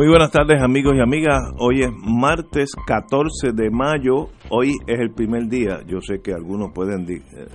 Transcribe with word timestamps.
Muy 0.00 0.08
buenas 0.08 0.30
tardes 0.30 0.62
amigos 0.62 0.94
y 0.96 1.00
amigas. 1.02 1.36
Hoy 1.58 1.82
es 1.82 1.90
martes 1.92 2.70
14 2.86 3.52
de 3.52 3.68
mayo. 3.68 4.28
Hoy 4.48 4.70
es 4.86 4.98
el 4.98 5.10
primer 5.12 5.46
día. 5.46 5.80
Yo 5.86 6.00
sé 6.00 6.22
que 6.24 6.32
algunos 6.32 6.70
pueden 6.72 7.04
di- 7.04 7.16
eh, 7.16 7.46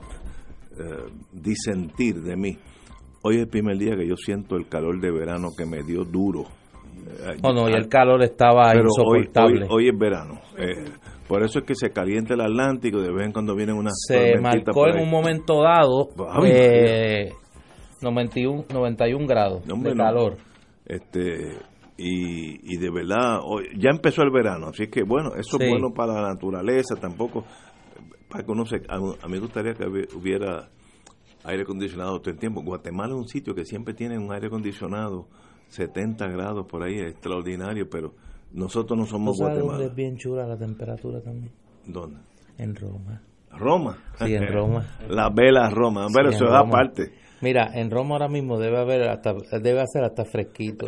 eh, 0.78 1.12
disentir 1.34 2.22
de 2.22 2.36
mí. 2.38 2.56
Hoy 3.24 3.38
es 3.38 3.42
el 3.42 3.48
primer 3.48 3.80
día 3.80 3.96
que 3.96 4.08
yo 4.08 4.16
siento 4.16 4.58
el 4.58 4.68
calor 4.68 5.02
de 5.02 5.10
verano 5.10 5.48
que 5.58 5.66
me 5.66 5.82
dio 5.82 6.04
duro. 6.04 6.42
Eh, 6.44 7.38
Oh, 7.42 7.52
no, 7.52 7.68
y 7.68 7.74
el 7.74 7.88
calor 7.88 8.22
estaba 8.22 8.72
pero 8.74 8.90
hoy, 9.04 9.22
insoportable. 9.22 9.62
hoy, 9.64 9.68
hoy 9.72 9.90
es 9.90 9.98
verano. 9.98 10.40
Eh, 10.60 10.86
por 11.28 11.42
eso 11.42 11.58
es 11.58 11.66
que 11.66 11.74
se 11.74 11.90
calienta 11.90 12.36
el 12.36 12.42
Atlántico. 12.42 13.02
De 13.02 13.12
vez 13.12 13.26
en 13.26 13.32
cuando 13.32 13.56
vienen 13.56 13.76
unas 13.76 13.96
Se 14.08 14.40
marcó 14.40 14.88
en 14.88 15.00
un 15.02 15.10
momento 15.10 15.64
dado 15.64 16.10
Ay, 16.30 16.52
eh, 16.54 17.30
91, 18.04 18.66
91 18.72 19.26
grados 19.26 19.66
No, 19.66 19.74
hombre, 19.74 19.94
de 19.94 19.96
no. 19.96 20.04
calor. 20.04 20.38
Este, 20.86 21.58
y, 21.98 22.74
y 22.74 22.78
de 22.78 22.90
verdad, 22.92 23.40
hoy- 23.44 23.70
ya 23.78 23.90
empezó 23.90 24.22
el 24.24 24.32
verano, 24.32 24.68
así 24.68 24.88
que 24.88 25.04
bueno, 25.04 25.34
eso 25.36 25.58
Sí. 25.58 25.64
es 25.64 25.70
bueno 25.70 25.94
para 25.94 26.14
la 26.22 26.30
naturaleza, 26.34 26.96
tampoco, 26.96 27.46
para 28.30 28.44
que 28.44 28.52
uno 28.52 28.66
se, 28.66 28.78
a, 28.90 28.96
a 28.96 29.00
mí 29.28 29.34
me 29.34 29.40
gustaría 29.40 29.74
que 29.74 29.86
hubi- 29.86 30.14
hubiera 30.16 30.70
aire 31.46 31.64
acondicionado 31.64 32.20
todo 32.20 32.32
el 32.32 32.40
tiempo. 32.40 32.62
Guatemala 32.64 33.14
es 33.14 33.20
un 33.20 33.28
sitio 33.28 33.54
que 33.56 33.66
siempre 33.66 33.94
tiene 33.94 34.18
un 34.18 34.32
aire 34.34 34.48
acondicionado, 34.48 35.28
70 35.70 36.28
grados 36.28 36.66
por 36.68 36.84
ahí, 36.84 36.96
es 36.96 37.12
extraordinario, 37.12 37.88
pero 37.90 38.14
nosotros 38.52 38.98
no 38.98 39.06
¿Tú 39.06 39.12
somos 39.12 39.38
sabes 39.38 39.54
dónde 39.54 39.64
Guatemala. 39.66 39.90
es 39.92 39.96
bien 39.96 40.18
chula 40.18 40.46
la 40.48 40.58
temperatura 40.58 41.22
también? 41.22 41.52
¿Dónde? 41.86 42.20
En 42.58 42.76
Roma. 42.76 43.22
Roma. 43.52 43.98
Sí, 44.20 44.34
en 44.36 44.48
Roma. 44.54 44.86
La 45.08 45.30
vela 45.30 45.70
Roma, 45.70 46.08
Sí, 46.10 46.16
eso 46.30 46.46
es 46.46 46.52
aparte. 46.52 47.14
Mira, 47.42 47.72
en 47.74 47.92
Roma 47.92 48.16
ahora 48.16 48.28
mismo 48.28 48.58
debe 48.58 48.80
haber 48.80 49.10
hasta 49.10 49.34
debe 49.62 49.82
hacer 49.82 50.04
hasta 50.04 50.26
fresquito. 50.26 50.86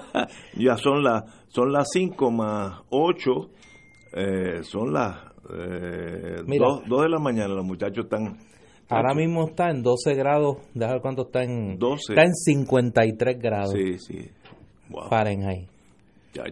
ya 0.56 0.76
son 0.76 1.02
las 1.02 1.24
son 1.48 1.72
las 1.72 1.88
5 1.92 2.30
más 2.30 2.80
8, 2.90 3.30
son 4.62 4.92
las 4.92 5.16
2 5.48 6.46
Mira. 6.46 6.66
de 6.86 7.08
la 7.08 7.18
mañana, 7.18 7.54
los 7.54 7.64
muchachos 7.64 8.04
están... 8.04 8.38
Ahora 8.88 9.14
mismo 9.14 9.46
está 9.48 9.70
en 9.70 9.82
12 9.82 10.14
grados, 10.14 10.58
déjame 10.74 10.94
ver 10.94 11.02
cuánto 11.02 11.22
está 11.22 11.42
en 11.42 11.78
12. 11.78 12.12
está 12.12 12.22
en 12.22 12.34
53 12.34 13.38
grados 13.38 13.72
Sí, 13.72 13.98
sí. 13.98 14.30
Wow. 14.90 15.08
Fahrenheit. 15.08 15.73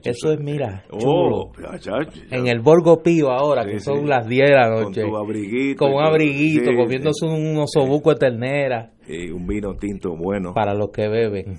Eso 0.05 0.33
es, 0.33 0.41
mira, 0.41 0.85
Oh, 0.91 1.51
ya, 1.61 1.77
ya. 1.79 1.93
En 2.31 2.47
el 2.47 2.61
Borgo 2.61 3.03
Pío 3.03 3.31
ahora, 3.31 3.65
Sí, 3.65 3.71
que 3.71 3.81
son 3.81 4.01
sí. 4.03 4.07
las 4.07 4.27
10 4.27 4.49
de 4.49 4.55
la 4.55 4.69
noche. 4.71 5.03
abriguito. 5.03 5.85
Con 5.85 5.95
un 5.95 6.05
abriguito, 6.05 6.71
Sí, 6.71 6.77
comiéndose 6.77 7.27
un 7.27 7.57
osobuco 7.59 8.11
de 8.11 8.17
ternera. 8.17 8.91
Y 9.09 9.31
un 9.31 9.47
vino 9.47 9.75
tinto 9.75 10.15
bueno. 10.17 10.55
para 10.55 10.75
los 10.75 10.91
que 10.91 11.09
beben. 11.09 11.57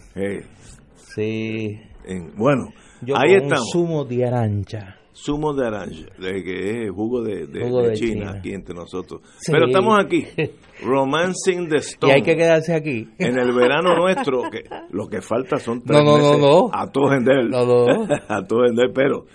Sí. 0.95 1.79
en- 2.05 2.35
bueno, 2.37 2.69
Yo 3.01 3.15
ahí 3.17 3.33
con 3.35 3.43
estamos. 3.43 3.59
un 3.75 3.81
zumo 3.81 4.05
de 4.05 4.25
arancha. 4.25 4.95
Zumo 5.15 5.53
de 5.53 5.63
naranja, 5.63 6.07
de 6.19 6.43
que 6.43 6.83
es 6.85 6.91
jugo 6.91 7.21
de, 7.21 7.45
de- 7.47 7.63
Jugo 7.63 7.83
de 7.83 7.89
de 7.89 7.93
China, 7.95 8.13
China. 8.13 8.33
aquí 8.39 8.53
entre 8.53 8.73
nosotros. 8.73 9.21
Sí. 9.37 9.51
Pero 9.51 9.67
estamos 9.67 10.03
aquí, 10.03 10.25
Romancing 10.83 11.69
the 11.69 11.75
Y 11.75 11.79
Stone. 11.79 12.13
hay 12.13 12.21
que 12.23 12.35
quedarse 12.35 12.73
aquí. 12.73 13.07
en 13.19 13.37
el 13.39 13.53
verano 13.53 13.95
nuestro, 13.95 14.41
que 14.51 14.63
lo 14.91 15.07
que 15.07 15.21
falta 15.21 15.57
son 15.57 15.81
tres 15.83 15.99
No, 15.99 16.03
no, 16.03 16.17
no, 16.17 16.23
meses 16.23 16.39
no. 16.41 16.69
a 16.73 16.91
todo 16.91 17.09
vender, 17.09 17.45
a 18.27 18.43
todo 18.47 18.61
vender, 18.61 18.91
pero 18.93 19.25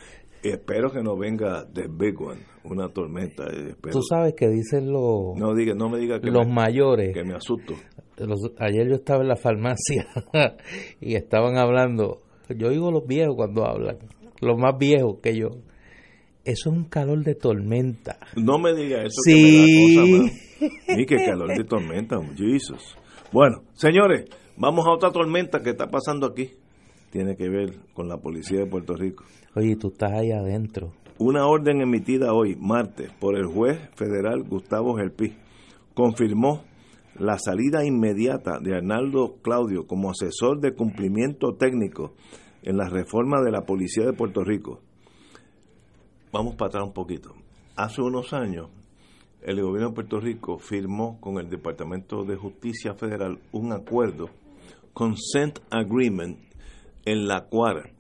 espero 0.42 0.91
que 0.91 1.00
no 1.03 1.16
venga 1.16 1.64
the 1.72 1.86
big 1.88 2.20
one, 2.20 2.41
una 2.64 2.88
tormenta. 2.88 3.44
eh, 3.44 3.69
espero. 3.70 3.92
Tú 3.92 4.03
sabes 4.03 4.34
que 4.36 4.48
dicen 4.48 4.91
los, 4.92 5.36
no 5.36 5.54
diga, 5.54 5.74
no 5.74 5.88
me 5.88 5.98
diga 5.98 6.20
que, 6.20 6.30
los 6.30 6.47
me, 6.47 6.54
mayores. 6.54 7.14
que 7.14 7.22
me 7.24 7.34
asusto. 7.34 7.74
los- 8.19 8.50
ayer 8.58 8.88
yo 8.88 8.97
estaba 8.97 9.22
en 9.22 9.28
la 9.28 9.36
farmacia 9.36 10.06
y 11.00 11.14
estaban 11.14 11.56
hablando. 11.56 12.19
Yo 12.56 12.69
oigo 12.69 12.91
los 12.91 13.06
viejos 13.06 13.36
cuando 13.36 13.64
hablan. 13.64 13.98
Los 14.41 14.56
más 14.58 14.78
viejos 14.78 15.16
que 15.22 15.36
yo. 15.36 15.48
Eso 16.44 16.71
es 16.71 16.76
un 16.76 16.84
calor 16.84 17.22
de 17.25 17.34
tormenta. 17.34 18.19
No 18.37 18.59
me 18.59 18.75
diga 18.75 19.03
eso 19.03 19.21
Sí. 19.25 19.93
que 19.94 20.00
me 20.00 20.19
da 20.19 20.22
cosa 20.22 20.22
más. 20.22 20.99
Y 20.99 21.06
qué 21.06 21.16
calor 21.16 21.56
de 21.56 21.65
tormenta, 21.65 22.16
Jesus. 22.37 22.97
Bueno, 23.32 23.62
señores, 23.75 24.25
vamos 24.56 24.87
a 24.87 24.93
otra 24.93 25.10
tormenta 25.12 25.60
que 25.62 25.71
está 25.71 25.88
pasando 25.88 26.27
aquí. 26.27 26.50
Tiene 27.10 27.37
que 27.37 27.48
ver 27.48 27.77
con 27.94 28.09
la 28.09 28.16
policía 28.19 28.60
de 28.60 28.66
Puerto 28.66 28.94
Rico. 28.94 29.25
Oye, 29.54 29.77
tú 29.77 29.88
estás 29.88 30.12
ahí 30.12 30.31
adentro. 30.31 30.93
Una 31.19 31.47
orden 31.47 31.81
emitida 31.81 32.32
hoy, 32.32 32.56
martes, 32.56 33.10
por 33.19 33.37
el 33.37 33.47
juez 33.47 33.78
federal 33.97 34.43
Gustavo 34.44 34.94
Gelpi, 34.97 35.34
confirmó 35.94 36.62
la 37.19 37.38
salida 37.38 37.84
inmediata 37.84 38.60
de 38.60 38.77
Arnaldo 38.77 39.37
Claudio 39.43 39.87
como 39.87 40.10
asesor 40.10 40.60
de 40.60 40.75
cumplimiento 40.75 41.54
técnico 41.56 42.15
en 42.62 42.77
la 42.77 42.88
reforma 42.88 43.41
de 43.43 43.50
la 43.50 43.62
Policía 43.62 44.04
de 44.06 44.12
Puerto 44.12 44.44
Rico. 44.44 44.81
Vamos 46.31 46.56
para 46.56 46.69
atrás 46.69 46.84
un 46.84 46.93
poquito. 46.93 47.34
Hace 47.75 48.03
unos 48.03 48.34
años, 48.34 48.69
el 49.41 49.62
gobierno 49.62 49.89
de 49.89 49.94
Puerto 49.94 50.21
Rico 50.21 50.59
firmó 50.59 51.19
con 51.21 51.39
el 51.39 51.49
Departamento 51.49 52.22
de 52.25 52.37
Justicia 52.37 52.93
Federal 52.93 53.39
un 53.53 53.72
acuerdo, 53.72 54.28
Consent 54.93 55.61
Agreement, 55.71 56.39
en 57.06 57.27
la 57.27 57.47
cual 57.47 57.93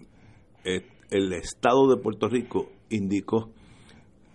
eh, 0.64 0.84
el 1.10 1.32
Estado 1.32 1.88
de 1.88 2.02
Puerto 2.02 2.28
Rico 2.28 2.68
indicó 2.90 3.48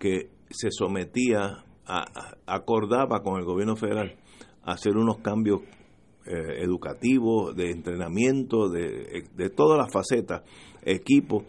que 0.00 0.28
se 0.50 0.70
sometía, 0.72 1.64
a, 1.86 2.04
acordaba 2.46 3.22
con 3.22 3.38
el 3.38 3.44
gobierno 3.44 3.76
federal 3.76 4.16
hacer 4.64 4.96
unos 4.96 5.18
cambios 5.18 5.60
eh, 6.26 6.62
educativos, 6.62 7.54
de 7.54 7.70
entrenamiento, 7.70 8.68
de, 8.70 9.24
de 9.36 9.50
todas 9.50 9.78
las 9.78 9.92
facetas, 9.92 10.42
equipos, 10.82 11.44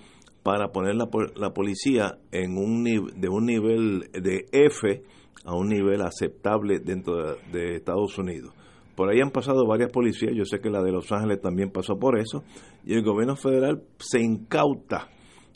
para 0.45 0.67
poner 0.71 0.93
la, 0.93 1.09
la 1.37 1.55
policía 1.55 2.19
en 2.31 2.55
un 2.59 2.83
de 2.83 3.29
un 3.29 3.45
nivel 3.47 4.11
de 4.13 4.45
F 4.51 5.01
a 5.43 5.55
un 5.55 5.69
nivel 5.69 6.03
aceptable 6.03 6.77
dentro 6.77 7.35
de, 7.51 7.75
Estados 7.77 8.15
Unidos. 8.19 8.53
Por 8.95 9.09
ahí 9.09 9.21
han 9.21 9.31
pasado 9.31 9.65
varias 9.65 9.91
policías, 9.91 10.33
yo 10.35 10.45
sé 10.45 10.59
que 10.59 10.69
la 10.69 10.83
de 10.83 10.91
Los 10.91 11.11
Ángeles 11.11 11.41
también 11.41 11.71
pasó 11.71 11.97
por 11.97 12.19
eso, 12.19 12.43
y 12.85 12.93
el 12.93 13.01
gobierno 13.03 13.35
federal 13.35 13.81
se 13.97 14.21
incauta 14.21 15.09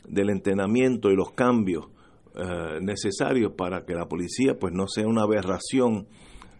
del 0.08 0.28
entrenamiento 0.28 1.08
y 1.12 1.14
los 1.14 1.30
cambios 1.34 1.86
eh, 2.34 2.80
necesarios 2.82 3.52
para 3.56 3.84
que 3.84 3.94
la 3.94 4.06
policía 4.06 4.56
pues 4.58 4.72
no 4.74 4.88
sea 4.88 5.06
una 5.06 5.22
aberración 5.22 6.08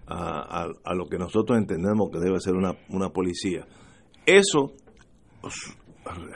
a, 0.06 0.68
a- 0.84 0.94
lo 0.94 1.06
que 1.08 1.18
nosotros 1.18 1.58
entendemos 1.58 2.10
que 2.12 2.20
debe 2.20 2.38
ser 2.38 2.54
una, 2.54 2.76
una 2.90 3.08
policía. 3.08 3.66
Eso 4.24 4.72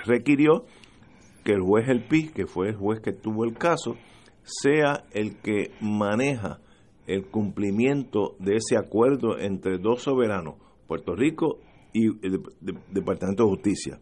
requirió 0.06 0.65
que 1.44 1.53
el 1.53 1.60
juez 1.62 1.88
El 1.88 2.06
Pi, 2.09 2.28
que 2.28 2.47
fue 2.47 2.69
el 2.71 2.77
juez 2.77 3.00
que 3.00 3.12
tuvo 3.12 3.44
el 3.44 3.55
caso, 3.56 3.97
sea 4.43 5.05
el 5.12 5.37
que 5.41 5.71
maneja 5.81 6.59
el 7.06 7.27
cumplimiento 7.27 8.34
de 8.38 8.56
ese 8.56 8.77
acuerdo 8.77 9.38
entre 9.38 9.78
dos 9.78 10.03
soberanos, 10.03 10.55
Puerto 10.87 11.15
Rico 11.15 11.59
y 11.93 12.06
el 12.06 12.41
Dep- 12.41 12.53
Dep- 12.60 12.82
Departamento 12.91 13.44
de 13.44 13.50
Justicia. 13.50 14.00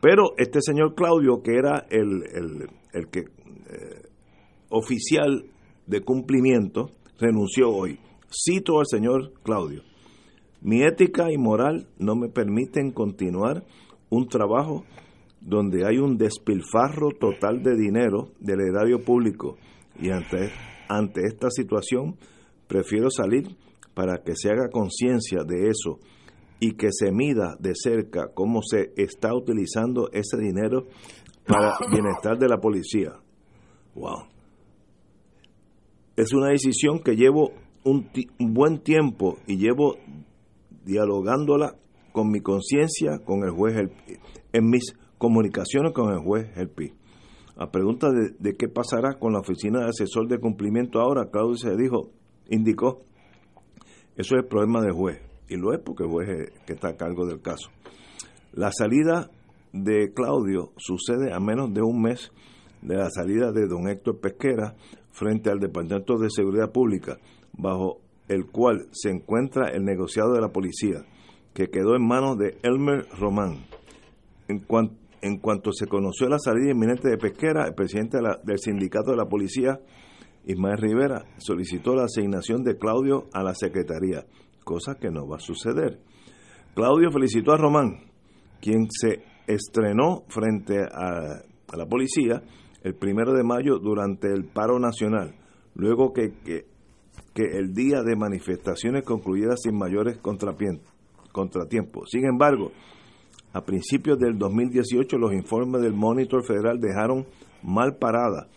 Pero 0.00 0.32
este 0.38 0.60
señor 0.62 0.94
Claudio, 0.94 1.42
que 1.42 1.52
era 1.56 1.86
el, 1.90 2.22
el- 2.34 2.68
el 2.92 3.08
que 3.08 3.20
eh, 3.20 4.02
oficial 4.70 5.44
de 5.86 6.00
cumplimiento, 6.00 6.90
renunció 7.18 7.70
hoy. 7.70 7.98
Cito 8.30 8.80
al 8.80 8.86
señor 8.86 9.32
Claudio. 9.42 9.82
Mi 10.62 10.82
ética 10.82 11.30
y 11.30 11.36
moral 11.38 11.86
no 11.98 12.14
me 12.16 12.28
permiten 12.28 12.92
continuar 12.92 13.64
un 14.10 14.28
trabajo 14.28 14.84
donde 15.44 15.84
hay 15.86 15.98
un 15.98 16.16
despilfarro 16.16 17.10
total 17.18 17.62
de 17.62 17.76
dinero 17.76 18.32
del 18.38 18.60
erario 18.60 19.04
público 19.04 19.56
y 19.98 20.10
ante, 20.10 20.50
ante 20.88 21.26
esta 21.26 21.50
situación 21.50 22.16
prefiero 22.68 23.10
salir 23.10 23.56
para 23.94 24.22
que 24.22 24.34
se 24.36 24.50
haga 24.50 24.70
conciencia 24.70 25.42
de 25.44 25.68
eso 25.68 25.98
y 26.60 26.72
que 26.76 26.88
se 26.92 27.10
mida 27.10 27.56
de 27.58 27.72
cerca 27.74 28.28
cómo 28.32 28.62
se 28.62 28.92
está 28.96 29.34
utilizando 29.34 30.08
ese 30.12 30.38
dinero 30.38 30.86
para 31.46 31.74
bienestar 31.90 32.38
de 32.38 32.48
la 32.48 32.58
policía. 32.58 33.12
Wow. 33.94 34.28
Es 36.16 36.32
una 36.32 36.48
decisión 36.50 37.00
que 37.00 37.16
llevo 37.16 37.52
un, 37.84 38.08
buen 38.38 38.78
tiempo 38.78 39.38
y 39.46 39.56
llevo 39.56 39.96
dialogándola 40.84 41.74
con 42.12 42.30
mi 42.30 42.40
conciencia 42.40 43.18
con 43.24 43.42
el 43.42 43.50
juez 43.50 43.76
El- 43.76 43.92
en 44.52 44.70
mis 44.70 44.94
comunicaciones 45.22 45.92
con 45.92 46.12
el 46.12 46.18
juez 46.18 46.48
El 46.56 46.68
Pi. 46.68 46.92
A 47.56 47.70
pregunta 47.70 48.08
de, 48.10 48.56
qué 48.56 48.66
pasará 48.68 49.20
con 49.20 49.34
la 49.34 49.38
oficina 49.38 49.78
de 49.78 49.90
asesor 49.90 50.26
de 50.26 50.40
cumplimiento 50.40 51.00
ahora, 51.00 51.30
Claudio 51.30 51.54
se 51.54 51.76
dijo, 51.76 52.10
indicó, 52.50 53.02
eso 54.16 54.34
es 54.34 54.42
el 54.42 54.48
problema 54.48 54.80
del 54.80 54.90
juez, 54.90 55.20
y 55.48 55.54
lo 55.54 55.72
es 55.72 55.78
porque 55.78 56.02
el 56.02 56.10
juez 56.10 56.28
es 56.28 56.60
que 56.66 56.72
está 56.72 56.88
a 56.88 56.96
cargo 56.96 57.24
del 57.24 57.40
caso. 57.40 57.70
La 58.52 58.72
salida 58.72 59.30
de 59.72 60.12
Claudio 60.12 60.72
sucede 60.76 61.32
a 61.32 61.38
menos 61.38 61.72
de 61.72 61.82
un 61.82 62.02
mes 62.02 62.32
de 62.80 62.96
la 62.96 63.08
salida 63.08 63.52
de 63.52 63.68
don 63.68 63.88
Héctor 63.88 64.18
Pesquera 64.18 64.74
frente 65.12 65.50
al 65.50 65.60
Departamento 65.60 66.18
de 66.18 66.30
Seguridad 66.30 66.72
Pública, 66.72 67.18
bajo 67.52 68.00
el 68.26 68.46
cual 68.46 68.88
se 68.90 69.10
encuentra 69.10 69.68
el 69.68 69.84
negociado 69.84 70.32
de 70.32 70.40
la 70.40 70.48
policía, 70.48 71.04
que 71.54 71.68
quedó 71.68 71.94
en 71.94 72.08
manos 72.08 72.38
de 72.38 72.58
Elmer 72.64 73.06
Román. 73.20 73.66
En, 74.48 74.58
cuanto 74.58 75.01
se 75.72 75.86
conoció 75.86 76.28
la 76.28 76.38
salida 76.38 76.72
inminente 76.72 77.08
de 77.08 77.16
Pesquera, 77.16 77.66
el 77.66 77.74
presidente 77.74 78.18
del 78.42 78.58
sindicato 78.58 79.12
de 79.12 79.16
la 79.16 79.26
policía, 79.26 79.80
Ismael 80.44 80.78
Rivera, 80.78 81.24
solicitó 81.38 81.94
la 81.94 82.04
asignación 82.04 82.64
de 82.64 82.76
Claudio 82.76 83.28
a 83.32 83.44
la 83.44 83.54
secretaría, 83.54 84.24
cosa 84.64 84.96
que 84.96 85.10
no 85.10 85.28
va 85.28 85.36
a 85.36 85.40
suceder. 85.40 86.00
Claudio 86.74 87.12
felicitó 87.12 87.52
a 87.52 87.58
Román, 87.58 88.00
quien 88.60 88.88
se 88.90 89.22
estrenó 89.46 90.24
frente 90.28 90.78
a, 90.80 91.42
la 91.76 91.86
policía 91.86 92.42
el 92.82 92.94
primero 92.94 93.32
de 93.32 93.44
mayo 93.44 93.78
durante 93.78 94.28
el 94.28 94.44
paro 94.44 94.78
nacional, 94.80 95.34
luego 95.74 96.12
que, 96.12 96.32
que, 96.44 96.66
que 97.32 97.44
el 97.58 97.72
día 97.72 98.02
de 98.02 98.16
manifestaciones 98.16 99.04
concluyera 99.04 99.54
sin 99.56 99.76
mayores 99.78 100.18
contratiempos. 100.18 102.10
Sin 102.10 102.26
embargo, 102.26 102.72
a 103.52 103.62
principios 103.62 104.18
del 104.18 104.38
2018 104.38 105.18
los 105.18 105.32
informes 105.32 105.82
del 105.82 105.92
Monitor 105.92 106.44
Federal 106.44 106.80
dejaron 106.80 107.26
mal 107.62 107.96
parada 107.96 108.48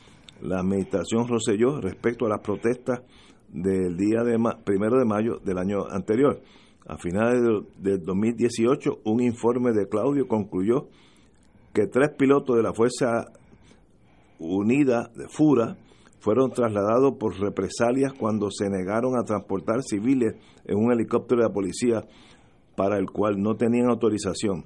la 0.42 0.60
administración 0.60 1.28
Roselló 1.28 1.82
respecto 1.82 2.26
a 2.26 2.30
las 2.30 2.42
protestas 2.42 3.02
del 3.50 3.96
día 3.98 4.24
de 4.24 4.38
primero 4.64 4.98
de 4.98 5.06
mayo 5.06 5.40
del 5.44 5.58
año 5.58 5.86
anterior. 5.90 6.42
A 6.88 6.98
finales 6.98 7.42
del 7.78 8.04
2018, 8.04 9.00
un 9.06 9.22
informe 9.22 9.72
de 9.72 9.88
Claudio 9.88 10.28
concluyó 10.28 10.88
que 11.74 11.88
tres 11.88 12.12
pilotos 12.18 12.56
de 12.56 12.64
la 12.64 12.74
Fuerza 12.74 13.26
Unida 14.38 15.10
de 15.16 15.28
FURA 15.30 15.78
fueron 16.20 16.52
trasladados 16.52 17.16
por 17.18 17.40
represalias 17.40 18.14
cuando 18.14 18.50
se 18.52 18.70
negaron 18.70 19.18
a 19.18 19.24
transportar 19.24 19.82
civiles 19.84 20.36
en 20.66 20.78
un 20.78 20.92
helicóptero 20.92 21.42
de 21.42 21.48
la 21.48 21.54
policía 21.54 22.04
para 22.76 22.98
el 22.98 23.10
cual 23.10 23.42
no 23.42 23.56
tenían 23.56 23.90
autorización. 23.90 24.66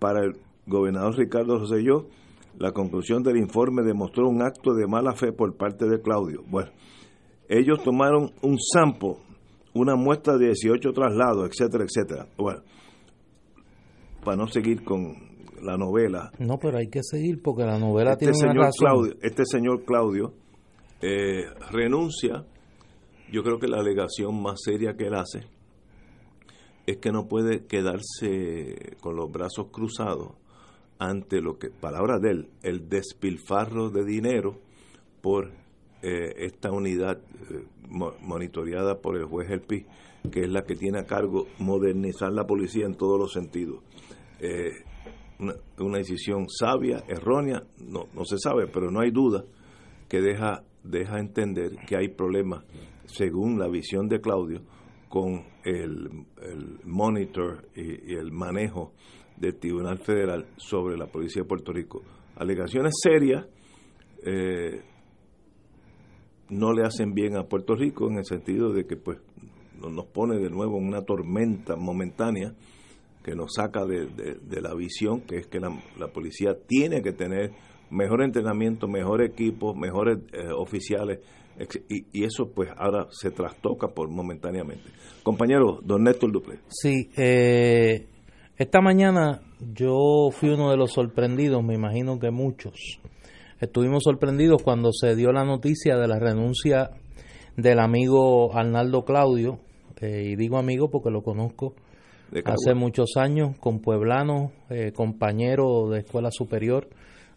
Para 0.00 0.24
el 0.24 0.32
gobernador 0.66 1.16
Ricardo 1.16 1.58
Rosselló, 1.58 2.08
la 2.58 2.72
conclusión 2.72 3.22
del 3.22 3.36
informe 3.36 3.82
demostró 3.82 4.28
un 4.28 4.42
acto 4.42 4.74
de 4.74 4.86
mala 4.86 5.12
fe 5.12 5.30
por 5.32 5.56
parte 5.56 5.86
de 5.86 6.00
Claudio. 6.00 6.42
Bueno, 6.48 6.70
ellos 7.48 7.82
tomaron 7.84 8.32
un 8.42 8.58
sampo, 8.58 9.20
una 9.74 9.94
muestra 9.96 10.38
de 10.38 10.46
18 10.46 10.92
traslados, 10.92 11.48
etcétera, 11.48 11.84
etcétera. 11.84 12.26
Bueno, 12.38 12.62
para 14.24 14.36
no 14.38 14.48
seguir 14.48 14.82
con 14.82 15.14
la 15.62 15.76
novela. 15.76 16.32
No, 16.38 16.58
pero 16.58 16.78
hay 16.78 16.88
que 16.88 17.02
seguir 17.02 17.42
porque 17.42 17.64
la 17.64 17.78
novela 17.78 18.12
este 18.12 18.26
tiene 18.26 18.38
señor 18.38 18.56
una 18.56 18.66
razón. 18.66 18.86
Claudio, 18.86 19.14
este 19.20 19.44
señor 19.44 19.84
Claudio 19.84 20.32
eh, 21.02 21.44
renuncia. 21.70 22.44
Yo 23.30 23.42
creo 23.42 23.58
que 23.58 23.68
la 23.68 23.78
alegación 23.78 24.42
más 24.42 24.60
seria 24.64 24.94
que 24.94 25.04
él 25.04 25.14
hace 25.14 25.59
es 26.90 26.96
que 26.98 27.12
no 27.12 27.28
puede 27.28 27.66
quedarse 27.66 28.96
con 29.00 29.16
los 29.16 29.30
brazos 29.30 29.68
cruzados 29.70 30.32
ante 30.98 31.40
lo 31.40 31.58
que, 31.58 31.70
palabra 31.70 32.18
de 32.18 32.30
él, 32.30 32.50
el 32.62 32.88
despilfarro 32.88 33.90
de 33.90 34.04
dinero 34.04 34.58
por 35.22 35.50
eh, 36.02 36.34
esta 36.38 36.70
unidad 36.70 37.18
eh, 37.50 37.64
monitoreada 37.88 39.00
por 39.00 39.16
el 39.16 39.24
juez 39.24 39.50
El 39.50 39.62
Pi, 39.62 39.86
que 40.30 40.40
es 40.40 40.50
la 40.50 40.62
que 40.62 40.76
tiene 40.76 40.98
a 41.00 41.06
cargo 41.06 41.46
modernizar 41.58 42.32
la 42.32 42.46
policía 42.46 42.86
en 42.86 42.94
todos 42.94 43.18
los 43.18 43.32
sentidos. 43.32 43.82
Eh, 44.40 44.72
una, 45.78 45.98
decisión 45.98 46.46
sabia, 46.48 47.02
errónea, 47.08 47.62
no, 47.78 48.08
no 48.14 48.24
se 48.24 48.38
sabe, 48.38 48.66
pero 48.66 48.90
no 48.90 49.00
hay 49.00 49.10
duda 49.10 49.44
que 50.08 50.20
deja, 50.20 50.64
deja 50.84 51.18
entender 51.18 51.76
que 51.86 51.96
hay 51.96 52.08
problemas, 52.08 52.64
según 53.06 53.58
la 53.58 53.68
visión 53.68 54.08
de 54.08 54.20
Claudio, 54.20 54.60
con 55.10 55.44
el, 55.64 56.08
monitor 56.84 57.68
y 57.74 58.14
el 58.14 58.30
manejo 58.30 58.92
del 59.36 59.56
Tribunal 59.56 59.98
Federal 59.98 60.46
sobre 60.56 60.96
la 60.96 61.06
Policía 61.06 61.42
de 61.42 61.48
Puerto 61.48 61.72
Rico. 61.72 62.02
Alegaciones 62.36 62.94
serias 63.02 63.44
eh, 64.24 64.82
no 66.50 66.72
le 66.72 66.84
hacen 66.84 67.12
bien 67.12 67.36
a 67.36 67.42
Puerto 67.42 67.74
Rico 67.74 68.08
en 68.08 68.18
el 68.18 68.24
sentido 68.24 68.72
de 68.72 68.86
que 68.86 68.96
pues 68.96 69.18
nos 69.80 70.06
pone 70.06 70.38
de 70.38 70.48
nuevo 70.48 70.78
en 70.78 70.86
una 70.86 71.02
tormenta 71.02 71.74
momentánea 71.74 72.54
que 73.24 73.34
nos 73.34 73.54
saca 73.54 73.84
de, 73.84 74.60
la 74.60 74.74
visión 74.74 75.22
que 75.22 75.38
es 75.38 75.48
que 75.48 75.58
la, 75.58 75.72
policía 76.12 76.56
tiene 76.66 77.02
que 77.02 77.12
tener 77.12 77.50
mejor 77.90 78.22
entrenamiento, 78.22 78.86
mejor 78.86 79.22
equipo, 79.22 79.74
mejores 79.74 80.18
eh, 80.32 80.52
oficiales 80.56 81.18
y, 81.88 82.24
eso 82.24 82.50
pues 82.54 82.70
ahora 82.76 83.06
se 83.10 83.30
trastoca 83.30 83.88
por 83.88 84.08
momentáneamente. 84.08 84.84
Compañero, 85.22 85.80
don 85.82 86.04
Néstor 86.04 86.32
Duple. 86.32 86.60
Sí, 86.68 87.10
eh, 87.16 88.06
esta 88.56 88.80
mañana 88.80 89.42
yo 89.74 90.30
fui 90.32 90.50
uno 90.50 90.70
de 90.70 90.76
los 90.76 90.92
sorprendidos, 90.92 91.62
me 91.62 91.74
imagino 91.74 92.18
que 92.18 92.30
muchos. 92.30 93.00
Estuvimos 93.60 94.04
sorprendidos 94.04 94.62
cuando 94.62 94.90
se 94.92 95.14
dio 95.14 95.32
la 95.32 95.44
noticia 95.44 95.96
de 95.96 96.08
la 96.08 96.18
renuncia 96.18 96.90
del 97.56 97.78
amigo 97.78 98.56
Arnaldo 98.56 99.04
Claudio, 99.04 99.58
eh, 100.00 100.30
y 100.30 100.36
digo 100.36 100.56
amigo 100.56 100.90
porque 100.90 101.10
lo 101.10 101.22
conozco 101.22 101.74
hace 102.44 102.74
muchos 102.74 103.16
años, 103.16 103.58
con 103.58 103.80
Pueblano, 103.80 104.52
eh, 104.70 104.92
compañero 104.92 105.88
de 105.90 106.00
escuela 106.00 106.30
superior 106.30 106.88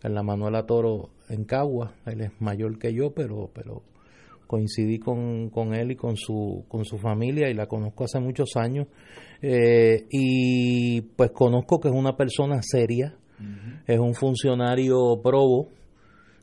en 0.04 0.14
la 0.14 0.24
Manuela 0.24 0.66
Toro 0.66 1.10
en 1.30 1.46
Cagua. 1.46 1.94
Él 2.06 2.22
es 2.22 2.32
mayor 2.40 2.78
que 2.78 2.94
yo, 2.94 3.12
pero, 3.12 3.50
pero 3.54 3.82
coincidí 4.54 5.00
con, 5.00 5.50
con 5.50 5.74
él 5.74 5.94
y 5.94 5.96
con 5.96 6.16
su, 6.16 6.64
con 6.68 6.86
su 6.86 7.00
familia 7.00 7.50
y 7.50 7.56
la 7.56 7.66
conozco 7.66 8.04
hace 8.04 8.20
muchos 8.20 8.56
años. 8.56 8.86
Eh, 9.42 10.06
y 10.12 11.02
pues 11.02 11.32
conozco 11.32 11.80
que 11.80 11.88
es 11.88 11.96
una 11.96 12.16
persona 12.16 12.60
seria, 12.62 13.18
es 13.88 13.98
un 13.98 14.14
funcionario 14.14 15.20
probo, 15.24 15.70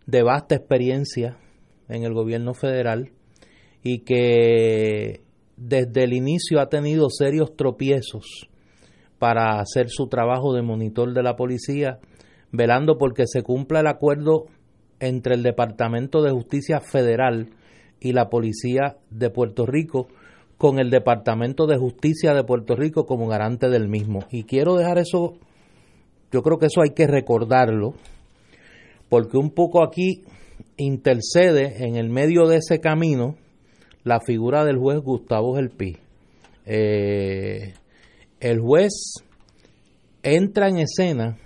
de 0.07 0.25
vasta 0.25 0.57
experiencia 0.57 1.39
en 1.89 2.03
el 2.03 2.13
gobierno 2.13 2.53
federal 2.53 3.13
y 3.85 4.01
que 4.01 5.21
desde 5.57 6.03
el 6.03 6.13
inicio 6.13 6.59
ha 6.61 6.69
tenido 6.69 7.11
serios 7.11 7.55
tropiezos 7.55 8.49
para 9.21 9.61
hacer 9.61 9.89
su 9.89 10.09
trabajo 10.09 10.53
de 10.53 10.63
monitor 10.63 11.15
de 11.15 11.23
la 11.23 11.37
policía, 11.37 12.01
velando 12.51 12.99
porque 12.99 13.23
se 13.27 13.45
cumpla 13.45 13.81
el 13.81 13.87
acuerdo 13.87 14.47
entre 14.99 15.37
el 15.37 15.45
Departamento 15.45 16.23
de 16.23 16.33
Justicia 16.33 16.81
Federal 16.81 17.51
y 18.01 18.13
la 18.13 18.31
Policía 18.31 18.97
de 19.11 19.31
Puerto 19.31 19.67
Rico 19.67 20.09
con 20.57 20.79
el 20.79 20.91
Departamento 20.91 21.67
de 21.67 21.79
Justicia 21.79 22.35
de 22.35 22.45
Puerto 22.45 22.77
Rico 22.77 23.07
como 23.07 23.29
garante 23.29 23.69
del 23.69 23.89
mismo. 23.89 24.21
Y 24.31 24.45
quiero 24.45 24.77
dejar 24.77 24.99
eso, 24.99 25.35
yo 26.33 26.43
creo 26.43 26.59
que 26.59 26.67
eso 26.67 26.83
hay 26.83 26.91
que 26.91 27.07
recordarlo, 27.07 27.95
porque 29.09 29.37
un 29.39 29.51
poco 29.51 29.83
aquí 29.83 30.23
intercede 30.77 31.87
en 31.87 31.97
el 31.97 32.11
medio 32.11 32.47
de 32.47 32.59
ese 32.59 32.81
camino 32.81 33.37
la 34.05 34.21
figura 34.21 34.65
del 34.65 34.79
juez 34.79 35.01
Gustavo 35.01 35.57
Gelpi. 35.57 35.97
Eh, 36.67 37.75
el 38.41 38.61
juez 38.61 38.93
entra 40.23 40.69
en 40.69 40.79
escena 40.79 41.39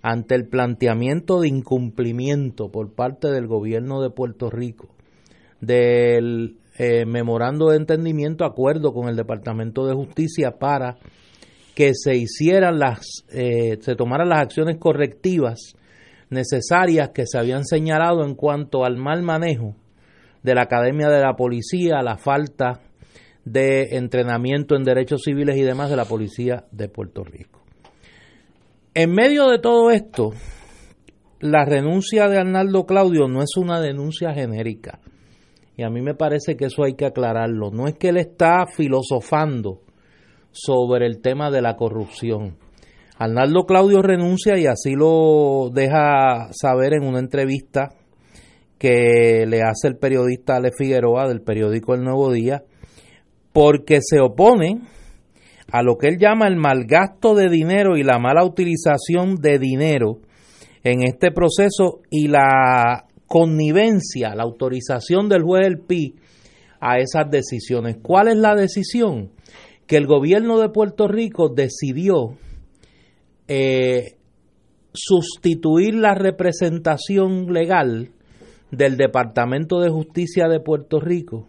ante 0.00 0.34
el 0.34 0.48
planteamiento 0.48 1.40
de 1.40 1.48
incumplimiento 1.48 2.70
por 2.70 2.92
parte 2.92 3.28
del 3.28 3.46
gobierno 3.46 4.02
de 4.02 4.10
Puerto 4.10 4.50
Rico 4.50 4.88
del 5.62 6.56
eh, 6.76 7.06
memorando 7.06 7.70
de 7.70 7.76
entendimiento, 7.76 8.44
acuerdo 8.44 8.92
con 8.92 9.08
el 9.08 9.16
Departamento 9.16 9.86
de 9.86 9.94
Justicia 9.94 10.58
para 10.58 10.98
que 11.74 11.92
se 11.94 12.16
hicieran 12.16 12.78
las, 12.78 13.24
eh, 13.32 13.78
se 13.80 13.94
tomaran 13.94 14.28
las 14.28 14.42
acciones 14.42 14.76
correctivas 14.78 15.74
necesarias 16.28 17.10
que 17.14 17.26
se 17.26 17.38
habían 17.38 17.64
señalado 17.64 18.24
en 18.24 18.34
cuanto 18.34 18.84
al 18.84 18.96
mal 18.96 19.22
manejo 19.22 19.76
de 20.42 20.54
la 20.54 20.62
Academia 20.62 21.08
de 21.08 21.20
la 21.20 21.34
Policía, 21.34 22.02
la 22.02 22.18
falta 22.18 22.80
de 23.44 23.96
entrenamiento 23.96 24.74
en 24.74 24.82
derechos 24.82 25.22
civiles 25.22 25.56
y 25.56 25.62
demás 25.62 25.90
de 25.90 25.96
la 25.96 26.04
Policía 26.04 26.64
de 26.72 26.88
Puerto 26.88 27.22
Rico. 27.22 27.60
En 28.94 29.12
medio 29.12 29.48
de 29.48 29.58
todo 29.58 29.90
esto, 29.90 30.32
la 31.40 31.64
renuncia 31.64 32.28
de 32.28 32.38
Arnaldo 32.38 32.86
Claudio 32.86 33.28
no 33.28 33.42
es 33.42 33.56
una 33.56 33.80
denuncia 33.80 34.34
genérica. 34.34 35.00
Y 35.76 35.84
a 35.84 35.90
mí 35.90 36.02
me 36.02 36.14
parece 36.14 36.56
que 36.56 36.66
eso 36.66 36.84
hay 36.84 36.94
que 36.94 37.06
aclararlo. 37.06 37.70
No 37.70 37.86
es 37.86 37.94
que 37.94 38.08
él 38.08 38.18
está 38.18 38.66
filosofando 38.66 39.80
sobre 40.50 41.06
el 41.06 41.20
tema 41.20 41.50
de 41.50 41.62
la 41.62 41.76
corrupción. 41.76 42.56
Arnaldo 43.18 43.64
Claudio 43.64 44.02
renuncia 44.02 44.58
y 44.58 44.66
así 44.66 44.94
lo 44.94 45.70
deja 45.72 46.48
saber 46.52 46.94
en 46.94 47.04
una 47.04 47.20
entrevista 47.20 47.90
que 48.78 49.44
le 49.46 49.62
hace 49.62 49.86
el 49.86 49.96
periodista 49.96 50.56
Ale 50.56 50.72
Figueroa 50.76 51.28
del 51.28 51.40
periódico 51.40 51.94
El 51.94 52.02
Nuevo 52.02 52.32
Día, 52.32 52.64
porque 53.52 53.98
se 54.00 54.20
opone 54.20 54.80
a 55.70 55.82
lo 55.82 55.96
que 55.96 56.08
él 56.08 56.18
llama 56.18 56.48
el 56.48 56.56
malgasto 56.56 57.34
de 57.34 57.48
dinero 57.48 57.96
y 57.96 58.02
la 58.02 58.18
mala 58.18 58.44
utilización 58.44 59.36
de 59.36 59.58
dinero 59.58 60.18
en 60.82 61.04
este 61.04 61.30
proceso 61.30 62.00
y 62.10 62.26
la 62.26 63.06
connivencia, 63.32 64.34
la 64.34 64.42
autorización 64.42 65.30
del 65.30 65.42
juez 65.42 65.62
del 65.62 65.78
PI 65.78 66.16
a 66.80 66.98
esas 66.98 67.30
decisiones. 67.30 67.96
¿Cuál 68.02 68.28
es 68.28 68.36
la 68.36 68.54
decisión? 68.54 69.30
Que 69.86 69.96
el 69.96 70.06
gobierno 70.06 70.60
de 70.60 70.68
Puerto 70.68 71.08
Rico 71.08 71.48
decidió 71.48 72.36
eh, 73.48 74.18
sustituir 74.92 75.94
la 75.94 76.14
representación 76.14 77.54
legal 77.54 78.10
del 78.70 78.98
Departamento 78.98 79.80
de 79.80 79.88
Justicia 79.88 80.46
de 80.48 80.60
Puerto 80.60 81.00
Rico, 81.00 81.48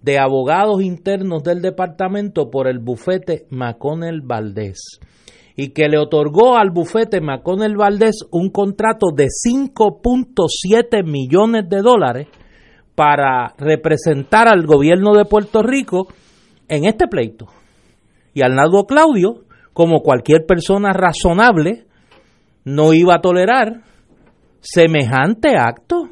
de 0.00 0.18
abogados 0.18 0.82
internos 0.82 1.44
del 1.44 1.62
departamento 1.62 2.50
por 2.50 2.66
el 2.66 2.80
bufete 2.80 3.46
Maconel 3.48 4.22
Valdés 4.22 4.98
y 5.56 5.68
que 5.68 5.88
le 5.88 5.98
otorgó 5.98 6.56
al 6.56 6.70
bufete 6.70 7.20
Maconel 7.20 7.76
Valdés 7.76 8.26
un 8.30 8.50
contrato 8.50 9.08
de 9.14 9.26
5.7 9.26 11.04
millones 11.04 11.68
de 11.68 11.82
dólares 11.82 12.28
para 12.94 13.54
representar 13.58 14.48
al 14.48 14.66
gobierno 14.66 15.14
de 15.14 15.24
Puerto 15.24 15.62
Rico 15.62 16.08
en 16.68 16.84
este 16.84 17.06
pleito. 17.08 17.46
Y 18.34 18.42
Arnaldo 18.42 18.84
Claudio 18.86 19.44
como 19.72 20.00
cualquier 20.00 20.44
persona 20.46 20.92
razonable, 20.92 21.84
no 22.64 22.92
iba 22.92 23.16
a 23.16 23.20
tolerar 23.20 23.82
semejante 24.60 25.56
acto. 25.56 26.10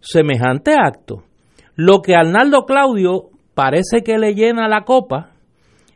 Semejante 0.00 0.74
acto. 0.74 1.24
Lo 1.74 2.00
que 2.00 2.14
Arnaldo 2.14 2.64
Claudio 2.64 3.30
parece 3.54 4.02
que 4.02 4.18
le 4.18 4.34
llena 4.34 4.68
la 4.68 4.84
copa 4.84 5.32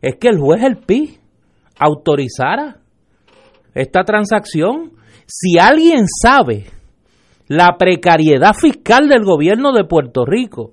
es 0.02 0.16
que 0.16 0.28
el 0.28 0.38
juez 0.38 0.62
El 0.64 0.78
Pi 0.78 1.19
autorizara 1.80 2.76
esta 3.74 4.04
transacción. 4.04 4.92
Si 5.26 5.58
alguien 5.58 6.04
sabe 6.06 6.66
la 7.48 7.76
precariedad 7.78 8.52
fiscal 8.54 9.08
del 9.08 9.24
gobierno 9.24 9.72
de 9.72 9.84
Puerto 9.84 10.24
Rico, 10.24 10.70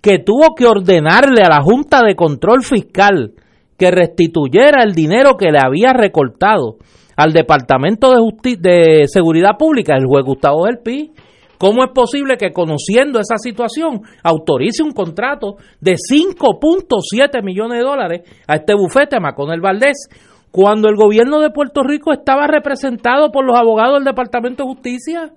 que 0.00 0.18
tuvo 0.18 0.54
que 0.54 0.66
ordenarle 0.66 1.42
a 1.42 1.48
la 1.48 1.62
Junta 1.62 2.00
de 2.06 2.14
Control 2.14 2.62
Fiscal 2.62 3.32
que 3.78 3.90
restituyera 3.90 4.82
el 4.84 4.94
dinero 4.94 5.36
que 5.36 5.50
le 5.50 5.58
había 5.58 5.92
recortado 5.92 6.76
al 7.16 7.32
Departamento 7.32 8.12
de, 8.12 8.56
de 8.58 9.08
Seguridad 9.08 9.56
Pública, 9.58 9.96
el 9.96 10.06
juez 10.06 10.24
Gustavo 10.24 10.66
del 10.66 10.78
Pi. 10.78 11.12
¿Cómo 11.58 11.84
es 11.84 11.90
posible 11.94 12.36
que 12.36 12.52
conociendo 12.52 13.20
esa 13.20 13.38
situación 13.38 14.02
autorice 14.22 14.82
un 14.82 14.92
contrato 14.92 15.56
de 15.80 15.94
5.7 15.94 17.42
millones 17.42 17.78
de 17.78 17.84
dólares 17.84 18.22
a 18.46 18.56
este 18.56 18.74
bufete, 18.74 19.20
Maconel 19.20 19.60
Valdés, 19.60 20.08
cuando 20.54 20.88
el 20.88 20.94
gobierno 20.94 21.40
de 21.40 21.50
Puerto 21.50 21.82
Rico 21.82 22.12
estaba 22.12 22.46
representado 22.46 23.32
por 23.32 23.44
los 23.44 23.58
abogados 23.58 23.94
del 23.94 24.04
Departamento 24.04 24.62
de 24.62 24.68
Justicia? 24.68 25.32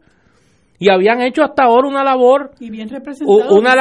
y 0.80 0.92
habían 0.92 1.24
hecho 1.24 1.42
hasta 1.42 1.64
ahora 1.64 1.88
una 1.88 2.04
labor 2.04 2.52
y 2.60 2.70
bien 2.70 2.88
una, 3.26 3.76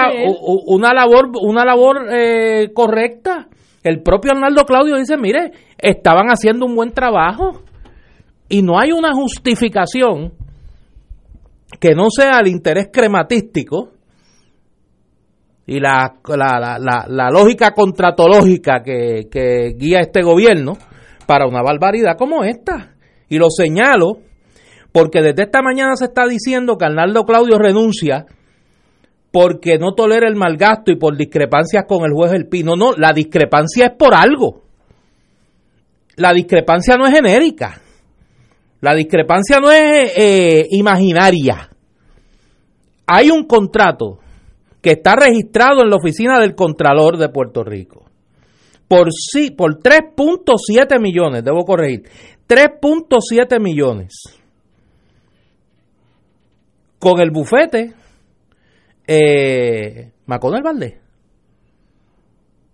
una 0.67 0.95
labor 0.95 1.31
una 1.43 1.63
labor 1.63 2.07
eh, 2.11 2.73
correcta 2.73 3.49
el 3.83 4.03
propio 4.03 4.33
Arnaldo 4.33 4.65
Claudio 4.65 4.97
dice, 4.97 5.19
mire, 5.19 5.53
estaban 5.77 6.29
haciendo 6.29 6.65
un 6.65 6.75
buen 6.75 6.93
trabajo 6.93 7.61
y 8.49 8.63
no 8.63 8.81
hay 8.81 8.93
una 8.93 9.13
justificación 9.13 10.33
que 11.79 11.95
no 11.95 12.07
sea 12.09 12.41
el 12.41 12.49
interés 12.49 12.89
crematístico 12.91 13.91
y 15.67 15.81
la, 15.81 16.15
la, 16.27 17.31
lógica 17.31 17.73
contratológica 17.73 18.83
que, 18.83 19.29
que 19.31 19.75
guía 19.77 19.99
este 20.01 20.23
gobierno 20.23 20.79
para 21.27 21.47
una 21.47 21.63
barbaridad 21.63 22.17
como 22.17 22.45
esta. 22.45 22.95
Y 23.29 23.39
lo 23.39 23.51
señalo 23.51 24.19
porque 24.93 25.21
desde 25.21 25.43
esta 25.43 25.61
mañana 25.61 25.97
se 25.97 26.07
está 26.07 26.27
diciendo 26.27 26.79
que 26.79 26.87
Arnaldo 26.87 27.25
Claudio 27.25 27.59
renuncia 27.59 28.25
porque 29.31 29.77
no 29.79 29.93
tolera 29.93 30.27
el 30.29 30.37
mal 30.37 30.57
gasto 30.57 30.91
y 30.91 30.97
por 30.97 31.17
discrepancias 31.17 31.85
con 31.87 32.05
el 32.07 32.13
juez 32.13 32.31
del 32.31 32.49
Pino. 32.49 32.77
No, 32.77 32.93
la 32.93 33.13
discrepancia 33.13 33.87
es 33.87 33.93
por 33.99 34.15
algo. 34.15 34.63
La 36.17 36.33
discrepancia 36.33 36.97
no 36.97 37.07
es 37.07 37.13
genérica. 37.13 37.83
La 38.81 38.95
discrepancia 38.95 39.59
no 39.61 39.71
es 39.71 40.13
eh, 40.17 40.67
imaginaria. 40.71 41.69
Hay 43.07 43.31
un 43.31 43.45
contrato 43.45 44.21
que 44.81 44.93
está 44.93 45.17
registrado 45.17 45.83
en 45.83 45.91
la 45.91 45.97
oficina 45.97 46.41
del 46.41 46.55
Contralor 46.55 47.19
de 47.19 47.29
Puerto 47.29 47.63
Rico. 47.63 48.06
Por 48.89 49.09
sí, 49.13 49.51
por 49.51 49.81
3.7 49.81 51.01
millones, 51.01 51.43
debo 51.43 51.65
corregir. 51.65 52.05
3.7 52.49 53.61
millones. 53.61 54.15
Con 56.99 57.21
el 57.21 57.31
bufete 57.31 57.95
eh, 59.07 60.11
Valdés. 60.27 60.95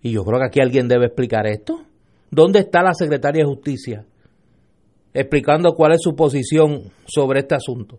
Y 0.02 0.12
yo 0.12 0.24
creo 0.24 0.40
que 0.40 0.46
aquí 0.46 0.60
alguien 0.60 0.88
debe 0.88 1.06
explicar 1.06 1.46
esto. 1.46 1.82
¿Dónde 2.30 2.60
está 2.60 2.82
la 2.82 2.94
secretaria 2.94 3.44
de 3.44 3.50
Justicia? 3.50 4.04
Explicando 5.14 5.72
cuál 5.74 5.92
es 5.92 6.00
su 6.02 6.14
posición 6.14 6.90
sobre 7.06 7.40
este 7.40 7.54
asunto. 7.54 7.98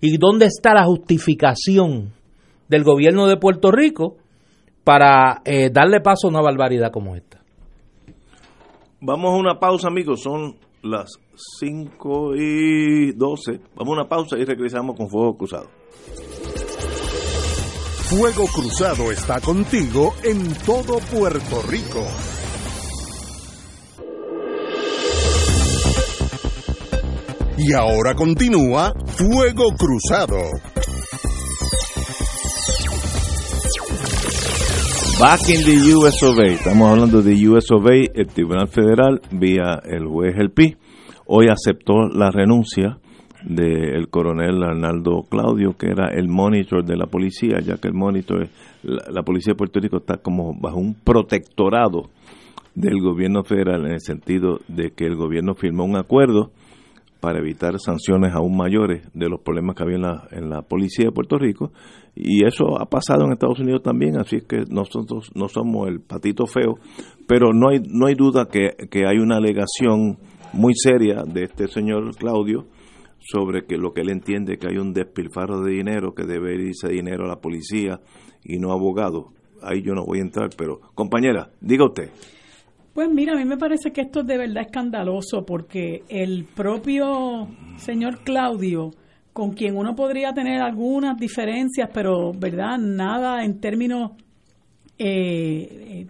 ¿Y 0.00 0.18
dónde 0.18 0.46
está 0.46 0.74
la 0.74 0.84
justificación 0.84 2.12
del 2.68 2.82
gobierno 2.82 3.26
de 3.26 3.36
Puerto 3.36 3.70
Rico 3.70 4.16
para 4.84 5.40
eh, 5.44 5.70
darle 5.70 6.00
paso 6.00 6.28
a 6.28 6.30
una 6.30 6.42
barbaridad 6.42 6.92
como 6.92 7.16
esta? 7.16 7.40
Vamos 9.00 9.32
a 9.32 9.36
una 9.36 9.58
pausa, 9.58 9.88
amigos. 9.88 10.22
Son 10.22 10.56
las 10.82 11.18
5 11.58 12.36
y 12.36 13.12
12. 13.12 13.60
Vamos 13.76 13.92
a 13.96 14.00
una 14.00 14.08
pausa 14.08 14.38
y 14.38 14.44
regresamos 14.44 14.96
con 14.96 15.08
Fuego 15.08 15.36
Cruzado. 15.36 15.68
Fuego 18.08 18.44
Cruzado 18.46 19.10
está 19.10 19.40
contigo 19.40 20.14
en 20.22 20.54
todo 20.64 20.98
Puerto 21.10 21.62
Rico. 21.68 22.06
Y 27.56 27.72
ahora 27.72 28.14
continúa 28.14 28.92
Fuego 29.06 29.74
Cruzado. 29.76 30.36
Back 35.20 35.48
in 35.48 35.64
the 35.64 35.94
US 35.94 36.22
Estamos 36.22 36.90
hablando 36.90 37.22
de 37.22 37.48
US 37.48 37.68
el 38.14 38.26
Tribunal 38.26 38.68
Federal, 38.68 39.20
vía 39.30 39.80
el 39.84 40.06
juez. 40.06 40.34
Hoy 41.26 41.46
aceptó 41.48 42.08
la 42.08 42.30
renuncia 42.30 42.98
del 43.44 44.08
coronel 44.08 44.62
Arnaldo 44.62 45.22
Claudio, 45.30 45.76
que 45.76 45.86
era 45.86 46.08
el 46.08 46.28
monitor 46.28 46.84
de 46.84 46.96
la 46.96 47.06
policía, 47.06 47.60
ya 47.60 47.76
que 47.76 47.88
el 47.88 47.94
monitor, 47.94 48.48
la, 48.82 49.04
la, 49.10 49.22
policía 49.22 49.52
de 49.52 49.56
Puerto 49.56 49.80
Rico 49.80 49.98
está 49.98 50.16
como 50.16 50.52
bajo 50.58 50.78
un 50.78 50.94
protectorado 50.94 52.10
del 52.74 53.00
gobierno 53.00 53.44
federal 53.44 53.86
en 53.86 53.92
el 53.92 54.00
sentido 54.00 54.58
de 54.66 54.90
que 54.90 55.06
el 55.06 55.14
gobierno 55.14 55.54
firmó 55.54 55.84
un 55.84 55.96
acuerdo 55.96 56.50
para 57.24 57.38
evitar 57.38 57.80
sanciones 57.80 58.34
aún 58.34 58.54
mayores 58.54 59.08
de 59.14 59.30
los 59.30 59.40
problemas 59.40 59.74
que 59.74 59.82
había 59.82 59.96
en 60.30 60.50
la, 60.50 60.60
policía 60.60 61.06
de 61.06 61.10
Puerto 61.10 61.38
Rico 61.38 61.72
y 62.14 62.44
eso 62.44 62.78
ha 62.78 62.84
pasado 62.84 63.24
en 63.24 63.32
Estados 63.32 63.60
Unidos 63.60 63.82
también, 63.82 64.18
así 64.18 64.36
es 64.36 64.44
que 64.44 64.64
nosotros 64.68 65.30
no 65.34 65.48
somos 65.48 65.88
el 65.88 66.00
patito 66.00 66.46
feo, 66.46 66.74
pero 67.26 67.54
no 67.54 67.70
hay, 67.70 67.80
no 67.88 68.08
hay 68.08 68.14
duda 68.14 68.48
que, 68.52 68.72
que 68.90 69.06
hay 69.06 69.16
una 69.16 69.38
alegación 69.38 70.18
muy 70.52 70.74
seria 70.74 71.22
de 71.22 71.44
este 71.44 71.66
señor 71.66 72.14
Claudio 72.14 72.66
sobre 73.20 73.64
que 73.64 73.78
lo 73.78 73.94
que 73.94 74.02
él 74.02 74.10
entiende 74.10 74.58
que 74.58 74.68
hay 74.68 74.76
un 74.76 74.92
despilfarro 74.92 75.62
de 75.62 75.72
dinero 75.72 76.14
que 76.14 76.24
debe 76.24 76.56
irse 76.56 76.90
dinero 76.90 77.24
a 77.24 77.28
la 77.28 77.40
policía 77.40 78.00
y 78.44 78.58
no 78.58 78.70
a 78.70 78.74
abogados. 78.74 79.28
Ahí 79.62 79.80
yo 79.80 79.94
no 79.94 80.04
voy 80.04 80.18
a 80.18 80.24
entrar, 80.24 80.50
pero 80.58 80.78
compañera, 80.94 81.48
diga 81.62 81.86
usted. 81.86 82.10
Pues 82.94 83.10
mira, 83.10 83.32
a 83.32 83.36
mí 83.36 83.44
me 83.44 83.56
parece 83.56 83.90
que 83.90 84.02
esto 84.02 84.20
es 84.20 84.26
de 84.28 84.38
verdad 84.38 84.62
escandaloso 84.62 85.44
porque 85.44 86.04
el 86.08 86.44
propio 86.44 87.48
señor 87.76 88.22
Claudio, 88.22 88.92
con 89.32 89.50
quien 89.52 89.76
uno 89.76 89.96
podría 89.96 90.32
tener 90.32 90.62
algunas 90.62 91.18
diferencias, 91.18 91.90
pero 91.92 92.32
verdad, 92.32 92.78
nada 92.78 93.44
en 93.44 93.58
términos 93.58 94.12
eh, 94.96 96.06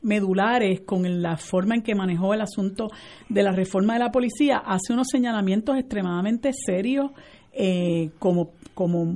medulares 0.00 0.80
con 0.80 1.20
la 1.20 1.36
forma 1.36 1.74
en 1.74 1.82
que 1.82 1.94
manejó 1.94 2.32
el 2.32 2.40
asunto 2.40 2.88
de 3.28 3.42
la 3.42 3.52
reforma 3.52 3.92
de 3.92 3.98
la 3.98 4.10
policía, 4.10 4.62
hace 4.64 4.94
unos 4.94 5.08
señalamientos 5.08 5.76
extremadamente 5.76 6.52
serios 6.54 7.10
eh, 7.52 8.12
como, 8.18 8.52
como 8.72 9.14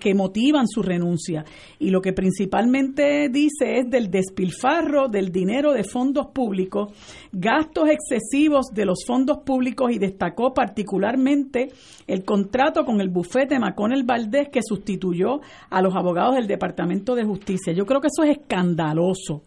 que, 0.00 0.14
motivan 0.14 0.66
su 0.68 0.82
renuncia. 0.82 1.44
Y 1.78 1.90
lo 1.90 2.00
que 2.00 2.12
principalmente 2.12 3.28
dice 3.28 3.78
es 3.78 3.90
del 3.90 4.10
despilfarro 4.10 5.08
del 5.08 5.30
dinero 5.30 5.72
de 5.72 5.84
fondos 5.84 6.28
públicos, 6.28 6.92
gastos 7.32 7.88
excesivos 7.88 8.66
de 8.72 8.86
los 8.86 9.04
fondos 9.06 9.38
públicos 9.38 9.90
y 9.92 9.98
destacó 9.98 10.54
particularmente 10.54 11.70
el 12.06 12.24
contrato 12.24 12.84
con 12.84 13.00
el 13.00 13.08
bufete 13.08 13.58
Maconel 13.58 14.04
Valdés 14.04 14.48
que 14.50 14.60
sustituyó 14.62 15.40
a 15.70 15.82
los 15.82 15.94
abogados 15.94 16.36
del 16.36 16.46
Departamento 16.46 17.14
de 17.14 17.24
Justicia. 17.24 17.72
Yo 17.72 17.86
creo 17.86 18.00
que 18.00 18.08
eso 18.08 18.22
es 18.22 18.38
escandaloso 18.38 19.42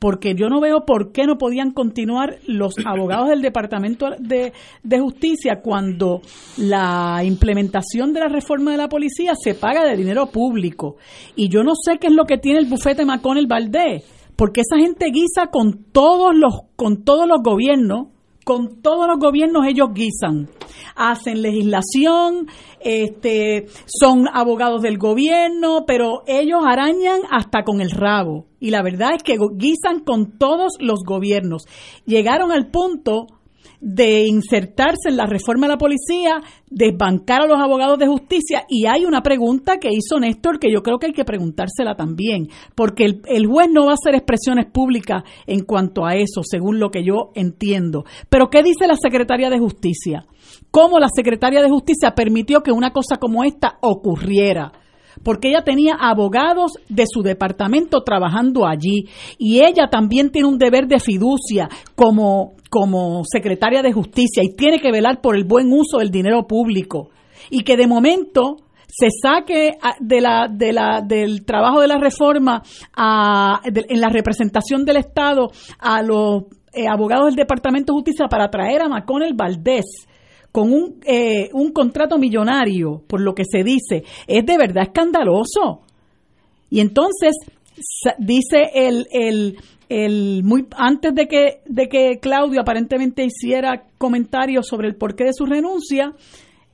porque 0.00 0.34
yo 0.34 0.48
no 0.48 0.60
veo 0.60 0.84
por 0.86 1.12
qué 1.12 1.26
no 1.26 1.38
podían 1.38 1.70
continuar 1.70 2.38
los 2.46 2.74
abogados 2.84 3.28
del 3.28 3.42
Departamento 3.42 4.08
de, 4.18 4.52
Justicia 4.98 5.60
cuando 5.62 6.22
la 6.56 7.22
implementación 7.22 8.12
de 8.12 8.20
la 8.20 8.28
reforma 8.28 8.72
de 8.72 8.78
la 8.78 8.88
policía 8.88 9.34
se 9.40 9.54
paga 9.54 9.84
de 9.84 9.96
dinero 9.96 10.26
público. 10.26 10.96
Y 11.36 11.48
yo 11.48 11.62
no 11.62 11.72
sé 11.74 11.98
qué 11.98 12.08
es 12.08 12.12
lo 12.12 12.24
que 12.24 12.38
tiene 12.38 12.58
el 12.58 12.66
bufete 12.66 13.02
el 13.02 13.46
Valdés, 13.46 14.04
porque 14.36 14.62
esa 14.62 14.78
gente 14.78 15.06
guisa 15.12 15.46
con 15.50 15.84
todos 15.92 16.34
los, 16.34 16.52
con 16.76 17.04
todos 17.04 17.28
los 17.28 17.42
gobiernos 17.42 18.08
con 18.44 18.80
todos 18.82 19.06
los 19.06 19.18
gobiernos 19.18 19.66
ellos 19.66 19.90
guisan, 19.94 20.48
hacen 21.00 21.40
legislación, 21.40 22.46
este, 22.80 23.66
son 23.86 24.26
abogados 24.32 24.82
del 24.82 24.98
gobierno, 24.98 25.84
pero 25.86 26.22
ellos 26.26 26.60
arañan 26.64 27.20
hasta 27.30 27.64
con 27.64 27.80
el 27.80 27.90
rabo. 27.90 28.46
Y 28.60 28.70
la 28.70 28.82
verdad 28.82 29.14
es 29.16 29.22
que 29.22 29.38
guisan 29.56 30.00
con 30.00 30.38
todos 30.38 30.74
los 30.78 31.00
gobiernos. 31.04 31.64
Llegaron 32.04 32.52
al 32.52 32.70
punto 32.70 33.26
de 33.80 34.26
insertarse 34.26 35.08
en 35.08 35.16
la 35.16 35.26
reforma 35.26 35.66
de 35.66 35.72
la 35.72 35.78
policía, 35.78 36.42
desbancar 36.68 37.42
a 37.42 37.46
los 37.46 37.58
abogados 37.58 37.98
de 37.98 38.06
justicia. 38.06 38.64
Y 38.68 38.86
hay 38.86 39.06
una 39.06 39.22
pregunta 39.22 39.78
que 39.78 39.88
hizo 39.88 40.20
Néstor 40.20 40.58
que 40.58 40.70
yo 40.70 40.82
creo 40.82 40.98
que 40.98 41.06
hay 41.06 41.12
que 41.12 41.24
preguntársela 41.24 41.94
también, 41.94 42.48
porque 42.74 43.04
el, 43.04 43.22
el, 43.26 43.46
juez 43.46 43.68
no 43.72 43.86
va 43.86 43.92
a 43.92 43.94
hacer 43.94 44.14
expresiones 44.14 44.66
públicas 44.66 45.22
en 45.46 45.64
cuanto 45.64 46.04
a 46.04 46.14
eso, 46.14 46.42
según 46.42 46.78
lo 46.78 46.90
que 46.90 47.04
yo 47.04 47.30
entiendo. 47.34 48.04
Pero 48.28 48.50
¿qué 48.50 48.62
dice 48.62 48.86
la 48.86 48.96
secretaria 49.00 49.48
de 49.48 49.58
justicia? 49.58 50.26
¿Cómo 50.70 50.98
la 50.98 51.08
secretaria 51.14 51.62
de 51.62 51.68
justicia 51.68 52.14
permitió 52.14 52.62
que 52.62 52.72
una 52.72 52.92
cosa 52.92 53.16
como 53.16 53.44
esta 53.44 53.78
ocurriera? 53.80 54.72
porque 55.22 55.48
ella 55.48 55.62
tenía 55.62 55.94
abogados 55.94 56.72
de 56.88 57.04
su 57.06 57.22
departamento 57.22 58.02
trabajando 58.02 58.66
allí. 58.66 59.08
Y 59.38 59.60
ella 59.60 59.88
también 59.90 60.30
tiene 60.30 60.48
un 60.48 60.58
deber 60.58 60.86
de 60.86 60.98
fiducia 60.98 61.68
como, 61.94 62.54
como 62.70 63.22
secretaria 63.24 63.82
de 63.82 63.92
justicia. 63.92 64.42
Y 64.42 64.54
tiene 64.56 64.80
que 64.80 64.90
velar 64.90 65.20
por 65.20 65.36
el 65.36 65.44
buen 65.44 65.70
uso 65.72 65.98
del 65.98 66.10
dinero 66.10 66.46
público. 66.46 67.10
Y 67.50 67.62
que 67.64 67.76
de 67.76 67.86
momento 67.86 68.56
se 68.86 69.08
saque 69.22 69.72
de 70.00 70.20
la, 70.20 70.48
de 70.50 70.72
la, 70.72 71.00
del 71.00 71.44
trabajo 71.44 71.80
de 71.80 71.88
la 71.88 71.98
reforma 71.98 72.62
a, 72.96 73.60
en 73.64 74.00
la 74.00 74.08
representación 74.08 74.84
del 74.84 74.96
Estado 74.96 75.50
a 75.78 76.02
los 76.02 76.44
eh, 76.72 76.86
abogados 76.88 77.26
del 77.26 77.36
Departamento 77.36 77.92
de 77.92 77.98
Justicia 77.98 78.26
para 78.28 78.48
traer 78.48 78.82
a 78.82 78.86
el 78.86 79.34
Valdés 79.34 79.84
con 80.52 80.72
un, 80.72 81.00
eh, 81.04 81.50
un 81.52 81.72
contrato 81.72 82.18
millonario, 82.18 83.02
por 83.06 83.20
lo 83.20 83.34
que 83.34 83.44
se 83.44 83.62
dice, 83.62 84.04
es 84.26 84.44
de 84.44 84.58
verdad 84.58 84.84
escandaloso. 84.84 85.82
Y 86.70 86.80
entonces 86.80 87.32
dice 88.18 88.70
el, 88.74 89.06
el, 89.10 89.56
el 89.88 90.42
muy 90.44 90.66
antes 90.76 91.14
de 91.14 91.26
que 91.26 91.60
de 91.66 91.88
que 91.88 92.18
Claudio 92.20 92.60
aparentemente 92.60 93.24
hiciera 93.24 93.86
comentarios 93.98 94.66
sobre 94.66 94.88
el 94.88 94.96
porqué 94.96 95.24
de 95.24 95.32
su 95.32 95.46
renuncia, 95.46 96.12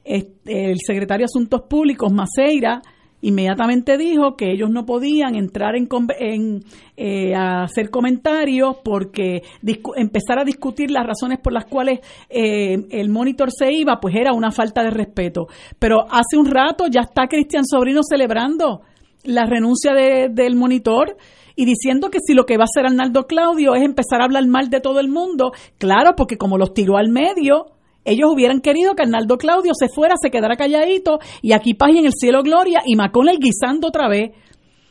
el 0.05 0.79
secretario 0.79 1.25
de 1.25 1.31
Asuntos 1.33 1.63
Públicos 1.63 2.13
Maceira 2.13 2.81
inmediatamente 3.27 3.99
dijo 3.99 4.37
que 4.37 4.53
ellos 4.53 4.71
no 4.71 4.87
podían 4.87 5.35
entrar 5.35 5.75
en, 5.75 6.65
eh, 6.97 7.35
a 7.35 7.65
hacer 7.65 7.91
comentarios 7.91 8.77
porque 8.85 9.43
empezar 9.97 10.39
a 10.39 10.45
discutir 10.45 10.93
las 10.93 11.05
razones 11.05 11.41
por 11.41 11.53
las 11.53 11.65
cuales 11.65 11.99
eh, 12.31 12.87
el 12.91 13.09
monitor 13.09 13.51
se 13.51 13.73
iba, 13.73 13.99
pues 14.01 14.15
era 14.15 14.33
una 14.33 14.53
falta 14.53 14.85
de 14.85 14.91
respeto. 14.91 15.49
Pero 15.81 16.07
hace 16.09 16.37
un 16.37 16.47
rato 16.47 16.87
ya 16.89 17.01
está 17.01 17.27
Cristian 17.27 17.65
Sobrino 17.67 18.03
celebrando 18.09 18.83
la 19.25 19.45
renuncia 19.45 19.93
de, 19.93 20.29
del 20.31 20.55
monitor 20.55 21.17
y 21.57 21.65
diciendo 21.65 22.11
que 22.11 22.21
si 22.25 22.33
lo 22.33 22.47
que 22.47 22.57
va 22.57 22.63
a 22.63 22.71
hacer 22.73 22.87
Arnaldo 22.87 23.27
Claudio 23.27 23.75
es 23.75 23.83
empezar 23.83 24.21
a 24.21 24.25
hablar 24.25 24.47
mal 24.47 24.71
de 24.71 24.81
todo 24.81 25.01
el 25.01 25.09
mundo, 25.09 25.51
claro, 25.79 26.15
porque 26.17 26.37
como 26.37 26.59
los 26.59 26.75
tiró 26.75 26.97
al 26.97 27.09
medio, 27.09 27.76
ellos 28.07 28.31
hubieran 28.33 28.61
querido 28.61 28.95
que 28.95 29.03
Arnaldo 29.03 29.37
Claudio 29.37 29.73
se 29.75 29.89
fuera, 29.89 30.15
se 30.21 30.31
quedara 30.31 30.57
calladito 30.57 31.19
y 31.43 31.53
aquí 31.53 31.75
paz 31.75 31.91
y 31.93 31.99
en 31.99 32.07
el 32.07 32.13
cielo 32.13 32.43
gloria 32.43 32.83
y 32.87 32.95
el 32.95 33.39
guisando 33.39 33.89
otra 33.89 34.09
vez. 34.09 34.31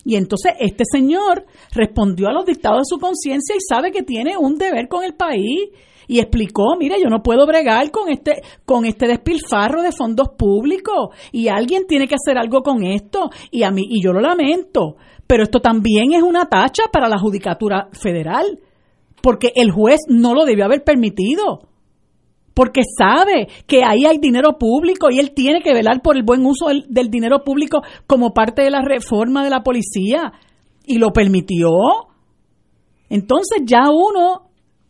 Y 0.03 0.15
entonces 0.15 0.53
este 0.59 0.83
señor 0.89 1.45
respondió 1.73 2.27
a 2.27 2.33
los 2.33 2.45
dictados 2.45 2.79
de 2.79 2.95
su 2.95 2.99
conciencia 2.99 3.55
y 3.55 3.59
sabe 3.67 3.91
que 3.91 4.03
tiene 4.03 4.37
un 4.37 4.55
deber 4.55 4.87
con 4.87 5.03
el 5.03 5.15
país 5.15 5.69
y 6.07 6.19
explicó, 6.19 6.75
mire, 6.77 6.97
yo 7.01 7.09
no 7.09 7.23
puedo 7.23 7.47
bregar 7.47 7.89
con 7.89 8.09
este 8.09 8.43
con 8.65 8.85
este 8.85 9.07
despilfarro 9.07 9.81
de 9.81 9.91
fondos 9.91 10.29
públicos 10.37 11.09
y 11.31 11.47
alguien 11.47 11.87
tiene 11.87 12.07
que 12.07 12.15
hacer 12.15 12.37
algo 12.37 12.61
con 12.61 12.83
esto 12.83 13.31
y 13.49 13.63
a 13.63 13.71
mí 13.71 13.83
y 13.89 14.03
yo 14.03 14.13
lo 14.13 14.21
lamento, 14.21 14.97
pero 15.25 15.43
esto 15.43 15.59
también 15.59 16.13
es 16.13 16.21
una 16.21 16.45
tacha 16.45 16.83
para 16.91 17.09
la 17.09 17.17
judicatura 17.17 17.89
federal, 17.91 18.59
porque 19.23 19.51
el 19.55 19.71
juez 19.71 20.01
no 20.07 20.35
lo 20.35 20.45
debió 20.45 20.65
haber 20.65 20.83
permitido 20.83 21.69
porque 22.55 22.81
sabe 22.97 23.47
que 23.67 23.83
ahí 23.83 24.05
hay 24.05 24.17
dinero 24.17 24.57
público 24.57 25.11
y 25.11 25.19
él 25.19 25.33
tiene 25.35 25.61
que 25.61 25.73
velar 25.73 26.01
por 26.01 26.15
el 26.15 26.23
buen 26.23 26.43
uso 26.45 26.67
del, 26.87 27.09
dinero 27.11 27.43
público 27.43 27.81
como 28.07 28.33
parte 28.33 28.63
de 28.63 28.71
la 28.71 28.81
reforma 28.81 29.43
de 29.43 29.49
la 29.49 29.61
policía 29.61 30.31
y 30.85 30.97
lo 30.97 31.11
permitió. 31.11 31.69
Entonces 33.09 33.59
ya 33.65 33.89
uno 33.91 34.43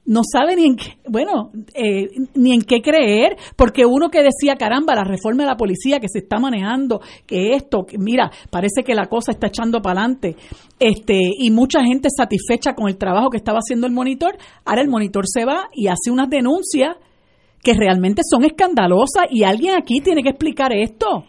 no 0.05 0.21
sabe 0.23 0.55
ni 0.55 0.65
en 0.65 0.75
qué, 0.75 0.97
bueno, 1.09 1.49
eh, 1.73 2.07
ni 2.35 2.53
en 2.53 2.61
qué 2.61 2.81
creer, 2.83 3.35
porque 3.55 3.87
uno 3.87 4.09
que 4.09 4.21
decía, 4.21 4.55
caramba, 4.55 4.93
la 4.93 5.03
reforma 5.03 5.41
de 5.41 5.49
la 5.49 5.57
policía 5.57 5.99
que 5.99 6.07
se 6.07 6.19
está 6.19 6.37
manejando, 6.37 7.01
que 7.25 7.53
esto, 7.53 7.87
mira, 7.97 8.29
parece 8.51 8.83
que 8.83 8.93
la 8.93 9.07
cosa 9.07 9.31
está 9.31 9.47
echando 9.47 9.81
para 9.81 10.01
adelante, 10.01 10.35
este, 10.79 11.17
y 11.39 11.49
mucha 11.49 11.83
gente 11.83 12.09
satisfecha 12.15 12.75
con 12.75 12.87
el 12.87 12.97
trabajo 12.97 13.31
que 13.31 13.37
estaba 13.37 13.57
haciendo 13.57 13.87
el 13.87 13.93
monitor, 13.93 14.37
ahora 14.63 14.83
el 14.83 14.89
monitor 14.89 15.25
se 15.27 15.43
va 15.43 15.69
y 15.73 15.87
hace 15.87 16.11
unas 16.11 16.29
denuncias 16.29 16.97
que 17.65 17.73
realmente 17.73 18.21
son 18.23 18.45
escandalosas 18.45 19.25
y 19.31 19.43
alguien 19.43 19.73
aquí 19.75 19.99
tiene 19.99 20.21
que 20.21 20.29
explicar 20.29 20.71
esto. 20.71 21.25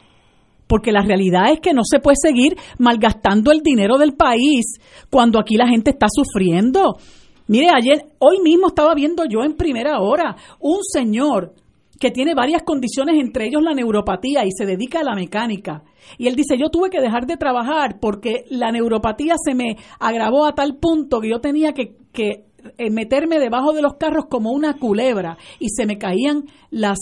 Porque 0.67 0.93
la 0.93 1.01
realidad 1.01 1.51
es 1.51 1.61
que 1.61 1.73
no 1.73 1.81
se 1.83 1.99
puede 1.99 2.17
seguir 2.21 2.59
malgastando 2.79 3.53
el 3.53 3.61
dinero 3.61 3.97
del 3.97 4.13
país 4.13 4.79
cuando 5.11 5.41
aquí 5.41 5.57
la 5.57 5.67
gente 5.67 5.91
está 5.91 6.09
sufriendo. 6.11 6.99
Mire, 7.47 7.71
ayer, 7.75 8.05
hoy 8.19 8.41
mismo 8.43 8.67
estaba 8.67 8.95
viendo 8.95 9.25
yo 9.25 9.45
en 9.45 9.55
primera 9.55 10.01
hora 10.01 10.37
un 10.61 10.81
señor 10.83 11.55
que 11.99 12.11
tiene 12.11 12.35
varias 12.35 12.63
condiciones, 12.65 13.17
entre 13.19 13.47
ellos 13.47 13.63
la 13.63 13.73
neuropatía, 13.73 14.45
y 14.45 14.51
se 14.51 14.67
dedica 14.67 15.01
a 15.01 15.05
la 15.05 15.15
mecánica. 15.15 15.85
Y 16.19 16.27
él 16.27 16.37
dice, 16.37 16.59
yo 16.59 16.69
tuve 16.69 16.91
que 16.91 17.01
dejar 17.01 17.27
de 17.27 17.39
trabajar 17.39 17.99
porque 17.99 18.45
la 18.51 18.71
neuropatía 18.71 19.37
se 19.43 19.55
me 19.55 19.79
agravó 19.99 20.45
a 20.45 20.55
tal 20.55 20.77
punto 20.77 21.21
que 21.21 21.31
yo 21.31 21.41
tenía 21.41 21.73
que, 21.73 21.97
que 22.13 22.45
meterme 22.91 23.39
debajo 23.39 23.73
de 23.73 23.83
los 23.83 23.95
carros 23.95 24.27
como 24.29 24.53
una 24.53 24.79
culebra 24.79 25.37
y 25.59 25.69
se 25.71 25.87
me 25.87 25.99
caían 25.99 26.45
las, 26.71 26.99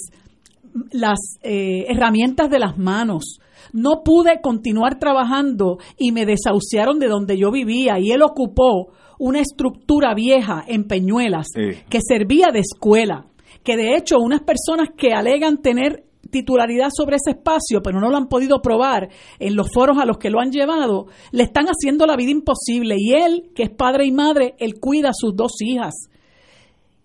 las 0.90 1.18
eh, 1.42 1.86
herramientas 1.88 2.50
de 2.50 2.58
las 2.58 2.78
manos. 2.78 3.38
No 3.72 4.02
pude 4.04 4.40
continuar 4.40 4.98
trabajando 4.98 5.78
y 5.98 6.12
me 6.12 6.26
desahuciaron 6.26 6.98
de 6.98 7.08
donde 7.08 7.38
yo 7.38 7.50
vivía 7.50 7.98
y 7.98 8.12
él 8.12 8.22
ocupó 8.22 8.92
una 9.18 9.40
estructura 9.40 10.14
vieja 10.14 10.64
en 10.66 10.84
Peñuelas 10.84 11.48
que 11.88 12.00
servía 12.06 12.48
de 12.52 12.60
escuela, 12.60 13.26
que 13.62 13.76
de 13.76 13.96
hecho 13.96 14.18
unas 14.18 14.42
personas 14.42 14.90
que 14.96 15.12
alegan 15.12 15.62
tener 15.62 16.04
titularidad 16.34 16.88
sobre 16.92 17.16
ese 17.16 17.30
espacio, 17.30 17.80
pero 17.80 18.00
no 18.00 18.10
lo 18.10 18.16
han 18.16 18.26
podido 18.26 18.60
probar 18.60 19.08
en 19.38 19.54
los 19.54 19.68
foros 19.72 19.98
a 19.98 20.04
los 20.04 20.18
que 20.18 20.30
lo 20.30 20.40
han 20.40 20.50
llevado, 20.50 21.06
le 21.30 21.44
están 21.44 21.66
haciendo 21.66 22.06
la 22.06 22.16
vida 22.16 22.32
imposible. 22.32 22.96
Y 22.98 23.12
él, 23.12 23.52
que 23.54 23.62
es 23.62 23.70
padre 23.70 24.04
y 24.04 24.10
madre, 24.10 24.56
él 24.58 24.80
cuida 24.80 25.10
a 25.10 25.14
sus 25.14 25.36
dos 25.36 25.52
hijas. 25.60 25.94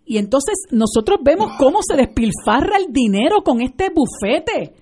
Y 0.04 0.18
entonces 0.18 0.56
nosotros 0.72 1.20
vemos 1.22 1.52
cómo 1.60 1.80
se 1.84 1.96
despilfarra 1.96 2.78
el 2.78 2.92
dinero 2.92 3.44
con 3.44 3.62
este 3.62 3.92
bufete, 3.94 4.74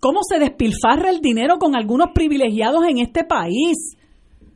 cómo 0.00 0.20
se 0.22 0.38
despilfarra 0.38 1.10
el 1.10 1.20
dinero 1.20 1.58
con 1.58 1.76
algunos 1.76 2.08
privilegiados 2.14 2.86
en 2.88 3.00
este 3.00 3.24
país. 3.24 3.98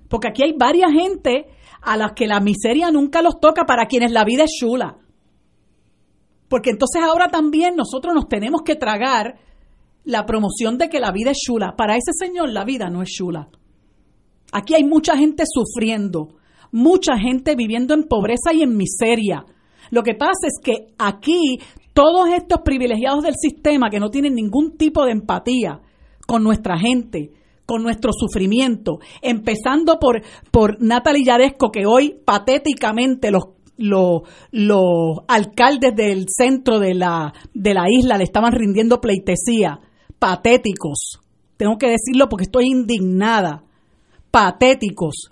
Porque 0.09 0.29
aquí 0.29 0.43
hay 0.43 0.55
varias 0.57 0.93
gente 0.93 1.49
a 1.83 1.99
las 1.99 2.13
que 2.13 2.27
la 2.27 2.41
miseria 2.41 2.91
nunca 2.91 3.21
los 3.21 3.39
toca, 3.39 3.67
para 3.67 3.85
quienes 3.85 4.13
la 4.13 4.25
vida 4.25 4.45
es 4.45 4.51
chula. 4.59 4.97
Porque 6.49 6.71
entonces 6.71 7.03
ahora 7.03 7.29
también 7.29 7.75
nosotros 7.77 8.15
nos 8.15 8.29
tenemos 8.29 8.63
que 8.63 8.77
tragar 8.77 9.39
la 10.05 10.25
promoción 10.25 10.79
de 10.79 10.89
que 10.89 11.01
la 11.01 11.11
vida 11.11 11.33
es 11.33 11.39
chula. 11.39 11.75
Para 11.77 11.97
ese 11.97 12.13
señor 12.19 12.51
la 12.51 12.65
vida 12.65 12.89
no 12.89 13.03
es 13.03 13.11
chula. 13.11 13.49
Aquí 14.53 14.75
hay 14.75 14.85
mucha 14.85 15.17
gente 15.17 15.45
sufriendo, 15.47 16.37
mucha 16.71 17.19
gente 17.19 17.57
viviendo 17.57 17.95
en 17.95 18.05
pobreza 18.05 18.53
y 18.55 18.63
en 18.63 18.77
miseria. 18.77 19.45
Lo 19.91 20.03
que 20.03 20.15
pasa 20.15 20.47
es 20.47 20.59
que 20.63 20.95
aquí 20.99 21.59
todos 21.93 22.29
estos 22.29 22.61
privilegiados 22.61 23.25
del 23.25 23.35
sistema 23.35 23.91
que 23.91 24.01
no 24.01 24.11
tienen 24.11 24.35
ningún 24.35 24.77
tipo 24.77 25.05
de 25.05 25.13
empatía 25.13 25.81
con 26.27 26.45
nuestra 26.45 26.79
gente, 26.79 27.33
con 27.65 27.83
nuestro 27.83 28.13
sufrimiento, 28.13 28.99
empezando 29.23 29.99
por, 29.99 30.23
por 30.51 30.81
Natalie 30.81 31.25
Yaresco, 31.25 31.71
que 31.71 31.87
hoy 31.87 32.17
patéticamente 32.25 33.31
los, 33.31 33.56
los, 33.77 34.23
los 34.51 35.19
alcaldes 35.29 35.95
del 35.95 36.27
centro 36.29 36.79
de 36.79 36.95
la, 36.95 37.33
de 37.55 37.75
la 37.75 37.85
isla 37.91 38.19
le 38.19 38.25
estaban 38.25 38.53
rindiendo 38.53 39.01
pleitesía. 39.01 39.81
Patéticos. 40.19 41.21
Tengo 41.57 41.77
que 41.79 41.91
decirlo 41.91 42.29
porque 42.29 42.45
estoy 42.45 42.67
indignada. 42.67 43.65
Patéticos. 44.31 45.29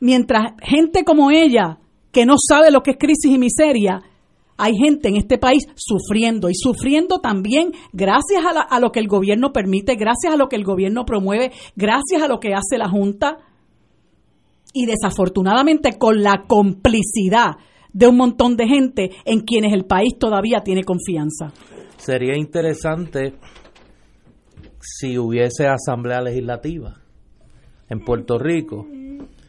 Mientras 0.00 0.52
gente 0.62 1.04
como 1.04 1.30
ella, 1.30 1.78
que 2.12 2.26
no 2.26 2.34
sabe 2.38 2.70
lo 2.70 2.82
que 2.82 2.92
es 2.92 2.96
crisis 2.98 3.32
y 3.32 3.38
miseria, 3.38 4.02
hay 4.56 4.76
gente 4.76 5.08
en 5.08 5.16
este 5.16 5.38
país 5.38 5.64
sufriendo 5.76 6.50
y 6.50 6.54
sufriendo 6.54 7.20
también 7.20 7.72
gracias 7.92 8.42
a, 8.68 8.80
lo 8.80 8.90
que 8.90 8.98
el 8.98 9.06
gobierno 9.06 9.52
permite, 9.52 9.94
gracias 9.94 10.34
a 10.34 10.36
lo 10.36 10.48
que 10.48 10.56
el 10.56 10.64
gobierno 10.64 11.04
promueve, 11.04 11.52
gracias 11.76 12.22
a 12.22 12.28
lo 12.28 12.40
que 12.40 12.54
hace 12.54 12.76
la 12.76 12.88
Junta 12.88 13.38
y 14.72 14.86
desafortunadamente 14.86 15.96
con 15.96 16.22
la 16.22 16.44
complicidad 16.48 17.56
de 17.98 18.06
un 18.06 18.16
montón 18.16 18.56
de 18.56 18.68
gente 18.68 19.10
en 19.24 19.40
quienes 19.40 19.72
el 19.72 19.84
país 19.84 20.16
todavía 20.18 20.60
tiene 20.60 20.84
confianza. 20.84 21.52
Sería 21.96 22.36
interesante 22.36 23.34
si 24.80 25.18
hubiese 25.18 25.66
asamblea 25.66 26.20
legislativa 26.20 27.00
en 27.88 28.00
Puerto 28.00 28.38
Rico 28.38 28.86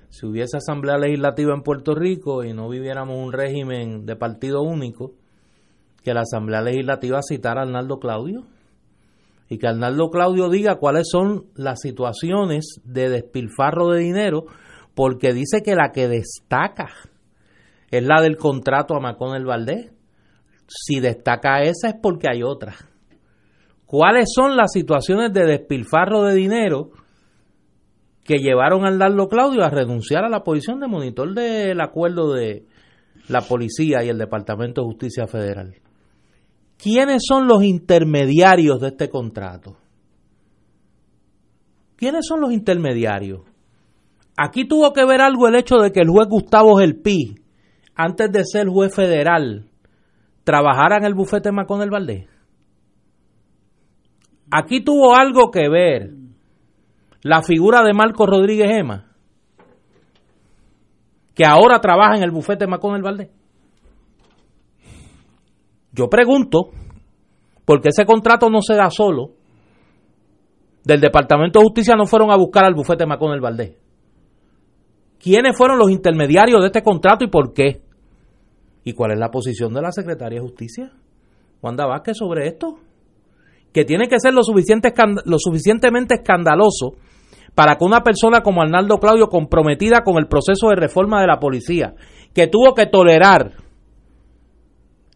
si 0.10 0.26
hubiese 0.26 0.58
asamblea 0.58 0.98
legislativa 0.98 1.54
en 1.54 1.62
Puerto 1.62 1.94
Rico 1.94 2.44
y 2.44 2.54
no 2.54 2.68
viviéramos 2.68 3.16
un 3.18 3.32
régimen 3.32 4.06
de 4.06 4.16
partido 4.16 4.62
único, 4.62 5.14
que 6.04 6.14
la 6.14 6.22
asamblea 6.22 6.62
legislativa 6.62 7.20
citara 7.22 7.62
a 7.62 7.64
Arnaldo 7.64 8.00
Claudio 8.00 8.46
y 9.50 9.58
que 9.58 9.68
Arnaldo 9.68 10.10
Claudio 10.10 10.50
diga 10.50 10.76
cuáles 10.76 11.08
son 11.10 11.46
las 11.56 11.82
situaciones 11.82 12.82
de 12.84 13.10
despilfarro 13.10 13.90
de 13.90 14.00
dinero, 14.00 14.46
porque 14.96 15.34
dice 15.34 15.62
que 15.64 15.76
la 15.76 15.92
que 15.92 16.08
destaca 16.08 16.90
es 17.92 18.04
la 18.04 18.22
del 18.22 18.38
contrato 18.38 18.96
a 18.96 19.00
Macón 19.00 19.36
el 19.36 19.46
Valdés. 19.46 19.92
Si 20.68 21.00
destaca 21.00 21.62
esa 21.62 21.90
es 21.90 21.96
porque 22.02 22.28
hay 22.32 22.44
otra. 22.44 22.76
¿Cuáles 23.86 24.30
son 24.34 24.56
las 24.56 24.72
situaciones 24.72 25.34
de 25.34 25.46
despilfarro 25.46 26.24
de 26.24 26.36
dinero 26.36 26.92
que 28.24 28.38
llevaron 28.38 28.86
al 28.86 29.00
Darlo 29.00 29.28
Claudio 29.28 29.64
a 29.64 29.72
renunciar 29.72 30.24
a 30.24 30.30
la 30.30 30.44
posición 30.44 30.80
de 30.80 30.88
monitor 30.88 31.34
del 31.34 31.82
acuerdo 31.82 32.34
de 32.34 32.68
la 33.28 33.42
policía 33.42 34.04
y 34.04 34.10
el 34.10 34.20
Departamento 34.20 34.82
de 34.82 34.88
Justicia 34.88 35.26
Federal. 35.26 35.76
¿Quiénes 36.78 37.24
son 37.28 37.48
los 37.48 37.64
intermediarios 37.64 38.80
de 38.80 38.90
este 38.90 39.10
contrato? 39.10 39.78
¿Quiénes 41.96 42.26
son 42.28 42.42
los 42.42 42.54
intermediarios? 42.54 43.42
Aquí 44.38 44.66
tuvo 44.68 44.94
que 44.94 45.06
ver 45.06 45.22
algo 45.22 45.48
el 45.48 45.56
hecho 45.56 45.78
de 45.78 45.92
que 45.92 46.00
el 46.00 46.10
juez 46.10 46.28
Gustavo 46.30 46.78
Gelpi, 46.78 47.36
antes 48.02 48.32
de 48.32 48.46
ser 48.46 48.70
juez 48.70 48.96
federal, 48.96 49.66
trabajara 50.46 50.96
en 50.96 51.04
el 51.04 51.14
bufete 51.14 51.52
Macón 51.52 51.82
del 51.82 51.90
Valdés. 51.90 52.30
Aquí 54.50 54.82
tuvo 54.82 55.18
algo 55.18 55.52
que 55.52 55.68
ver 55.68 56.12
la 57.24 57.42
figura 57.42 57.84
de 57.84 57.92
Marco 57.94 58.26
Rodríguez 58.26 58.72
Ema, 58.72 59.12
que 61.36 61.44
ahora 61.46 61.82
trabaja 61.82 62.16
en 62.16 62.24
el 62.24 62.32
bufete 62.32 62.68
Macón 62.68 62.96
el 62.96 63.02
Valdés. 63.02 63.32
Yo 65.92 66.08
pregunto, 66.10 66.70
porque 67.66 67.90
ese 67.90 68.06
contrato 68.06 68.50
no 68.50 68.62
se 68.62 68.76
da 68.76 68.90
solo, 68.90 69.32
del 70.86 71.02
Departamento 71.02 71.60
de 71.60 71.66
Justicia 71.66 71.96
no 71.98 72.06
fueron 72.06 72.32
a 72.32 72.38
buscar 72.38 72.64
al 72.64 72.76
bufete 72.76 73.06
Macón 73.06 73.34
el 73.34 73.42
Valdés. 73.42 73.76
¿Quiénes 75.22 75.58
fueron 75.58 75.78
los 75.78 75.92
intermediarios 75.92 76.62
de 76.62 76.68
este 76.68 76.82
contrato 76.82 77.26
y 77.26 77.28
por 77.30 77.54
qué? 77.54 77.89
¿Y 78.90 78.94
cuál 78.94 79.12
es 79.12 79.20
la 79.20 79.30
posición 79.30 79.72
de 79.72 79.84
la 79.84 79.92
Secretaría 79.92 80.40
de 80.40 80.48
Justicia? 80.48 80.92
Wanda 81.62 81.86
Vázquez 81.86 82.18
sobre 82.18 82.48
esto. 82.48 82.80
Que 83.72 83.86
tiene 83.86 84.08
que 84.08 84.20
ser 84.20 84.34
lo, 84.34 84.42
lo 84.42 85.38
suficientemente 85.38 86.16
escandaloso 86.16 86.96
para 87.54 87.76
que 87.76 87.86
una 87.86 88.02
persona 88.02 88.42
como 88.42 88.64
Arnaldo 88.64 88.98
Claudio, 88.98 89.28
comprometida 89.28 90.02
con 90.04 90.18
el 90.18 90.28
proceso 90.28 90.70
de 90.70 90.76
reforma 90.76 91.22
de 91.22 91.28
la 91.28 91.40
policía, 91.40 91.94
que 92.34 92.48
tuvo 92.48 92.74
que 92.74 92.88
tolerar 92.88 93.58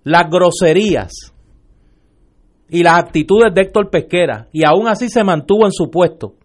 las 0.03 0.29
groserías 0.29 1.33
y 2.69 2.83
las 2.83 2.99
actitudes 2.99 3.55
de 3.55 3.61
Héctor 3.61 3.89
Pesquera, 3.89 4.49
y 4.51 4.67
aún 4.67 4.87
así 4.87 5.09
se 5.09 5.23
mantuvo 5.23 5.65
en 5.65 5.71
su 5.71 5.89
puesto 5.89 6.35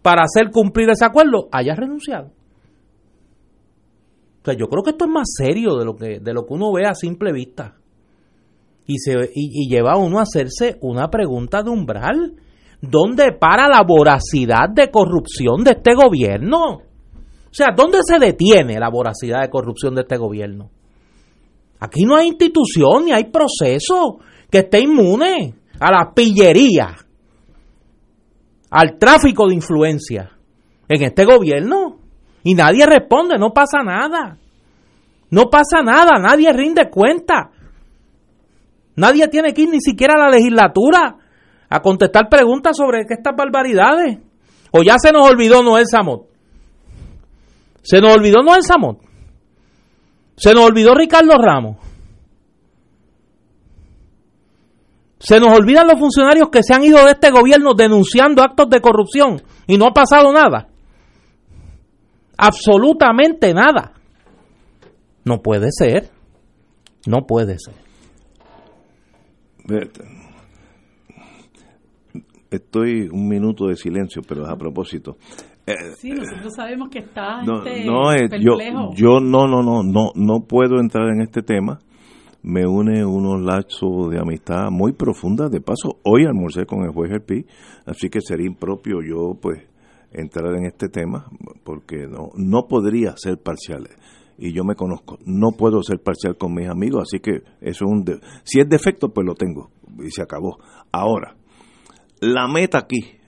para 0.00 0.22
hacer 0.22 0.50
cumplir 0.50 0.88
ese 0.88 1.04
acuerdo, 1.04 1.50
haya 1.52 1.74
renunciado. 1.74 2.30
O 4.42 4.44
sea, 4.44 4.54
yo 4.54 4.66
creo 4.66 4.82
que 4.82 4.90
esto 4.90 5.04
es 5.04 5.10
más 5.10 5.28
serio 5.36 5.76
de 5.76 5.84
lo 5.84 5.96
que, 5.96 6.20
de 6.20 6.32
lo 6.32 6.46
que 6.46 6.54
uno 6.54 6.72
ve 6.72 6.86
a 6.86 6.94
simple 6.94 7.32
vista. 7.32 7.76
Y, 8.86 8.98
se, 8.98 9.12
y, 9.12 9.64
y 9.64 9.68
lleva 9.68 9.92
a 9.92 9.98
uno 9.98 10.18
a 10.18 10.22
hacerse 10.22 10.78
una 10.80 11.08
pregunta 11.10 11.62
de 11.62 11.70
umbral 11.70 12.34
¿Dónde 12.80 13.32
para 13.32 13.68
la 13.68 13.82
voracidad 13.82 14.68
de 14.72 14.90
corrupción 14.90 15.64
de 15.64 15.72
este 15.72 15.94
gobierno? 15.94 16.74
O 16.74 17.52
sea, 17.52 17.68
¿dónde 17.76 17.98
se 18.04 18.18
detiene 18.18 18.78
la 18.78 18.88
voracidad 18.88 19.42
de 19.42 19.50
corrupción 19.50 19.94
de 19.94 20.02
este 20.02 20.16
gobierno? 20.16 20.70
Aquí 21.80 22.04
no 22.04 22.16
hay 22.16 22.28
institución 22.28 23.06
ni 23.06 23.12
hay 23.12 23.24
proceso 23.24 24.18
que 24.50 24.58
esté 24.58 24.80
inmune 24.80 25.54
a 25.80 25.90
la 25.90 26.12
pillería, 26.14 26.96
al 28.70 28.98
tráfico 28.98 29.48
de 29.48 29.54
influencia 29.54 30.30
en 30.88 31.02
este 31.02 31.24
gobierno. 31.24 31.87
Y 32.42 32.54
nadie 32.54 32.86
responde, 32.86 33.38
no 33.38 33.52
pasa 33.52 33.82
nada. 33.84 34.36
No 35.30 35.50
pasa 35.50 35.82
nada, 35.82 36.18
nadie 36.18 36.52
rinde 36.52 36.88
cuenta. 36.90 37.50
Nadie 38.96 39.28
tiene 39.28 39.52
que 39.52 39.62
ir 39.62 39.68
ni 39.68 39.80
siquiera 39.80 40.14
a 40.14 40.24
la 40.24 40.30
legislatura 40.30 41.16
a 41.68 41.80
contestar 41.80 42.28
preguntas 42.28 42.76
sobre 42.76 43.02
estas 43.02 43.36
barbaridades. 43.36 44.18
O 44.72 44.82
ya 44.82 44.96
se 44.98 45.12
nos 45.12 45.28
olvidó 45.28 45.62
Noel 45.62 45.86
Samot. 45.86 46.26
Se 47.82 48.00
nos 48.00 48.14
olvidó 48.14 48.42
Noel 48.42 48.62
Samot. 48.62 48.98
Se 50.36 50.54
nos 50.54 50.64
olvidó 50.64 50.94
Ricardo 50.94 51.34
Ramos. 51.36 51.76
Se 55.18 55.40
nos 55.40 55.56
olvidan 55.56 55.86
los 55.86 55.98
funcionarios 55.98 56.48
que 56.48 56.62
se 56.62 56.74
han 56.74 56.84
ido 56.84 57.04
de 57.04 57.12
este 57.12 57.30
gobierno 57.30 57.74
denunciando 57.74 58.42
actos 58.42 58.68
de 58.70 58.80
corrupción 58.80 59.42
y 59.66 59.76
no 59.76 59.86
ha 59.86 59.92
pasado 59.92 60.32
nada. 60.32 60.68
Absolutamente 62.38 63.52
nada. 63.52 63.92
No 65.24 65.42
puede 65.42 65.68
ser. 65.70 66.10
No 67.06 67.26
puede 67.26 67.56
ser 67.58 67.74
estoy 72.50 73.08
un 73.10 73.28
minuto 73.28 73.66
de 73.66 73.76
silencio, 73.76 74.22
pero 74.26 74.44
es 74.44 74.48
a 74.48 74.56
propósito. 74.56 75.16
Eh, 75.66 75.74
sí, 75.96 76.10
nosotros 76.10 76.54
sabemos 76.54 76.88
que 76.88 77.00
está 77.00 77.42
no, 77.42 77.62
este 77.62 77.84
no 77.84 78.16
yo, 78.38 78.94
yo 78.94 79.20
no, 79.20 79.46
no, 79.46 79.62
no, 79.62 79.82
no, 79.82 80.12
no 80.14 80.40
puedo 80.46 80.80
entrar 80.80 81.08
en 81.10 81.20
este 81.20 81.42
tema. 81.42 81.78
Me 82.40 82.66
une 82.66 83.04
unos 83.04 83.42
lazos 83.42 84.10
de 84.10 84.18
amistad 84.18 84.70
muy 84.70 84.92
profundas. 84.92 85.50
De 85.50 85.60
paso, 85.60 85.98
hoy 86.04 86.24
almorcé 86.24 86.64
con 86.64 86.84
el 86.84 86.92
juez 86.92 87.10
Pi, 87.26 87.44
así 87.84 88.08
que 88.08 88.20
sería 88.20 88.46
impropio 88.46 89.02
yo, 89.02 89.34
pues, 89.40 89.67
entrar 90.12 90.54
en 90.54 90.66
este 90.66 90.88
tema, 90.88 91.30
porque 91.64 92.06
no, 92.06 92.30
no 92.36 92.66
podría 92.68 93.14
ser 93.16 93.38
parcial. 93.38 93.88
Y 94.38 94.52
yo 94.52 94.62
me 94.64 94.76
conozco, 94.76 95.18
no 95.26 95.50
puedo 95.52 95.82
ser 95.82 96.00
parcial 96.00 96.36
con 96.36 96.54
mis 96.54 96.68
amigos, 96.68 97.02
así 97.02 97.20
que 97.20 97.42
eso 97.60 97.84
es 97.84 97.90
un... 97.90 98.04
si 98.44 98.60
es 98.60 98.68
defecto, 98.68 99.12
pues 99.12 99.26
lo 99.26 99.34
tengo, 99.34 99.70
y 99.98 100.10
se 100.10 100.22
acabó. 100.22 100.58
Ahora, 100.92 101.36
la 102.20 102.46
meta 102.46 102.78
aquí 102.78 103.18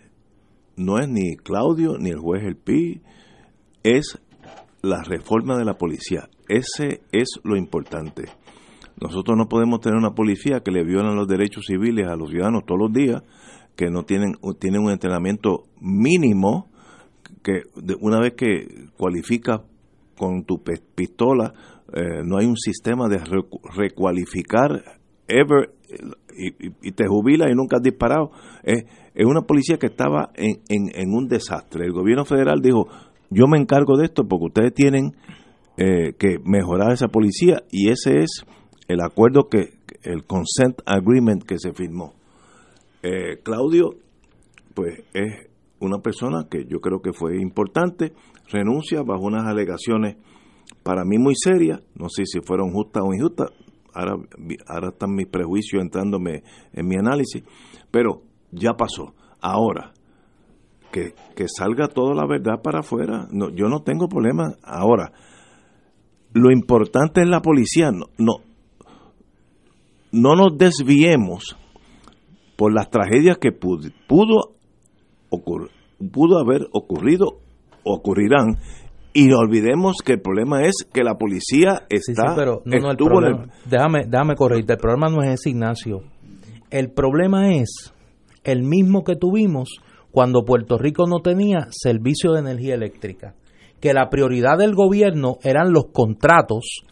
no 0.77 0.99
es 0.99 1.09
ni 1.09 1.37
Claudio 1.37 1.99
ni 1.99 2.11
el 2.11 2.19
juez 2.19 2.45
El 2.45 2.57
Pi, 2.57 3.03
es 3.83 4.19
la 4.83 5.03
reforma 5.03 5.59
de 5.59 5.65
la 5.65 5.75
policía. 5.75 6.29
Ese 6.49 7.03
es 7.13 7.41
lo 7.45 7.57
importante. 7.57 8.25
Nosotros 9.01 9.37
no 9.37 9.49
podemos 9.49 9.81
tener 9.81 9.99
una 9.99 10.15
policía 10.15 10.61
que 10.61 10.71
le 10.71 10.85
violan 10.85 11.17
los 11.17 11.29
derechos 11.29 11.65
civiles 11.67 12.07
a 12.07 12.17
los 12.17 12.31
ciudadanos 12.31 12.65
todos 12.67 12.81
los 12.81 12.93
días, 12.93 13.23
que 13.77 13.91
no 13.91 14.05
tienen, 14.05 14.35
tienen 14.59 14.83
un 14.83 14.91
entrenamiento 14.91 15.65
mínimo, 15.81 16.70
que 17.43 17.63
una 18.01 18.21
vez 18.21 18.35
que 18.35 18.67
cualificas 18.97 19.61
con 20.17 20.45
tu 20.45 20.63
pistola, 20.63 21.55
eh, 21.93 22.23
no 22.25 22.39
hay 22.39 22.47
un 22.47 22.57
sistema 22.57 23.09
de 23.09 23.19
recualificar 23.75 24.85
ever 25.27 25.73
y, 26.37 26.93
te 26.93 27.07
jubila 27.07 27.51
y 27.51 27.55
nunca 27.55 27.77
has 27.77 27.83
disparado. 27.83 28.31
Es, 28.63 28.85
una 29.25 29.43
policía 29.43 29.79
que 29.79 29.87
estaba 29.87 30.31
en, 30.35 30.61
en, 30.69 31.13
un 31.13 31.29
desastre. 31.29 31.85
El 31.85 31.93
gobierno 31.93 32.25
federal 32.25 32.61
dijo, 32.63 32.87
yo 33.31 33.47
me 33.47 33.59
encargo 33.59 33.97
de 33.97 34.07
esto 34.07 34.25
porque 34.27 34.47
ustedes 34.47 34.75
tienen 34.75 35.15
eh, 35.77 36.15
que 36.19 36.39
mejorar 36.45 36.93
esa 36.93 37.09
policía 37.09 37.63
y 37.71 37.91
ese 37.91 38.23
es 38.23 38.45
el 38.89 39.01
acuerdo 39.01 39.49
que, 39.49 39.81
el 40.03 40.25
consent 40.25 40.81
agreement 40.87 41.43
que 41.45 41.59
se 41.59 41.73
firmó. 41.73 42.15
Eh, 43.03 43.39
Claudio 43.43 43.97
pues 44.75 45.03
es 45.13 45.50
una 45.81 45.99
persona 45.99 46.47
que 46.51 46.65
yo 46.67 46.81
creo 46.81 47.01
que 47.01 47.13
fue 47.13 47.41
importante, 47.41 48.13
renuncia 48.51 49.03
bajo 49.03 49.25
unas 49.25 49.47
alegaciones 49.47 50.17
para 50.83 51.05
mí 51.05 51.19
muy 51.19 51.35
serias, 51.35 51.83
no 51.95 52.09
sé 52.09 52.25
si 52.27 52.41
fueron 52.41 52.73
justas 52.73 53.03
o 53.05 53.13
injustas, 53.13 53.51
ahora, 53.95 54.17
ahora 54.67 54.89
están 54.91 55.15
mis 55.15 55.27
prejuicios 55.27 55.83
entrándome 55.83 56.43
en 56.73 56.87
mi 56.87 56.97
análisis, 56.97 57.43
pero 57.91 58.23
ya 58.53 58.75
pasó. 58.75 59.15
Ahora, 59.41 59.93
que, 60.93 61.15
que 61.35 61.47
salga 61.49 61.89
toda 61.89 62.15
la 62.15 62.27
verdad 62.27 62.63
para 62.63 62.81
afuera, 62.81 63.27
no, 63.31 63.51
yo 63.51 63.69
no 63.69 63.83
tengo 63.83 64.09
problema. 64.09 64.55
Ahora, 64.63 65.13
lo 66.33 66.53
importante 66.53 67.23
es 67.23 67.29
la 67.29 67.41
policía, 67.41 67.91
no, 67.91 68.07
no, 68.19 68.35
no 70.13 70.35
nos 70.37 70.57
desviemos 70.57 71.57
por 72.57 72.73
las 72.73 72.91
tragedias 72.91 73.39
que 73.39 73.53
pudo, 73.53 73.89
pudo, 74.07 74.57
pudo 75.31 76.39
haber 76.39 76.69
ocurrido 76.73 77.39
o 77.85 77.95
ocurrirán 77.95 78.59
y 79.13 79.33
olvidemos 79.33 79.99
que 80.05 80.15
el 80.15 80.21
problema 80.21 80.63
es 80.65 80.77
que 80.93 81.03
la 81.03 81.15
policía 81.15 81.83
está 81.89 82.35
pero 82.37 82.63
no, 82.65 82.91
el 82.91 82.97
déjame 83.67 84.05
déjame 84.07 84.35
corregirte 84.37 84.75
el 84.75 84.79
problema 84.79 85.09
no 85.09 85.23
es 85.23 85.41
ese 85.41 85.51
Ignacio 85.51 86.03
el 86.71 86.91
problema 86.91 87.55
es 87.55 87.93
el 88.45 88.63
mismo 88.63 89.03
que 89.03 89.17
tuvimos 89.17 89.81
cuando 90.13 90.45
Puerto 90.45 90.79
Rico 90.79 91.07
no 91.07 91.21
tenía 91.21 91.67
servicio 91.71 92.33
de 92.33 92.41
energía 92.41 92.75
eléctrica 92.75 93.35
que 93.81 93.95
la 93.95 94.09
prioridad 94.11 94.59
del 94.59 94.75
gobierno 94.75 95.39
eran 95.43 95.73
los 95.73 95.87
contratos 95.93 96.83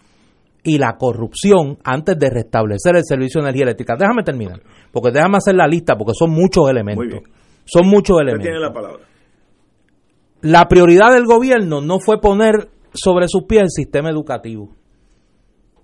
y 0.65 0.79
la 0.79 0.97
corrupción 0.99 1.79
antes 1.85 2.19
de 2.19 2.31
restablecer 2.31 2.97
el 2.97 3.05
servicio 3.05 3.41
de 3.41 3.49
energía 3.49 3.65
eléctrica. 3.65 3.95
Déjame 3.99 4.23
terminar, 4.23 4.61
porque 4.93 5.11
déjame 5.13 5.37
hacer 5.37 5.55
la 5.55 5.67
lista, 5.67 5.97
porque 5.97 6.15
son 6.15 6.31
muchos 6.31 6.69
elementos. 6.69 7.23
Son 7.69 7.87
muchos 7.87 8.19
elementos. 8.21 8.45
tiene 8.45 8.61
la 8.61 8.73
palabra. 8.73 9.05
La 10.41 10.69
prioridad 10.69 11.13
del 11.13 11.27
gobierno 11.27 11.83
no 11.83 11.99
fue 11.99 12.21
poner 12.21 12.71
sobre 12.95 13.29
sus 13.29 13.45
pies 13.45 13.63
el 13.63 13.71
sistema 13.71 14.09
educativo. 14.09 14.71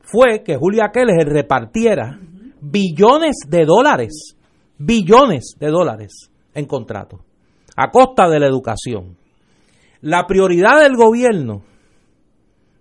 Fue 0.00 0.42
que 0.42 0.56
Julia 0.56 0.90
Keller 0.92 1.28
repartiera 1.28 2.18
billones 2.60 3.36
de 3.48 3.66
dólares, 3.66 4.36
billones 4.78 5.56
de 5.58 5.68
dólares 5.68 6.30
en 6.54 6.64
contratos, 6.66 7.20
a 7.76 7.90
costa 7.90 8.28
de 8.28 8.40
la 8.40 8.46
educación. 8.46 9.16
La 10.00 10.26
prioridad 10.26 10.80
del 10.80 10.96
gobierno 10.96 11.64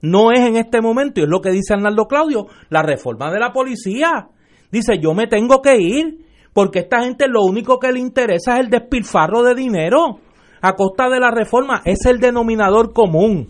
no 0.01 0.31
es 0.31 0.39
en 0.39 0.55
este 0.57 0.81
momento, 0.81 1.19
y 1.19 1.23
es 1.23 1.29
lo 1.29 1.41
que 1.41 1.51
dice 1.51 1.73
Arnaldo 1.73 2.05
Claudio, 2.05 2.47
la 2.69 2.83
reforma 2.83 3.31
de 3.31 3.39
la 3.39 3.51
policía. 3.51 4.27
Dice, 4.71 4.99
yo 5.01 5.13
me 5.13 5.27
tengo 5.27 5.61
que 5.61 5.77
ir, 5.77 6.19
porque 6.53 6.79
esta 6.79 7.01
gente 7.03 7.27
lo 7.27 7.43
único 7.43 7.79
que 7.79 7.91
le 7.91 7.99
interesa 7.99 8.55
es 8.55 8.65
el 8.65 8.69
despilfarro 8.69 9.43
de 9.43 9.55
dinero 9.55 10.19
a 10.61 10.73
costa 10.73 11.09
de 11.09 11.19
la 11.19 11.31
reforma. 11.31 11.81
Es 11.83 12.05
el 12.05 12.19
denominador 12.19 12.93
común. 12.93 13.49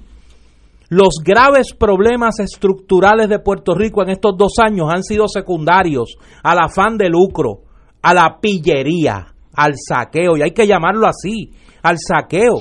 Los 0.89 1.15
graves 1.23 1.73
problemas 1.73 2.39
estructurales 2.39 3.27
de 3.27 3.39
Puerto 3.39 3.73
Rico 3.75 4.03
en 4.03 4.09
estos 4.09 4.37
dos 4.37 4.53
años 4.59 4.89
han 4.93 5.03
sido 5.03 5.27
secundarios 5.27 6.15
al 6.43 6.59
afán 6.59 6.97
de 6.97 7.09
lucro, 7.09 7.61
a 8.01 8.13
la 8.13 8.39
pillería, 8.39 9.33
al 9.55 9.73
saqueo, 9.75 10.37
y 10.37 10.41
hay 10.41 10.51
que 10.51 10.67
llamarlo 10.67 11.07
así, 11.07 11.51
al 11.81 11.97
saqueo. 11.97 12.59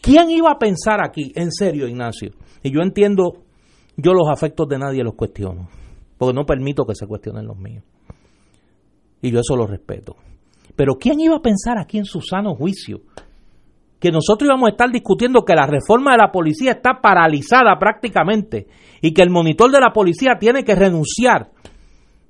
¿Quién 0.00 0.30
iba 0.30 0.50
a 0.52 0.58
pensar 0.58 1.04
aquí, 1.04 1.32
en 1.34 1.50
serio, 1.50 1.88
Ignacio? 1.88 2.30
Y 2.62 2.70
yo 2.70 2.80
entiendo, 2.82 3.42
yo 3.96 4.12
los 4.14 4.28
afectos 4.30 4.68
de 4.68 4.78
nadie 4.78 5.02
los 5.02 5.14
cuestiono, 5.14 5.68
porque 6.18 6.34
no 6.34 6.44
permito 6.44 6.84
que 6.84 6.94
se 6.94 7.06
cuestionen 7.06 7.46
los 7.46 7.58
míos. 7.58 7.84
Y 9.22 9.30
yo 9.30 9.40
eso 9.40 9.56
lo 9.56 9.66
respeto. 9.66 10.16
Pero 10.76 10.94
¿quién 10.94 11.20
iba 11.20 11.36
a 11.36 11.42
pensar 11.42 11.78
aquí 11.78 11.98
en 11.98 12.04
su 12.04 12.20
sano 12.20 12.54
juicio 12.54 13.00
que 13.98 14.10
nosotros 14.10 14.48
íbamos 14.48 14.68
a 14.68 14.70
estar 14.70 14.90
discutiendo 14.90 15.44
que 15.44 15.54
la 15.54 15.66
reforma 15.66 16.12
de 16.12 16.18
la 16.18 16.32
policía 16.32 16.72
está 16.72 17.00
paralizada 17.02 17.78
prácticamente 17.78 18.66
y 19.02 19.12
que 19.12 19.22
el 19.22 19.30
monitor 19.30 19.70
de 19.70 19.80
la 19.80 19.92
policía 19.92 20.36
tiene 20.40 20.64
que 20.64 20.74
renunciar 20.74 21.50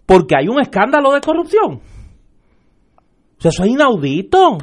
porque 0.05 0.35
hay 0.37 0.48
un 0.48 0.61
escándalo 0.61 1.12
de 1.12 1.20
corrupción? 1.20 1.81
O 3.38 3.40
sea, 3.40 3.50
eso 3.50 3.62
es 3.62 3.70
inaudito. 3.70 4.59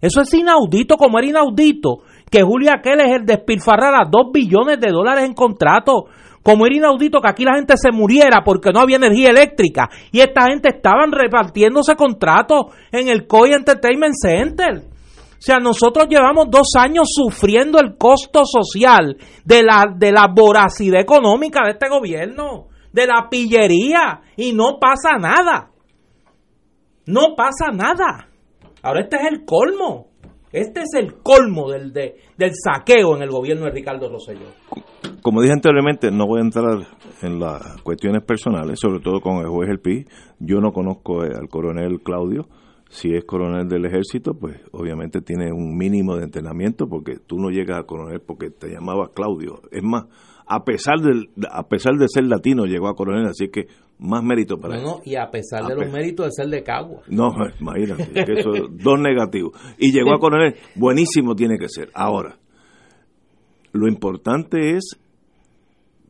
Eso 0.00 0.20
es 0.20 0.34
inaudito 0.34 0.96
como 0.96 1.18
era 1.18 1.28
inaudito 1.28 2.02
que 2.30 2.42
Julia 2.42 2.80
Keller 2.82 3.24
despilfarrara 3.24 4.08
dos 4.10 4.32
billones 4.32 4.80
de 4.80 4.90
dólares 4.90 5.24
en 5.24 5.34
contratos. 5.34 6.04
Como 6.46 6.64
era 6.64 6.76
inaudito 6.76 7.20
que 7.20 7.28
aquí 7.28 7.42
la 7.42 7.56
gente 7.56 7.76
se 7.76 7.90
muriera 7.90 8.44
porque 8.44 8.70
no 8.70 8.78
había 8.78 8.98
energía 8.98 9.30
eléctrica 9.30 9.88
y 10.12 10.20
esta 10.20 10.42
gente 10.44 10.68
estaban 10.68 11.10
repartiéndose 11.10 11.96
contratos 11.96 12.66
en 12.92 13.08
el 13.08 13.26
COI 13.26 13.54
Entertainment 13.54 14.14
Center. 14.14 14.76
O 14.76 15.40
sea, 15.40 15.58
nosotros 15.58 16.06
llevamos 16.08 16.46
dos 16.48 16.68
años 16.78 17.08
sufriendo 17.10 17.80
el 17.80 17.96
costo 17.96 18.44
social 18.44 19.16
de 19.44 19.64
la, 19.64 19.86
de 19.92 20.12
la 20.12 20.28
voracidad 20.32 21.00
económica 21.00 21.64
de 21.64 21.72
este 21.72 21.88
gobierno, 21.88 22.68
de 22.92 23.08
la 23.08 23.26
pillería, 23.28 24.20
y 24.36 24.52
no 24.52 24.78
pasa 24.80 25.18
nada. 25.18 25.70
No 27.06 27.34
pasa 27.36 27.72
nada. 27.72 28.28
Ahora 28.82 29.00
este 29.00 29.16
es 29.16 29.32
el 29.32 29.44
colmo. 29.44 30.05
Este 30.56 30.80
es 30.80 30.94
el 30.94 31.16
colmo 31.22 31.70
del, 31.70 31.92
del 31.92 32.50
saqueo 32.54 33.14
en 33.14 33.22
el 33.22 33.28
gobierno 33.28 33.66
de 33.66 33.72
Ricardo 33.72 34.08
Rosselló. 34.08 34.46
Como 35.20 35.42
dije 35.42 35.52
anteriormente, 35.52 36.10
no 36.10 36.26
voy 36.26 36.40
a 36.40 36.44
entrar 36.44 36.78
en 37.20 37.38
las 37.38 37.82
cuestiones 37.82 38.24
personales, 38.24 38.78
sobre 38.80 39.00
todo 39.00 39.20
con 39.20 39.36
el 39.36 39.48
juez 39.48 39.68
El 39.68 39.80
Pi. 39.80 40.06
Yo 40.38 40.62
no 40.62 40.72
conozco 40.72 41.20
al 41.20 41.50
coronel 41.50 42.00
Claudio. 42.02 42.48
Si 42.88 43.12
es 43.12 43.26
coronel 43.26 43.68
del 43.68 43.84
ejército, 43.84 44.32
pues 44.32 44.58
obviamente 44.72 45.20
tiene 45.20 45.52
un 45.52 45.76
mínimo 45.76 46.16
de 46.16 46.24
entrenamiento 46.24 46.88
porque 46.88 47.16
tú 47.18 47.36
no 47.36 47.50
llegas 47.50 47.80
a 47.80 47.82
coronel 47.82 48.22
porque 48.26 48.48
te 48.48 48.68
llamaba 48.68 49.10
Claudio. 49.12 49.60
Es 49.70 49.82
más, 49.82 50.06
a 50.46 50.64
pesar 50.64 51.00
de, 51.00 51.28
a 51.50 51.68
pesar 51.68 51.96
de 51.98 52.06
ser 52.08 52.24
latino, 52.24 52.64
llegó 52.64 52.88
a 52.88 52.94
coronel, 52.94 53.26
así 53.26 53.48
que 53.48 53.66
más 53.98 54.22
mérito 54.22 54.58
para 54.58 54.76
él. 54.76 54.82
No, 54.82 55.00
y 55.04 55.16
a 55.16 55.30
pesar 55.30 55.66
de 55.66 55.74
los 55.74 55.90
méritos 55.90 56.26
de 56.26 56.32
ser 56.32 56.48
de 56.48 56.62
Cagua. 56.62 57.02
No, 57.08 57.30
imagínate, 57.60 58.24
que 58.24 58.40
eso 58.40 58.50
dos 58.70 58.98
negativos. 58.98 59.52
Y 59.78 59.92
llegó 59.92 60.14
a 60.14 60.18
coronel, 60.18 60.56
buenísimo 60.74 61.34
tiene 61.34 61.58
que 61.58 61.68
ser. 61.68 61.90
Ahora, 61.94 62.38
lo 63.72 63.88
importante 63.88 64.76
es, 64.76 64.98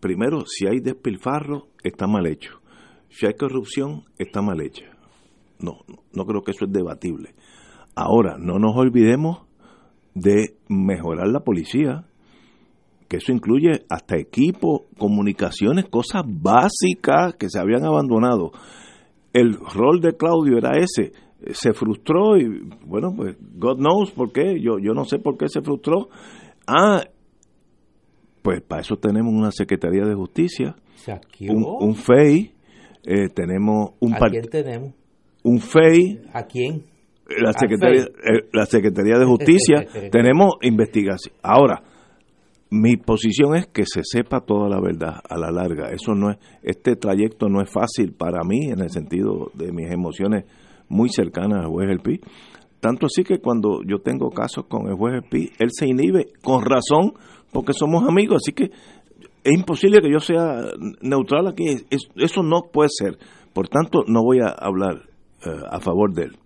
primero, 0.01 0.45
si 0.47 0.67
hay 0.67 0.81
despilfarro, 0.81 1.69
está 1.83 2.07
mal 2.07 2.27
hecho. 2.27 2.61
Si 3.09 3.27
hay 3.27 3.35
corrupción, 3.35 4.05
está 4.19 4.43
mal 4.43 4.61
hecha. 4.61 4.87
No, 5.59 5.79
no 6.13 6.27
creo 6.27 6.43
que 6.43 6.51
eso 6.51 6.67
es 6.67 6.73
debatible. 6.73 7.35
Ahora, 7.95 8.37
no 8.39 8.59
nos 8.59 8.77
olvidemos 8.77 9.47
de 10.15 10.57
mejorar 10.69 11.29
la 11.29 11.41
policía 11.41 12.07
que 13.09 13.19
eso 13.19 13.33
incluye 13.33 13.85
hasta 13.89 14.17
equipo, 14.17 14.87
comunicaciones, 14.99 15.87
cosas 15.87 16.23
básicas 16.27 17.35
que 17.37 17.49
se 17.49 17.59
habían 17.59 17.85
abandonado. 17.85 18.53
El 19.33 19.55
rol 19.55 20.01
de 20.01 20.17
Claudio 20.17 20.59
era 20.59 20.73
ese, 20.79 21.13
se 21.53 21.73
frustró 21.73 22.37
y 22.37 22.69
bueno, 22.85 23.13
pues 23.15 23.37
God 23.57 23.77
knows 23.77 24.11
por 24.13 24.33
qué, 24.33 24.61
yo, 24.61 24.79
yo 24.79 24.93
no 24.93 25.05
sé 25.05 25.19
por 25.19 25.37
qué 25.37 25.49
se 25.49 25.61
frustró. 25.61 26.09
Ah, 26.67 27.03
pues 28.43 28.63
para 28.63 28.81
eso 28.81 28.97
tenemos 28.97 29.33
una 29.33 29.51
Secretaría 29.51 30.05
de 30.05 30.15
Justicia, 30.15 30.77
un, 31.49 31.65
un, 31.81 31.95
FEI, 31.95 32.53
eh, 33.05 33.29
tenemos 33.35 33.91
un... 34.01 34.15
¿A 34.15 34.19
quién 34.31 34.49
tenemos? 34.49 34.95
Un 35.43 35.61
FEI. 35.61 36.23
¿A 36.33 36.45
quién? 36.45 36.85
La 37.29 37.53
Secretaría, 37.53 38.03
eh, 38.03 38.49
la 38.53 38.67
Secretaría 38.67 39.19
de 39.19 39.25
Justicia, 39.27 39.87
tenemos 40.11 40.55
investigación. 40.63 41.35
Ahora, 41.43 41.83
mi 42.71 42.97
posición 42.97 43.55
es 43.55 43.67
que 43.67 43.85
se 43.87 44.03
sepa 44.03 44.41
toda 44.41 44.69
la 44.69 44.81
verdad 44.81 45.21
a 45.29 45.39
la 45.39 45.51
larga. 45.51 45.91
Eso 45.91 46.15
no 46.15 46.31
es, 46.31 46.39
este 46.63 46.97
trayecto 46.97 47.49
no 47.49 47.63
es 47.63 47.71
fácil 47.71 48.13
para 48.13 48.43
mí 48.43 48.71
en 48.71 48.81
el 48.81 48.91
sentido 48.91 49.51
de 49.55 49.73
mis 49.73 49.91
emociones 49.91 50.45
muy 50.89 51.09
cercanas 51.09 51.65
al 51.65 51.71
juez 51.71 51.91
El 51.91 52.01
Pi. 52.01 52.21
Tanto 52.81 53.07
así 53.07 53.23
que 53.25 53.39
cuando 53.39 53.83
yo 53.87 53.99
tengo 53.99 54.31
casos 54.31 54.67
con 54.69 54.89
el 54.89 54.95
juez 54.95 55.15
El 55.15 55.29
Pi, 55.29 55.51
él 55.59 55.69
se 55.71 55.87
inhibe 55.87 56.27
con 56.43 56.65
razón 56.65 57.13
porque 57.53 57.73
somos 57.73 58.09
amigos. 58.09 58.43
Así 58.45 58.53
que 58.53 58.65
es 58.65 59.53
imposible 59.53 60.01
que 60.01 60.11
yo 60.11 60.19
sea 60.19 60.65
neutral 61.01 61.47
aquí. 61.47 61.67
eso 62.17 62.43
no 62.43 62.63
puede 62.73 62.91
ser. 62.91 63.17
Por 63.53 63.69
tanto, 63.69 64.03
no 64.07 64.23
voy 64.23 64.41
a 64.41 64.49
hablar 64.49 65.03
eh, 65.45 65.51
a 65.71 65.79
favor 65.79 66.13
de 66.13 66.25
él 66.25 66.37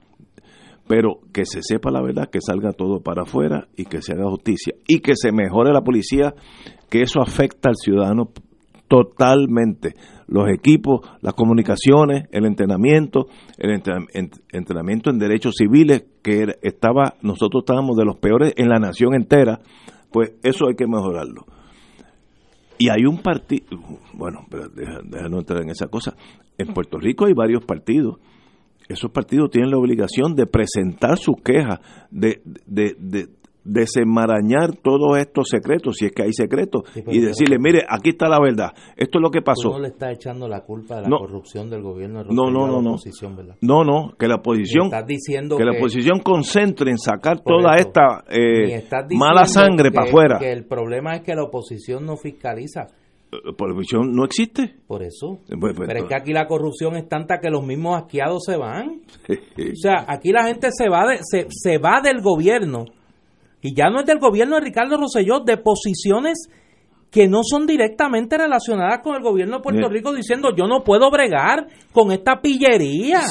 pero 0.91 1.21
que 1.33 1.47
se 1.47 1.61
sepa 1.63 1.93
la 1.93 2.03
verdad, 2.03 2.29
que 2.29 2.41
salga 2.41 2.73
todo 2.73 3.01
para 3.01 3.23
afuera 3.23 3.69
y 3.77 3.85
que 3.85 4.03
se 4.03 4.13
haga 4.13 4.29
justicia 4.29 4.75
y 4.89 4.99
que 4.99 5.13
se 5.15 5.31
mejore 5.31 5.73
la 5.73 5.83
policía, 5.83 6.35
que 6.91 7.03
eso 7.03 7.21
afecta 7.23 7.69
al 7.69 7.77
ciudadano 7.77 8.31
totalmente. 8.89 9.95
Los 10.27 10.51
equipos, 10.51 11.09
las 11.21 11.35
comunicaciones, 11.35 12.25
el 12.33 12.45
entrenamiento, 12.45 13.29
el 13.57 13.81
entrenamiento 14.51 15.11
en 15.11 15.21
derechos 15.21 15.55
civiles, 15.59 16.07
que 16.25 16.57
estaba, 16.61 17.15
nosotros 17.23 17.63
estábamos 17.63 17.97
de 17.97 18.05
los 18.05 18.17
peores 18.17 18.53
en 18.57 18.69
la 18.69 18.81
nación 18.81 19.15
entera, 19.15 19.61
pues 20.11 20.33
eso 20.43 20.67
hay 20.67 20.75
que 20.75 20.89
mejorarlo. 20.89 21.47
Y 22.79 22.89
hay 22.89 23.05
un 23.07 23.19
partido, 23.19 23.79
bueno, 24.13 24.45
no 25.31 25.39
entrar 25.39 25.63
en 25.63 25.71
esa 25.71 25.87
cosa, 25.87 26.17
en 26.59 26.75
Puerto 26.75 26.99
Rico 26.99 27.27
hay 27.27 27.33
varios 27.33 27.65
partidos 27.65 28.19
esos 28.93 29.11
partidos 29.11 29.51
tienen 29.51 29.71
la 29.71 29.79
obligación 29.79 30.35
de 30.35 30.47
presentar 30.47 31.19
sus 31.19 31.37
quejas, 31.43 31.81
de, 32.11 32.43
de, 32.67 32.95
de 32.99 33.29
desenmarañar 33.65 34.77
todos 34.83 35.19
estos 35.19 35.49
secretos, 35.49 35.97
si 35.99 36.07
es 36.07 36.13
que 36.13 36.23
hay 36.23 36.33
secretos, 36.33 36.83
y 37.09 37.21
decirle, 37.21 37.57
mire, 37.59 37.85
aquí 37.89 38.11
está 38.11 38.29
la 38.29 38.41
verdad, 38.41 38.71
esto 38.97 39.19
es 39.19 39.23
lo 39.23 39.31
que 39.31 39.43
pasó. 39.43 39.71
no 39.71 39.81
le 39.81 39.89
está 39.89 40.11
echando 40.11 40.49
la 40.49 40.63
culpa 40.63 40.97
de 40.97 41.03
la 41.03 41.19
corrupción 41.19 41.69
del 41.71 41.83
gobierno 41.83 42.25
de 42.25 42.35
no, 42.35 42.51
no, 42.51 42.67
no, 42.67 42.83
no. 42.83 42.97
No, 43.61 43.85
no, 43.85 44.13
que 44.19 44.27
la 44.27 44.37
oposición, 44.37 44.91
diciendo 45.07 45.57
que, 45.57 45.65
la 45.65 45.73
oposición 45.73 46.21
concentre 46.21 46.91
en 46.91 46.99
sacar 46.99 47.41
toda 47.41 47.77
esta 47.77 48.25
eh, 48.29 48.83
mala 49.11 49.45
sangre 49.45 49.91
para 49.91 50.09
afuera. 50.09 50.39
Que 50.39 50.53
el 50.53 50.65
problema 50.65 51.17
es 51.17 51.23
que 51.23 51.35
la 51.35 51.45
oposición 51.45 52.05
no 52.05 52.17
fiscaliza. 52.17 52.87
La 53.31 53.39
eh, 53.39 53.43
oposición 53.51 54.13
no 54.13 54.25
existe. 54.25 54.75
Por 54.87 55.03
eso. 55.03 55.41
Pues, 55.47 55.75
pues, 55.77 55.89
Pero 55.89 56.01
es 56.01 56.05
que 56.07 56.15
aquí 56.15 56.33
la 56.33 56.47
corrupción 56.47 56.97
es 56.97 57.09
tanta 57.09 57.39
que 57.41 57.51
los 57.51 57.65
mismos 57.65 57.97
asqueados 57.97 58.43
se 58.45 58.57
van. 58.57 59.03
o 59.29 59.77
sea, 59.77 60.05
aquí 60.09 60.31
la 60.31 60.45
gente 60.45 60.71
se 60.73 60.89
va, 60.89 61.07
de, 61.07 61.19
se, 61.23 61.47
se 61.51 61.79
va 61.79 62.01
del 62.03 62.21
gobierno 62.21 62.85
y 63.63 63.75
ya 63.75 63.91
no 63.91 64.01
es 64.01 64.07
del 64.07 64.19
gobierno 64.19 64.57
de 64.57 64.63
Ricardo 64.63 64.97
Rosselló, 64.97 65.41
de 65.41 65.59
posiciones 65.59 66.49
que 67.11 67.27
no 67.29 67.41
son 67.43 67.67
directamente 67.67 68.39
relacionadas 68.39 69.01
con 69.03 69.17
el 69.17 69.23
gobierno 69.23 69.57
de 69.57 69.63
Puerto 69.63 69.89
Rico 69.89 70.13
diciendo 70.13 70.55
yo 70.57 70.67
no 70.67 70.85
puedo 70.85 71.11
bregar 71.11 71.67
con 71.93 72.13
esta 72.13 72.41
pillería. 72.41 73.23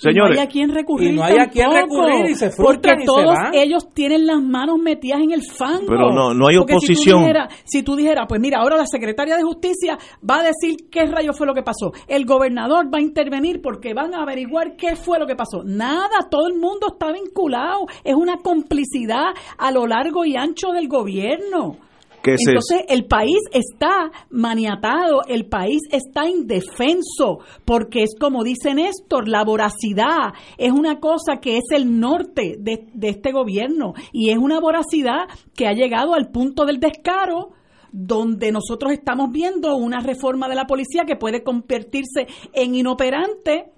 Señores, 0.00 0.34
no 0.34 0.40
hay 0.40 0.46
a 0.46 0.48
quien 0.48 0.70
recurrir. 0.70 1.12
Y 1.12 1.16
no 1.16 1.22
hay 1.22 1.38
a 1.38 1.48
quien 1.48 1.70
recurrir 1.70 2.30
y 2.30 2.34
se 2.34 2.50
Porque 2.56 2.90
todos 3.04 3.36
ellos 3.52 3.92
tienen 3.92 4.26
las 4.26 4.40
manos 4.40 4.78
metidas 4.78 5.20
en 5.20 5.32
el 5.32 5.42
fango. 5.42 5.86
Pero 5.86 6.10
no, 6.10 6.32
no 6.32 6.48
hay 6.48 6.56
oposición. 6.56 7.24
Si 7.64 7.82
tú, 7.82 7.96
dijeras, 7.96 8.24
pues 8.28 8.40
mira, 8.40 8.60
ahora 8.60 8.76
la 8.76 8.86
secretaria 8.86 9.36
de 9.36 9.42
Justicia 9.42 9.98
va 10.28 10.40
a 10.40 10.44
decir 10.44 10.88
qué 10.90 11.04
rayo 11.04 11.32
fue 11.34 11.46
lo 11.46 11.54
que 11.54 11.62
pasó. 11.62 11.92
El 12.08 12.24
gobernador 12.24 12.86
va 12.92 12.98
a 12.98 13.02
intervenir 13.02 13.60
porque 13.60 13.92
van 13.92 14.14
a 14.14 14.22
averiguar 14.22 14.76
qué 14.76 14.96
fue 14.96 15.18
lo 15.18 15.26
que 15.26 15.36
pasó. 15.36 15.62
Nada, 15.64 16.28
todo 16.30 16.48
el 16.48 16.54
mundo 16.54 16.88
está 16.92 17.12
vinculado. 17.12 17.86
Es 18.02 18.14
una 18.14 18.38
complicidad 18.38 19.34
a 19.58 19.70
lo 19.70 19.86
largo 19.86 20.24
y 20.24 20.36
ancho 20.36 20.72
del 20.72 20.88
gobierno. 20.88 21.89
Entonces 22.24 22.84
el 22.88 23.06
país 23.06 23.38
está 23.52 24.10
maniatado, 24.30 25.22
el 25.26 25.46
país 25.46 25.80
está 25.90 26.28
indefenso, 26.28 27.38
porque 27.64 28.02
es 28.02 28.14
como 28.18 28.44
dice 28.44 28.74
Néstor, 28.74 29.26
la 29.28 29.42
voracidad 29.44 30.34
es 30.58 30.72
una 30.72 31.00
cosa 31.00 31.38
que 31.40 31.56
es 31.56 31.64
el 31.72 31.98
norte 31.98 32.56
de, 32.58 32.86
de 32.92 33.08
este 33.08 33.32
gobierno 33.32 33.94
y 34.12 34.30
es 34.30 34.38
una 34.38 34.60
voracidad 34.60 35.28
que 35.54 35.66
ha 35.66 35.72
llegado 35.72 36.14
al 36.14 36.30
punto 36.30 36.66
del 36.66 36.78
descaro 36.78 37.52
donde 37.92 38.52
nosotros 38.52 38.92
estamos 38.92 39.30
viendo 39.32 39.74
una 39.76 40.00
reforma 40.00 40.48
de 40.48 40.54
la 40.54 40.66
policía 40.66 41.04
que 41.06 41.16
puede 41.16 41.42
convertirse 41.42 42.26
en 42.52 42.74
inoperante 42.74 43.72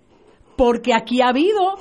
porque 0.56 0.92
aquí 0.92 1.22
ha 1.22 1.28
habido 1.28 1.76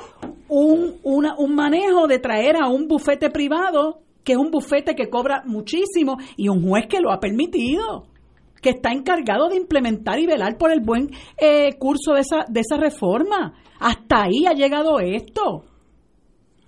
un, 0.47 0.99
un 1.03 1.55
manejo 1.55 2.07
de 2.07 2.19
traer 2.19 2.55
a 2.55 2.67
un 2.69 2.87
bufete 2.87 3.29
privado 3.29 3.99
que 4.23 4.33
es 4.33 4.37
un 4.37 4.51
bufete 4.51 4.95
que 4.95 5.09
cobra 5.09 5.43
muchísimo 5.45 6.17
y 6.37 6.49
un 6.49 6.67
juez 6.67 6.87
que 6.87 6.99
lo 6.99 7.11
ha 7.11 7.19
permitido, 7.19 8.07
que 8.61 8.71
está 8.71 8.91
encargado 8.91 9.49
de 9.49 9.57
implementar 9.57 10.19
y 10.19 10.27
velar 10.27 10.57
por 10.57 10.71
el 10.71 10.81
buen 10.81 11.09
eh, 11.37 11.77
curso 11.77 12.13
de 12.13 12.21
esa, 12.21 12.45
de 12.47 12.59
esa 12.59 12.77
reforma. 12.77 13.53
Hasta 13.79 14.23
ahí 14.23 14.45
ha 14.47 14.53
llegado 14.53 14.99
esto. 14.99 15.65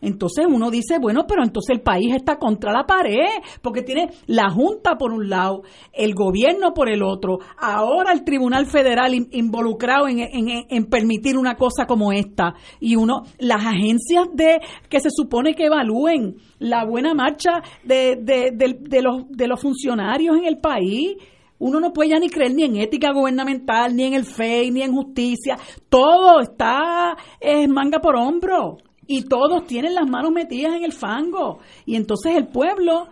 Entonces 0.04 0.46
uno 0.48 0.70
dice, 0.70 1.00
bueno, 1.00 1.26
pero 1.28 1.44
entonces 1.44 1.76
el 1.76 1.82
país 1.82 2.14
está 2.14 2.38
contra 2.38 2.74
la 2.74 2.86
pared, 2.86 3.42
porque 3.62 3.82
tiene 3.82 4.10
la 4.28 4.50
Junta 4.50 4.98
por 4.98 5.14
un 5.14 5.30
lado, 5.30 5.64
el 5.94 6.14
gobierno 6.14 6.74
por 6.74 6.90
el 6.90 7.02
otro, 7.02 7.40
ahora 7.58 8.12
el 8.12 8.24
Tribunal 8.26 8.66
Federal 8.66 9.14
involucrado 9.32 10.10
en, 10.10 10.20
en, 10.20 10.86
permitir 10.88 11.38
una 11.38 11.56
cosa 11.56 11.86
como 11.86 12.12
esta, 12.12 12.54
y 12.82 12.98
uno, 12.98 13.24
las 13.40 13.66
agencias 13.66 14.28
de 14.34 14.60
que 14.90 15.00
se 15.00 15.10
supone 15.10 15.56
que 15.56 15.68
evalúen 15.68 16.36
la 16.60 16.86
buena 16.86 17.14
marcha 17.14 17.62
de, 17.84 18.18
de, 18.18 18.52
de, 18.52 19.02
los, 19.02 19.30
de 19.30 19.48
los 19.48 19.62
funcionarios 19.62 20.38
en 20.38 20.46
el 20.46 20.58
país, 20.58 21.16
uno 21.60 21.80
no 21.80 21.94
puede 21.94 22.10
ya 22.10 22.20
ni 22.20 22.30
creer 22.30 22.54
ni 22.54 22.64
en 22.64 22.76
ética 22.76 23.14
gubernamental, 23.14 23.96
ni 23.96 24.04
en 24.04 24.16
el 24.16 24.26
FEI, 24.26 24.70
ni 24.70 24.82
en 24.82 24.92
justicia. 24.92 25.58
Todo 25.88 26.42
está 26.42 27.16
es 27.40 27.70
manga 27.70 28.00
por 28.00 28.18
hombro 28.18 28.80
y 29.08 29.24
todos 29.24 29.66
tienen 29.66 29.96
las 29.96 30.10
manos 30.10 30.32
metidas 30.32 30.76
en 30.76 30.84
el 30.84 30.94
fango. 30.94 31.60
Y 31.86 31.96
entonces 31.96 32.36
el 32.36 32.48
pueblo, 32.48 33.08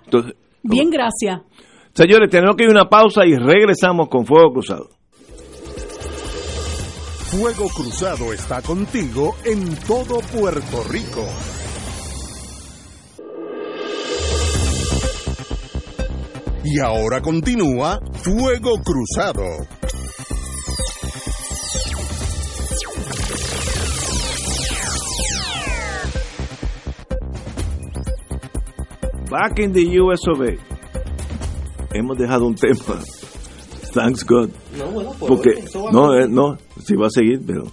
bien 0.63 0.89
gracias. 0.89 1.41
Señores, 1.93 2.29
tenemos 2.29 2.55
que 2.55 2.63
ir 2.63 2.69
a 2.69 2.73
una 2.73 2.89
pausa 2.89 3.25
y 3.25 3.35
regresamos 3.35 4.07
con 4.07 4.25
Fuego 4.25 4.53
Cruzado. 4.53 4.89
Fuego 7.31 7.69
Cruzado 7.69 8.33
está 8.33 8.61
contigo 8.61 9.35
en 9.45 9.75
todo 9.87 10.19
Puerto 10.37 10.83
Rico. 10.89 11.25
Y 16.63 16.79
ahora 16.79 17.21
continúa 17.21 17.99
Fuego 18.21 18.73
Cruzado. 18.83 19.43
Back 29.31 29.59
in 29.59 29.71
the 29.71 30.01
US 30.01 30.19
Hemos 31.93 32.17
dejado 32.17 32.47
un 32.47 32.55
tema. 32.55 32.99
Thanks 33.93 34.25
God. 34.25 34.49
No, 34.77 34.91
bueno, 34.91 35.11
pues 35.17 35.31
Porque, 35.31 35.63
no, 35.93 36.13
eh, 36.13 36.27
no, 36.29 36.57
sí 36.83 36.95
va 36.97 37.07
a 37.07 37.09
seguir, 37.09 37.39
pero, 37.47 37.63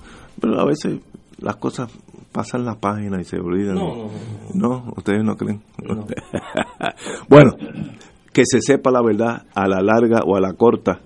pero 0.40 0.60
a 0.60 0.64
veces 0.64 1.00
las 1.38 1.56
cosas 1.56 1.90
pasan 2.30 2.64
la 2.64 2.76
página 2.76 3.20
y 3.20 3.24
se 3.24 3.40
olvidan. 3.40 3.74
No, 3.74 4.08
no, 4.54 4.68
no. 4.68 4.92
ustedes 4.96 5.24
no 5.24 5.36
creen. 5.36 5.60
bueno, 7.28 7.50
que 8.32 8.42
se 8.44 8.60
sepa 8.60 8.92
la 8.92 9.02
verdad 9.02 9.42
a 9.52 9.66
la 9.66 9.80
larga 9.80 10.20
o 10.24 10.36
a 10.36 10.40
la 10.40 10.52
corta. 10.52 11.00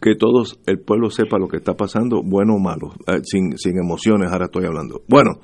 Que 0.00 0.14
todos, 0.14 0.60
el 0.66 0.78
pueblo 0.78 1.10
sepa 1.10 1.38
lo 1.38 1.48
que 1.48 1.56
está 1.56 1.74
pasando, 1.74 2.22
bueno 2.24 2.54
o 2.54 2.60
malo, 2.60 2.92
eh, 3.08 3.20
sin, 3.24 3.58
sin 3.58 3.78
emociones, 3.78 4.30
ahora 4.30 4.44
estoy 4.44 4.64
hablando. 4.64 5.02
Bueno, 5.08 5.40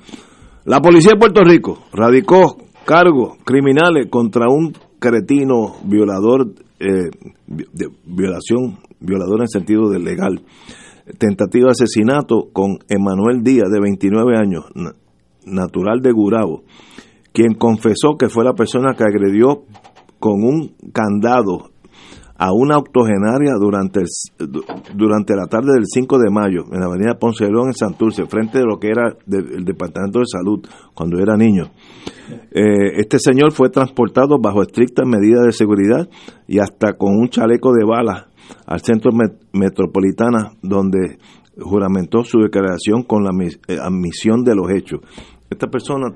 la 0.63 0.81
policía 0.81 1.11
de 1.13 1.19
Puerto 1.19 1.43
Rico 1.43 1.83
radicó 1.93 2.57
cargos 2.87 3.37
criminales 3.43 4.07
contra 4.09 4.47
un 4.47 4.73
cretino 4.97 5.75
violador 5.83 6.53
eh, 6.79 7.09
violación, 8.05 8.77
violador 9.01 9.41
en 9.41 9.49
sentido 9.49 9.89
de 9.89 9.99
legal. 9.99 10.41
Tentativa 11.17 11.65
de 11.65 11.71
asesinato 11.71 12.47
con 12.53 12.79
Emanuel 12.87 13.43
Díaz, 13.43 13.69
de 13.69 13.81
29 13.81 14.37
años, 14.37 14.65
natural 15.45 15.99
de 16.01 16.11
Gurabo, 16.13 16.63
quien 17.33 17.55
confesó 17.55 18.15
que 18.17 18.29
fue 18.29 18.45
la 18.45 18.53
persona 18.53 18.93
que 18.95 19.03
agredió 19.03 19.63
con 20.19 20.43
un 20.43 20.73
candado 20.93 21.71
a 22.37 22.53
una 22.53 22.77
octogenaria 22.77 23.53
durante, 23.59 24.03
durante 24.93 25.35
la 25.35 25.47
tarde 25.47 25.73
del 25.73 25.85
5 25.85 26.19
de 26.19 26.29
mayo 26.29 26.65
en 26.71 26.79
la 26.79 26.85
avenida 26.85 27.17
Ponce 27.19 27.45
de 27.45 27.51
León 27.51 27.67
en 27.67 27.73
Santurce, 27.73 28.27
frente 28.27 28.59
de 28.59 28.65
lo 28.65 28.77
que 28.79 28.89
era 28.89 29.15
el 29.27 29.65
Departamento 29.65 30.19
de 30.19 30.25
Salud 30.27 30.63
cuando 30.93 31.19
era 31.19 31.35
niño. 31.35 31.71
Eh, 32.51 32.99
este 32.99 33.17
señor 33.17 33.53
fue 33.53 33.69
transportado 33.69 34.37
bajo 34.39 34.61
estrictas 34.61 35.07
medidas 35.07 35.45
de 35.45 35.51
seguridad 35.51 36.07
y 36.47 36.59
hasta 36.59 36.93
con 36.93 37.15
un 37.15 37.29
chaleco 37.29 37.73
de 37.73 37.85
balas 37.85 38.27
al 38.67 38.81
centro 38.81 39.11
metropolitana 39.53 40.51
donde 40.61 41.17
juramentó 41.59 42.23
su 42.23 42.39
declaración 42.39 43.01
con 43.01 43.23
la 43.23 43.31
eh, 43.67 43.77
admisión 43.81 44.43
de 44.43 44.55
los 44.55 44.69
hechos. 44.69 44.99
Esta 45.49 45.67
persona, 45.67 46.15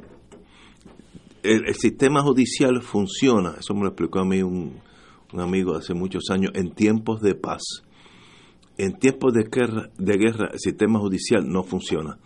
el 1.41 1.73
sistema 1.73 2.21
judicial 2.21 2.81
funciona, 2.83 3.55
eso 3.59 3.73
me 3.73 3.81
lo 3.81 3.87
explicó 3.87 4.19
a 4.19 4.25
mí 4.25 4.43
un, 4.43 4.73
un 5.33 5.39
amigo 5.39 5.75
hace 5.75 5.93
muchos 5.93 6.29
años, 6.29 6.51
en 6.55 6.71
tiempos 6.71 7.21
de 7.21 7.35
paz. 7.35 7.61
En 8.77 8.97
tiempos 8.97 9.33
de 9.33 9.43
guerra, 9.43 10.49
el 10.51 10.59
sistema 10.59 10.99
judicial 10.99 11.47
no 11.47 11.63
funciona. 11.63 12.17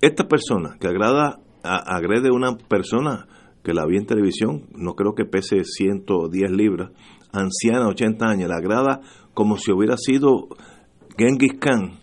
Esta 0.00 0.26
persona 0.26 0.76
que 0.80 0.86
agrada, 0.86 1.40
agrede 1.62 2.28
a 2.28 2.32
una 2.32 2.56
persona 2.56 3.26
que 3.62 3.74
la 3.74 3.84
vi 3.84 3.96
en 3.96 4.06
televisión, 4.06 4.66
no 4.74 4.94
creo 4.94 5.14
que 5.14 5.24
pese 5.24 5.64
110 5.64 6.50
libras, 6.52 6.92
anciana, 7.32 7.88
80 7.88 8.26
años, 8.26 8.48
la 8.48 8.56
agrada 8.56 9.00
como 9.34 9.58
si 9.58 9.72
hubiera 9.72 9.96
sido 9.96 10.48
Genghis 11.18 11.58
Khan, 11.58 11.98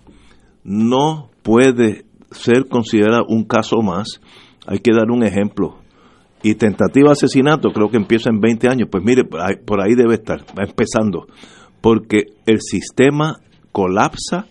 no 0.63 1.31
puede 1.41 2.05
ser 2.31 2.67
considerada 2.67 3.23
un 3.27 3.45
caso 3.45 3.77
más. 3.81 4.19
Hay 4.67 4.79
que 4.79 4.91
dar 4.91 5.09
un 5.09 5.23
ejemplo 5.23 5.77
y 6.45 6.53
tentativa 6.53 7.07
de 7.07 7.13
asesinato 7.13 7.71
creo 7.71 7.89
que 7.89 7.97
empieza 7.97 8.29
en 8.29 8.39
20 8.39 8.67
años, 8.67 8.87
pues 8.91 9.03
mire, 9.03 9.23
por 9.23 9.81
ahí 9.81 9.95
debe 9.95 10.13
estar, 10.13 10.41
va 10.57 10.63
empezando, 10.63 11.25
porque 11.81 12.25
el 12.45 12.61
sistema 12.61 13.39
colapsa 13.71 14.45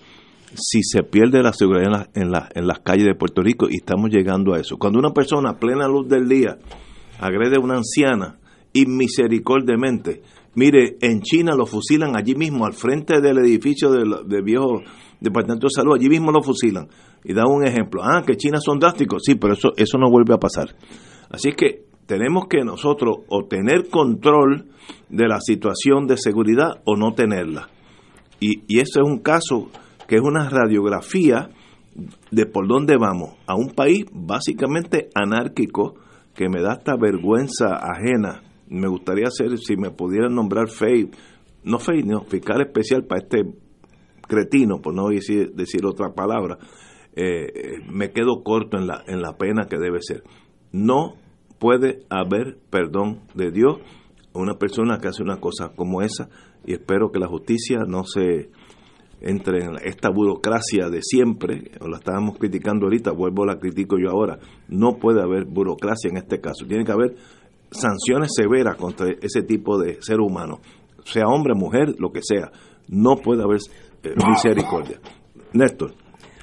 si 0.57 0.83
se 0.83 1.05
pierde 1.05 1.41
la 1.41 1.53
seguridad 1.53 2.09
en, 2.15 2.33
en, 2.55 2.67
las 2.67 2.81
calles 2.81 3.07
de 3.07 3.15
Puerto 3.15 3.43
Rico 3.43 3.69
y 3.71 3.77
estamos 3.77 4.11
llegando 4.11 4.55
a 4.55 4.59
eso. 4.59 4.77
Cuando 4.77 4.99
una 4.99 5.11
persona 5.11 5.51
a 5.51 5.59
plena 5.59 5.87
luz 5.87 6.09
del 6.09 6.29
día 6.29 6.59
agrede 7.21 7.57
a 7.57 7.61
una 7.61 7.77
anciana 7.77 8.39
inmisericordiamente, 8.73 10.23
mire, 10.57 10.97
en 11.01 11.23
China 11.23 11.55
lo 11.55 11.65
fusilan 11.65 12.17
allí 12.17 12.35
mismo, 12.35 12.67
al 12.67 12.73
frente 12.73 13.21
del 13.21 13.39
edificio 13.39 13.93
del, 13.93 14.43
viejo 14.43 14.83
Departamento 15.21 15.69
de 15.69 15.75
Salud, 15.75 15.95
allí 15.95 16.09
mismo 16.09 16.33
lo 16.33 16.43
fusilan. 16.43 16.89
y 17.23 17.35
da 17.35 17.45
un 17.47 17.65
ejemplo. 17.65 18.03
Ah, 18.03 18.25
que 18.27 18.37
China 18.37 18.59
son 18.61 18.81
drásticos. 18.81 19.23
Sí, 19.25 19.37
pero 19.37 19.55
eso, 19.55 19.73
eso 19.77 19.97
no 19.97 20.11
vuelve 20.11 20.35
a 20.35 20.39
pasar. 20.39 20.75
Así 21.35 21.53
que 21.53 21.83
tenemos 22.07 22.47
que 22.49 22.65
nosotros 22.65 23.17
o 23.29 23.47
tener 23.47 23.89
control 23.91 24.67
de 25.09 25.27
la 25.27 25.41
situación 25.41 26.07
de 26.07 26.17
seguridad 26.17 26.81
o 26.85 26.95
no 26.95 27.15
tenerla. 27.15 27.69
Y, 28.39 28.63
y 28.69 28.79
ese 28.79 29.01
es 29.01 29.05
un 29.05 29.19
caso 29.19 29.69
que 30.07 30.15
es 30.17 30.23
una 30.23 30.49
radiografía 30.49 31.51
de 32.31 32.47
por 32.47 32.69
dónde 32.69 32.97
vamos. 32.97 33.35
A 33.49 33.57
un 33.57 33.71
país 33.71 34.05
básicamente 34.13 35.09
anárquico 35.13 35.97
que 36.37 36.49
me 36.49 36.63
da 36.63 36.75
esta 36.75 36.95
vergüenza 36.97 37.81
ajena. 37.81 38.43
Me 38.69 38.87
gustaría 38.87 39.27
ser, 39.31 39.59
si 39.59 39.77
me 39.77 39.91
pudieran 39.91 40.37
nombrar 40.37 40.69
FEI, 40.69 41.11
no 41.65 41.81
FEI, 41.81 42.05
no, 42.05 42.23
fiscal 42.23 42.61
especial 42.61 43.07
para 43.07 43.23
este 43.23 43.43
cretino, 44.29 44.81
por 44.81 44.95
no 44.95 45.09
decir, 45.09 45.53
decir 45.53 45.85
otra 45.85 46.15
palabra, 46.15 46.59
eh, 47.17 47.81
me 47.91 48.13
quedo 48.13 48.45
corto 48.45 48.79
en 48.79 48.87
la, 48.87 49.03
en 49.09 49.21
la 49.21 49.37
pena 49.37 49.67
que 49.69 49.79
debe 49.79 49.99
ser. 50.01 50.23
No 50.71 51.24
puede 51.59 52.05
haber 52.11 52.59
perdón 52.71 53.21
de 53.35 53.51
Dios 53.51 53.79
a 54.35 54.39
una 54.39 54.55
persona 54.55 54.99
que 54.99 55.09
hace 55.09 55.23
una 55.23 55.41
cosa 55.41 55.73
como 55.75 56.03
esa 56.03 56.29
y 56.67 56.73
espero 56.73 57.11
que 57.11 57.19
la 57.19 57.29
justicia 57.29 57.81
no 57.87 58.05
se 58.05 58.51
entre 59.21 59.65
en 59.65 59.77
esta 59.83 60.11
burocracia 60.11 60.91
de 60.91 61.01
siempre, 61.03 61.71
o 61.81 61.89
la 61.89 61.97
estábamos 61.97 62.37
criticando 62.39 62.87
ahorita, 62.87 63.13
vuelvo 63.13 63.47
la 63.47 63.59
critico 63.59 63.97
yo 63.99 64.11
ahora, 64.11 64.39
no 64.69 64.99
puede 64.99 65.23
haber 65.23 65.47
burocracia 65.47 66.11
en 66.11 66.19
este 66.19 66.41
caso, 66.41 66.67
tiene 66.67 66.85
que 66.85 66.93
haber 66.93 67.17
sanciones 67.71 68.33
severas 68.35 68.77
contra 68.77 69.07
ese 69.23 69.43
tipo 69.43 69.79
de 69.79 70.03
ser 70.03 70.21
humano, 70.21 70.61
sea 71.05 71.27
hombre, 71.27 71.55
mujer, 71.55 71.95
lo 71.99 72.11
que 72.13 72.21
sea, 72.23 72.51
no 72.89 73.17
puede 73.17 73.43
haber 73.43 73.61
eh, 74.03 74.15
misericordia. 74.29 75.01
Néstor. 75.55 75.95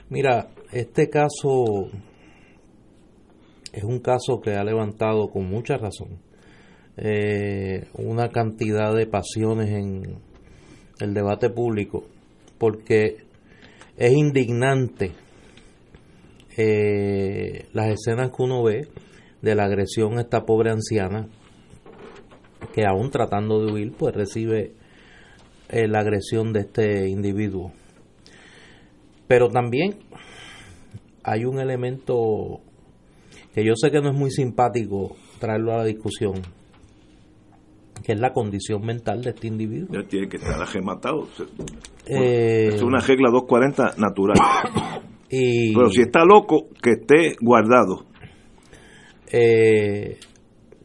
Mira, 0.09 0.49
este 0.71 1.09
caso 1.09 1.89
es 3.71 3.83
un 3.83 3.99
caso 3.99 4.41
que 4.41 4.55
ha 4.55 4.63
levantado 4.63 5.29
con 5.29 5.49
mucha 5.49 5.77
razón 5.77 6.19
eh, 6.97 7.87
una 7.93 8.29
cantidad 8.29 8.93
de 8.93 9.07
pasiones 9.07 9.69
en 9.69 10.17
el 10.99 11.13
debate 11.13 11.49
público 11.49 12.03
porque 12.57 13.17
es 13.97 14.13
indignante 14.13 15.11
eh, 16.57 17.65
las 17.73 17.87
escenas 17.87 18.31
que 18.31 18.43
uno 18.43 18.63
ve 18.63 18.87
de 19.41 19.55
la 19.55 19.63
agresión 19.65 20.17
a 20.17 20.21
esta 20.21 20.45
pobre 20.45 20.71
anciana 20.71 21.27
que 22.73 22.85
aún 22.85 23.09
tratando 23.09 23.65
de 23.65 23.71
huir 23.71 23.93
pues 23.97 24.13
recibe 24.13 24.73
eh, 25.69 25.87
la 25.87 25.99
agresión 25.99 26.51
de 26.53 26.61
este 26.61 27.09
individuo. 27.09 27.71
Pero 29.27 29.49
también 29.49 29.99
hay 31.23 31.45
un 31.45 31.59
elemento 31.59 32.59
que 33.53 33.65
yo 33.65 33.73
sé 33.75 33.91
que 33.91 34.01
no 34.01 34.09
es 34.09 34.17
muy 34.17 34.31
simpático 34.31 35.15
traerlo 35.39 35.73
a 35.73 35.77
la 35.77 35.85
discusión 35.85 36.41
que 38.03 38.13
es 38.13 38.19
la 38.19 38.33
condición 38.33 38.83
mental 38.83 39.21
de 39.21 39.29
este 39.29 39.47
individuo. 39.47 39.89
Ya 39.91 40.07
tiene 40.07 40.27
que 40.27 40.37
estar 40.37 40.61
agematado. 40.61 41.27
Eh, 42.07 42.69
es 42.73 42.81
una 42.81 42.99
regla 42.99 43.29
240 43.29 43.95
natural. 43.97 44.37
Y, 45.33 45.73
Pero 45.73 45.89
si 45.89 46.01
está 46.01 46.25
loco, 46.25 46.67
que 46.83 46.91
esté 46.91 47.37
guardado. 47.39 48.05
Eh, 49.31 50.17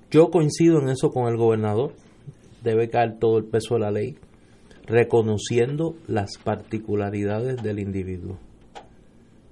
yo 0.08 0.30
coincido 0.30 0.78
en 0.80 0.88
eso 0.88 1.10
con 1.10 1.26
el 1.26 1.36
gobernador. 1.36 1.94
Debe 2.62 2.88
caer 2.88 3.18
todo 3.18 3.38
el 3.38 3.46
peso 3.46 3.74
de 3.74 3.80
la 3.80 3.90
ley, 3.90 4.14
reconociendo 4.86 5.96
las 6.06 6.38
particularidades 6.38 7.60
del 7.60 7.80
individuo 7.80 8.38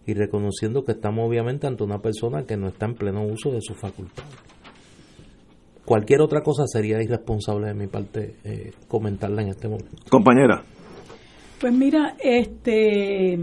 y 0.06 0.14
reconociendo 0.14 0.84
que 0.84 0.92
estamos 0.92 1.28
obviamente 1.28 1.66
ante 1.66 1.82
una 1.84 1.98
persona 1.98 2.44
que 2.44 2.56
no 2.56 2.68
está 2.68 2.86
en 2.86 2.94
pleno 2.94 3.24
uso 3.24 3.50
de 3.50 3.60
su 3.60 3.74
facultad. 3.74 4.24
Cualquier 5.84 6.22
otra 6.22 6.42
cosa 6.42 6.66
sería 6.66 7.02
irresponsable 7.02 7.68
de 7.68 7.74
mi 7.74 7.86
parte 7.86 8.36
eh, 8.44 8.72
comentarla 8.88 9.42
en 9.42 9.48
este 9.48 9.68
momento. 9.68 9.96
Compañera. 10.08 10.62
Pues 11.60 11.72
mira, 11.72 12.16
este 12.18 13.38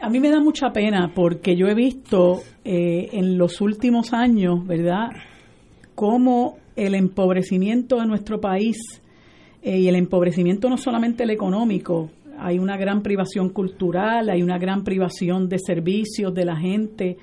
a 0.00 0.08
mí 0.08 0.18
me 0.18 0.30
da 0.30 0.40
mucha 0.40 0.70
pena 0.72 1.12
porque 1.14 1.56
yo 1.56 1.66
he 1.66 1.74
visto 1.74 2.40
eh, 2.64 3.10
en 3.12 3.36
los 3.36 3.60
últimos 3.60 4.14
años, 4.14 4.66
¿verdad?, 4.66 5.10
cómo 5.94 6.56
el 6.76 6.94
empobrecimiento 6.94 8.00
de 8.00 8.06
nuestro 8.06 8.40
país 8.40 8.78
eh, 9.62 9.78
y 9.78 9.88
el 9.88 9.96
empobrecimiento 9.96 10.70
no 10.70 10.78
solamente 10.78 11.24
el 11.24 11.30
económico, 11.30 12.10
hay 12.40 12.58
una 12.58 12.76
gran 12.76 13.02
privación 13.02 13.50
cultural, 13.50 14.30
hay 14.30 14.42
una 14.42 14.58
gran 14.58 14.82
privación 14.84 15.48
de 15.48 15.58
servicios 15.58 16.34
de 16.34 16.44
la 16.44 16.56
gente, 16.56 17.18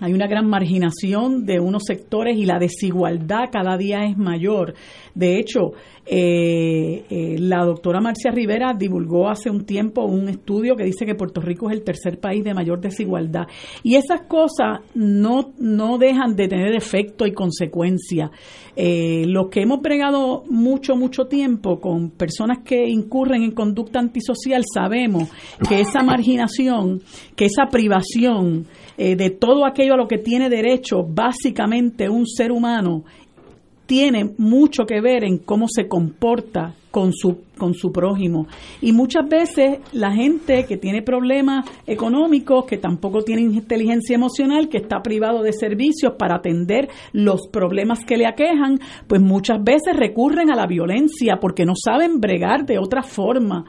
hay 0.00 0.12
una 0.12 0.26
gran 0.26 0.46
marginación 0.46 1.46
de 1.46 1.58
unos 1.58 1.84
sectores 1.86 2.36
y 2.36 2.44
la 2.44 2.58
desigualdad 2.58 3.50
cada 3.50 3.76
día 3.78 4.04
es 4.04 4.16
mayor. 4.18 4.74
De 5.14 5.38
hecho, 5.38 5.72
eh, 6.04 7.04
eh, 7.08 7.36
la 7.38 7.64
doctora 7.64 8.00
Marcia 8.00 8.30
Rivera 8.30 8.74
divulgó 8.78 9.28
hace 9.28 9.50
un 9.50 9.64
tiempo 9.64 10.04
un 10.04 10.28
estudio 10.28 10.76
que 10.76 10.84
dice 10.84 11.06
que 11.06 11.14
Puerto 11.14 11.40
Rico 11.40 11.68
es 11.68 11.76
el 11.76 11.82
tercer 11.82 12.20
país 12.20 12.44
de 12.44 12.54
mayor 12.54 12.80
desigualdad. 12.80 13.46
Y 13.82 13.96
esas 13.96 14.22
cosas 14.28 14.80
no, 14.94 15.52
no 15.58 15.98
dejan 15.98 16.36
de 16.36 16.48
tener 16.48 16.76
efecto 16.76 17.26
y 17.26 17.32
consecuencia. 17.32 18.30
Eh, 18.76 19.24
los 19.26 19.48
que 19.48 19.62
hemos 19.62 19.80
bregado 19.80 20.44
mucho, 20.50 20.96
mucho 20.96 21.24
tiempo 21.24 21.80
con 21.80 22.10
personas 22.10 22.58
que 22.62 22.86
incurren 22.86 23.42
en 23.42 23.52
conducta 23.52 23.98
antisocial 23.98 24.62
sabemos 24.72 25.30
que 25.66 25.80
esa 25.80 26.02
marginación, 26.02 27.00
que 27.34 27.46
esa 27.46 27.68
privación, 27.70 28.66
eh, 28.98 29.16
de 29.16 29.30
todo 29.30 29.66
aquello 29.66 29.94
a 29.94 29.96
lo 29.96 30.08
que 30.08 30.18
tiene 30.18 30.48
derecho 30.48 31.02
básicamente 31.02 32.08
un 32.08 32.26
ser 32.26 32.52
humano 32.52 33.04
tiene 33.86 34.34
mucho 34.38 34.84
que 34.84 35.00
ver 35.00 35.24
en 35.24 35.38
cómo 35.38 35.66
se 35.68 35.88
comporta 35.88 36.74
con 36.90 37.12
su, 37.12 37.42
con 37.56 37.74
su 37.74 37.92
prójimo. 37.92 38.46
Y 38.80 38.92
muchas 38.92 39.28
veces 39.28 39.80
la 39.92 40.12
gente 40.12 40.64
que 40.64 40.76
tiene 40.76 41.02
problemas 41.02 41.68
económicos, 41.86 42.64
que 42.66 42.78
tampoco 42.78 43.22
tiene 43.22 43.42
inteligencia 43.42 44.14
emocional, 44.14 44.68
que 44.68 44.78
está 44.78 45.02
privado 45.02 45.42
de 45.42 45.52
servicios 45.52 46.14
para 46.18 46.36
atender 46.36 46.88
los 47.12 47.48
problemas 47.48 48.00
que 48.04 48.16
le 48.16 48.26
aquejan, 48.26 48.80
pues 49.06 49.20
muchas 49.20 49.62
veces 49.62 49.94
recurren 49.94 50.50
a 50.50 50.56
la 50.56 50.66
violencia 50.66 51.36
porque 51.40 51.64
no 51.64 51.74
saben 51.76 52.18
bregar 52.18 52.64
de 52.64 52.78
otra 52.78 53.02
forma 53.02 53.66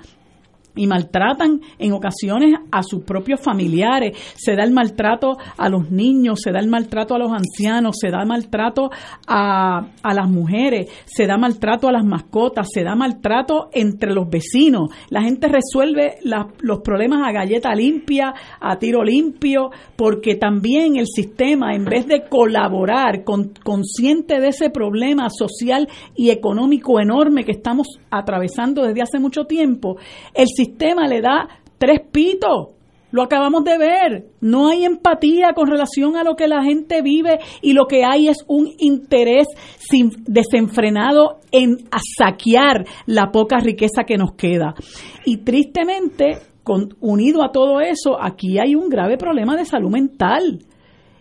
y 0.77 0.87
maltratan 0.87 1.59
en 1.77 1.91
ocasiones 1.91 2.55
a 2.71 2.83
sus 2.83 3.03
propios 3.03 3.41
familiares, 3.41 4.17
se 4.35 4.55
da 4.55 4.63
el 4.63 4.71
maltrato 4.71 5.37
a 5.57 5.69
los 5.69 5.91
niños, 5.91 6.39
se 6.41 6.51
da 6.51 6.59
el 6.59 6.69
maltrato 6.69 7.15
a 7.15 7.19
los 7.19 7.31
ancianos, 7.31 7.95
se 7.99 8.09
da 8.09 8.23
maltrato 8.25 8.89
a, 9.27 9.87
a 10.01 10.13
las 10.13 10.29
mujeres, 10.29 10.89
se 11.05 11.27
da 11.27 11.37
maltrato 11.37 11.87
a 11.87 11.91
las 11.91 12.05
mascotas, 12.05 12.67
se 12.71 12.83
da 12.83 12.95
maltrato 12.95 13.69
entre 13.73 14.13
los 14.13 14.29
vecinos. 14.29 14.89
La 15.09 15.21
gente 15.23 15.47
resuelve 15.47 16.17
los 16.61 16.79
problemas 16.79 17.27
a 17.27 17.31
galleta 17.31 17.73
limpia, 17.73 18.33
a 18.59 18.77
tiro 18.77 19.03
limpio, 19.03 19.71
porque 19.95 20.35
también 20.35 20.97
el 20.97 21.07
sistema, 21.07 21.73
en 21.73 21.85
vez 21.85 22.07
de 22.07 22.25
colaborar 22.29 23.23
con, 23.23 23.53
consciente 23.63 24.39
de 24.39 24.49
ese 24.49 24.69
problema 24.69 25.29
social 25.29 25.87
y 26.15 26.29
económico 26.29 26.99
enorme 26.99 27.43
que 27.43 27.51
estamos 27.51 27.87
atravesando 28.09 28.83
desde 28.83 29.01
hace 29.01 29.19
mucho 29.19 29.45
tiempo, 29.45 29.97
el 30.33 30.47
sistema 30.47 30.66
sistema 30.67 31.07
le 31.07 31.21
da 31.21 31.47
tres 31.77 32.01
pitos. 32.11 32.73
Lo 33.09 33.23
acabamos 33.23 33.63
de 33.63 33.77
ver. 33.77 34.25
No 34.41 34.67
hay 34.67 34.83
empatía 34.83 35.53
con 35.55 35.67
relación 35.67 36.17
a 36.17 36.23
lo 36.23 36.35
que 36.35 36.47
la 36.47 36.63
gente 36.63 37.01
vive 37.01 37.39
y 37.61 37.73
lo 37.73 37.85
que 37.85 38.03
hay 38.03 38.27
es 38.27 38.43
un 38.47 38.69
interés 38.79 39.47
sin, 39.79 40.11
desenfrenado 40.25 41.39
en 41.51 41.77
saquear 42.17 42.85
la 43.05 43.31
poca 43.31 43.59
riqueza 43.59 44.03
que 44.05 44.17
nos 44.17 44.33
queda. 44.33 44.75
Y 45.23 45.37
tristemente, 45.37 46.39
con, 46.63 46.95
unido 46.99 47.43
a 47.43 47.51
todo 47.51 47.79
eso, 47.79 48.21
aquí 48.21 48.59
hay 48.59 48.75
un 48.75 48.89
grave 48.89 49.17
problema 49.17 49.55
de 49.55 49.65
salud 49.65 49.89
mental 49.89 50.59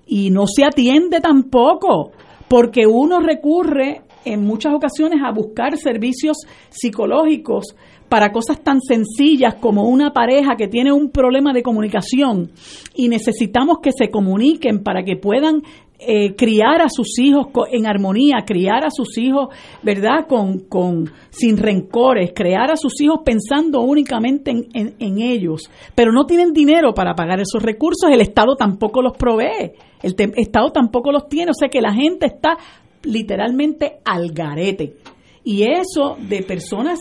y 0.07 0.31
no 0.31 0.47
se 0.47 0.65
atiende 0.65 1.21
tampoco 1.21 2.11
porque 2.49 2.87
uno 2.87 3.21
recurre 3.21 4.03
en 4.25 4.45
muchas 4.45 4.75
ocasiones 4.75 5.21
a 5.25 5.33
buscar 5.33 5.77
servicios 5.77 6.37
psicológicos 6.69 7.77
para 8.09 8.33
cosas 8.33 8.63
tan 8.63 8.81
sencillas 8.81 9.57
como 9.57 9.89
una 9.89 10.13
pareja 10.13 10.57
que 10.57 10.69
tiene 10.69 10.93
un 10.93 11.11
problema 11.11 11.53
de 11.53 11.63
comunicación 11.63 12.51
y 12.95 13.09
necesitamos 13.09 13.79
que 13.83 13.91
se 13.93 14.11
comuniquen 14.11 14.83
para 14.83 15.03
que 15.03 15.17
puedan 15.17 15.63
eh, 15.99 16.35
criar 16.37 16.83
a 16.83 16.91
sus 16.91 17.19
hijos 17.19 17.47
en 17.73 17.87
armonía, 17.87 18.45
criar 18.47 18.85
a 18.85 18.91
sus 18.91 19.17
hijos, 19.17 19.49
¿verdad? 19.83 20.27
Con, 20.29 20.61
con, 20.69 21.11
sin 21.31 21.57
rencores, 21.57 22.33
crear 22.35 22.71
a 22.71 22.77
sus 22.77 23.01
hijos 23.01 23.21
pensando 23.25 23.81
únicamente 23.81 24.51
en, 24.51 24.95
en 24.99 25.23
ellos. 25.23 25.71
Pero 25.95 26.13
no 26.13 26.27
tienen 26.27 26.53
dinero 26.53 26.93
para 26.93 27.15
pagar 27.15 27.41
esos 27.41 27.63
recursos, 27.63 28.11
el 28.11 28.21
Estado 28.21 28.57
tampoco 28.57 29.01
los 29.01 29.17
provee, 29.17 29.73
el 30.03 30.15
Estado 30.37 30.71
tampoco 30.71 31.11
los 31.13 31.29
tiene, 31.29 31.53
o 31.53 31.55
sea 31.55 31.71
que 31.71 31.81
la 31.81 31.95
gente 31.95 32.27
está 32.27 32.59
literalmente 33.03 34.01
al 34.05 34.33
garete. 34.33 34.97
Y 35.45 35.63
eso 35.63 36.17
de 36.29 36.43
personas 36.43 36.99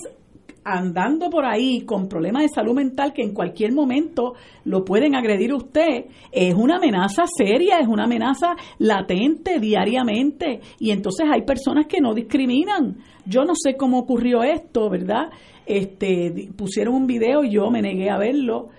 andando 0.66 1.30
por 1.30 1.46
ahí 1.46 1.82
con 1.82 2.10
problemas 2.10 2.42
de 2.42 2.50
salud 2.50 2.74
mental 2.74 3.14
que 3.14 3.22
en 3.22 3.34
cualquier 3.34 3.72
momento 3.72 4.34
lo 4.66 4.84
pueden 4.84 5.16
agredir 5.16 5.52
a 5.52 5.58
usted, 5.58 6.06
es 6.32 6.56
una 6.56 6.78
amenaza 6.78 7.26
seria, 7.28 7.78
es 7.80 7.88
una 7.88 8.06
amenaza 8.06 8.56
latente 8.80 9.60
diariamente. 9.60 10.62
Y 10.80 10.90
entonces 10.90 11.28
hay 11.32 11.44
personas 11.44 11.86
que 11.86 12.02
no 12.02 12.16
discriminan. 12.16 12.98
Yo 13.28 13.46
no 13.46 13.54
sé 13.56 13.78
cómo 13.78 14.00
ocurrió 14.00 14.42
esto, 14.42 14.90
¿verdad? 14.90 15.30
Este, 15.68 16.50
pusieron 16.58 16.96
un 16.96 17.08
video 17.08 17.44
yo 17.44 17.70
me 17.70 17.82
negué 17.82 18.10
a 18.10 18.18
verlo, 18.18 18.70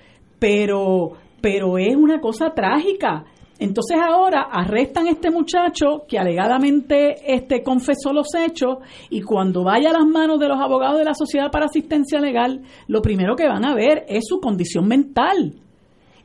pero, 0.41 1.13
pero 1.41 1.79
es 1.79 1.95
una 1.95 2.21
cosa 2.21 2.53
trágica 2.55 3.25
entonces 3.59 3.97
ahora 3.99 4.49
arrestan 4.51 5.07
a 5.07 5.11
este 5.11 5.31
muchacho 5.31 6.05
que 6.07 6.19
alegadamente 6.19 7.35
este 7.35 7.63
confesó 7.63 8.13
los 8.13 8.35
hechos 8.35 8.79
y 9.09 9.23
cuando 9.23 9.65
vaya 9.65 9.91
a 9.91 9.93
las 9.95 10.07
manos 10.07 10.39
de 10.39 10.49
los 10.49 10.61
abogados 10.61 10.99
de 10.99 11.05
la 11.05 11.15
Sociedad 11.15 11.51
para 11.51 11.67
Asistencia 11.67 12.21
Legal, 12.21 12.63
lo 12.87 13.01
primero 13.01 13.35
que 13.35 13.49
van 13.49 13.65
a 13.65 13.75
ver 13.75 14.05
es 14.09 14.25
su 14.27 14.41
condición 14.41 14.87
mental 14.87 15.55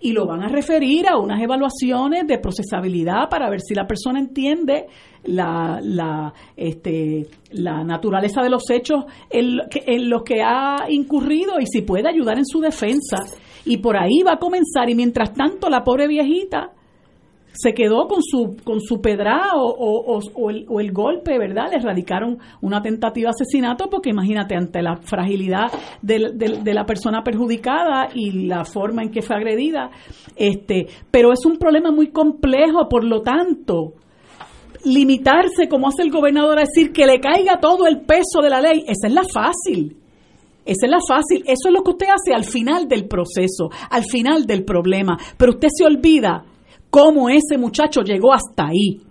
y 0.02 0.12
lo 0.12 0.26
van 0.26 0.44
a 0.44 0.50
referir 0.50 1.08
a 1.08 1.18
unas 1.18 1.42
evaluaciones 1.42 2.28
de 2.28 2.40
procesabilidad 2.40 3.30
para 3.30 3.50
ver 3.50 3.62
si 3.62 3.76
la 3.76 3.86
persona 3.86 4.20
entiende 4.20 4.88
la, 5.24 5.80
la, 5.82 6.34
este, 6.58 7.28
la 7.52 7.84
naturaleza 7.84 8.42
de 8.42 8.50
los 8.50 8.70
hechos 8.70 9.06
en, 9.30 9.60
en 9.86 10.10
los 10.10 10.24
que 10.24 10.42
ha 10.42 10.88
incurrido 10.90 11.60
y 11.60 11.68
si 11.68 11.84
puede 11.84 12.10
ayudar 12.10 12.40
en 12.40 12.46
su 12.46 12.60
defensa. 12.60 13.18
Y 13.64 13.78
por 13.78 13.96
ahí 13.96 14.24
va 14.26 14.34
a 14.34 14.40
comenzar 14.40 14.90
y 14.90 14.96
mientras 14.96 15.34
tanto 15.34 15.70
la 15.70 15.84
pobre 15.84 16.08
viejita 16.08 16.72
se 17.54 17.74
quedó 17.74 18.08
con 18.08 18.22
su, 18.24 18.58
con 18.64 18.80
su 18.80 19.02
pedra 19.02 19.52
o, 19.56 20.20
o, 20.36 20.50
el, 20.50 20.92
golpe, 20.92 21.38
¿verdad? 21.38 21.72
Le 21.72 21.80
radicaron 21.80 22.38
una 22.62 22.82
tentativa 22.82 23.30
de 23.30 23.44
asesinato 23.44 23.90
porque 23.90 24.10
imagínate, 24.10 24.56
ante 24.56 24.82
la 24.82 24.98
fragilidad 24.98 25.72
de, 26.02 26.32
de, 26.34 26.74
la 26.74 26.86
persona 26.86 27.24
perjudicada 27.24 28.10
y 28.14 28.48
la 28.48 28.64
forma 28.64 29.04
en 29.04 29.12
que 29.12 29.22
fue 29.22 29.36
agredida, 29.36 29.92
este, 30.36 30.88
pero 31.10 31.34
es 31.34 31.46
un 31.46 31.58
problema 31.58 31.92
muy 31.92 32.12
complejo, 32.12 32.88
por 32.90 33.04
lo 33.04 33.22
tanto, 33.22 33.94
limitarse 34.86 35.68
como 35.70 35.88
hace 35.88 36.04
el 36.04 36.12
gobernador 36.12 36.58
a 36.58 36.62
decir 36.62 36.92
que 36.92 37.06
le 37.06 37.20
caiga 37.20 37.60
todo 37.60 37.86
el 37.88 38.02
peso 38.02 38.42
de 38.42 38.50
la 38.50 38.62
ley, 38.62 38.84
esa 38.88 39.08
es 39.08 39.14
la 39.14 39.24
fácil. 39.24 39.98
Esa 40.64 40.86
es 40.86 40.92
la 40.92 41.00
fácil, 41.00 41.44
eso 41.48 41.70
es 41.70 41.74
lo 41.74 41.82
que 41.82 41.90
usted 41.90 42.06
hace 42.06 42.36
al 42.36 42.44
final 42.44 42.88
del 42.88 43.08
proceso, 43.08 43.72
al 43.90 44.04
final 44.04 44.46
del 44.46 44.64
problema, 44.64 45.18
pero 45.36 45.54
usted 45.54 45.70
se 45.76 45.84
olvida 45.84 46.46
cómo 46.92 47.30
ese 47.30 47.58
muchacho 47.58 48.02
llegó 48.02 48.34
hasta 48.34 48.68
ahí. 48.68 49.02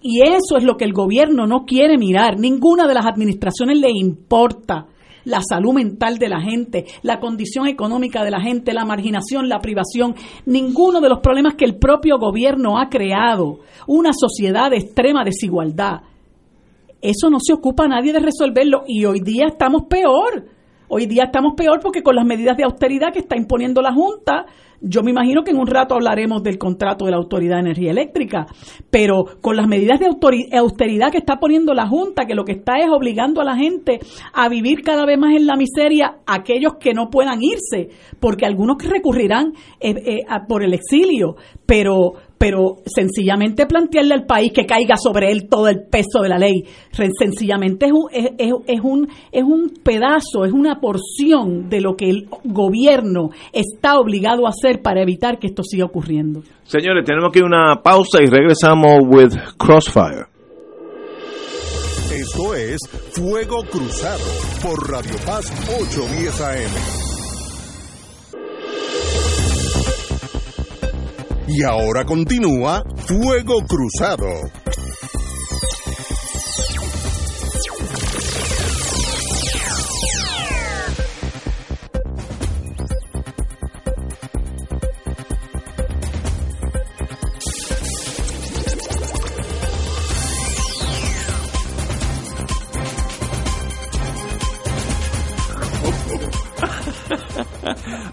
Y 0.00 0.22
eso 0.22 0.56
es 0.56 0.64
lo 0.64 0.76
que 0.76 0.84
el 0.84 0.92
gobierno 0.92 1.46
no 1.46 1.66
quiere 1.66 1.98
mirar. 1.98 2.38
Ninguna 2.38 2.86
de 2.86 2.94
las 2.94 3.04
administraciones 3.04 3.78
le 3.78 3.90
importa 3.90 4.86
la 5.24 5.40
salud 5.46 5.74
mental 5.74 6.18
de 6.18 6.28
la 6.28 6.40
gente, 6.40 6.86
la 7.02 7.20
condición 7.20 7.66
económica 7.66 8.24
de 8.24 8.30
la 8.30 8.40
gente, 8.40 8.72
la 8.72 8.86
marginación, 8.86 9.48
la 9.48 9.58
privación, 9.58 10.14
ninguno 10.46 11.00
de 11.00 11.08
los 11.08 11.18
problemas 11.18 11.54
que 11.54 11.66
el 11.66 11.76
propio 11.76 12.18
gobierno 12.18 12.78
ha 12.78 12.88
creado, 12.88 13.58
una 13.86 14.12
sociedad 14.14 14.70
de 14.70 14.78
extrema 14.78 15.24
desigualdad. 15.24 16.02
Eso 17.02 17.28
no 17.28 17.38
se 17.40 17.52
ocupa 17.52 17.86
nadie 17.86 18.12
de 18.12 18.20
resolverlo 18.20 18.84
y 18.86 19.04
hoy 19.04 19.20
día 19.20 19.46
estamos 19.48 19.82
peor. 19.88 20.46
Hoy 20.90 21.04
día 21.04 21.24
estamos 21.24 21.52
peor 21.54 21.80
porque 21.82 22.02
con 22.02 22.16
las 22.16 22.24
medidas 22.24 22.56
de 22.56 22.64
austeridad 22.64 23.12
que 23.12 23.18
está 23.18 23.36
imponiendo 23.36 23.82
la 23.82 23.92
Junta, 23.92 24.46
yo 24.80 25.02
me 25.02 25.10
imagino 25.10 25.42
que 25.44 25.50
en 25.50 25.58
un 25.58 25.66
rato 25.66 25.94
hablaremos 25.94 26.42
del 26.42 26.56
contrato 26.56 27.04
de 27.04 27.10
la 27.10 27.18
Autoridad 27.18 27.56
de 27.56 27.60
Energía 27.60 27.90
Eléctrica, 27.90 28.46
pero 28.90 29.24
con 29.42 29.54
las 29.54 29.68
medidas 29.68 30.00
de 30.00 30.06
austeridad 30.56 31.10
que 31.10 31.18
está 31.18 31.36
poniendo 31.36 31.74
la 31.74 31.86
Junta, 31.86 32.24
que 32.24 32.34
lo 32.34 32.44
que 32.44 32.52
está 32.52 32.78
es 32.78 32.88
obligando 32.90 33.42
a 33.42 33.44
la 33.44 33.56
gente 33.56 33.98
a 34.32 34.48
vivir 34.48 34.80
cada 34.80 35.04
vez 35.04 35.18
más 35.18 35.34
en 35.34 35.46
la 35.46 35.56
miseria, 35.56 36.20
aquellos 36.26 36.76
que 36.80 36.94
no 36.94 37.10
puedan 37.10 37.40
irse, 37.42 37.90
porque 38.18 38.46
algunos 38.46 38.78
recurrirán 38.82 39.52
eh, 39.80 39.90
eh, 39.90 40.24
por 40.48 40.62
el 40.62 40.72
exilio, 40.72 41.36
pero 41.66 42.14
pero 42.38 42.76
sencillamente 42.86 43.66
plantearle 43.66 44.14
al 44.14 44.24
país 44.24 44.52
que 44.52 44.64
caiga 44.64 44.96
sobre 44.96 45.30
él 45.30 45.48
todo 45.48 45.68
el 45.68 45.82
peso 45.82 46.22
de 46.22 46.28
la 46.28 46.38
ley, 46.38 46.64
sencillamente 46.92 47.86
es 47.86 47.92
un, 47.92 48.08
es, 48.12 48.30
es, 48.66 48.80
un, 48.82 49.08
es 49.32 49.42
un 49.42 49.72
pedazo, 49.82 50.44
es 50.44 50.52
una 50.52 50.80
porción 50.80 51.68
de 51.68 51.80
lo 51.80 51.96
que 51.96 52.08
el 52.08 52.28
gobierno 52.44 53.30
está 53.52 53.98
obligado 53.98 54.46
a 54.46 54.50
hacer 54.50 54.80
para 54.82 55.02
evitar 55.02 55.38
que 55.38 55.48
esto 55.48 55.62
siga 55.62 55.84
ocurriendo. 55.84 56.42
Señores, 56.62 57.04
tenemos 57.04 57.32
que 57.32 57.42
una 57.42 57.80
pausa 57.82 58.22
y 58.22 58.26
regresamos 58.26 59.00
with 59.06 59.32
Crossfire. 59.58 60.26
Esto 62.12 62.54
es 62.54 62.78
Fuego 63.12 63.62
Cruzado 63.70 64.24
por 64.62 64.90
Radio 64.90 65.16
Paz 65.26 65.50
810 65.68 66.40
AM. 66.40 67.08
Y 71.50 71.62
ahora 71.62 72.04
continúa 72.04 72.84
Fuego 73.06 73.64
Cruzado. 73.66 74.26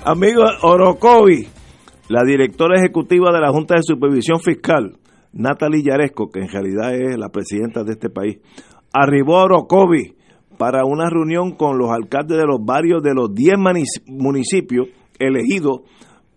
Amigo 0.05 0.45
Orocovi, 0.61 1.49
la 2.07 2.23
directora 2.23 2.77
ejecutiva 2.77 3.31
de 3.31 3.41
la 3.41 3.51
Junta 3.51 3.75
de 3.75 3.83
Supervisión 3.83 4.39
Fiscal, 4.39 4.97
Natalie 5.33 5.83
Yaresco, 5.83 6.29
que 6.29 6.39
en 6.39 6.49
realidad 6.49 6.93
es 6.93 7.17
la 7.17 7.29
presidenta 7.29 7.83
de 7.83 7.93
este 7.93 8.09
país, 8.09 8.37
arribó 8.93 9.37
a 9.37 9.45
Orocovi 9.45 10.15
para 10.57 10.85
una 10.85 11.09
reunión 11.09 11.51
con 11.55 11.77
los 11.77 11.89
alcaldes 11.89 12.37
de 12.37 12.45
los 12.45 12.63
barrios 12.63 13.01
de 13.01 13.13
los 13.13 13.33
10 13.33 13.55
municipios 14.07 14.87
elegidos 15.19 15.81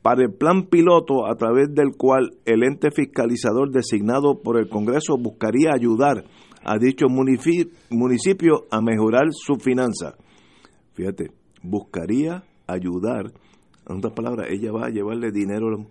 para 0.02 0.22
el 0.22 0.32
plan 0.32 0.64
piloto 0.64 1.26
a 1.26 1.34
través 1.36 1.74
del 1.74 1.96
cual 1.96 2.30
el 2.46 2.62
ente 2.62 2.90
fiscalizador 2.90 3.70
designado 3.70 4.40
por 4.42 4.58
el 4.58 4.68
Congreso 4.68 5.16
buscaría 5.18 5.72
ayudar 5.74 6.24
a 6.64 6.78
dichos 6.78 7.10
municipios 7.10 8.62
a 8.70 8.80
mejorar 8.80 9.26
su 9.30 9.56
finanza. 9.56 10.16
Fíjate, 10.94 11.30
buscaría 11.62 12.42
ayudar 12.66 13.32
en 13.88 13.98
otras 13.98 14.12
palabras, 14.12 14.48
ella 14.50 14.72
va 14.72 14.86
a 14.86 14.90
llevarle 14.90 15.30
dinero 15.30 15.88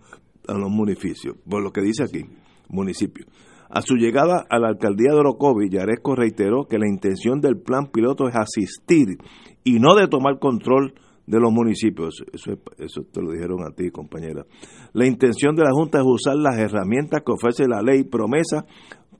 a 0.48 0.54
los 0.54 0.70
municipios, 0.70 1.36
por 1.50 1.64
lo 1.64 1.72
que 1.72 1.82
dice 1.82 2.04
aquí, 2.04 2.26
municipio. 2.70 3.26
A 3.70 3.82
su 3.82 3.95
llegada 3.95 4.45
a 4.50 4.60
la 4.60 4.70
alcaldía 4.70 5.12
de 5.12 5.20
Orocovi, 5.20 5.70
Yaresco 5.70 6.16
reiteró 6.16 6.68
que 6.68 6.78
la 6.78 6.88
intención 6.88 7.41
del 7.41 7.60
plan 7.60 7.88
piloto 7.91 8.30
es 8.30 8.36
asistir 8.36 9.18
y 9.64 9.80
no 9.80 9.93
de 9.95 10.08
tomar 10.08 10.39
control 10.39 10.93
de 11.26 11.39
los 11.39 11.52
municipios. 11.52 12.24
Eso, 12.32 12.54
eso 12.78 13.02
te 13.12 13.22
lo 13.22 13.32
dijeron 13.32 13.60
a 13.64 13.76
ti, 13.76 13.89
compañera. 13.91 14.45
La 14.93 15.06
intención 15.06 15.56
de 15.56 15.64
la 15.64 15.72
Junta 15.72 16.00
es 16.00 16.06
usar 16.08 16.38
las 16.38 16.58
herramientas 16.58 17.22
que 17.26 17.34
ofrece 17.34 17.68
la 17.68 17.82
ley 17.82 18.06
promesa 18.06 18.66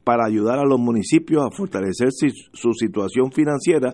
para 0.05 0.25
ayudar 0.25 0.59
a 0.59 0.65
los 0.65 0.80
municipios 0.80 1.43
a 1.43 1.53
fortalecer 1.53 2.07
su 2.11 2.71
situación 2.73 3.34
financiera 3.34 3.93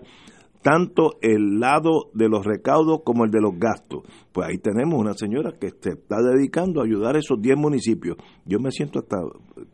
tanto 0.64 1.18
el 1.20 1.60
lado 1.60 2.08
de 2.14 2.26
los 2.26 2.46
recaudos 2.46 3.02
como 3.04 3.26
el 3.26 3.30
de 3.30 3.42
los 3.42 3.58
gastos. 3.58 4.02
Pues 4.32 4.48
ahí 4.48 4.56
tenemos 4.56 4.98
una 4.98 5.12
señora 5.12 5.52
que 5.60 5.68
se 5.78 5.90
está 5.90 6.22
dedicando 6.22 6.80
a 6.80 6.84
ayudar 6.86 7.16
a 7.16 7.18
esos 7.18 7.38
10 7.38 7.58
municipios. 7.58 8.16
Yo 8.46 8.58
me 8.60 8.70
siento 8.70 9.00
hasta 9.00 9.18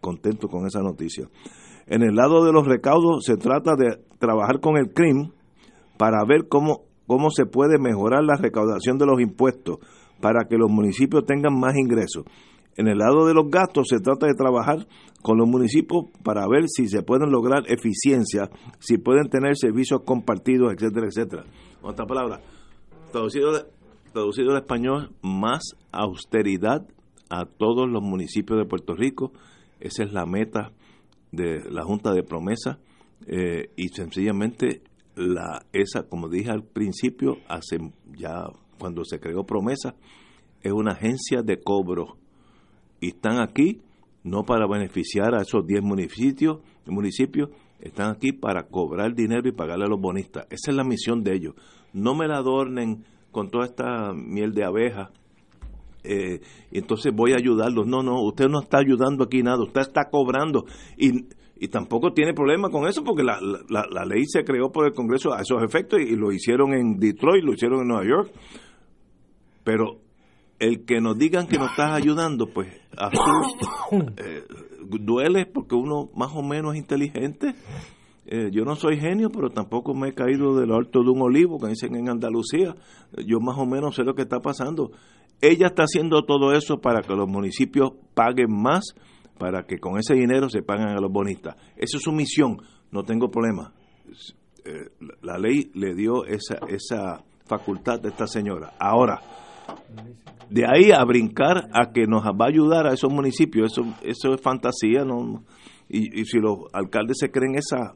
contento 0.00 0.48
con 0.48 0.66
esa 0.66 0.80
noticia. 0.80 1.28
En 1.86 2.02
el 2.02 2.16
lado 2.16 2.44
de 2.44 2.52
los 2.52 2.66
recaudos 2.66 3.24
se 3.24 3.36
trata 3.36 3.76
de 3.76 4.00
trabajar 4.18 4.58
con 4.58 4.76
el 4.76 4.92
CRIM 4.92 5.30
para 5.96 6.24
ver 6.26 6.48
cómo, 6.48 6.80
cómo 7.06 7.30
se 7.30 7.46
puede 7.46 7.78
mejorar 7.78 8.24
la 8.24 8.34
recaudación 8.34 8.98
de 8.98 9.06
los 9.06 9.20
impuestos 9.20 9.78
para 10.20 10.48
que 10.48 10.56
los 10.56 10.72
municipios 10.72 11.24
tengan 11.24 11.56
más 11.56 11.76
ingresos. 11.76 12.24
En 12.76 12.88
el 12.88 12.98
lado 12.98 13.26
de 13.26 13.34
los 13.34 13.50
gastos 13.50 13.88
se 13.88 14.00
trata 14.00 14.26
de 14.26 14.34
trabajar 14.34 14.86
con 15.22 15.38
los 15.38 15.48
municipios 15.48 16.04
para 16.22 16.46
ver 16.48 16.64
si 16.68 16.88
se 16.88 17.02
pueden 17.02 17.30
lograr 17.30 17.64
eficiencia, 17.66 18.48
si 18.78 18.98
pueden 18.98 19.28
tener 19.28 19.56
servicios 19.56 20.02
compartidos, 20.04 20.72
etcétera, 20.72 21.06
etcétera. 21.06 21.44
Otra 21.82 22.06
palabra, 22.06 22.40
traducido, 23.12 23.52
traducido 24.12 24.52
al 24.52 24.58
español, 24.58 25.10
más 25.22 25.76
austeridad 25.92 26.86
a 27.28 27.44
todos 27.44 27.88
los 27.88 28.02
municipios 28.02 28.58
de 28.58 28.66
Puerto 28.66 28.94
Rico. 28.94 29.32
Esa 29.78 30.04
es 30.04 30.12
la 30.12 30.26
meta 30.26 30.72
de 31.32 31.62
la 31.70 31.84
Junta 31.84 32.12
de 32.12 32.22
Promesa 32.22 32.78
eh, 33.26 33.70
y 33.76 33.88
sencillamente 33.88 34.82
la 35.16 35.64
esa, 35.72 36.04
como 36.04 36.28
dije 36.28 36.50
al 36.50 36.64
principio, 36.64 37.36
hace 37.48 37.78
ya 38.16 38.44
cuando 38.78 39.04
se 39.04 39.20
creó 39.20 39.44
Promesa, 39.44 39.94
es 40.62 40.72
una 40.72 40.92
agencia 40.92 41.42
de 41.42 41.60
cobro 41.60 42.19
y 43.00 43.08
están 43.08 43.40
aquí 43.40 43.80
no 44.22 44.44
para 44.44 44.66
beneficiar 44.66 45.34
a 45.34 45.42
esos 45.42 45.66
10 45.66 45.82
municipios, 45.82 46.58
municipios, 46.86 47.50
están 47.80 48.10
aquí 48.10 48.32
para 48.32 48.64
cobrar 48.64 49.14
dinero 49.14 49.48
y 49.48 49.52
pagarle 49.52 49.86
a 49.86 49.88
los 49.88 50.00
bonistas. 50.00 50.46
Esa 50.50 50.70
es 50.70 50.76
la 50.76 50.84
misión 50.84 51.22
de 51.22 51.34
ellos. 51.34 51.54
no 51.92 52.14
me 52.14 52.28
la 52.28 52.36
adornen 52.36 53.04
con 53.30 53.50
toda 53.50 53.64
esta 53.64 54.12
miel 54.12 54.52
de 54.52 54.64
abeja. 54.64 55.10
Eh, 56.02 56.40
entonces 56.72 57.12
voy 57.14 57.32
a 57.32 57.36
ayudarlos. 57.36 57.86
No, 57.86 58.02
no, 58.02 58.22
usted 58.22 58.48
no 58.48 58.60
está 58.60 58.78
ayudando 58.78 59.24
aquí 59.24 59.42
nada, 59.42 59.62
usted 59.62 59.80
está 59.80 60.08
cobrando. 60.10 60.64
Y, 60.96 61.26
y 61.56 61.68
tampoco 61.68 62.12
tiene 62.12 62.34
problema 62.34 62.70
con 62.70 62.86
eso 62.86 63.02
porque 63.04 63.22
la, 63.22 63.38
la, 63.40 64.04
ley 64.04 64.24
se 64.26 64.44
creó 64.44 64.70
por 64.70 64.86
el 64.86 64.94
Congreso 64.94 65.32
a 65.32 65.40
esos 65.42 65.62
efectos 65.62 66.00
y, 66.00 66.16
lo 66.16 66.32
hicieron 66.32 66.72
en 66.72 66.98
Detroit, 66.98 67.44
lo 67.44 67.52
hicieron 67.52 67.82
en 67.82 67.88
Nueva 67.88 68.04
York. 68.04 68.32
Pero 69.62 70.00
el 70.60 70.84
que 70.84 71.00
nos 71.00 71.18
digan 71.18 71.48
que 71.48 71.58
nos 71.58 71.70
estás 71.70 71.92
ayudando, 71.92 72.46
pues 72.46 72.68
a 72.96 73.10
eh, 74.16 74.44
duele 74.82 75.46
porque 75.46 75.74
uno 75.74 76.10
más 76.14 76.30
o 76.34 76.42
menos 76.42 76.74
es 76.74 76.80
inteligente 76.80 77.54
eh, 78.32 78.50
yo 78.52 78.64
no 78.64 78.76
soy 78.76 78.96
genio, 78.96 79.28
pero 79.30 79.50
tampoco 79.50 79.92
me 79.92 80.10
he 80.10 80.14
caído 80.14 80.54
del 80.54 80.70
alto 80.70 81.02
de 81.02 81.10
un 81.10 81.20
olivo, 81.20 81.58
que 81.58 81.66
dicen 81.66 81.96
en 81.96 82.08
Andalucía. 82.08 82.76
Yo 83.26 83.40
más 83.40 83.58
o 83.58 83.66
menos 83.66 83.96
sé 83.96 84.04
lo 84.04 84.14
que 84.14 84.22
está 84.22 84.38
pasando. 84.38 84.92
Ella 85.40 85.66
está 85.66 85.82
haciendo 85.82 86.22
todo 86.22 86.52
eso 86.52 86.80
para 86.80 87.00
que 87.00 87.12
los 87.14 87.28
municipios 87.28 87.90
paguen 88.14 88.52
más, 88.52 88.94
para 89.36 89.64
que 89.64 89.78
con 89.78 89.98
ese 89.98 90.14
dinero 90.14 90.48
se 90.48 90.62
paguen 90.62 90.90
a 90.90 91.00
los 91.00 91.10
bonistas. 91.10 91.56
Esa 91.76 91.96
es 91.96 92.02
su 92.04 92.12
misión, 92.12 92.58
no 92.92 93.02
tengo 93.02 93.32
problema. 93.32 93.72
Eh, 94.64 94.90
la 95.22 95.36
ley 95.36 95.72
le 95.74 95.94
dio 95.94 96.24
esa, 96.24 96.58
esa 96.68 97.24
facultad 97.46 98.04
a 98.04 98.08
esta 98.08 98.28
señora. 98.28 98.74
Ahora, 98.78 99.20
de 100.50 100.64
ahí 100.66 100.90
a 100.90 101.04
brincar 101.04 101.68
a 101.72 101.92
que 101.92 102.06
nos 102.06 102.24
va 102.24 102.46
a 102.46 102.48
ayudar 102.48 102.86
a 102.86 102.92
esos 102.92 103.12
municipios, 103.12 103.72
eso, 103.72 103.82
eso 104.02 104.34
es 104.34 104.40
fantasía, 104.40 105.04
¿no? 105.04 105.44
Y, 105.88 106.20
y 106.20 106.24
si 106.24 106.38
los 106.38 106.58
alcaldes 106.72 107.18
se 107.18 107.30
creen 107.30 107.54
esa 107.54 107.94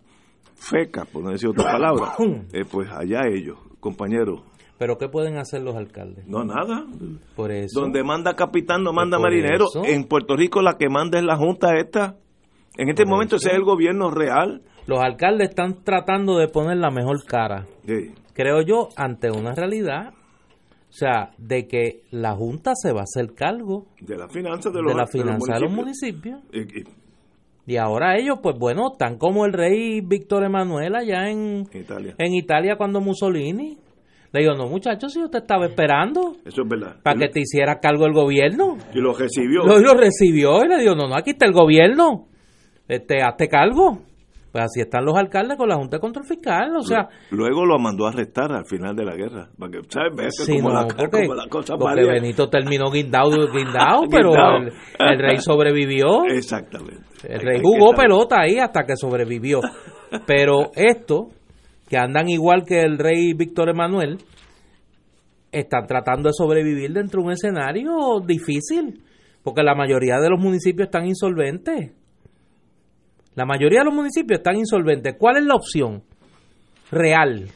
feca, 0.54 1.04
por 1.04 1.22
no 1.22 1.30
decir 1.30 1.48
otra 1.48 1.72
palabra, 1.72 2.14
eh, 2.52 2.64
pues 2.70 2.88
allá 2.90 3.22
ellos, 3.28 3.58
compañeros. 3.80 4.42
¿Pero 4.78 4.98
qué 4.98 5.08
pueden 5.08 5.36
hacer 5.36 5.62
los 5.62 5.76
alcaldes? 5.76 6.26
No, 6.26 6.44
nada. 6.44 6.84
Por 7.36 7.52
eso. 7.52 7.80
Donde 7.80 8.02
manda 8.02 8.34
capitán 8.34 8.82
no 8.82 8.92
manda 8.92 9.18
marinero. 9.18 9.66
En 9.84 10.04
Puerto 10.04 10.36
Rico 10.36 10.62
la 10.62 10.76
que 10.76 10.88
manda 10.88 11.18
es 11.18 11.24
la 11.24 11.36
Junta 11.36 11.76
esta. 11.76 12.16
En 12.76 12.88
este 12.88 13.04
momento 13.06 13.36
ese 13.36 13.50
es 13.50 13.54
el 13.54 13.62
gobierno 13.62 14.10
real. 14.10 14.62
Los 14.86 14.98
alcaldes 15.00 15.50
están 15.50 15.84
tratando 15.84 16.38
de 16.38 16.48
poner 16.48 16.78
la 16.78 16.90
mejor 16.90 17.24
cara. 17.24 17.66
Creo 18.34 18.62
yo, 18.62 18.88
ante 18.96 19.30
una 19.30 19.54
realidad 19.54 20.12
o 20.94 20.96
sea, 20.96 21.32
de 21.38 21.66
que 21.66 22.02
la 22.12 22.36
Junta 22.36 22.70
se 22.76 22.92
va 22.92 23.00
a 23.00 23.02
hacer 23.02 23.34
cargo 23.34 23.86
de 24.00 24.16
la 24.16 24.28
finanza 24.28 24.70
de 24.70 24.80
los, 24.80 24.92
de 24.92 24.96
la 24.96 25.06
finanza 25.08 25.54
de 25.54 25.60
los 25.62 25.72
municipios. 25.72 26.38
Y 27.66 27.76
ahora 27.78 28.16
ellos, 28.16 28.38
pues 28.40 28.56
bueno, 28.56 28.92
están 28.92 29.18
como 29.18 29.44
el 29.44 29.52
rey 29.52 30.02
Víctor 30.02 30.44
Emanuel 30.44 30.94
allá 30.94 31.28
en 31.28 31.64
Italia. 31.74 32.14
en 32.16 32.34
Italia 32.34 32.76
cuando 32.76 33.00
Mussolini. 33.00 33.76
Le 34.32 34.40
digo, 34.40 34.54
no 34.54 34.68
muchachos, 34.68 35.12
si 35.12 35.20
usted 35.20 35.40
estaba 35.40 35.66
esperando. 35.66 36.36
Eso 36.44 36.62
es 36.62 36.68
verdad. 36.68 36.96
Para 37.02 37.18
que 37.18 37.28
te 37.28 37.40
hiciera 37.40 37.80
cargo 37.80 38.06
el 38.06 38.12
gobierno. 38.12 38.76
Y 38.94 39.00
lo 39.00 39.14
recibió. 39.14 39.64
Lo, 39.64 39.80
lo 39.80 39.94
recibió 39.94 40.64
y 40.64 40.68
le 40.68 40.78
digo, 40.78 40.94
no, 40.94 41.08
no, 41.08 41.16
aquí 41.16 41.30
está 41.30 41.46
el 41.46 41.52
gobierno. 41.52 42.28
Este, 42.86 43.20
hazte 43.20 43.48
cargo. 43.48 43.98
Pues 44.54 44.66
así 44.66 44.82
están 44.82 45.04
los 45.04 45.16
alcaldes 45.16 45.58
con 45.58 45.68
la 45.68 45.74
Junta 45.74 45.96
de 45.96 46.00
Control 46.00 46.24
Fiscal, 46.24 46.76
o 46.76 46.82
sea... 46.82 47.08
Luego 47.32 47.66
lo 47.66 47.76
mandó 47.76 48.06
a 48.06 48.10
arrestar 48.10 48.52
al 48.52 48.64
final 48.64 48.94
de 48.94 49.04
la 49.04 49.16
guerra, 49.16 49.48
para 49.58 49.72
que, 49.72 49.78
¿sabes? 49.88 50.32
Sí, 50.46 50.60
como, 50.60 50.70
la, 50.70 50.86
porque, 50.86 51.22
como 51.22 51.34
la 51.34 51.48
cosa 51.48 51.76
porque 51.76 52.04
Benito 52.04 52.48
terminó 52.48 52.88
guindado, 52.88 53.30
guindado 53.52 54.02
pero 54.08 54.32
el, 54.58 54.72
el, 55.00 55.18
rey 55.18 55.38
sobrevivió. 55.38 56.24
Exactamente. 56.26 57.02
El 57.24 57.40
rey 57.40 57.60
jugó 57.60 57.94
pelota 57.94 58.42
ahí 58.42 58.60
hasta 58.60 58.84
que 58.84 58.94
sobrevivió. 58.96 59.60
Pero 60.24 60.70
esto, 60.76 61.30
que 61.88 61.96
andan 61.96 62.28
igual 62.28 62.64
que 62.64 62.80
el 62.80 62.96
rey 62.96 63.34
Víctor 63.34 63.70
Emanuel, 63.70 64.18
están 65.50 65.88
tratando 65.88 66.28
de 66.28 66.32
sobrevivir 66.32 66.92
dentro 66.92 67.22
de 67.22 67.26
un 67.26 67.32
escenario 67.32 68.20
difícil, 68.24 69.02
porque 69.42 69.64
la 69.64 69.74
mayoría 69.74 70.20
de 70.20 70.30
los 70.30 70.38
municipios 70.38 70.86
están 70.86 71.06
insolventes 71.06 71.90
la 73.34 73.44
mayoría 73.44 73.80
de 73.80 73.86
los 73.86 73.94
municipios 73.94 74.38
están 74.38 74.56
insolventes. 74.56 75.16
¿Cuál 75.18 75.38
es 75.38 75.44
la 75.44 75.54
opción 75.54 76.02
real? 76.90 77.48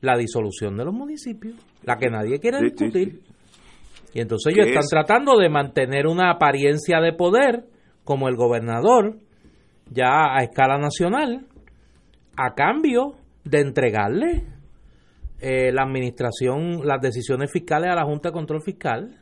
La 0.00 0.16
disolución 0.16 0.76
de 0.76 0.84
los 0.84 0.94
municipios, 0.94 1.56
la 1.82 1.96
que 1.96 2.08
nadie 2.08 2.38
quiere 2.38 2.60
discutir. 2.62 3.20
Y 4.14 4.20
entonces 4.20 4.54
ellos 4.54 4.68
están 4.68 4.86
tratando 4.88 5.36
de 5.36 5.48
mantener 5.50 6.06
una 6.06 6.30
apariencia 6.30 7.00
de 7.00 7.12
poder, 7.12 7.64
como 8.04 8.28
el 8.28 8.36
gobernador, 8.36 9.18
ya 9.90 10.34
a 10.34 10.42
escala 10.42 10.78
nacional, 10.78 11.46
a 12.36 12.54
cambio 12.54 13.16
de 13.44 13.60
entregarle 13.60 14.44
eh, 15.40 15.72
la 15.72 15.82
administración, 15.82 16.86
las 16.86 17.00
decisiones 17.00 17.52
fiscales 17.52 17.90
a 17.90 17.96
la 17.96 18.04
Junta 18.04 18.30
de 18.30 18.32
Control 18.32 18.62
Fiscal, 18.62 19.20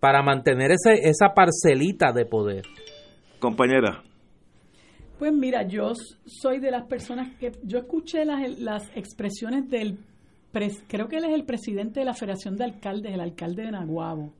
para 0.00 0.22
mantener 0.22 0.70
ese, 0.70 1.08
esa 1.08 1.34
parcelita 1.34 2.12
de 2.12 2.24
poder. 2.24 2.62
Compañera, 3.40 4.02
pues 5.18 5.32
mira, 5.32 5.66
yo 5.66 5.92
soy 6.26 6.60
de 6.60 6.70
las 6.70 6.86
personas 6.86 7.36
que 7.38 7.52
yo 7.64 7.78
escuché 7.78 8.24
las, 8.24 8.58
las 8.58 8.88
expresiones 8.96 9.68
del, 9.68 9.98
creo 10.86 11.08
que 11.08 11.16
él 11.16 11.24
es 11.24 11.34
el 11.34 11.44
presidente 11.44 12.00
de 12.00 12.06
la 12.06 12.14
Federación 12.14 12.56
de 12.56 12.64
Alcaldes, 12.64 13.12
el 13.12 13.20
alcalde 13.20 13.64
de 13.64 13.72
Naguabo. 13.72 14.32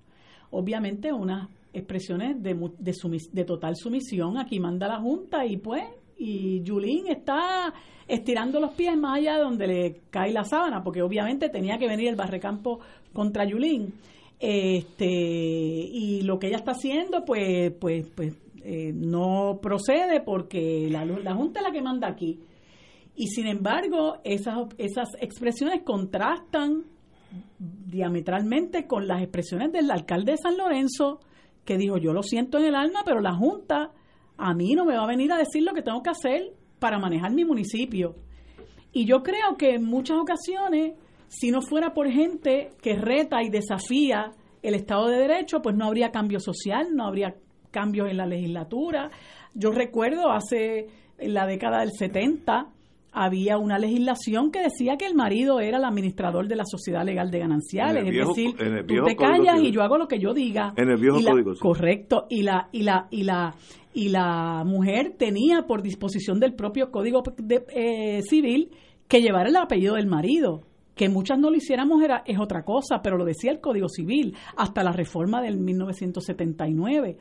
Obviamente 0.51 1.13
unas 1.13 1.49
expresiones 1.73 2.43
de, 2.43 2.55
de, 2.79 2.95
de 3.33 3.45
total 3.45 3.75
sumisión, 3.77 4.39
aquí 4.39 4.59
manda 4.61 4.89
la 4.89 5.01
Junta 5.01 5.45
y 5.45 5.57
pues, 5.59 5.85
y 6.17 6.63
Yulín 6.63 7.09
está 7.09 7.73
estirando 8.07 8.59
los 8.59 8.73
pies 8.73 8.97
más 8.97 9.19
allá 9.19 9.37
de 9.37 9.43
donde 9.43 9.67
le 9.67 10.01
cae 10.11 10.33
la 10.33 10.45
sábana, 10.45 10.83
porque 10.83 11.03
obviamente 11.03 11.49
tenía 11.49 11.79
que 11.79 11.87
venir 11.87 12.09
el 12.09 12.17
barrecampo 12.17 12.81
contra 13.13 13.45
Yulín. 13.45 13.93
Este, 14.41 15.05
y 15.05 16.23
lo 16.23 16.39
que 16.39 16.49
ella 16.49 16.59
está 16.59 16.71
haciendo, 16.73 17.25
pues, 17.25 17.73
pues, 17.73 18.07
pues 18.15 18.35
eh, 18.71 18.93
no 18.93 19.61
procede 19.63 20.21
porque 20.21 20.89
la, 20.91 21.07
la 21.07 21.35
Junta 21.35 21.61
es 21.61 21.67
la 21.67 21.73
que 21.73 21.81
manda 21.81 22.07
aquí. 22.07 22.39
Y 23.17 23.29
sin 23.29 23.47
embargo, 23.47 24.19
esas, 24.25 24.59
esas 24.77 25.09
expresiones 25.23 25.85
contrastan 25.85 26.85
diametralmente 27.59 28.87
con 28.87 29.09
las 29.09 29.23
expresiones 29.23 29.73
del 29.73 29.91
alcalde 29.91 30.33
de 30.33 30.37
San 30.37 30.59
Lorenzo, 30.59 31.21
que 31.65 31.79
dijo, 31.79 31.97
yo 31.97 32.13
lo 32.13 32.23
siento 32.23 32.59
en 32.59 32.67
el 32.67 32.75
alma, 32.75 33.01
pero 33.07 33.21
la 33.21 33.35
Junta 33.35 33.93
a 34.37 34.53
mí 34.53 34.75
no 34.75 34.85
me 34.85 34.99
va 34.99 35.05
a 35.05 35.09
venir 35.09 35.33
a 35.33 35.39
decir 35.39 35.63
lo 35.63 35.73
que 35.73 35.81
tengo 35.81 36.03
que 36.03 36.11
hacer 36.11 36.53
para 36.79 36.99
manejar 36.99 37.33
mi 37.33 37.47
municipio. 37.47 38.17
Y 38.93 39.07
yo 39.07 39.23
creo 39.23 39.57
que 39.57 39.77
en 39.77 39.85
muchas 39.85 40.19
ocasiones, 40.19 40.93
si 41.29 41.51
no 41.51 41.63
fuera 41.63 41.95
por 41.95 42.07
gente 42.11 42.73
que 42.83 42.97
reta 42.97 43.43
y 43.43 43.49
desafía 43.49 44.33
el 44.63 44.75
Estado 44.75 45.07
de 45.09 45.21
Derecho, 45.21 45.63
pues 45.63 45.75
no 45.75 45.87
habría 45.87 46.11
cambio 46.11 46.39
social, 46.39 46.89
no 46.95 47.07
habría 47.07 47.35
cambios 47.71 48.11
en 48.11 48.17
la 48.17 48.27
legislatura. 48.27 49.11
Yo 49.55 49.71
recuerdo 49.71 50.31
hace 50.31 50.87
en 51.19 51.35
la 51.35 51.47
década 51.47 51.81
del 51.81 51.93
70 51.93 52.69
había 53.13 53.59
una 53.59 53.79
legislación 53.79 54.51
que 54.51 54.61
decía 54.61 54.97
que 54.97 55.07
el 55.07 55.15
marido 55.15 55.61
era 55.61 55.79
el 55.79 55.85
administrador 55.85 56.47
de 56.47 56.57
la 56.57 56.65
sociedad 56.65 57.05
legal 57.05 57.31
de 57.31 57.39
gananciales, 57.39 58.05
es 58.07 58.29
decir, 58.29 58.55
tú 58.87 58.95
te 59.05 59.17
callas 59.17 59.61
y 59.61 59.73
yo 59.73 59.83
hago 59.83 59.99
lo 59.99 60.07
que 60.07 60.19
yo 60.19 60.35
diga. 60.35 60.73
En 60.77 60.91
el 60.91 61.01
viejo 61.01 61.19
código. 61.25 61.53
Correcto, 61.59 62.27
y 62.29 62.43
la 62.43 62.69
y 62.71 62.83
la 62.83 63.09
y 63.11 63.25
la 63.25 63.55
y 63.95 64.11
la 64.11 64.63
mujer 64.65 65.15
tenía 65.19 65.63
por 65.67 65.83
disposición 65.83 66.39
del 66.39 66.55
propio 66.55 66.91
código 66.91 67.23
eh, 67.75 68.23
civil 68.23 68.71
que 69.09 69.21
llevar 69.21 69.49
el 69.49 69.57
apellido 69.57 69.95
del 69.95 70.07
marido. 70.07 70.68
Que 70.99 71.09
muchas 71.09 71.39
no 71.39 71.49
lo 71.49 71.57
hiciéramos 71.57 72.03
era, 72.03 72.25
es 72.27 72.41
otra 72.41 72.65
cosa, 72.65 73.01
pero 73.03 73.17
lo 73.17 73.25
decía 73.25 73.53
el 73.53 73.61
Código 73.61 73.89
Civil 73.89 74.35
hasta 74.57 74.83
la 74.83 74.91
reforma 74.91 75.41
del 75.41 75.57
1979. 75.57 77.17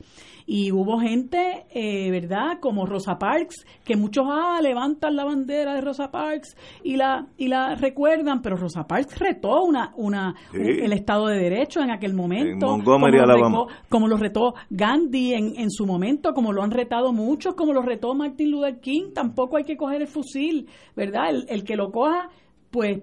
Y 0.46 0.72
hubo 0.72 0.98
gente, 0.98 1.66
eh, 1.70 2.10
¿verdad? 2.10 2.58
Como 2.60 2.86
Rosa 2.86 3.18
Parks, 3.18 3.64
que 3.84 3.96
muchos 3.96 4.26
ah, 4.28 4.58
levantan 4.60 5.14
la 5.14 5.24
bandera 5.24 5.74
de 5.74 5.80
Rosa 5.80 6.10
Parks 6.10 6.56
y 6.82 6.96
la, 6.96 7.28
y 7.36 7.46
la 7.46 7.76
recuerdan, 7.76 8.42
pero 8.42 8.56
Rosa 8.56 8.84
Parks 8.84 9.16
retó 9.18 9.62
una, 9.62 9.92
una, 9.96 10.34
el 10.52 10.92
Estado 10.92 11.28
de 11.28 11.38
Derecho 11.38 11.80
en 11.80 11.92
aquel 11.92 12.14
momento. 12.14 12.66
como, 12.82 13.08
lo 13.08 13.66
como 13.88 14.08
lo 14.08 14.16
retó 14.16 14.54
Gandhi 14.70 15.34
en, 15.34 15.52
en 15.56 15.70
su 15.70 15.86
momento, 15.86 16.34
como 16.34 16.52
lo 16.52 16.64
han 16.64 16.72
retado 16.72 17.12
muchos, 17.12 17.54
como 17.54 17.72
lo 17.72 17.82
retó 17.82 18.14
Martin 18.14 18.50
Luther 18.50 18.80
King. 18.80 19.12
Tampoco 19.14 19.56
hay 19.56 19.64
que 19.64 19.76
coger 19.76 20.02
el 20.02 20.08
fusil, 20.08 20.66
¿verdad? 20.96 21.30
El, 21.30 21.46
el 21.48 21.62
que 21.62 21.76
lo 21.76 21.92
coja, 21.92 22.28
pues 22.70 23.02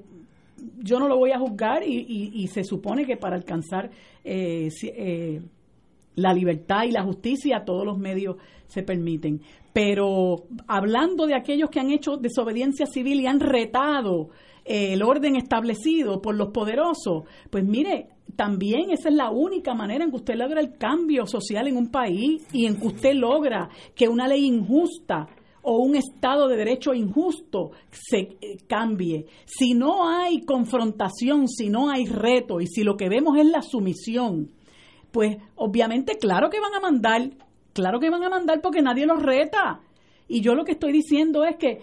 yo 0.78 1.00
no 1.00 1.08
lo 1.08 1.18
voy 1.18 1.32
a 1.32 1.40
juzgar 1.40 1.84
y, 1.84 2.48
se 2.48 2.64
supone 2.64 3.06
que 3.06 3.18
para 3.18 3.36
alcanzar 3.36 3.90
eh, 4.24 4.70
eh, 4.84 5.42
la 6.16 6.34
libertad 6.34 6.84
y 6.84 6.92
la 6.92 7.04
justicia 7.04 7.64
todos 7.66 7.86
los 7.86 7.98
medios 7.98 8.38
se 8.68 8.84
permiten. 8.84 9.42
Pero 9.74 10.46
hablando 10.68 11.28
de 11.28 11.36
aquellos 11.36 11.70
que 11.70 11.80
han 11.80 11.92
hecho 11.92 12.18
desobediencia 12.18 12.86
civil 12.86 13.20
y 13.20 13.28
han 13.28 13.40
retado 13.40 14.30
eh, 14.64 14.94
el 14.94 15.04
orden 15.04 15.36
establecido 15.36 16.22
por 16.22 16.36
los 16.36 16.50
poderosos, 16.50 17.24
pues 17.50 17.66
mire, 17.66 18.08
también 18.36 18.92
esa 18.92 19.10
es 19.10 19.16
la 19.16 19.32
única 19.32 19.74
manera 19.74 20.04
en 20.04 20.12
que 20.12 20.18
usted 20.18 20.36
logra 20.36 20.62
el 20.62 20.78
cambio 20.78 21.26
social 21.26 21.68
en 21.68 21.78
un 21.78 21.92
país 21.92 22.48
y 22.54 22.66
en 22.66 22.80
que 22.80 22.88
usted 22.88 23.14
logra 23.14 23.70
que 23.94 24.08
una 24.08 24.28
ley 24.28 24.46
injusta 24.46 25.28
o 25.66 25.80
un 25.80 25.96
Estado 25.96 26.48
de 26.48 26.58
Derecho 26.58 26.94
injusto 26.94 27.72
se 27.90 28.38
eh, 28.40 28.58
cambie. 28.68 29.26
Si 29.46 29.74
no 29.74 30.08
hay 30.08 30.42
confrontación, 30.42 31.48
si 31.48 31.70
no 31.70 31.90
hay 31.90 32.06
reto 32.06 32.62
y 32.62 32.68
si 32.68 32.84
lo 32.84 32.96
que 32.96 33.10
vemos 33.10 33.38
es 33.38 33.48
la 33.48 33.64
sumisión, 33.64 34.52
pues 35.12 35.38
obviamente 35.56 36.18
claro 36.20 36.50
que 36.52 36.60
van 36.60 36.76
a 36.76 36.80
mandar, 36.80 37.32
claro 37.74 38.00
que 38.00 38.12
van 38.12 38.24
a 38.24 38.30
mandar 38.30 38.62
porque 38.62 38.84
nadie 38.84 39.08
los 39.08 39.22
reta. 39.22 39.82
Y 40.28 40.42
yo 40.42 40.54
lo 40.54 40.66
que 40.66 40.74
estoy 40.74 40.92
diciendo 40.92 41.44
es 41.44 41.56
que 41.58 41.80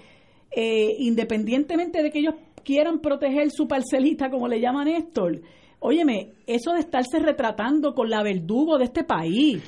eh, 0.55 0.95
independientemente 0.99 2.03
de 2.03 2.11
que 2.11 2.21
ellos 2.21 2.35
quieran 2.63 3.01
proteger 3.01 3.51
su 3.51 3.67
parcelita, 3.67 4.31
como 4.31 4.47
le 4.47 4.61
llaman 4.61 4.87
Néstor, 4.87 5.41
óyeme, 5.81 6.35
eso 6.47 6.73
de 6.73 6.81
estarse 6.81 7.19
retratando 7.19 7.95
con 7.95 8.09
la 8.09 8.23
verdugo 8.23 8.79
de 8.79 8.85
este 8.85 9.03
país, 9.03 9.61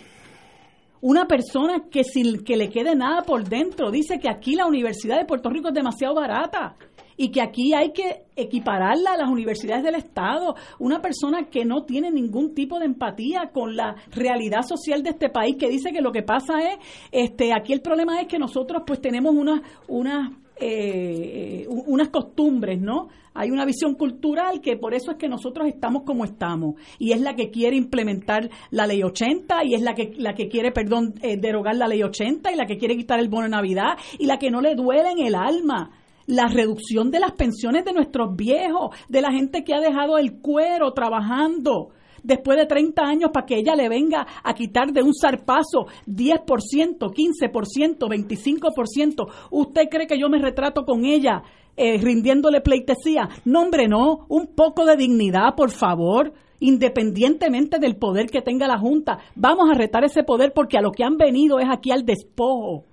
una 1.00 1.26
persona 1.26 1.84
que 1.90 2.04
sin 2.04 2.44
que 2.44 2.56
le 2.56 2.70
quede 2.70 2.94
nada 2.94 3.22
por 3.22 3.48
dentro 3.48 3.90
dice 3.90 4.18
que 4.18 4.28
aquí 4.28 4.54
la 4.54 4.66
Universidad 4.66 5.18
de 5.18 5.26
Puerto 5.26 5.50
Rico 5.50 5.68
es 5.68 5.74
demasiado 5.74 6.14
barata 6.14 6.76
y 7.16 7.30
que 7.30 7.40
aquí 7.40 7.74
hay 7.74 7.92
que 7.92 8.24
equipararla 8.36 9.12
a 9.12 9.16
las 9.16 9.28
universidades 9.28 9.84
del 9.84 9.94
Estado. 9.94 10.54
Una 10.78 11.00
persona 11.00 11.44
que 11.44 11.64
no 11.64 11.84
tiene 11.84 12.10
ningún 12.10 12.54
tipo 12.54 12.78
de 12.78 12.86
empatía 12.86 13.50
con 13.52 13.76
la 13.76 13.96
realidad 14.10 14.62
social 14.62 15.02
de 15.02 15.10
este 15.10 15.28
país, 15.28 15.56
que 15.58 15.68
dice 15.68 15.92
que 15.92 16.00
lo 16.00 16.12
que 16.12 16.22
pasa 16.22 16.54
es, 16.60 16.78
este, 17.12 17.52
aquí 17.52 17.72
el 17.72 17.80
problema 17.80 18.20
es 18.20 18.26
que 18.26 18.38
nosotros 18.38 18.82
pues 18.86 19.00
tenemos 19.00 19.34
unas, 19.34 19.60
unas 19.88 20.30
eh, 20.56 21.66
unas 21.68 22.08
costumbres, 22.08 22.80
¿no? 22.80 23.08
Hay 23.34 23.50
una 23.50 23.64
visión 23.64 23.94
cultural 23.94 24.60
que 24.60 24.76
por 24.76 24.94
eso 24.94 25.10
es 25.10 25.16
que 25.16 25.28
nosotros 25.28 25.66
estamos 25.66 26.04
como 26.04 26.24
estamos 26.24 26.76
y 26.98 27.12
es 27.12 27.20
la 27.20 27.34
que 27.34 27.50
quiere 27.50 27.76
implementar 27.76 28.48
la 28.70 28.86
ley 28.86 29.02
80 29.02 29.64
y 29.64 29.74
es 29.74 29.82
la 29.82 29.94
que 29.94 30.14
la 30.16 30.34
que 30.34 30.48
quiere, 30.48 30.70
perdón, 30.70 31.14
eh, 31.22 31.36
derogar 31.36 31.74
la 31.74 31.88
ley 31.88 32.02
80 32.02 32.52
y 32.52 32.56
la 32.56 32.66
que 32.66 32.78
quiere 32.78 32.96
quitar 32.96 33.18
el 33.18 33.28
bono 33.28 33.44
de 33.44 33.50
Navidad 33.50 33.98
y 34.18 34.26
la 34.26 34.38
que 34.38 34.50
no 34.50 34.60
le 34.60 34.76
duele 34.76 35.10
en 35.10 35.26
el 35.26 35.34
alma 35.34 35.90
la 36.26 36.46
reducción 36.46 37.10
de 37.10 37.20
las 37.20 37.32
pensiones 37.32 37.84
de 37.84 37.92
nuestros 37.92 38.34
viejos, 38.36 38.96
de 39.08 39.20
la 39.20 39.32
gente 39.32 39.64
que 39.64 39.74
ha 39.74 39.80
dejado 39.80 40.16
el 40.16 40.40
cuero 40.40 40.92
trabajando 40.92 41.90
después 42.24 42.58
de 42.58 42.66
30 42.66 43.02
años 43.02 43.30
para 43.32 43.46
que 43.46 43.58
ella 43.58 43.76
le 43.76 43.88
venga 43.88 44.26
a 44.42 44.54
quitar 44.54 44.92
de 44.92 45.02
un 45.02 45.14
zarpazo 45.14 45.86
10%, 46.06 46.98
15%, 46.98 47.98
25%. 47.98 49.28
¿Usted 49.50 49.82
cree 49.88 50.06
que 50.06 50.18
yo 50.18 50.28
me 50.28 50.38
retrato 50.38 50.84
con 50.84 51.04
ella 51.04 51.42
eh, 51.76 51.98
rindiéndole 51.98 52.60
pleitesía? 52.60 53.28
No, 53.44 53.62
hombre, 53.62 53.86
no. 53.86 54.26
Un 54.28 54.48
poco 54.48 54.84
de 54.84 54.96
dignidad, 54.96 55.54
por 55.54 55.70
favor 55.70 56.32
independientemente 56.60 57.78
del 57.78 57.96
poder 57.96 58.30
que 58.30 58.40
tenga 58.40 58.66
la 58.66 58.78
Junta. 58.78 59.18
Vamos 59.34 59.68
a 59.70 59.74
retar 59.74 60.02
ese 60.02 60.22
poder 60.22 60.54
porque 60.54 60.78
a 60.78 60.80
lo 60.80 60.92
que 60.92 61.04
han 61.04 61.18
venido 61.18 61.58
es 61.58 61.66
aquí 61.70 61.90
al 61.90 62.06
despojo 62.06 62.84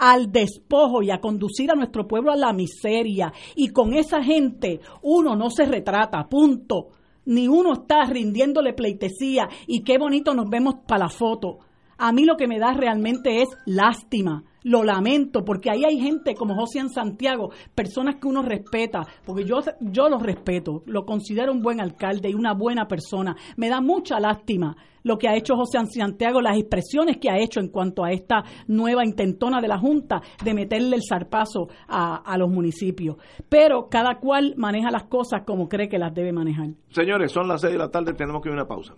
al 0.00 0.32
despojo 0.32 1.02
y 1.02 1.10
a 1.10 1.20
conducir 1.20 1.70
a 1.70 1.74
nuestro 1.74 2.08
pueblo 2.08 2.32
a 2.32 2.36
la 2.36 2.54
miseria. 2.54 3.34
Y 3.54 3.68
con 3.68 3.92
esa 3.92 4.22
gente 4.22 4.80
uno 5.02 5.36
no 5.36 5.50
se 5.50 5.66
retrata, 5.66 6.26
punto 6.26 6.88
ni 7.24 7.48
uno 7.48 7.72
está 7.72 8.04
rindiéndole 8.04 8.72
pleitesía 8.72 9.48
y 9.66 9.82
qué 9.82 9.98
bonito 9.98 10.34
nos 10.34 10.48
vemos 10.48 10.76
para 10.86 11.04
la 11.04 11.08
foto. 11.08 11.58
A 11.98 12.12
mí 12.12 12.24
lo 12.24 12.36
que 12.36 12.48
me 12.48 12.58
da 12.58 12.72
realmente 12.72 13.42
es 13.42 13.48
lástima, 13.66 14.44
lo 14.62 14.84
lamento, 14.84 15.44
porque 15.44 15.70
ahí 15.70 15.84
hay 15.84 16.00
gente 16.00 16.34
como 16.34 16.54
José 16.54 16.80
Santiago, 16.88 17.50
personas 17.74 18.16
que 18.16 18.26
uno 18.26 18.42
respeta, 18.42 19.06
porque 19.24 19.44
yo, 19.44 19.60
yo 19.80 20.08
lo 20.08 20.18
respeto, 20.18 20.82
lo 20.86 21.04
considero 21.04 21.52
un 21.52 21.60
buen 21.60 21.80
alcalde 21.80 22.30
y 22.30 22.34
una 22.34 22.54
buena 22.54 22.88
persona. 22.88 23.36
Me 23.56 23.68
da 23.68 23.80
mucha 23.80 24.18
lástima 24.18 24.76
lo 25.02 25.18
que 25.18 25.28
ha 25.28 25.36
hecho 25.36 25.56
José 25.56 25.78
Santiago, 25.92 26.40
las 26.40 26.56
expresiones 26.56 27.18
que 27.18 27.30
ha 27.30 27.38
hecho 27.38 27.60
en 27.60 27.68
cuanto 27.68 28.04
a 28.04 28.12
esta 28.12 28.44
nueva 28.66 29.04
intentona 29.04 29.60
de 29.60 29.68
la 29.68 29.78
Junta 29.78 30.20
de 30.44 30.54
meterle 30.54 30.96
el 30.96 31.02
zarpazo 31.08 31.68
a, 31.88 32.16
a 32.16 32.38
los 32.38 32.50
municipios. 32.50 33.16
Pero 33.48 33.88
cada 33.88 34.18
cual 34.18 34.54
maneja 34.56 34.90
las 34.90 35.04
cosas 35.04 35.42
como 35.46 35.68
cree 35.68 35.88
que 35.88 35.98
las 35.98 36.14
debe 36.14 36.32
manejar. 36.32 36.70
Señores, 36.90 37.32
son 37.32 37.48
las 37.48 37.60
seis 37.60 37.72
de 37.72 37.78
la 37.78 37.90
tarde, 37.90 38.12
tenemos 38.14 38.42
que 38.42 38.48
ir 38.48 38.52
a 38.52 38.56
una 38.56 38.66
pausa. 38.66 38.94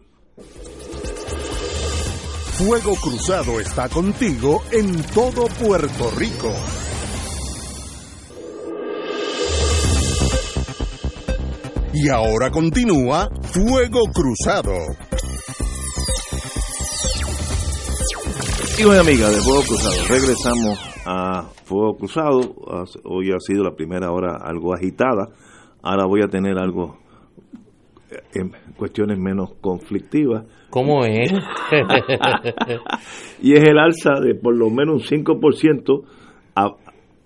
Fuego 2.53 2.95
Cruzado 2.95 3.59
está 3.61 3.89
contigo 3.89 4.63
en 4.71 5.03
todo 5.15 5.47
Puerto 5.61 6.11
Rico. 6.17 6.53
Y 11.95 12.09
ahora 12.09 12.51
continúa 12.51 13.29
Fuego 13.43 14.01
Cruzado. 14.15 14.73
Amigos 18.75 18.97
y 18.97 18.99
amigas 18.99 19.37
de 19.37 19.43
Fuego 19.43 19.63
Cruzado, 19.69 20.03
regresamos 20.09 20.81
a 21.05 21.43
Fuego 21.65 21.95
Cruzado. 21.95 22.41
Hoy 23.05 23.31
ha 23.31 23.39
sido 23.39 23.65
la 23.65 23.75
primera 23.75 24.11
hora 24.11 24.39
algo 24.43 24.73
agitada. 24.73 25.29
Ahora 25.83 26.07
voy 26.07 26.23
a 26.23 26.29
tener 26.29 26.57
algo 26.59 26.97
en 28.35 28.53
cuestiones 28.77 29.19
menos 29.19 29.53
conflictivas. 29.61 30.47
¿Cómo 30.71 31.05
es? 31.05 31.31
y 33.43 33.53
es 33.53 33.63
el 33.63 33.79
alza 33.79 34.21
de 34.21 34.37
por 34.37 34.57
lo 34.57 34.71
menos 34.71 35.13
un 35.13 35.25
5%, 35.25 36.05
a, 36.57 36.75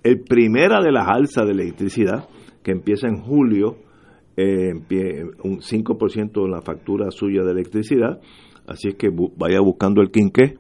el 0.03 0.23
primera 0.23 0.83
de 0.83 0.91
las 0.91 1.07
alzas 1.07 1.47
de 1.47 1.53
electricidad, 1.53 2.29
que 2.65 2.73
empieza 2.73 3.07
en 3.07 3.23
julio, 3.23 3.77
eh, 4.37 4.73
un 5.45 5.61
5% 5.61 6.45
en 6.45 6.51
la 6.51 6.61
factura 6.61 7.13
suya 7.13 7.45
de 7.45 7.53
electricidad, 7.53 8.21
así 8.67 8.89
es 8.89 8.97
que 8.97 9.11
vaya 9.37 9.61
buscando 9.61 10.03
el 10.03 10.11
quinqué 10.11 10.57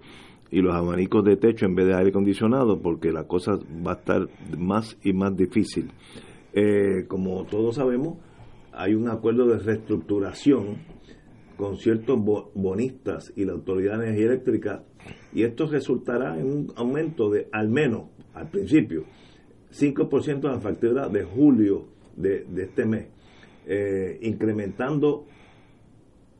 y 0.50 0.60
los 0.60 0.74
abanicos 0.74 1.24
de 1.24 1.36
techo 1.36 1.66
en 1.66 1.74
vez 1.74 1.86
de 1.86 1.94
aire 1.94 2.10
acondicionado, 2.10 2.80
porque 2.80 3.12
la 3.12 3.24
cosa 3.24 3.58
va 3.86 3.92
a 3.92 3.96
estar 3.96 4.28
más 4.56 4.96
y 5.02 5.12
más 5.12 5.36
difícil. 5.36 5.90
Eh, 6.52 7.04
como 7.08 7.44
todos 7.44 7.76
sabemos, 7.76 8.18
hay 8.72 8.94
un 8.94 9.08
acuerdo 9.08 9.46
de 9.46 9.58
reestructuración 9.58 10.78
con 11.56 11.76
ciertos 11.78 12.18
bonistas 12.54 13.32
y 13.34 13.44
la 13.44 13.52
Autoridad 13.52 13.98
de 13.98 14.08
Energía 14.08 14.26
Eléctrica 14.26 14.84
y 15.32 15.42
esto 15.42 15.66
resultará 15.66 16.38
en 16.38 16.46
un 16.46 16.72
aumento 16.76 17.30
de 17.30 17.48
al 17.52 17.68
menos 17.68 18.10
al 18.34 18.50
principio 18.50 19.04
5% 19.72 20.40
de 20.40 20.48
la 20.48 20.60
factura 20.60 21.08
de 21.08 21.24
julio 21.24 21.86
de, 22.16 22.46
este 22.56 22.86
mes, 22.86 23.08
eh, 23.66 24.18
incrementando 24.22 25.26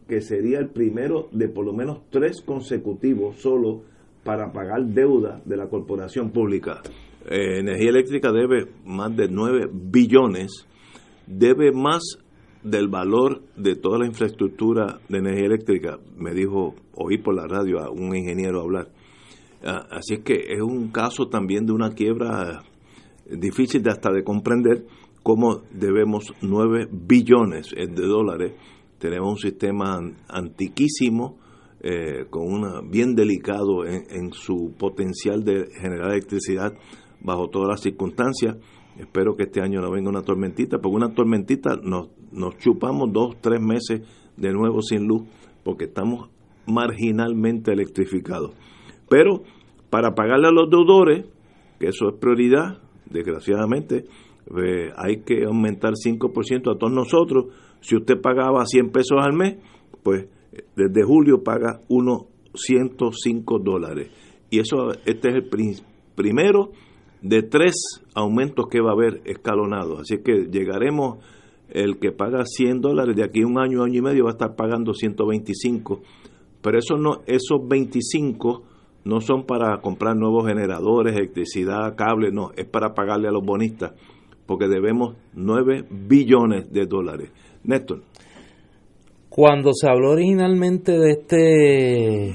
que 0.09 0.21
sería 0.21 0.59
el 0.59 0.69
primero 0.69 1.29
de 1.33 1.49
por 1.49 1.65
lo 1.65 1.73
menos 1.73 2.09
tres 2.11 2.41
consecutivos 2.41 3.39
solo 3.41 3.83
para 4.27 4.53
pagar 4.53 4.85
deuda 4.85 5.41
de 5.45 5.57
la 5.57 5.69
corporación 5.69 6.31
pública. 6.31 6.83
Eh, 7.25 7.61
Energía 7.61 7.91
Eléctrica 7.91 8.33
debe 8.33 8.67
más 8.85 9.17
de 9.17 9.29
9 9.29 9.71
billones, 9.73 10.67
debe 11.29 11.71
más 11.71 12.03
del 12.65 12.89
valor 12.89 13.43
de 13.57 13.77
toda 13.77 14.01
la 14.01 14.07
infraestructura 14.07 14.99
de 15.09 15.19
energía 15.19 15.47
eléctrica, 15.47 15.99
me 16.17 16.35
dijo, 16.35 16.75
oí 16.95 17.19
por 17.19 17.37
la 17.37 17.47
radio 17.47 17.79
a 17.79 17.91
un 17.91 18.17
ingeniero 18.17 18.61
hablar. 18.61 18.89
Ah, 19.65 19.87
así 19.91 20.15
es 20.15 20.21
que 20.21 20.35
es 20.35 20.61
un 20.61 20.89
caso 20.89 21.29
también 21.29 21.65
de 21.65 21.73
una 21.73 21.91
quiebra 21.91 22.65
difícil 23.31 23.83
de 23.83 23.91
hasta 23.91 24.11
de 24.11 24.25
comprender 24.25 24.85
cómo 25.23 25.63
debemos 25.73 26.35
9 26.43 26.89
billones 26.91 27.71
de 27.71 28.07
dólares. 28.07 28.55
Tenemos 28.99 29.31
un 29.31 29.39
sistema 29.39 30.01
antiquísimo, 30.29 31.39
eh, 31.81 32.27
con 32.31 32.53
una 32.53 32.81
bien 32.81 33.15
delicado 33.15 33.85
en, 33.85 34.33
su 34.33 34.75
potencial 34.79 35.45
de 35.45 35.69
generar 35.81 36.13
electricidad 36.13 36.73
bajo 37.21 37.49
todas 37.49 37.69
las 37.69 37.81
circunstancias. 37.81 38.57
Espero 38.99 39.37
que 39.37 39.45
este 39.45 39.61
año 39.61 39.81
no 39.81 39.91
venga 39.91 40.09
una 40.09 40.23
tormentita, 40.23 40.79
porque 40.79 40.97
una 40.97 41.15
tormentita 41.15 41.77
nos 41.83 42.09
nos 42.33 42.59
chupamos 42.59 43.13
dos, 43.13 43.37
tres 43.41 43.61
meses 43.61 44.03
de 44.37 44.53
nuevo 44.53 44.83
sin 44.83 45.07
luz 45.07 45.23
porque 45.65 45.87
estamos 45.87 46.29
marginalmente 46.67 47.73
electrificados. 47.73 48.53
Pero 49.09 49.43
para 49.91 50.15
pagarle 50.15 50.49
a 50.49 50.53
los 50.53 50.71
deudores, 50.71 51.27
que 51.81 51.89
eso 51.89 52.09
es 52.09 52.15
prioridad, 52.21 52.79
desgraciadamente, 53.11 54.05
eh, 54.57 54.93
hay 54.97 55.23
que 55.23 55.45
aumentar 55.45 55.95
5% 55.95 56.75
a 56.75 56.79
todos 56.79 56.93
nosotros. 56.93 57.47
Si 57.81 57.97
usted 57.97 58.21
pagaba 58.21 58.65
100 58.65 58.91
pesos 58.91 59.19
al 59.21 59.33
mes, 59.33 59.57
pues 60.03 60.29
desde 60.75 61.03
julio 61.03 61.43
paga 61.43 61.81
unos 61.89 62.27
105 62.55 63.59
dólares. 63.59 64.11
Y 64.51 64.61
eso, 64.61 64.93
este 65.05 65.29
es 65.29 65.35
el 65.35 65.49
primero 66.15 66.71
de 67.23 67.43
tres 67.43 67.75
aumentos 68.15 68.67
que 68.71 68.81
va 68.81 68.91
a 68.91 68.95
haber 68.95 69.21
escalonados. 69.25 70.01
Así 70.01 70.23
que 70.23 70.47
llegaremos 70.51 71.19
el 71.69 71.99
que 71.99 72.13
paga 72.13 72.45
100 72.45 72.81
dólares 72.81 73.17
de 73.17 73.25
aquí 73.25 73.43
a 73.43 73.47
un 73.47 73.59
año, 73.59 73.83
año 73.83 73.99
y 73.99 74.03
medio 74.03 74.25
va 74.25 74.31
a 74.31 74.33
estar 74.33 74.55
pagando 74.55 74.95
125. 74.95 76.01
Pero 76.63 76.79
eso 76.79 76.97
no, 76.97 77.23
esos 77.27 77.67
25 77.69 78.63
no 79.05 79.21
son 79.21 79.45
para 79.45 79.81
comprar 79.81 80.17
nuevos 80.17 80.47
generadores, 80.47 81.17
electricidad, 81.17 81.95
cable, 81.97 82.31
no, 82.33 82.51
es 82.57 82.67
para 82.67 82.95
pagarle 82.95 83.29
a 83.29 83.33
los 83.33 83.45
bonistas, 83.45 83.93
porque 84.47 84.67
debemos 84.67 85.17
9 85.35 85.87
billones 85.91 86.73
de 86.73 86.87
dólares. 86.87 87.31
Néstor. 87.63 88.03
Cuando 89.37 89.73
se 89.75 89.87
habló 89.87 90.13
originalmente 90.13 90.93
de 90.93 91.11
este 91.11 92.35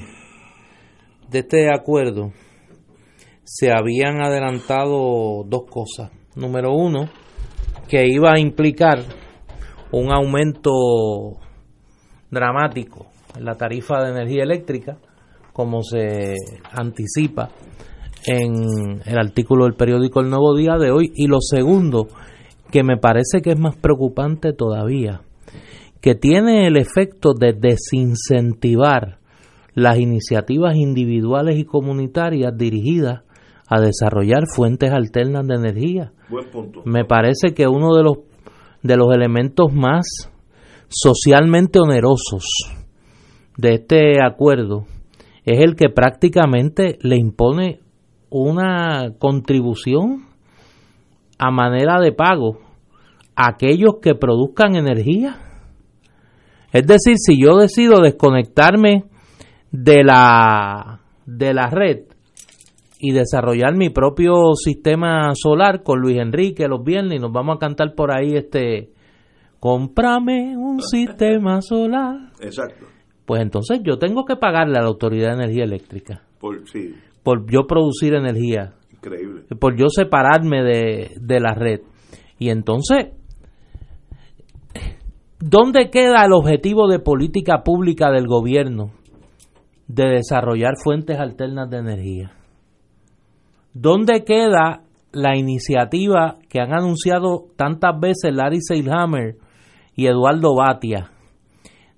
de 1.28 1.38
este 1.40 1.68
acuerdo, 1.74 2.30
se 3.42 3.72
habían 3.72 4.22
adelantado 4.22 5.42
dos 5.44 5.62
cosas. 5.68 6.12
Número 6.36 6.72
uno, 6.72 7.08
que 7.88 8.06
iba 8.06 8.30
a 8.32 8.38
implicar 8.38 9.00
un 9.90 10.12
aumento 10.12 10.70
dramático 12.30 13.08
en 13.36 13.46
la 13.46 13.56
tarifa 13.56 14.00
de 14.04 14.10
energía 14.10 14.44
eléctrica, 14.44 14.98
como 15.52 15.82
se 15.82 16.36
anticipa 16.70 17.48
en 18.28 19.02
el 19.04 19.18
artículo 19.18 19.64
del 19.64 19.74
periódico 19.74 20.20
El 20.20 20.30
Nuevo 20.30 20.54
Día 20.54 20.76
de 20.78 20.92
hoy. 20.92 21.10
Y 21.16 21.26
lo 21.26 21.40
segundo, 21.40 22.06
que 22.70 22.84
me 22.84 22.96
parece 22.96 23.42
que 23.42 23.50
es 23.50 23.58
más 23.58 23.74
preocupante 23.76 24.52
todavía, 24.52 25.22
que 26.02 26.14
tiene 26.14 26.66
el 26.66 26.76
efecto 26.76 27.32
de 27.32 27.54
desincentivar 27.54 29.20
las 29.72 29.98
iniciativas 29.98 30.76
individuales 30.76 31.56
y 31.58 31.64
comunitarias 31.64 32.52
dirigidas 32.54 33.22
a 33.66 33.80
desarrollar 33.80 34.44
fuentes 34.54 34.92
alternas 34.92 35.46
de 35.46 35.54
energía. 35.54 36.12
Me 36.84 37.06
parece 37.06 37.54
que 37.54 37.66
uno 37.66 37.94
de 37.94 38.02
los 38.02 38.18
de 38.82 38.96
los 38.96 39.14
elementos 39.14 39.72
más 39.72 40.04
socialmente 40.88 41.78
onerosos 41.78 42.44
de 43.56 43.74
este 43.74 44.22
acuerdo 44.22 44.86
es 45.44 45.60
el 45.60 45.76
que 45.76 45.88
prácticamente 45.88 46.98
le 47.00 47.16
impone 47.16 47.80
una 48.28 49.12
contribución 49.18 50.26
a 51.38 51.50
manera 51.50 52.00
de 52.00 52.12
pago 52.12 52.58
a 53.36 53.50
aquellos 53.50 53.96
que 54.02 54.14
produzcan 54.14 54.76
energía. 54.76 55.51
Es 56.72 56.86
decir, 56.86 57.16
si 57.18 57.40
yo 57.40 57.56
decido 57.56 58.00
desconectarme 58.00 59.04
de 59.70 60.04
la 60.04 61.00
de 61.26 61.54
la 61.54 61.68
red 61.68 62.04
y 62.98 63.12
desarrollar 63.12 63.76
mi 63.76 63.90
propio 63.90 64.54
sistema 64.54 65.32
solar 65.34 65.82
con 65.82 66.00
Luis 66.00 66.18
Enrique 66.18 66.68
los 66.68 66.84
viernes 66.84 67.18
y 67.18 67.20
nos 67.20 67.32
vamos 67.32 67.56
a 67.56 67.58
cantar 67.58 67.94
por 67.94 68.10
ahí 68.16 68.36
este 68.36 68.90
cómprame 69.60 70.56
un 70.56 70.80
sistema 70.80 71.60
solar. 71.62 72.32
Exacto. 72.40 72.86
Pues 73.26 73.42
entonces 73.42 73.80
yo 73.84 73.98
tengo 73.98 74.24
que 74.24 74.36
pagarle 74.36 74.78
a 74.78 74.82
la 74.82 74.88
Autoridad 74.88 75.28
de 75.28 75.44
Energía 75.44 75.64
Eléctrica. 75.64 76.22
Por, 76.40 76.68
sí. 76.68 76.94
Por 77.22 77.50
yo 77.50 77.66
producir 77.66 78.14
energía. 78.14 78.74
Increíble. 78.92 79.42
Por 79.60 79.76
yo 79.76 79.86
separarme 79.88 80.62
de, 80.62 81.10
de 81.20 81.40
la 81.40 81.54
red. 81.54 81.80
Y 82.38 82.50
entonces, 82.50 83.12
¿dónde 85.42 85.90
queda 85.90 86.24
el 86.24 86.32
objetivo 86.32 86.86
de 86.86 87.00
política 87.00 87.64
pública 87.64 88.12
del 88.12 88.28
gobierno 88.28 88.92
de 89.88 90.04
desarrollar 90.04 90.74
fuentes 90.82 91.18
alternas 91.18 91.68
de 91.68 91.78
energía? 91.78 92.32
¿Dónde 93.74 94.22
queda 94.24 94.84
la 95.10 95.36
iniciativa 95.36 96.38
que 96.48 96.60
han 96.60 96.72
anunciado 96.72 97.46
tantas 97.56 97.98
veces 97.98 98.32
Larry 98.32 98.60
Seilhammer 98.60 99.36
y 99.96 100.06
Eduardo 100.06 100.54
Batia 100.54 101.10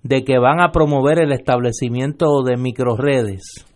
de 0.03 0.25
que 0.25 0.39
van 0.39 0.61
a 0.61 0.73
promover 0.73 1.19
el 1.23 1.33
establecimiento 1.33 2.43
de 2.45 2.57
microredes 2.57 3.67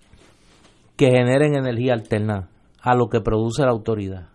que 0.97 1.11
generen 1.11 1.55
energía 1.55 1.93
alterna 1.93 2.49
a 2.81 2.95
lo 2.95 3.09
que 3.09 3.21
produce 3.21 3.63
la 3.65 3.71
autoridad? 3.73 4.29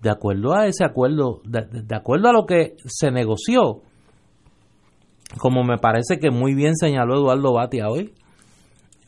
De 0.00 0.10
acuerdo 0.10 0.54
a 0.54 0.66
ese 0.66 0.84
acuerdo, 0.84 1.40
de, 1.44 1.82
de 1.84 1.94
acuerdo 1.94 2.28
a 2.28 2.32
lo 2.32 2.46
que 2.46 2.74
se 2.84 3.12
negoció, 3.12 3.82
como 5.38 5.64
me 5.64 5.78
parece 5.78 6.18
que 6.18 6.30
muy 6.30 6.54
bien 6.54 6.76
señaló 6.76 7.16
Eduardo 7.16 7.54
Batia 7.54 7.88
hoy, 7.88 8.12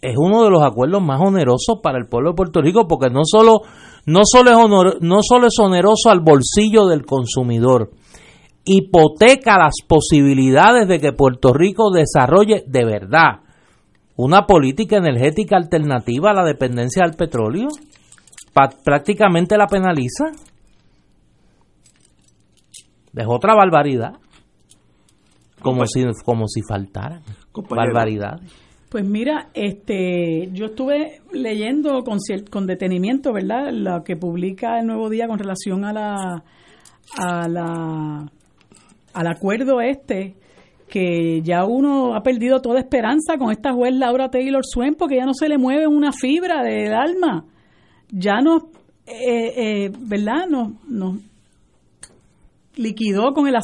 es 0.01 0.17
uno 0.19 0.45
de 0.45 0.51
los 0.51 0.63
acuerdos 0.63 1.03
más 1.03 1.21
onerosos 1.21 1.81
para 1.83 1.99
el 1.99 2.07
pueblo 2.07 2.31
de 2.31 2.37
Puerto 2.37 2.61
Rico 2.61 2.87
porque 2.87 3.09
no 3.11 3.23
solo, 3.25 3.63
no 4.07 4.21
solo, 4.25 4.51
es, 4.51 5.01
no 5.01 5.19
solo 5.23 5.47
es 5.47 5.59
oneroso 5.59 6.11
al 6.11 6.21
bolsillo 6.21 6.87
del 6.87 7.07
consumidor, 7.07 7.91
hipoteca 8.65 9.59
las 9.59 9.75
posibilidades 9.87 10.89
de 10.89 11.01
que 11.01 11.13
Puerto 11.13 11.53
Rico 11.53 11.91
desarrolle 11.91 12.65
de 12.67 12.85
verdad 12.85 13.41
una 14.17 14.47
política 14.47 14.97
energética 14.97 15.57
alternativa 15.57 16.31
a 16.31 16.35
la 16.35 16.45
dependencia 16.45 17.05
del 17.05 17.17
petróleo. 17.17 17.69
prácticamente 18.85 19.57
la 19.57 19.67
penaliza. 19.67 20.27
Es 23.17 23.27
otra 23.27 23.55
barbaridad. 23.55 24.15
Como 25.65 25.87
si, 25.87 26.05
como 26.25 26.47
si 26.47 26.61
faltaran 26.69 27.23
barbaridades. 27.69 28.53
Pues 28.95 29.05
mira, 29.05 29.49
este, 29.55 30.51
yo 30.53 30.67
estuve 30.67 31.21
leyendo 31.33 32.05
con, 32.05 32.19
con 32.49 32.67
detenimiento, 32.67 33.33
¿verdad? 33.33 33.73
Lo 33.73 34.05
que 34.05 34.15
publica 34.15 34.79
el 34.79 34.87
Nuevo 34.87 35.11
Día 35.11 35.27
con 35.27 35.39
relación 35.39 35.85
a 35.85 35.93
la, 35.93 36.45
a 37.17 37.49
la, 37.49 38.31
al 39.15 39.27
acuerdo 39.27 39.81
este, 39.81 40.37
que 40.89 41.41
ya 41.43 41.65
uno 41.65 42.15
ha 42.15 42.23
perdido 42.23 42.61
toda 42.61 42.79
esperanza 42.79 43.37
con 43.37 43.51
esta 43.51 43.73
juez 43.73 43.95
Laura 43.95 44.29
Taylor 44.29 44.63
Swain 44.65 44.95
porque 44.95 45.17
ya 45.17 45.27
no 45.27 45.35
se 45.35 45.49
le 45.49 45.59
mueve 45.59 45.89
una 45.89 46.13
fibra 46.13 46.63
del 46.63 46.95
alma. 46.95 47.47
Ya 48.11 48.41
no, 48.43 48.69
eh, 49.07 49.55
eh, 49.57 49.93
¿verdad? 49.99 50.47
No, 50.49 50.79
no, 50.89 51.19
liquidó 52.77 53.33
con 53.33 53.47
el, 53.47 53.55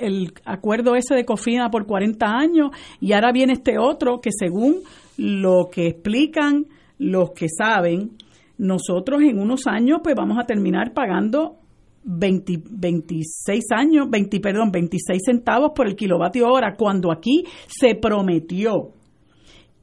el 0.00 0.32
acuerdo 0.44 0.94
ese 0.94 1.14
de 1.14 1.24
Cofina 1.24 1.70
por 1.70 1.86
40 1.86 2.26
años 2.26 2.70
y 3.00 3.12
ahora 3.12 3.32
viene 3.32 3.54
este 3.54 3.78
otro 3.78 4.20
que 4.20 4.30
según 4.32 4.80
lo 5.16 5.68
que 5.70 5.88
explican 5.88 6.66
los 6.98 7.30
que 7.30 7.46
saben, 7.48 8.12
nosotros 8.58 9.22
en 9.22 9.38
unos 9.38 9.66
años 9.66 10.00
pues 10.02 10.14
vamos 10.16 10.36
a 10.40 10.46
terminar 10.46 10.92
pagando 10.92 11.56
20, 12.04 12.62
26 12.70 13.64
años, 13.76 14.08
20, 14.10 14.40
perdón, 14.40 14.70
26 14.72 15.22
centavos 15.24 15.72
por 15.74 15.86
el 15.86 15.94
kilovatio 15.94 16.48
hora, 16.48 16.74
cuando 16.76 17.12
aquí 17.12 17.44
se 17.66 17.94
prometió 17.94 18.92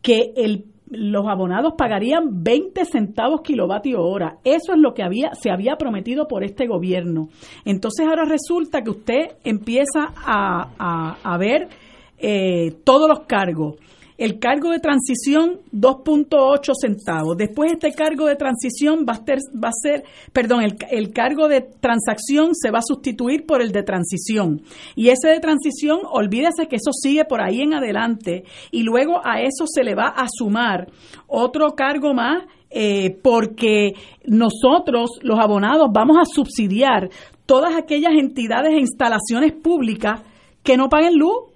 que 0.01 0.33
el 0.35 0.65
los 0.89 1.27
abonados 1.27 1.73
pagarían 1.77 2.43
20 2.43 2.85
centavos 2.85 3.41
kilovatio 3.41 4.01
hora. 4.01 4.37
Eso 4.43 4.73
es 4.73 4.79
lo 4.79 4.93
que 4.93 5.03
había, 5.03 5.33
se 5.33 5.51
había 5.51 5.77
prometido 5.77 6.27
por 6.27 6.43
este 6.43 6.67
gobierno. 6.67 7.29
Entonces 7.65 8.05
ahora 8.07 8.25
resulta 8.25 8.81
que 8.83 8.91
usted 8.91 9.37
empieza 9.43 10.13
a, 10.15 11.17
a, 11.23 11.37
ver 11.37 11.69
eh, 12.17 12.75
todos 12.83 13.09
los 13.09 13.21
cargos 13.21 13.75
el 14.17 14.39
cargo 14.39 14.71
de 14.71 14.79
transición 14.79 15.59
2.8 15.73 16.71
centavos. 16.79 17.35
Después 17.37 17.73
este 17.73 17.91
cargo 17.91 18.25
de 18.25 18.35
transición 18.35 19.05
va 19.07 19.13
a 19.13 19.25
ser, 19.25 19.39
va 19.61 19.69
a 19.69 19.81
ser 19.81 20.03
perdón, 20.31 20.63
el, 20.63 20.77
el, 20.89 21.11
cargo 21.11 21.47
de 21.47 21.61
transacción 21.61 22.51
se 22.53 22.71
va 22.71 22.79
a 22.79 22.85
sustituir 22.85 23.45
por 23.45 23.61
el 23.61 23.71
de 23.71 23.83
transición. 23.83 24.61
Y 24.95 25.09
ese 25.09 25.29
de 25.29 25.39
transición, 25.39 25.99
olvídese 26.09 26.67
que 26.67 26.77
eso 26.77 26.91
sigue 26.93 27.25
por 27.25 27.41
ahí 27.41 27.61
en 27.61 27.73
adelante. 27.73 28.45
Y 28.71 28.83
luego 28.83 29.19
a 29.23 29.41
eso 29.41 29.65
se 29.67 29.83
le 29.83 29.95
va 29.95 30.07
a 30.07 30.27
sumar 30.29 30.87
otro 31.27 31.75
cargo 31.75 32.13
más 32.13 32.45
eh, 32.69 33.17
porque 33.21 33.93
nosotros, 34.25 35.19
los 35.21 35.39
abonados, 35.39 35.89
vamos 35.91 36.17
a 36.19 36.25
subsidiar 36.25 37.09
todas 37.45 37.75
aquellas 37.75 38.13
entidades 38.13 38.73
e 38.73 38.79
instalaciones 38.79 39.53
públicas 39.53 40.21
que 40.63 40.77
no 40.77 40.87
paguen 40.87 41.17
luz. 41.17 41.51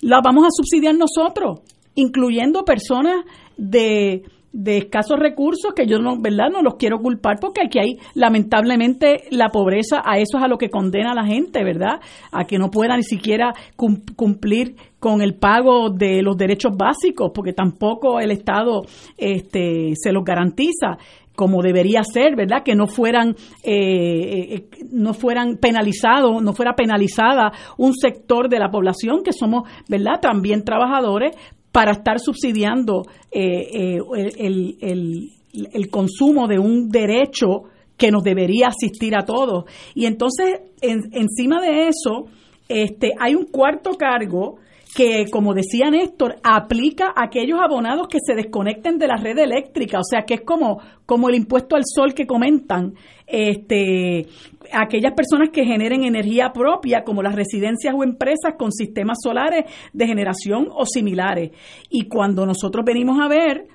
Las 0.00 0.20
vamos 0.22 0.44
a 0.44 0.50
subsidiar 0.50 0.94
nosotros 0.94 1.60
incluyendo 1.96 2.64
personas 2.64 3.24
de, 3.56 4.22
de 4.52 4.78
escasos 4.78 5.18
recursos 5.18 5.74
que 5.74 5.86
yo 5.86 5.98
no, 5.98 6.18
¿verdad? 6.18 6.48
No 6.50 6.62
los 6.62 6.76
quiero 6.76 6.98
culpar 6.98 7.38
porque 7.40 7.62
aquí 7.66 7.78
hay 7.78 7.98
lamentablemente 8.14 9.24
la 9.30 9.48
pobreza, 9.48 10.02
a 10.04 10.18
eso 10.18 10.38
es 10.38 10.44
a 10.44 10.48
lo 10.48 10.56
que 10.56 10.70
condena 10.70 11.12
a 11.12 11.14
la 11.14 11.26
gente, 11.26 11.62
¿verdad? 11.62 12.00
A 12.32 12.44
que 12.44 12.58
no 12.58 12.70
pueda 12.70 12.96
ni 12.96 13.02
siquiera 13.02 13.52
cumplir 13.76 14.76
con 14.98 15.20
el 15.20 15.34
pago 15.34 15.90
de 15.90 16.22
los 16.22 16.36
derechos 16.36 16.72
básicos 16.76 17.32
porque 17.34 17.52
tampoco 17.52 18.18
el 18.18 18.30
Estado 18.30 18.82
este, 19.18 19.92
se 19.94 20.12
los 20.12 20.24
garantiza 20.24 20.96
como 21.36 21.62
debería 21.62 22.02
ser, 22.02 22.34
¿verdad? 22.34 22.62
Que 22.64 22.74
no 22.74 22.86
fueran, 22.86 23.36
eh, 23.62 24.54
eh, 24.54 24.68
no 24.90 25.12
fueran 25.12 25.58
penalizados, 25.58 26.42
no 26.42 26.54
fuera 26.54 26.74
penalizada 26.74 27.52
un 27.76 27.94
sector 27.94 28.48
de 28.48 28.58
la 28.58 28.70
población 28.70 29.22
que 29.22 29.32
somos, 29.32 29.68
¿verdad? 29.86 30.18
También 30.20 30.64
trabajadores, 30.64 31.36
para 31.76 31.92
estar 31.92 32.18
subsidiando 32.18 33.02
eh, 33.30 33.98
eh, 33.98 34.76
el, 34.80 35.90
consumo 35.90 36.48
de 36.48 36.58
un 36.58 36.88
derecho 36.88 37.64
que 37.98 38.10
nos 38.10 38.22
debería 38.22 38.68
asistir 38.68 39.14
a 39.14 39.26
todos. 39.26 39.64
Y 39.94 40.06
entonces, 40.06 40.60
encima 40.80 41.60
de 41.60 41.88
eso, 41.88 42.28
este, 42.66 43.12
hay 43.20 43.34
un 43.34 43.44
cuarto 43.44 43.90
cargo 43.90 44.56
que, 44.96 45.26
como 45.30 45.52
decía 45.52 45.90
Néstor, 45.90 46.36
aplica 46.42 47.12
a 47.14 47.24
aquellos 47.24 47.60
abonados 47.60 48.08
que 48.08 48.16
se 48.18 48.34
desconecten 48.34 48.96
de 48.96 49.06
la 49.06 49.18
red 49.18 49.36
eléctrica, 49.38 49.98
o 49.98 50.02
sea 50.02 50.22
que 50.22 50.32
es 50.32 50.40
como, 50.40 50.80
como 51.04 51.28
el 51.28 51.34
impuesto 51.34 51.76
al 51.76 51.82
sol 51.84 52.14
que 52.14 52.26
comentan, 52.26 52.94
este, 53.26 54.26
aquellas 54.72 55.12
personas 55.12 55.50
que 55.52 55.66
generen 55.66 56.04
energía 56.04 56.50
propia, 56.50 57.04
como 57.04 57.22
las 57.22 57.34
residencias 57.34 57.94
o 57.94 58.02
empresas 58.04 58.54
con 58.58 58.72
sistemas 58.72 59.18
solares 59.22 59.66
de 59.92 60.06
generación 60.06 60.68
o 60.74 60.86
similares. 60.86 61.50
Y 61.90 62.08
cuando 62.08 62.46
nosotros 62.46 62.82
venimos 62.82 63.18
a 63.22 63.28
ver, 63.28 63.66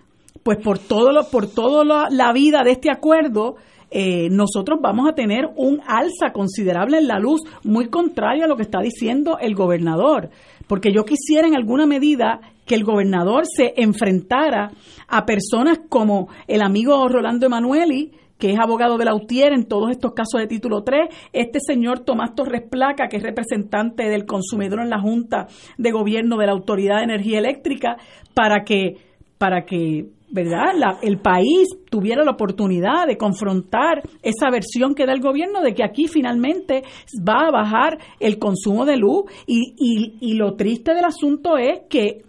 pues 0.41 0.57
por 0.57 0.79
todo 0.79 1.11
lo, 1.11 1.29
por 1.29 1.45
toda 1.45 2.09
la 2.09 2.33
vida 2.33 2.63
de 2.63 2.71
este 2.71 2.89
acuerdo, 2.89 3.57
eh, 3.91 4.29
nosotros 4.29 4.79
vamos 4.81 5.07
a 5.09 5.13
tener 5.13 5.49
un 5.57 5.81
alza 5.85 6.31
considerable 6.31 6.97
en 6.97 7.07
la 7.07 7.19
luz, 7.19 7.41
muy 7.63 7.89
contrario 7.89 8.45
a 8.45 8.47
lo 8.47 8.55
que 8.55 8.63
está 8.63 8.79
diciendo 8.79 9.37
el 9.39 9.53
gobernador. 9.53 10.29
Porque 10.67 10.93
yo 10.93 11.03
quisiera 11.03 11.47
en 11.47 11.55
alguna 11.55 11.85
medida 11.85 12.39
que 12.65 12.75
el 12.75 12.85
gobernador 12.85 13.43
se 13.45 13.73
enfrentara 13.75 14.71
a 15.09 15.25
personas 15.25 15.81
como 15.89 16.29
el 16.47 16.61
amigo 16.61 17.05
Rolando 17.09 17.47
Emanueli, 17.47 18.13
que 18.37 18.51
es 18.51 18.59
abogado 18.59 18.97
de 18.97 19.05
la 19.05 19.13
UTIER 19.13 19.53
en 19.53 19.65
todos 19.65 19.91
estos 19.91 20.13
casos 20.13 20.39
de 20.39 20.47
título 20.47 20.83
3, 20.83 21.09
este 21.33 21.59
señor 21.59 21.99
Tomás 21.99 22.33
Torres 22.33 22.63
Placa, 22.67 23.07
que 23.07 23.17
es 23.17 23.23
representante 23.23 24.09
del 24.09 24.25
consumidor 24.25 24.79
en 24.81 24.89
la 24.89 24.99
Junta 24.99 25.47
de 25.77 25.91
Gobierno 25.91 26.37
de 26.37 26.45
la 26.47 26.53
Autoridad 26.53 26.97
de 26.97 27.03
Energía 27.03 27.39
Eléctrica, 27.39 27.97
para 28.33 28.63
que, 28.63 28.97
para 29.37 29.65
que 29.65 30.07
¿verdad? 30.31 30.97
el 31.01 31.19
país 31.19 31.67
tuviera 31.89 32.23
la 32.23 32.31
oportunidad 32.31 33.05
de 33.07 33.17
confrontar 33.17 34.01
esa 34.21 34.49
versión 34.49 34.95
que 34.95 35.05
da 35.05 35.13
el 35.13 35.21
gobierno 35.21 35.61
de 35.61 35.73
que 35.73 35.83
aquí 35.83 36.07
finalmente 36.07 36.83
va 37.27 37.47
a 37.47 37.51
bajar 37.51 37.97
el 38.19 38.39
consumo 38.39 38.85
de 38.85 38.97
luz 38.97 39.25
y, 39.45 39.73
y, 40.19 40.33
lo 40.35 40.55
triste 40.55 40.93
del 40.93 41.05
asunto 41.05 41.57
es 41.57 41.81
que 41.89 42.23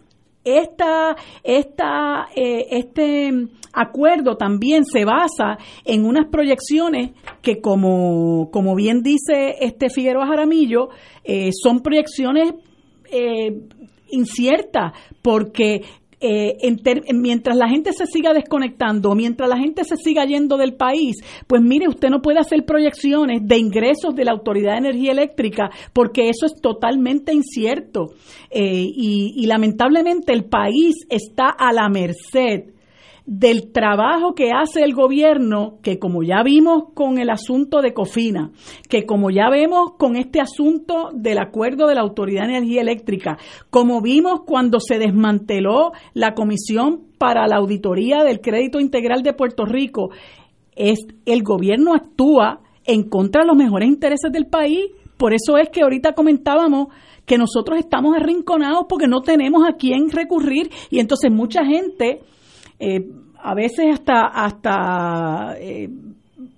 esta, 0.44 1.16
esta, 1.44 2.26
eh, 2.34 2.66
este 2.70 3.30
acuerdo 3.72 4.36
también 4.36 4.84
se 4.84 5.05
basa 5.05 5.59
en 5.84 6.05
unas 6.05 6.28
proyecciones 6.30 7.12
que, 7.40 7.61
como, 7.61 8.50
como 8.50 8.74
bien 8.74 9.03
dice 9.03 9.57
este 9.61 9.88
Figueroa 9.88 10.26
Jaramillo, 10.26 10.88
eh, 11.24 11.50
son 11.53 11.80
proyecciones 11.80 12.55
eh, 13.11 13.68
inciertas, 14.11 14.92
porque 15.22 15.82
eh, 16.23 16.57
mientras 17.12 17.57
la 17.57 17.68
gente 17.68 17.93
se 17.93 18.07
siga 18.07 18.33
desconectando, 18.33 19.14
mientras 19.14 19.49
la 19.49 19.59
gente 19.59 19.85
se 19.85 19.97
siga 19.97 20.25
yendo 20.25 20.57
del 20.57 20.75
país, 20.75 21.16
pues 21.47 21.61
mire, 21.61 21.89
usted 21.89 22.09
no 22.09 22.23
puede 22.23 22.39
hacer 22.39 22.64
proyecciones 22.64 23.41
de 23.45 23.59
ingresos 23.59 24.14
de 24.14 24.25
la 24.25 24.33
Autoridad 24.33 24.73
de 24.73 24.89
Energía 24.89 25.12
Eléctrica 25.12 25.70
porque 25.93 26.29
eso 26.29 26.47
es 26.47 26.61
totalmente 26.61 27.35
incierto. 27.35 28.14
Eh, 28.51 28.85
y, 28.95 29.35
y 29.37 29.47
lamentablemente 29.47 30.33
el 30.33 30.45
país 30.45 30.95
está 31.09 31.49
a 31.51 31.73
la 31.73 31.89
merced 31.89 32.73
del 33.25 33.70
trabajo 33.73 34.35
que 34.35 34.51
hace 34.51 34.83
el 34.83 34.95
gobierno, 34.95 35.79
que 35.83 35.99
como 35.99 36.23
ya 36.23 36.43
vimos 36.43 36.85
con 36.95 37.18
el 37.18 37.31
asunto 37.31 37.81
de 37.81 37.95
Cofina, 37.95 38.51
que 38.89 39.07
como 39.07 39.31
ya 39.31 39.49
vemos 39.49 39.93
con 39.97 40.16
este 40.16 40.41
asunto 40.41 41.11
del 41.14 41.39
acuerdo 41.39 41.87
de 41.87 41.95
la 41.95 42.01
Autoridad 42.01 42.47
de 42.47 42.57
Energía 42.57 42.81
Eléctrica, 42.81 43.39
como 43.70 44.01
vimos 44.01 44.41
cuando 44.45 44.81
se 44.81 44.99
desmanteló 44.99 45.93
la 46.14 46.35
Comisión 46.35 47.03
para 47.18 47.47
la 47.47 47.57
Auditoría 47.57 48.25
del 48.25 48.41
Crédito 48.41 48.81
Integral 48.81 49.23
de 49.23 49.35
Puerto 49.35 49.64
Rico, 49.64 50.11
es 50.75 50.99
el 51.27 51.43
gobierno 51.43 51.95
actúa 51.95 52.61
en 52.85 53.09
contra 53.09 53.43
de 53.43 53.49
los 53.49 53.57
mejores 53.57 53.89
intereses 53.89 54.33
del 54.33 54.47
país. 54.47 54.87
Por 55.16 55.35
eso 55.35 55.57
es 55.59 55.68
que 55.68 55.83
ahorita 55.83 56.14
comentábamos 56.14 56.89
que 57.25 57.39
nosotros 57.39 57.79
estamos 57.79 58.16
arrinconados 58.16 58.87
porque 58.89 59.07
no 59.07 59.20
tenemos 59.20 59.62
a 59.68 59.77
quién 59.77 60.11
recurrir 60.11 60.70
y 60.91 60.99
entonces 60.99 61.31
mucha 61.31 61.64
gente 61.64 62.20
eh, 62.79 63.01
a 63.43 63.55
veces 63.55 63.87
hasta, 63.93 64.27
hasta 64.27 65.57
eh, 65.59 65.89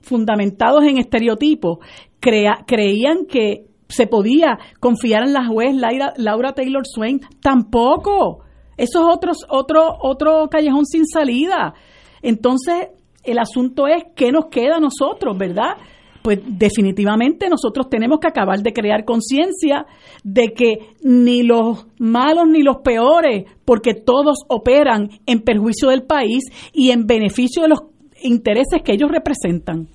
fundamentados 0.02 0.84
en 0.84 0.98
estereotipos, 0.98 1.78
creían 2.20 3.26
que 3.26 3.66
se 3.88 4.06
podía 4.06 4.58
confiar 4.80 5.24
en 5.26 5.32
la 5.32 5.46
juez 5.46 5.74
Laura, 6.16 6.52
Taylor 6.52 6.86
Swain. 6.86 7.20
Tampoco. 7.40 8.44
Eso 8.76 9.00
es 9.00 9.16
otro, 9.16 9.32
otro, 9.48 9.96
otro 10.00 10.48
callejón 10.50 10.86
sin 10.86 11.06
salida. 11.06 11.74
Entonces, 12.22 12.88
el 13.22 13.38
asunto 13.38 13.86
es 13.86 14.04
qué 14.16 14.32
nos 14.32 14.46
queda 14.46 14.76
a 14.76 14.80
nosotros, 14.80 15.36
¿verdad? 15.38 15.76
Pues 16.24 16.40
definitivamente 16.42 17.50
nosotros 17.50 17.90
tenemos 17.90 18.18
que 18.18 18.28
acabar 18.28 18.60
de 18.62 18.72
crear 18.72 19.04
conciencia 19.04 19.84
de 20.22 20.54
que 20.54 20.78
ni 21.02 21.42
los 21.42 21.86
malos 21.98 22.46
ni 22.48 22.62
los 22.62 22.78
peores, 22.78 23.44
porque 23.66 23.92
todos 23.92 24.38
operan 24.48 25.10
en 25.26 25.40
perjuicio 25.40 25.90
del 25.90 26.04
país 26.04 26.44
y 26.72 26.92
en 26.92 27.06
beneficio 27.06 27.60
de 27.64 27.68
los 27.68 27.80
intereses 28.22 28.80
que 28.82 28.94
ellos 28.94 29.10
representan. 29.10 29.86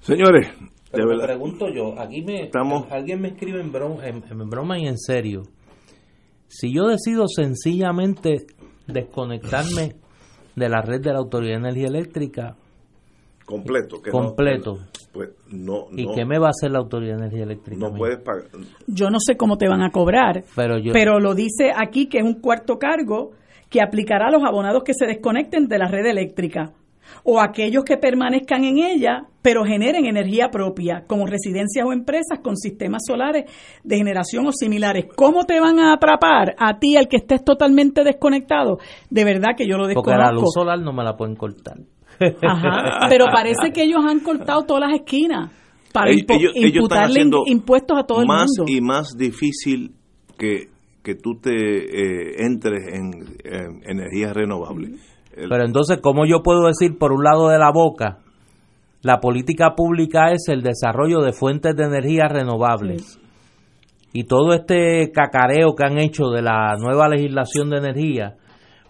Señores, 0.00 0.48
de 0.92 1.06
verdad. 1.06 1.26
pregunto 1.26 1.66
yo, 1.72 1.96
aquí 2.00 2.22
me 2.22 2.50
alguien 2.90 3.20
me 3.20 3.28
escribe 3.28 3.60
en 3.60 3.70
broma, 3.70 4.04
en 4.04 4.50
broma 4.50 4.76
y 4.80 4.88
en 4.88 4.98
serio. 4.98 5.44
Si 6.48 6.74
yo 6.74 6.88
decido 6.88 7.28
sencillamente 7.28 8.46
desconectarme 8.88 9.94
de 10.56 10.68
la 10.68 10.82
red 10.82 11.00
de 11.00 11.12
la 11.12 11.20
Autoridad 11.20 11.52
de 11.52 11.68
Energía 11.68 11.86
Eléctrica, 11.86 12.56
completo. 13.44 14.00
Que 14.02 14.10
completo. 14.10 14.78
pues 15.12 15.30
no, 15.50 15.86
¿Y 15.92 16.06
qué 16.14 16.24
me 16.24 16.38
va 16.38 16.48
a 16.48 16.50
hacer 16.50 16.70
la 16.70 16.78
Autoridad 16.78 17.16
de 17.16 17.26
Energía 17.26 17.44
Eléctrica? 17.44 17.88
No 17.88 17.94
puedes 17.94 18.18
pagar. 18.18 18.44
Yo 18.86 19.10
no 19.10 19.18
sé 19.20 19.36
cómo 19.36 19.56
te 19.58 19.68
van 19.68 19.82
a 19.82 19.90
cobrar, 19.90 20.44
pero, 20.54 20.76
pero 20.92 21.20
lo 21.20 21.34
dice 21.34 21.72
aquí 21.74 22.08
que 22.08 22.18
es 22.18 22.24
un 22.24 22.40
cuarto 22.40 22.78
cargo 22.78 23.32
que 23.68 23.80
aplicará 23.80 24.28
a 24.28 24.30
los 24.30 24.42
abonados 24.44 24.82
que 24.84 24.92
se 24.94 25.06
desconecten 25.06 25.66
de 25.66 25.78
la 25.78 25.88
red 25.88 26.06
eléctrica 26.06 26.72
o 27.24 27.40
aquellos 27.40 27.84
que 27.84 27.96
permanezcan 27.96 28.64
en 28.64 28.78
ella, 28.78 29.24
pero 29.42 29.64
generen 29.64 30.06
energía 30.06 30.48
propia, 30.50 31.04
como 31.06 31.26
residencias 31.26 31.84
o 31.86 31.92
empresas 31.92 32.40
con 32.42 32.56
sistemas 32.56 33.02
solares 33.06 33.44
de 33.82 33.96
generación 33.96 34.46
o 34.46 34.52
similares. 34.52 35.06
¿Cómo 35.14 35.44
te 35.44 35.60
van 35.60 35.78
a 35.78 35.94
atrapar 35.94 36.54
a 36.58 36.78
ti, 36.78 36.96
el 36.96 37.08
que 37.08 37.18
estés 37.18 37.44
totalmente 37.44 38.04
desconectado? 38.04 38.78
De 39.10 39.24
verdad 39.24 39.50
que 39.56 39.66
yo 39.66 39.76
lo 39.76 39.86
desconozco. 39.86 40.10
Porque 40.10 40.24
la 40.24 40.32
luz 40.32 40.52
solar 40.52 40.80
no 40.80 40.92
me 40.92 41.04
la 41.04 41.16
pueden 41.16 41.36
cortar. 41.36 41.76
Ajá, 42.20 43.06
pero 43.08 43.26
parece 43.32 43.72
que 43.72 43.82
ellos 43.82 44.04
han 44.06 44.20
cortado 44.20 44.62
todas 44.62 44.88
las 44.88 45.00
esquinas 45.00 45.50
para 45.92 46.12
imputarle 46.12 47.24
impuestos 47.46 47.98
a 47.98 48.04
todo 48.04 48.22
el 48.22 48.26
mundo. 48.26 48.42
Más 48.42 48.50
y 48.66 48.80
más 48.80 49.16
difícil 49.16 49.92
que, 50.38 50.68
que 51.02 51.14
tú 51.14 51.38
te 51.40 51.52
eh, 51.52 52.34
entres 52.38 52.82
en, 52.92 53.10
energías 53.84 54.34
renovables. 54.34 55.00
Pero 55.34 55.64
entonces, 55.64 55.98
¿cómo 56.02 56.26
yo 56.26 56.42
puedo 56.42 56.66
decir 56.66 56.98
por 56.98 57.12
un 57.12 57.24
lado 57.24 57.48
de 57.48 57.58
la 57.58 57.70
boca, 57.72 58.18
la 59.02 59.18
política 59.20 59.74
pública 59.74 60.30
es 60.30 60.48
el 60.48 60.62
desarrollo 60.62 61.20
de 61.20 61.32
fuentes 61.32 61.74
de 61.76 61.84
energía 61.84 62.28
renovables? 62.28 63.18
Y 64.12 64.24
todo 64.24 64.52
este 64.52 65.10
cacareo 65.10 65.74
que 65.74 65.84
han 65.86 65.98
hecho 65.98 66.24
de 66.26 66.42
la 66.42 66.76
nueva 66.78 67.08
legislación 67.08 67.70
de 67.70 67.78
energía, 67.78 68.36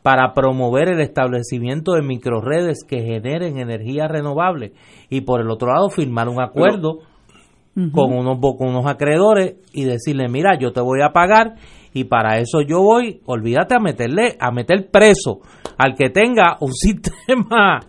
para 0.03 0.34
promover 0.34 0.88
el 0.88 1.00
establecimiento 1.00 1.92
de 1.92 2.03
microredes 2.03 2.84
que 2.86 3.03
generen 3.03 3.59
energía 3.59 4.09
renovable 4.09 4.72
y 5.09 5.20
por 5.22 5.40
el 5.40 5.50
otro 5.50 5.68
lado 5.72 5.90
firmar 5.90 6.28
un 6.28 6.42
acuerdo 6.42 6.98
con 7.92 8.12
unos 8.12 8.38
con 8.59 8.68
unos 8.68 8.86
acreedores 8.86 9.55
y 9.72 9.84
decirle 9.84 10.28
mira 10.28 10.59
yo 10.61 10.72
te 10.72 10.80
voy 10.80 11.00
a 11.03 11.12
pagar 11.12 11.55
y 11.94 12.05
para 12.05 12.38
eso 12.38 12.61
yo 12.61 12.82
voy 12.82 13.20
olvídate 13.24 13.74
a 13.74 13.80
meterle 13.80 14.36
a 14.38 14.50
meter 14.50 14.90
preso 14.90 15.40
al 15.78 15.94
que 15.94 16.11
tenga 16.11 16.59
un 16.61 16.72
sistema 16.72 17.80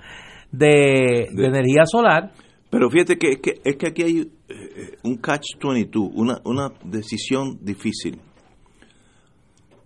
de, 0.51 1.27
energía 1.35 1.85
solar 1.85 2.31
pero 2.69 2.89
fíjate 2.89 3.17
que 3.17 3.31
es 3.31 3.39
que, 3.41 3.53
es 3.63 3.75
que 3.75 3.87
aquí 3.87 4.03
hay 4.03 4.19
eh, 4.47 4.97
un 5.03 5.17
catch 5.17 5.57
22 5.61 6.11
una, 6.13 6.39
una 6.45 6.69
decisión 6.85 7.57
difícil 7.61 8.19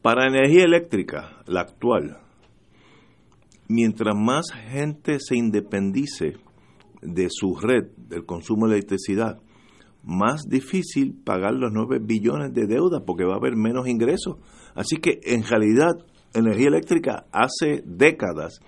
para 0.08 0.26
energía 0.26 0.64
eléctrica, 0.64 1.34
la 1.48 1.60
actual, 1.60 2.20
mientras 3.68 4.16
más 4.16 4.46
gente 4.54 5.20
se 5.20 5.36
independice 5.36 6.38
de 7.02 7.28
su 7.30 7.58
red, 7.58 7.90
del 7.98 8.26
consumo 8.26 8.70
de 8.70 8.76
electricidad, 8.76 9.42
más 10.06 10.48
difícil 10.48 11.14
pagar 11.26 11.56
los 11.56 11.74
9 11.74 12.00
billones 12.02 12.54
de 12.54 12.68
deuda 12.68 13.04
porque 13.06 13.26
va 13.26 13.34
a 13.34 13.36
haber 13.36 13.58
menos 13.58 13.90
ingresos. 13.90 14.38
Así 14.76 14.96
que 14.96 15.20
en 15.24 15.44
realidad 15.44 15.98
energía 16.34 16.70
eléctrica 16.70 17.26
hace 17.34 17.84
décadas 17.86 18.62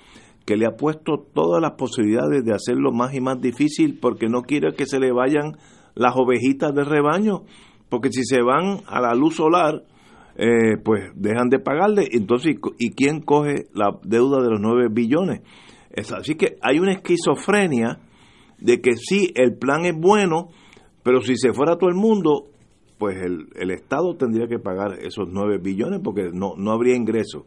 que 0.46 0.58
le 0.58 0.66
ha 0.66 0.76
puesto 0.76 1.26
todas 1.34 1.62
las 1.62 1.76
posibilidades 1.78 2.44
de 2.44 2.54
hacerlo 2.54 2.92
más 2.92 3.14
y 3.14 3.22
más 3.22 3.40
difícil 3.40 3.98
porque 3.98 4.28
no 4.28 4.42
quiere 4.42 4.74
que 4.74 4.86
se 4.86 5.00
le 5.00 5.14
vayan 5.14 5.56
las 5.96 6.18
ovejitas 6.18 6.76
del 6.76 6.88
rebaño, 6.88 7.44
porque 7.88 8.10
si 8.12 8.26
se 8.26 8.42
van 8.42 8.82
a 8.88 9.00
la 9.00 9.14
luz 9.14 9.38
solar, 9.38 9.86
eh, 10.42 10.78
pues 10.82 11.12
dejan 11.16 11.50
de 11.50 11.60
pagarle. 11.60 12.08
Entonces, 12.14 12.56
¿y 12.78 12.92
quién 12.92 13.20
coge 13.20 13.66
la 13.74 14.00
deuda 14.04 14.42
de 14.42 14.50
los 14.50 14.62
9 14.62 14.88
billones? 14.90 15.42
así 16.18 16.36
que 16.36 16.56
hay 16.62 16.80
una 16.80 16.94
esquizofrenia 16.94 18.00
de 18.58 18.80
que 18.80 18.96
sí, 18.96 19.34
el 19.36 19.58
plan 19.58 19.86
es 19.86 19.96
bueno, 19.98 20.48
pero 21.04 21.20
si 21.20 21.36
se 21.36 21.52
fuera 21.52 21.78
todo 21.78 21.90
el 21.90 21.98
mundo, 21.98 22.46
pues 22.98 23.18
el, 23.22 23.48
el 23.56 23.72
Estado 23.72 24.16
tendría 24.16 24.48
que 24.48 24.60
pagar 24.60 25.00
esos 25.02 25.28
9 25.30 25.58
billones 25.58 26.00
porque 26.02 26.30
no, 26.32 26.54
no 26.56 26.72
habría 26.72 26.96
ingresos. 26.96 27.44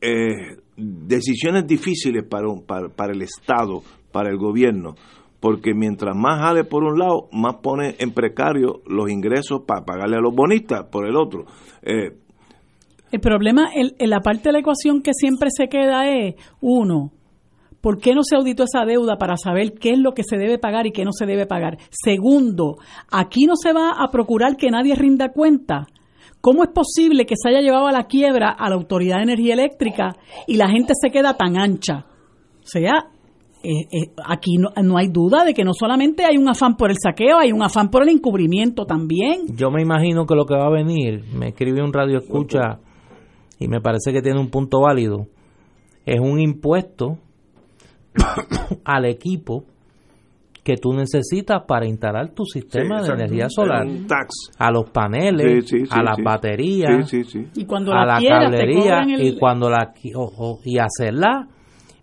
Eh, 0.00 0.58
decisiones 0.76 1.66
difíciles 1.66 2.22
para, 2.22 2.46
para, 2.64 2.88
para 2.88 3.14
el 3.14 3.22
Estado, 3.22 3.82
para 4.12 4.30
el 4.30 4.36
gobierno, 4.36 4.94
porque 5.46 5.74
mientras 5.74 6.16
más 6.16 6.40
jale 6.40 6.64
por 6.64 6.82
un 6.82 6.98
lado, 6.98 7.28
más 7.30 7.58
pone 7.62 7.94
en 8.00 8.10
precario 8.10 8.82
los 8.84 9.08
ingresos 9.08 9.62
para 9.64 9.84
pagarle 9.84 10.16
a 10.16 10.20
los 10.20 10.34
bonistas 10.34 10.86
por 10.90 11.06
el 11.06 11.14
otro. 11.14 11.44
Eh, 11.82 12.18
El 13.12 13.20
problema, 13.20 13.68
en 13.72 14.10
la 14.10 14.18
parte 14.18 14.48
de 14.48 14.54
la 14.54 14.58
ecuación 14.58 15.02
que 15.02 15.12
siempre 15.14 15.50
se 15.56 15.68
queda 15.68 16.08
es, 16.08 16.34
uno, 16.60 17.12
¿por 17.80 17.98
qué 17.98 18.12
no 18.12 18.24
se 18.24 18.34
auditó 18.34 18.64
esa 18.64 18.84
deuda 18.84 19.18
para 19.18 19.36
saber 19.36 19.74
qué 19.74 19.90
es 19.90 20.00
lo 20.00 20.14
que 20.14 20.24
se 20.24 20.36
debe 20.36 20.58
pagar 20.58 20.88
y 20.88 20.90
qué 20.90 21.04
no 21.04 21.12
se 21.12 21.26
debe 21.26 21.46
pagar? 21.46 21.78
Segundo, 21.90 22.78
aquí 23.12 23.46
no 23.46 23.54
se 23.54 23.72
va 23.72 23.92
a 24.02 24.10
procurar 24.10 24.56
que 24.56 24.72
nadie 24.72 24.96
rinda 24.96 25.28
cuenta. 25.28 25.86
¿Cómo 26.40 26.64
es 26.64 26.70
posible 26.70 27.24
que 27.24 27.36
se 27.40 27.50
haya 27.50 27.60
llevado 27.60 27.86
a 27.86 27.92
la 27.92 28.08
quiebra 28.08 28.50
a 28.50 28.68
la 28.68 28.74
Autoridad 28.74 29.18
de 29.18 29.22
Energía 29.22 29.54
Eléctrica 29.54 30.16
y 30.48 30.56
la 30.56 30.68
gente 30.68 30.94
se 31.00 31.12
queda 31.12 31.36
tan 31.36 31.56
ancha? 31.56 32.06
O 32.64 32.68
sea, 32.68 33.10
eh, 33.62 33.88
eh, 33.90 34.12
aquí 34.24 34.58
no, 34.58 34.70
no, 34.82 34.96
hay 34.96 35.08
duda 35.08 35.44
de 35.44 35.54
que 35.54 35.64
no 35.64 35.72
solamente 35.72 36.24
hay 36.24 36.36
un 36.36 36.48
afán 36.48 36.76
por 36.76 36.90
el 36.90 36.96
saqueo, 37.02 37.38
hay 37.38 37.52
un 37.52 37.62
afán 37.62 37.90
por 37.90 38.02
el 38.02 38.10
encubrimiento 38.10 38.84
también. 38.84 39.56
Yo 39.56 39.70
me 39.70 39.82
imagino 39.82 40.26
que 40.26 40.34
lo 40.34 40.46
que 40.46 40.54
va 40.54 40.66
a 40.66 40.70
venir, 40.70 41.24
me 41.34 41.48
escribe 41.48 41.82
un 41.82 41.92
radio 41.92 42.18
escucha 42.18 42.78
y 43.58 43.68
me 43.68 43.80
parece 43.80 44.12
que 44.12 44.22
tiene 44.22 44.38
un 44.38 44.50
punto 44.50 44.80
válido, 44.80 45.26
es 46.04 46.20
un 46.20 46.38
impuesto 46.40 47.18
al 48.84 49.06
equipo 49.06 49.64
que 50.62 50.76
tú 50.76 50.92
necesitas 50.92 51.62
para 51.66 51.86
instalar 51.86 52.30
tu 52.30 52.44
sistema 52.44 53.00
de 53.00 53.08
energía 53.14 53.48
solar. 53.48 53.86
A 54.58 54.70
los 54.72 54.90
paneles, 54.90 55.72
a 55.90 56.02
las 56.02 56.16
baterías, 56.22 57.12
y 57.54 57.64
cuando 57.64 57.92
a 57.92 58.04
la, 58.04 58.18
cablería 58.20 59.04
y 59.16 59.38
cuando 59.38 59.70
la 59.70 59.92
y 60.64 60.78
hacerla 60.78 61.48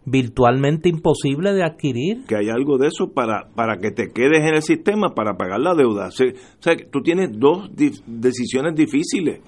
virtualmente 0.05 0.89
imposible 0.89 1.53
de 1.53 1.63
adquirir. 1.63 2.25
Que 2.27 2.35
hay 2.35 2.49
algo 2.49 2.77
de 2.77 2.87
eso 2.87 3.13
para, 3.13 3.49
para 3.55 3.77
que 3.77 3.91
te 3.91 4.11
quedes 4.11 4.41
en 4.41 4.55
el 4.55 4.61
sistema 4.61 5.13
para 5.13 5.35
pagar 5.35 5.59
la 5.59 5.75
deuda. 5.75 6.07
O 6.07 6.11
sea, 6.11 6.75
tú 6.91 7.01
tienes 7.01 7.29
dos 7.37 7.69
decisiones 8.05 8.75
difíciles. 8.75 9.41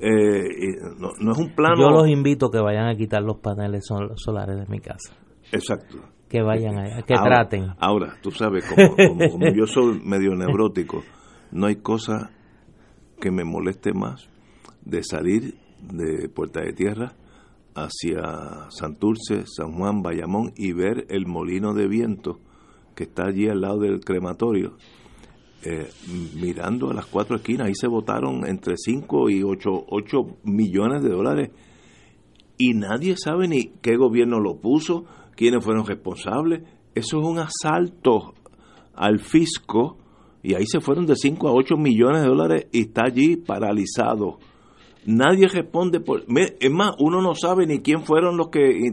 Eh, 0.00 0.44
no, 0.98 1.32
es 1.32 1.38
un 1.38 1.54
plano. 1.54 1.76
Yo 1.76 1.90
los 1.90 2.08
invito 2.08 2.46
a 2.46 2.50
que 2.50 2.60
vayan 2.60 2.88
a 2.88 2.94
quitar 2.94 3.22
los 3.22 3.38
paneles 3.38 3.84
solares 4.16 4.56
de 4.56 4.66
mi 4.68 4.80
casa. 4.80 5.16
Exacto 5.52 5.98
que 6.28 6.42
vayan 6.42 6.78
allá, 6.78 7.02
que 7.02 7.14
traten. 7.14 7.70
Ahora, 7.78 8.16
tú 8.22 8.30
sabes, 8.30 8.64
como, 9.30 9.46
yo 9.54 9.66
soy 9.66 10.00
medio 10.04 10.34
neurótico, 10.34 11.02
no 11.50 11.66
hay 11.66 11.76
cosa 11.76 12.30
que 13.20 13.30
me 13.30 13.44
moleste 13.44 13.92
más 13.92 14.28
de 14.84 15.02
salir 15.02 15.54
de 15.80 16.28
Puerta 16.28 16.60
de 16.60 16.72
Tierra 16.72 17.12
hacia 17.84 18.70
Santurce, 18.70 19.44
San 19.46 19.72
Juan, 19.72 20.02
Bayamón 20.02 20.52
y 20.56 20.72
ver 20.72 21.06
el 21.08 21.26
molino 21.26 21.74
de 21.74 21.88
viento 21.88 22.40
que 22.94 23.04
está 23.04 23.26
allí 23.26 23.48
al 23.48 23.60
lado 23.60 23.78
del 23.78 24.00
crematorio, 24.00 24.76
eh, 25.62 25.88
mirando 26.34 26.90
a 26.90 26.94
las 26.94 27.06
cuatro 27.06 27.36
esquinas. 27.36 27.68
Ahí 27.68 27.74
se 27.74 27.86
votaron 27.86 28.44
entre 28.46 28.74
5 28.76 29.30
y 29.30 29.42
8, 29.44 29.70
8 29.88 30.18
millones 30.42 31.02
de 31.02 31.10
dólares 31.10 31.50
y 32.58 32.74
nadie 32.74 33.14
sabe 33.16 33.46
ni 33.46 33.70
qué 33.80 33.96
gobierno 33.96 34.40
lo 34.40 34.56
puso, 34.56 35.04
quiénes 35.36 35.64
fueron 35.64 35.86
responsables. 35.86 36.62
Eso 36.94 37.20
es 37.20 37.24
un 37.24 37.38
asalto 37.38 38.34
al 38.94 39.20
fisco 39.20 39.98
y 40.42 40.54
ahí 40.54 40.66
se 40.66 40.80
fueron 40.80 41.06
de 41.06 41.14
5 41.14 41.48
a 41.48 41.52
8 41.52 41.76
millones 41.76 42.22
de 42.22 42.28
dólares 42.28 42.66
y 42.72 42.82
está 42.82 43.04
allí 43.06 43.36
paralizado. 43.36 44.38
Nadie 45.08 45.48
responde 45.48 46.00
por... 46.00 46.24
Es 46.60 46.70
más, 46.70 46.94
uno 46.98 47.22
no 47.22 47.34
sabe 47.34 47.66
ni 47.66 47.78
quién 47.78 48.02
fueron 48.02 48.36
los 48.36 48.50
que 48.50 48.92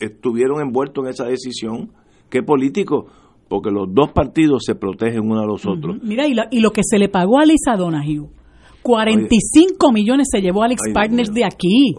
estuvieron 0.00 0.60
envueltos 0.60 1.04
en 1.04 1.10
esa 1.10 1.24
decisión, 1.26 1.92
qué 2.28 2.42
político, 2.42 3.06
porque 3.48 3.70
los 3.70 3.86
dos 3.94 4.10
partidos 4.10 4.64
se 4.66 4.74
protegen 4.74 5.20
uno 5.20 5.40
a 5.42 5.46
los 5.46 5.64
otros. 5.64 6.02
Mira, 6.02 6.26
y, 6.26 6.34
y, 6.50 6.58
lo 6.58 6.72
que 6.72 6.80
se 6.82 6.98
le 6.98 7.08
pagó 7.08 7.38
a 7.38 7.44
Lisa 7.44 7.76
Donahue 7.76 8.28
45 8.86 9.90
millones 9.90 10.28
se 10.30 10.40
llevó 10.40 10.62
Alex 10.62 10.80
Partners 10.94 11.34
de 11.34 11.44
aquí. 11.44 11.92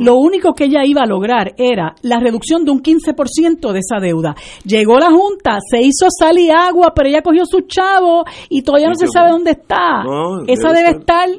Lo 0.00 0.16
único 0.16 0.52
que 0.52 0.64
ella 0.64 0.84
iba 0.84 1.00
a 1.00 1.06
lograr 1.06 1.54
era 1.56 1.94
la 2.02 2.20
reducción 2.20 2.62
de 2.62 2.72
un 2.72 2.82
15% 2.82 3.72
de 3.72 3.78
esa 3.78 3.98
deuda. 4.02 4.34
Llegó 4.62 4.98
la 4.98 5.10
Junta, 5.10 5.58
se 5.66 5.80
hizo 5.80 6.08
sal 6.10 6.38
y 6.38 6.50
agua, 6.50 6.92
pero 6.94 7.08
ella 7.08 7.22
cogió 7.22 7.44
su 7.46 7.62
chavo 7.62 8.24
y 8.50 8.60
todavía 8.60 8.88
no 8.88 8.96
se 8.96 9.06
sabe 9.06 9.30
dónde 9.30 9.52
está. 9.52 10.04
esa 10.46 10.72
debe, 10.74 10.98
estar, 10.98 11.30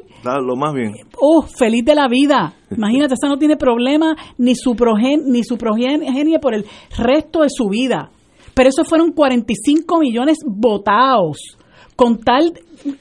lo 0.42 0.56
más 0.56 0.74
bien. 0.74 0.94
Oh, 1.20 1.42
feliz 1.42 1.84
de 1.84 1.94
la 1.94 2.08
vida. 2.08 2.54
Imagínate, 2.76 3.14
esa 3.14 3.28
no 3.28 3.38
tiene 3.38 3.56
problema 3.56 4.16
ni 4.36 4.56
su, 4.56 4.74
progen, 4.74 5.30
ni 5.30 5.44
su 5.44 5.56
progenie 5.56 6.40
por 6.40 6.54
el 6.54 6.64
resto 6.96 7.42
de 7.42 7.50
su 7.50 7.68
vida. 7.68 8.10
Pero 8.52 8.70
esos 8.70 8.88
fueron 8.88 9.12
45 9.12 10.00
millones 10.00 10.38
votados 10.44 11.56
con 11.98 12.20
tal 12.20 12.52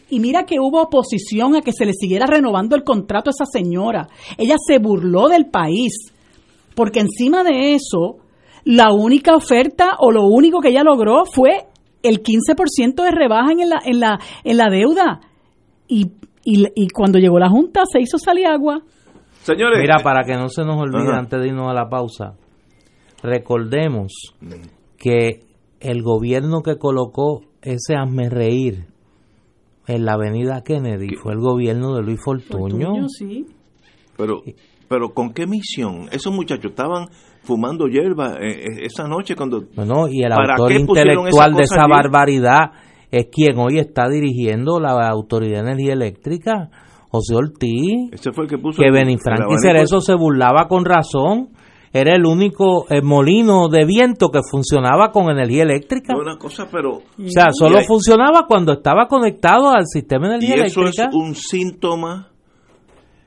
y 0.10 0.20
mira 0.20 0.48
que 0.48 0.60
hubo 0.60 0.82
oposición 0.82 1.56
a 1.56 1.62
que 1.62 1.72
se 1.72 1.86
le 1.86 1.94
siguiera 1.94 2.26
renovando 2.26 2.76
el 2.76 2.84
contrato 2.84 3.30
a 3.30 3.36
esa 3.38 3.46
señora. 3.46 4.08
Ella 4.40 4.56
se 4.58 4.80
burló 4.80 5.28
del 5.28 5.46
país, 5.46 6.12
porque 6.76 7.02
encima 7.02 7.44
de 7.44 7.76
eso, 7.76 8.16
la 8.66 8.92
única 8.92 9.36
oferta 9.36 9.98
o 10.00 10.12
lo 10.12 10.26
único 10.26 10.62
que 10.62 10.70
ella 10.70 10.82
logró 10.82 11.26
fue 11.26 11.68
el 12.02 12.24
15% 12.24 13.04
de 13.04 13.12
rebaja 13.12 13.52
en 13.52 13.70
la, 13.70 13.80
en 13.86 14.00
la, 14.00 14.20
en 14.44 14.58
la 14.58 14.70
deuda. 14.72 15.22
Y, 15.88 16.14
y, 16.44 16.88
cuando 16.88 17.20
llegó 17.20 17.38
la 17.38 17.50
Junta 17.50 17.84
se 17.86 18.02
hizo 18.02 18.18
salir 18.18 18.48
agua. 18.48 18.82
Señores. 19.44 19.78
Mira, 19.80 19.98
para 20.04 20.24
que 20.24 20.34
no 20.34 20.50
se 20.50 20.64
nos 20.64 20.82
olvide 20.82 21.16
antes 21.16 21.40
de 21.40 21.50
irnos 21.50 21.70
a 21.70 21.74
la 21.76 21.88
pausa, 21.88 22.34
recordemos 23.22 24.12
que 24.98 25.42
el 25.82 26.02
gobierno 26.02 26.64
que 26.64 26.78
colocó 26.78 27.44
ese 27.74 27.96
hazme 27.96 28.30
reír 28.30 28.86
en 29.88 30.06
la 30.06 30.14
avenida 30.14 30.64
Kennedy 30.64 31.16
fue 31.16 31.34
el 31.34 31.40
gobierno 31.40 31.96
de 31.96 32.04
Luis 32.04 32.20
Fortuño. 32.24 33.08
sí. 33.08 33.46
Pero, 34.18 34.42
pero 34.90 35.14
¿con 35.14 35.32
qué 35.32 35.46
misión? 35.46 36.10
Esos 36.12 36.34
muchachos 36.34 36.72
estaban 36.72 37.08
fumando 37.44 37.88
hierba 37.88 38.38
eh, 38.42 38.50
eh, 38.50 38.86
esa 38.86 39.08
noche 39.08 39.36
cuando... 39.36 39.64
No, 39.76 40.08
y 40.10 40.24
el 40.24 40.32
autor 40.32 40.72
intelectual 40.72 41.54
de 41.54 41.64
esa 41.64 41.86
barbaridad 41.88 42.72
es 43.12 43.28
quien 43.32 43.58
hoy 43.60 43.78
está 43.78 44.10
dirigiendo 44.10 44.80
la 44.80 45.08
Autoridad 45.08 45.64
de 45.64 45.72
Energía 45.72 45.94
Eléctrica, 45.94 46.70
José 47.10 47.36
Ortiz. 47.36 48.12
Ese 48.12 48.32
fue 48.32 48.46
el 48.46 48.50
que 48.50 48.58
puso... 48.58 48.82
Que 48.82 48.90
Benifranqui 48.90 49.56
Cerezo 49.62 50.02
se 50.02 50.16
burlaba 50.16 50.68
con 50.68 50.84
razón 50.84 51.50
era 51.94 52.16
el 52.16 52.26
único 52.26 52.86
eh, 52.90 53.02
molino 53.02 53.70
de 53.70 53.86
viento 53.86 54.30
que 54.30 54.40
funcionaba 54.50 55.12
con 55.12 55.30
energía 55.30 55.64
eléctrica. 55.64 56.16
Una 56.16 56.38
cosa, 56.38 56.68
pero... 56.72 56.98
O 56.98 57.04
sea, 57.28 57.48
solo 57.52 57.80
funcionaba 57.82 58.46
cuando 58.48 58.74
estaba 58.74 59.08
conectado 59.08 59.70
al 59.70 59.86
sistema 59.86 60.30
de 60.30 60.36
energía 60.36 60.64
y 60.64 60.68
eso 60.68 60.84
es 60.84 60.98
un 61.14 61.36
síntoma 61.36 62.30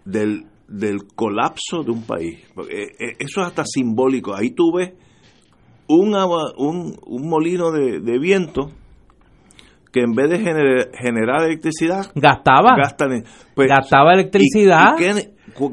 del, 0.04 0.44
del 0.68 1.06
colapso 1.14 1.82
de 1.82 1.90
un 1.90 2.02
país. 2.02 2.38
Eh, 2.70 2.86
eh, 2.98 3.16
eso 3.18 3.40
es 3.40 3.46
hasta 3.46 3.64
simbólico. 3.64 4.34
Ahí 4.34 4.50
tú 4.50 4.72
ves 4.76 4.92
un, 5.88 6.14
un, 6.14 6.96
un 7.04 7.28
molino 7.28 7.72
de, 7.72 8.18
viento 8.18 8.70
que 9.92 10.02
en 10.02 10.12
vez 10.12 10.30
de 10.30 10.38
generar, 10.38 11.42
electricidad 11.42 12.06
gastaba 12.14 12.76
pues, 13.54 13.68
gastaba 13.68 14.12
electricidad 14.12 14.94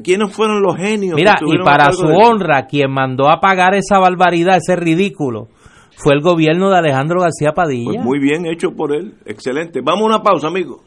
¿Quiénes 0.02 0.32
fueron 0.32 0.62
los 0.62 0.76
genios? 0.76 1.16
Mira, 1.16 1.38
y 1.44 1.58
para 1.64 1.90
su 1.92 2.06
honra, 2.06 2.66
quien 2.66 2.92
mandó 2.92 3.30
a 3.30 3.40
pagar 3.40 3.74
esa 3.74 3.98
barbaridad, 3.98 4.58
ese 4.58 4.76
ridículo, 4.76 5.48
fue 5.96 6.14
el 6.14 6.20
gobierno 6.20 6.70
de 6.70 6.78
Alejandro 6.78 7.20
García 7.20 7.52
Padilla. 7.52 7.92
Pues 7.92 8.04
muy 8.04 8.20
bien 8.20 8.46
hecho 8.46 8.70
por 8.70 8.94
él, 8.94 9.14
excelente. 9.24 9.80
Vamos 9.82 10.02
a 10.02 10.06
una 10.06 10.22
pausa, 10.22 10.48
amigo. 10.48 10.82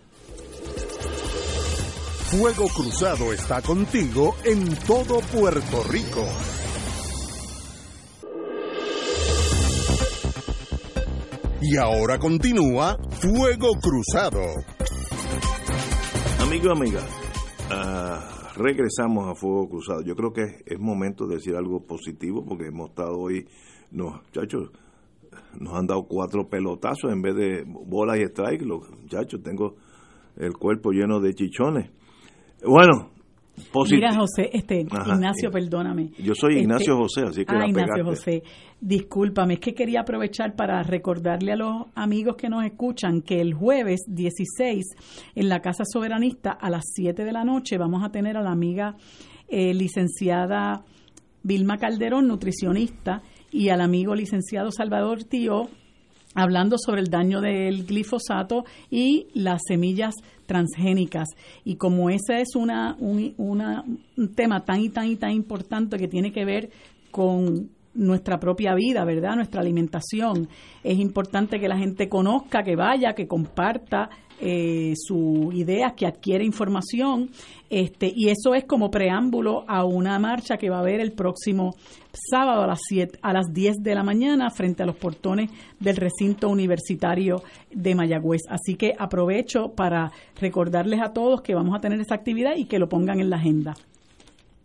Fuego 2.31 2.65
Cruzado 2.69 3.33
está 3.33 3.61
contigo 3.61 4.35
en 4.45 4.73
todo 4.87 5.19
Puerto 5.33 5.83
Rico. 5.89 6.25
Y 11.61 11.77
ahora 11.77 12.17
continúa 12.19 12.97
Fuego 13.19 13.73
Cruzado. 13.81 14.41
Amigo, 16.41 16.71
amiga, 16.71 17.01
uh, 17.69 18.40
regresamos 18.61 19.27
a 19.27 19.35
Fuego 19.35 19.69
Cruzado. 19.69 20.01
Yo 20.01 20.15
creo 20.15 20.33
que 20.33 20.63
es 20.65 20.79
momento 20.79 21.27
de 21.27 21.35
decir 21.35 21.55
algo 21.55 21.85
positivo 21.85 22.45
porque 22.45 22.67
hemos 22.67 22.89
estado 22.89 23.17
hoy, 23.17 23.47
nos, 23.91 24.21
muchachos, 24.23 24.71
nos 25.59 25.73
han 25.73 25.87
dado 25.87 26.03
cuatro 26.03 26.47
pelotazos 26.47 27.11
en 27.11 27.21
vez 27.21 27.35
de 27.35 27.63
bolas 27.65 28.17
y 28.17 28.23
strike. 28.23 28.61
Los 28.63 28.89
muchachos, 28.89 29.41
tengo 29.43 29.75
el 30.37 30.53
cuerpo 30.53 30.91
lleno 30.91 31.19
de 31.19 31.33
chichones. 31.33 31.91
Bueno, 32.63 33.09
Mira, 33.89 34.15
José, 34.15 34.49
este, 34.53 34.81
Ignacio, 34.81 35.51
perdóname. 35.51 36.11
Yo 36.19 36.33
soy 36.35 36.53
este, 36.53 36.63
Ignacio 36.63 36.97
José, 36.97 37.21
así 37.21 37.45
que. 37.45 37.55
Ah, 37.55 37.67
Ignacio 37.67 38.03
José, 38.03 38.43
discúlpame, 38.79 39.55
es 39.55 39.59
que 39.59 39.73
quería 39.73 40.01
aprovechar 40.01 40.55
para 40.55 40.81
recordarle 40.83 41.53
a 41.53 41.55
los 41.55 41.87
amigos 41.95 42.35
que 42.35 42.49
nos 42.49 42.63
escuchan 42.65 43.21
que 43.21 43.41
el 43.41 43.53
jueves 43.53 44.01
16 44.07 44.85
en 45.35 45.49
la 45.49 45.61
Casa 45.61 45.83
Soberanista 45.85 46.51
a 46.51 46.69
las 46.69 46.83
7 46.93 47.23
de 47.23 47.31
la 47.31 47.43
noche 47.43 47.77
vamos 47.77 48.03
a 48.03 48.09
tener 48.09 48.37
a 48.37 48.41
la 48.41 48.51
amiga 48.51 48.95
eh, 49.47 49.73
licenciada 49.73 50.83
Vilma 51.43 51.77
Calderón, 51.77 52.27
nutricionista, 52.27 53.21
y 53.51 53.69
al 53.69 53.81
amigo 53.81 54.15
licenciado 54.15 54.71
Salvador 54.71 55.23
Tío, 55.23 55.69
hablando 56.35 56.77
sobre 56.77 57.01
el 57.01 57.09
daño 57.09 57.41
del 57.41 57.85
glifosato 57.85 58.63
y 58.89 59.27
las 59.33 59.61
semillas 59.67 60.15
transgénicas. 60.51 61.29
Y 61.63 61.75
como 61.75 62.09
ese 62.09 62.41
es 62.41 62.55
una, 62.55 62.97
un, 62.99 63.33
un 63.37 64.35
tema 64.35 64.65
tan 64.65 64.81
y 64.81 64.89
tan 64.89 65.07
y 65.07 65.15
tan 65.15 65.31
importante 65.31 65.97
que 65.97 66.09
tiene 66.09 66.33
que 66.33 66.43
ver 66.43 66.69
con 67.09 67.69
nuestra 67.93 68.37
propia 68.37 68.75
vida, 68.75 69.05
¿verdad? 69.05 69.35
Nuestra 69.35 69.61
alimentación. 69.61 70.49
Es 70.83 70.99
importante 70.99 71.57
que 71.59 71.69
la 71.69 71.77
gente 71.77 72.09
conozca, 72.09 72.63
que 72.63 72.75
vaya, 72.75 73.13
que 73.13 73.27
comparta 73.27 74.09
eh, 74.41 74.93
sus 74.95 75.53
ideas, 75.53 75.93
que 75.93 76.05
adquiere 76.05 76.43
información. 76.43 77.29
Este, 77.69 78.11
y 78.13 78.29
eso 78.29 78.53
es 78.53 78.65
como 78.65 78.91
preámbulo 78.91 79.63
a 79.67 79.85
una 79.85 80.19
marcha 80.19 80.57
que 80.57 80.69
va 80.69 80.77
a 80.77 80.79
haber 80.81 80.99
el 80.99 81.13
próximo 81.13 81.75
sábado 82.11 82.63
a 82.63 82.67
las, 82.67 82.79
siete, 82.81 83.17
a 83.21 83.33
las 83.33 83.53
10 83.53 83.77
de 83.81 83.95
la 83.95 84.03
mañana 84.03 84.49
frente 84.49 84.83
a 84.83 84.85
los 84.85 84.97
portones 84.97 85.49
del 85.79 85.95
recinto 85.95 86.49
universitario 86.49 87.43
de 87.71 87.95
Mayagüez. 87.95 88.41
Así 88.49 88.75
que 88.75 88.93
aprovecho 88.97 89.73
para 89.75 90.11
recordarles 90.39 91.01
a 91.01 91.13
todos 91.13 91.41
que 91.41 91.55
vamos 91.55 91.75
a 91.75 91.79
tener 91.79 92.01
esa 92.01 92.15
actividad 92.15 92.55
y 92.57 92.65
que 92.65 92.79
lo 92.79 92.89
pongan 92.89 93.19
en 93.19 93.29
la 93.29 93.37
agenda. 93.37 93.75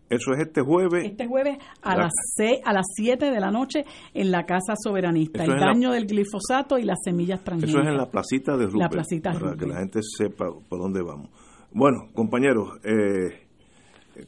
Eso 0.09 0.33
es 0.33 0.47
este 0.47 0.62
jueves. 0.62 1.05
Este 1.05 1.27
jueves 1.27 1.59
a 1.83 1.97
las 1.97 2.12
seis, 2.37 2.61
a 2.65 2.73
las 2.73 2.87
7 2.95 3.31
de 3.31 3.41
la 3.41 3.51
noche 3.51 3.85
en 4.15 4.31
la 4.31 4.45
Casa 4.47 4.74
Soberanista. 4.77 5.45
el 5.45 5.59
daño 5.59 5.91
del 5.91 6.07
glifosato 6.07 6.78
y 6.78 6.85
las 6.85 6.99
semillas 7.05 7.43
transgénicas. 7.43 7.81
Eso 7.81 7.83
es 7.83 7.89
en 7.93 7.97
la 7.97 8.11
placita 8.11 8.57
de 8.57 8.66
Rupert. 8.66 8.81
La 8.81 8.89
placita 8.89 9.33
Para 9.33 9.57
que 9.57 9.66
la 9.66 9.78
gente 9.81 10.01
sepa 10.03 10.47
por 10.69 10.78
dónde 10.78 11.03
vamos. 11.03 11.31
Bueno, 11.73 12.07
compañeros, 12.15 12.78
eh, 12.85 13.47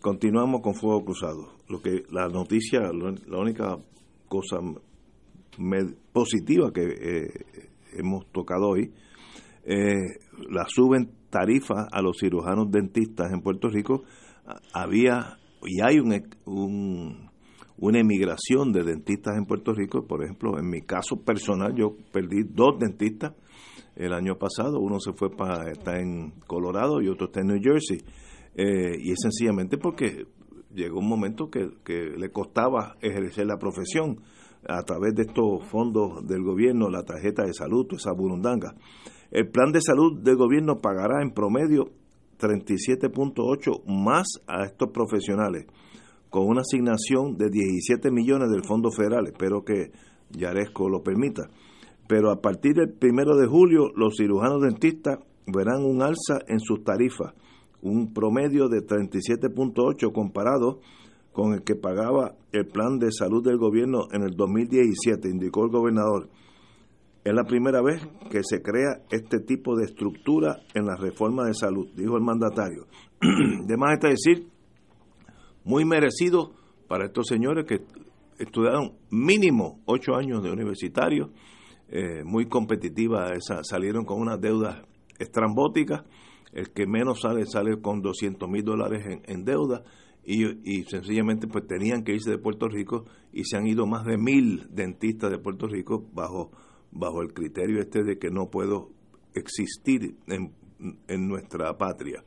continuamos 0.01 0.61
con 0.63 0.75
Fuego 0.75 1.05
Cruzado. 1.05 1.55
Lo 1.69 1.81
que 1.81 2.03
la 2.11 2.29
noticia, 2.29 2.81
la 2.81 3.39
única 3.39 3.77
cosa 4.29 4.59
positiva 6.13 6.73
que 6.73 6.83
eh, 6.83 7.31
hemos 7.97 8.27
tocado 8.33 8.69
hoy, 8.69 8.93
eh, 9.65 10.19
la 10.51 10.65
suben 10.69 11.11
tarifas 11.31 11.87
a 11.93 12.03
los 12.03 12.17
cirujanos 12.19 12.71
dentistas 12.71 13.33
en 13.33 13.43
Puerto 13.43 13.69
Rico. 13.69 14.03
Había 14.73 15.38
y 15.67 15.81
hay 15.83 15.99
un, 15.99 17.31
una 17.79 18.01
emigración 18.01 18.73
de 18.73 18.85
dentistas 18.85 19.37
en 19.37 19.47
Puerto 19.47 19.73
Rico. 19.73 20.07
Por 20.07 20.25
ejemplo, 20.25 20.59
en 20.59 20.69
mi 20.69 20.83
caso 20.83 21.17
personal, 21.17 21.75
yo 21.75 21.97
perdí 22.13 22.45
dos 22.45 22.79
dentistas 22.79 23.35
el 23.97 24.13
año 24.13 24.37
pasado. 24.37 24.79
Uno 24.81 25.01
se 25.01 25.13
fue 25.13 25.31
para, 25.31 25.71
está 25.71 25.99
en 25.99 26.33
Colorado 26.47 27.01
y 27.01 27.09
otro 27.09 27.27
está 27.27 27.41
en 27.41 27.49
New 27.49 27.61
Jersey. 27.63 27.99
Eh, 28.55 28.97
y 29.01 29.13
es 29.13 29.19
sencillamente 29.21 29.79
porque 29.79 30.27
llegó 30.75 30.99
un 30.99 31.09
momento 31.09 31.51
que, 31.51 31.71
que 31.85 32.15
le 32.17 32.31
costaba 32.31 32.97
ejercer 33.01 33.47
la 33.47 33.59
profesión 33.59 34.21
a 34.69 34.83
través 34.83 35.15
de 35.15 35.23
estos 35.23 35.65
fondos 35.69 36.27
del 36.27 36.43
gobierno, 36.43 36.91
la 36.91 37.05
tarjeta 37.05 37.45
de 37.45 37.53
salud, 37.53 37.87
esa 37.93 38.13
burundanga. 38.13 38.75
El 39.31 39.49
plan 39.51 39.73
de 39.73 39.81
salud 39.81 40.21
del 40.21 40.37
gobierno 40.37 40.81
pagará 40.81 41.23
en 41.23 41.31
promedio 41.31 41.91
37.8 42.39 43.85
más 43.87 44.27
a 44.47 44.65
estos 44.65 44.91
profesionales, 44.91 45.67
con 46.31 46.47
una 46.47 46.61
asignación 46.61 47.37
de 47.37 47.51
17 47.51 48.11
millones 48.11 48.51
del 48.51 48.65
Fondo 48.65 48.91
Federal. 48.91 49.27
Espero 49.27 49.65
que 49.65 49.91
Yaresco 50.31 50.89
lo 50.89 51.03
permita. 51.03 51.49
Pero 52.07 52.31
a 52.31 52.41
partir 52.41 52.75
del 52.75 52.93
primero 52.93 53.37
de 53.37 53.47
julio, 53.47 53.91
los 53.95 54.17
cirujanos 54.17 54.63
dentistas 54.63 55.19
verán 55.47 55.85
un 55.85 56.03
alza 56.03 56.39
en 56.47 56.61
sus 56.61 56.83
tarifas, 56.85 57.35
un 57.83 58.13
promedio 58.13 58.69
de 58.69 58.79
37.8 58.79 60.13
comparado 60.13 60.81
con 61.33 61.53
el 61.53 61.63
que 61.63 61.77
pagaba 61.77 62.35
el 62.53 62.67
plan 62.67 62.99
de 62.99 63.13
salud 63.13 63.45
del 63.45 63.59
gobierno 63.59 64.09
en 64.13 64.23
el 64.23 64.35
2017, 64.35 65.29
indicó 65.29 65.65
el 65.65 65.71
gobernador. 65.71 66.29
Es 67.29 67.35
la 67.35 67.45
primera 67.45 67.83
vez 67.83 68.01
que 68.31 68.41
se 68.43 68.63
crea 68.63 69.03
este 69.11 69.41
tipo 69.41 69.77
de 69.77 69.85
estructura 69.85 70.63
en 70.73 70.87
la 70.87 70.97
reforma 70.97 71.45
de 71.45 71.53
salud, 71.53 71.87
dijo 71.95 72.17
el 72.17 72.23
mandatario. 72.23 72.87
de 73.67 73.77
más 73.77 73.93
está 73.93 74.09
decir, 74.09 74.49
muy 75.63 75.85
merecido 75.85 76.55
para 76.89 77.05
estos 77.05 77.27
señores 77.27 77.67
que 77.67 77.83
estudiaron 78.39 78.95
mínimo 79.11 79.83
ocho 79.85 80.15
años 80.15 80.43
de 80.43 80.51
universitario, 80.51 81.31
eh, 81.91 82.23
muy 82.25 82.47
competitiva, 82.47 83.27
esa, 83.35 83.63
salieron 83.63 84.07
con 84.07 84.23
unas 84.23 84.41
deudas 84.41 84.81
estrambóticas, 85.19 86.05
el 86.55 86.71
que 86.71 86.87
menos 86.87 87.21
sale 87.21 87.45
sale 87.45 87.79
con 87.83 88.01
200 88.01 88.49
mil 88.49 88.65
dólares 88.65 89.05
en, 89.05 89.21
en 89.27 89.45
deuda 89.45 89.83
y, 90.25 90.47
y, 90.65 90.85
sencillamente 90.85 91.47
pues 91.47 91.67
tenían 91.67 92.05
que 92.05 92.15
irse 92.15 92.31
de 92.31 92.39
Puerto 92.39 92.69
Rico 92.69 93.05
y 93.35 93.45
se 93.45 93.59
han 93.59 93.67
ido 93.67 93.87
más 93.87 94.07
de 94.07 94.17
mil 94.17 94.67
dentistas 94.71 95.31
de 95.31 95.39
Puerto 95.39 95.67
Rico 95.67 96.07
bajo 96.15 96.53
bajo 96.91 97.23
el 97.23 97.33
criterio 97.33 97.81
este 97.81 98.03
de 98.03 98.19
que 98.19 98.31
no 98.31 98.51
puedo 98.51 98.91
existir 99.35 100.17
en, 100.27 100.53
en 101.09 101.29
nuestra 101.29 101.77
patria. 101.77 102.25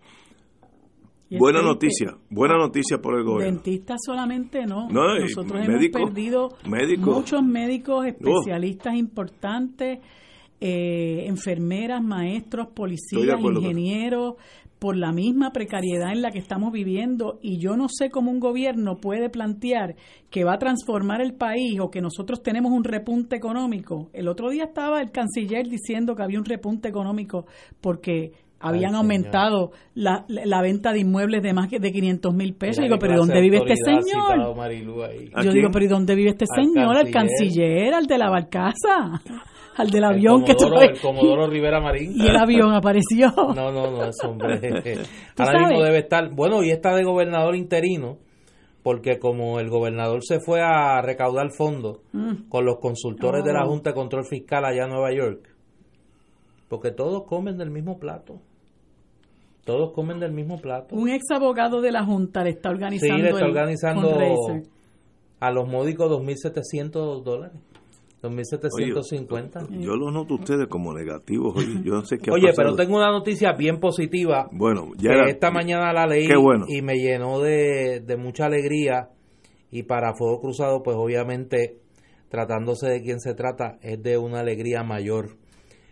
Buena 1.39 1.61
noticia, 1.61 2.17
buena 2.29 2.57
noticia 2.57 3.01
por 3.01 3.17
el 3.17 3.23
gobierno. 3.23 3.55
Dentistas 3.55 3.99
solamente 4.05 4.65
no. 4.65 4.89
Nosotros 4.89 5.65
hemos 5.65 5.87
perdido 5.89 6.49
muchos 6.97 7.41
médicos 7.41 8.05
especialistas 8.05 8.95
importantes, 8.95 9.99
eh, 10.59 11.23
enfermeras, 11.27 12.03
maestros, 12.03 12.67
policías, 12.67 13.39
ingenieros, 13.39 14.35
por 14.81 14.97
la 14.97 15.11
misma 15.11 15.51
precariedad 15.51 16.11
en 16.11 16.23
la 16.23 16.31
que 16.31 16.39
estamos 16.39 16.73
viviendo 16.73 17.37
y 17.39 17.59
yo 17.59 17.77
no 17.77 17.85
sé 17.87 18.09
cómo 18.09 18.31
un 18.31 18.39
gobierno 18.39 18.97
puede 18.97 19.29
plantear 19.29 19.95
que 20.31 20.43
va 20.43 20.53
a 20.53 20.57
transformar 20.57 21.21
el 21.21 21.35
país 21.35 21.79
o 21.79 21.91
que 21.91 22.01
nosotros 22.01 22.41
tenemos 22.41 22.71
un 22.71 22.83
repunte 22.83 23.35
económico. 23.35 24.09
El 24.11 24.27
otro 24.27 24.49
día 24.49 24.63
estaba 24.63 24.99
el 24.99 25.11
canciller 25.11 25.67
diciendo 25.67 26.15
que 26.15 26.23
había 26.23 26.39
un 26.39 26.45
repunte 26.45 26.89
económico 26.89 27.45
porque 27.79 28.31
habían 28.59 28.95
aumentado 28.95 29.69
la, 29.93 30.25
la, 30.27 30.61
venta 30.63 30.91
de 30.93 31.01
inmuebles 31.01 31.43
de 31.43 31.53
más 31.53 31.69
de 31.69 31.91
500 31.91 32.33
mil 32.33 32.55
pesos. 32.55 32.83
digo, 32.83 32.97
pero 32.97 33.17
¿dónde 33.17 33.39
vive 33.39 33.57
este 33.57 33.75
señor? 33.75 34.55
Yo 35.43 35.51
digo, 35.51 35.69
pero 35.71 35.85
¿y 35.85 35.89
dónde 35.89 36.15
vive 36.15 36.31
este 36.31 36.45
señor? 36.47 36.97
El 36.97 37.11
canciller, 37.11 37.93
al 37.93 38.07
de 38.07 38.17
la 38.17 38.31
barcaza 38.31 39.21
al 39.75 39.89
del 39.89 40.03
avión 40.03 40.43
que. 40.43 40.51
El 40.51 40.99
Comodoro 40.99 41.47
Rivera 41.47 41.79
Marín. 41.79 42.13
Y 42.15 42.27
el 42.27 42.37
avión 42.37 42.73
apareció. 42.73 43.31
No, 43.55 43.71
no, 43.71 43.91
no, 43.91 44.03
es 44.09 44.17
hombre. 44.23 44.59
Ahora 45.37 45.59
mismo 45.59 45.83
debe 45.83 45.99
estar. 45.99 46.29
Bueno, 46.33 46.63
y 46.63 46.71
está 46.71 46.95
de 46.95 47.03
gobernador 47.03 47.55
interino, 47.55 48.17
porque 48.83 49.19
como 49.19 49.59
el 49.59 49.69
gobernador 49.69 50.19
se 50.23 50.39
fue 50.39 50.61
a 50.61 51.01
recaudar 51.01 51.51
fondos 51.51 51.99
mm. 52.11 52.49
con 52.49 52.65
los 52.65 52.77
consultores 52.79 53.43
de 53.43 53.53
la 53.53 53.65
oh. 53.65 53.69
Junta 53.69 53.91
de 53.91 53.95
Control 53.95 54.25
Fiscal 54.25 54.65
allá 54.65 54.83
en 54.83 54.89
Nueva 54.89 55.13
York, 55.13 55.49
porque 56.67 56.91
todos 56.91 57.23
comen 57.25 57.57
del 57.57 57.71
mismo 57.71 57.99
plato. 57.99 58.41
Todos 59.63 59.93
comen 59.93 60.19
del 60.19 60.31
mismo 60.31 60.57
plato. 60.57 60.95
Un 60.95 61.09
ex 61.09 61.29
abogado 61.29 61.81
de 61.81 61.91
la 61.91 62.03
Junta 62.03 62.43
le 62.43 62.49
está 62.49 62.71
organizando. 62.71 63.15
Sí, 63.15 63.21
le 63.21 63.29
está 63.29 63.45
organizando 63.45 64.09
a 65.39 65.51
los 65.51 65.67
módicos 65.67 66.09
2.700 66.11 67.23
dólares. 67.23 67.59
2750. 68.21 69.65
Oye, 69.65 69.81
yo 69.81 69.95
lo 69.95 70.11
noto 70.11 70.35
ustedes 70.35 70.67
como 70.67 70.93
negativos. 70.93 71.57
Oye, 71.57 71.81
yo 71.83 71.93
no 71.93 72.05
sé 72.05 72.19
qué 72.19 72.29
Oye, 72.31 72.51
pero 72.55 72.75
tengo 72.75 72.97
una 72.97 73.11
noticia 73.11 73.53
bien 73.53 73.79
positiva. 73.79 74.47
Bueno, 74.51 74.91
ya. 74.97 75.23
esta 75.27 75.49
mañana 75.49 75.91
la 75.91 76.05
leí 76.05 76.29
y 76.67 76.81
me 76.81 76.95
llenó 76.95 77.39
de, 77.39 78.03
mucha 78.17 78.45
alegría. 78.45 79.09
Y 79.71 79.83
para 79.83 80.13
Fuego 80.13 80.41
Cruzado, 80.41 80.83
pues 80.83 80.97
obviamente, 80.99 81.79
tratándose 82.29 82.89
de 82.89 83.01
quién 83.01 83.19
se 83.19 83.33
trata, 83.33 83.79
es 83.81 84.01
de 84.03 84.17
una 84.17 84.41
alegría 84.41 84.83
mayor. 84.83 85.37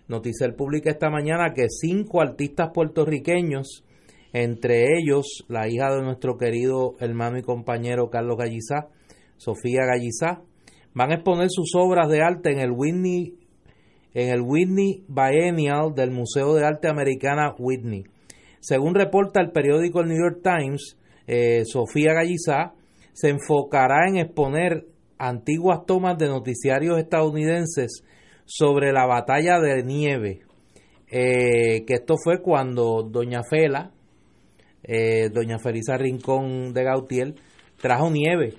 Noticel 0.07 0.53
publica 0.53 0.89
esta 0.89 1.09
mañana 1.09 1.53
que 1.53 1.67
cinco 1.69 2.21
artistas 2.21 2.71
puertorriqueños, 2.73 3.85
entre 4.33 4.97
ellos 4.97 5.45
la 5.47 5.67
hija 5.69 5.95
de 5.95 6.01
nuestro 6.03 6.37
querido 6.37 6.95
hermano 6.99 7.37
y 7.37 7.41
compañero 7.41 8.09
Carlos 8.09 8.37
Gallizá, 8.37 8.89
Sofía 9.37 9.85
Gallizá, 9.85 10.41
van 10.99 11.11
a 11.11 11.15
exponer 11.15 11.47
sus 11.49 11.75
obras 11.75 12.09
de 12.09 12.21
arte 12.21 12.51
en 12.51 12.59
el 12.59 12.71
Whitney 12.71 13.33
en 14.13 14.33
el 14.33 14.41
Whitney 14.41 15.05
Biennial 15.07 15.95
del 15.95 16.11
Museo 16.11 16.55
de 16.55 16.65
Arte 16.65 16.89
Americana 16.89 17.55
Whitney. 17.57 18.03
Según 18.59 18.95
reporta 18.95 19.39
el 19.39 19.51
periódico 19.51 20.01
el 20.01 20.09
New 20.09 20.17
York 20.17 20.41
Times, 20.43 20.97
eh, 21.25 21.61
Sofía 21.63 22.13
Gallizá 22.13 22.73
se 23.13 23.29
enfocará 23.29 24.09
en 24.09 24.17
exponer 24.17 24.87
antiguas 25.17 25.85
tomas 25.85 26.17
de 26.17 26.27
noticiarios 26.27 26.99
estadounidenses 26.99 28.03
sobre 28.43 28.91
la 28.91 29.05
batalla 29.05 29.61
de 29.61 29.83
nieve, 29.83 30.41
eh, 31.09 31.85
que 31.85 31.93
esto 31.93 32.15
fue 32.21 32.41
cuando 32.41 33.03
Doña 33.03 33.43
Fela, 33.49 33.93
eh, 34.83 35.29
Doña 35.29 35.59
Felisa 35.59 35.97
Rincón 35.97 36.73
de 36.73 36.83
Gautier, 36.83 37.35
trajo 37.77 38.09
nieve 38.11 38.55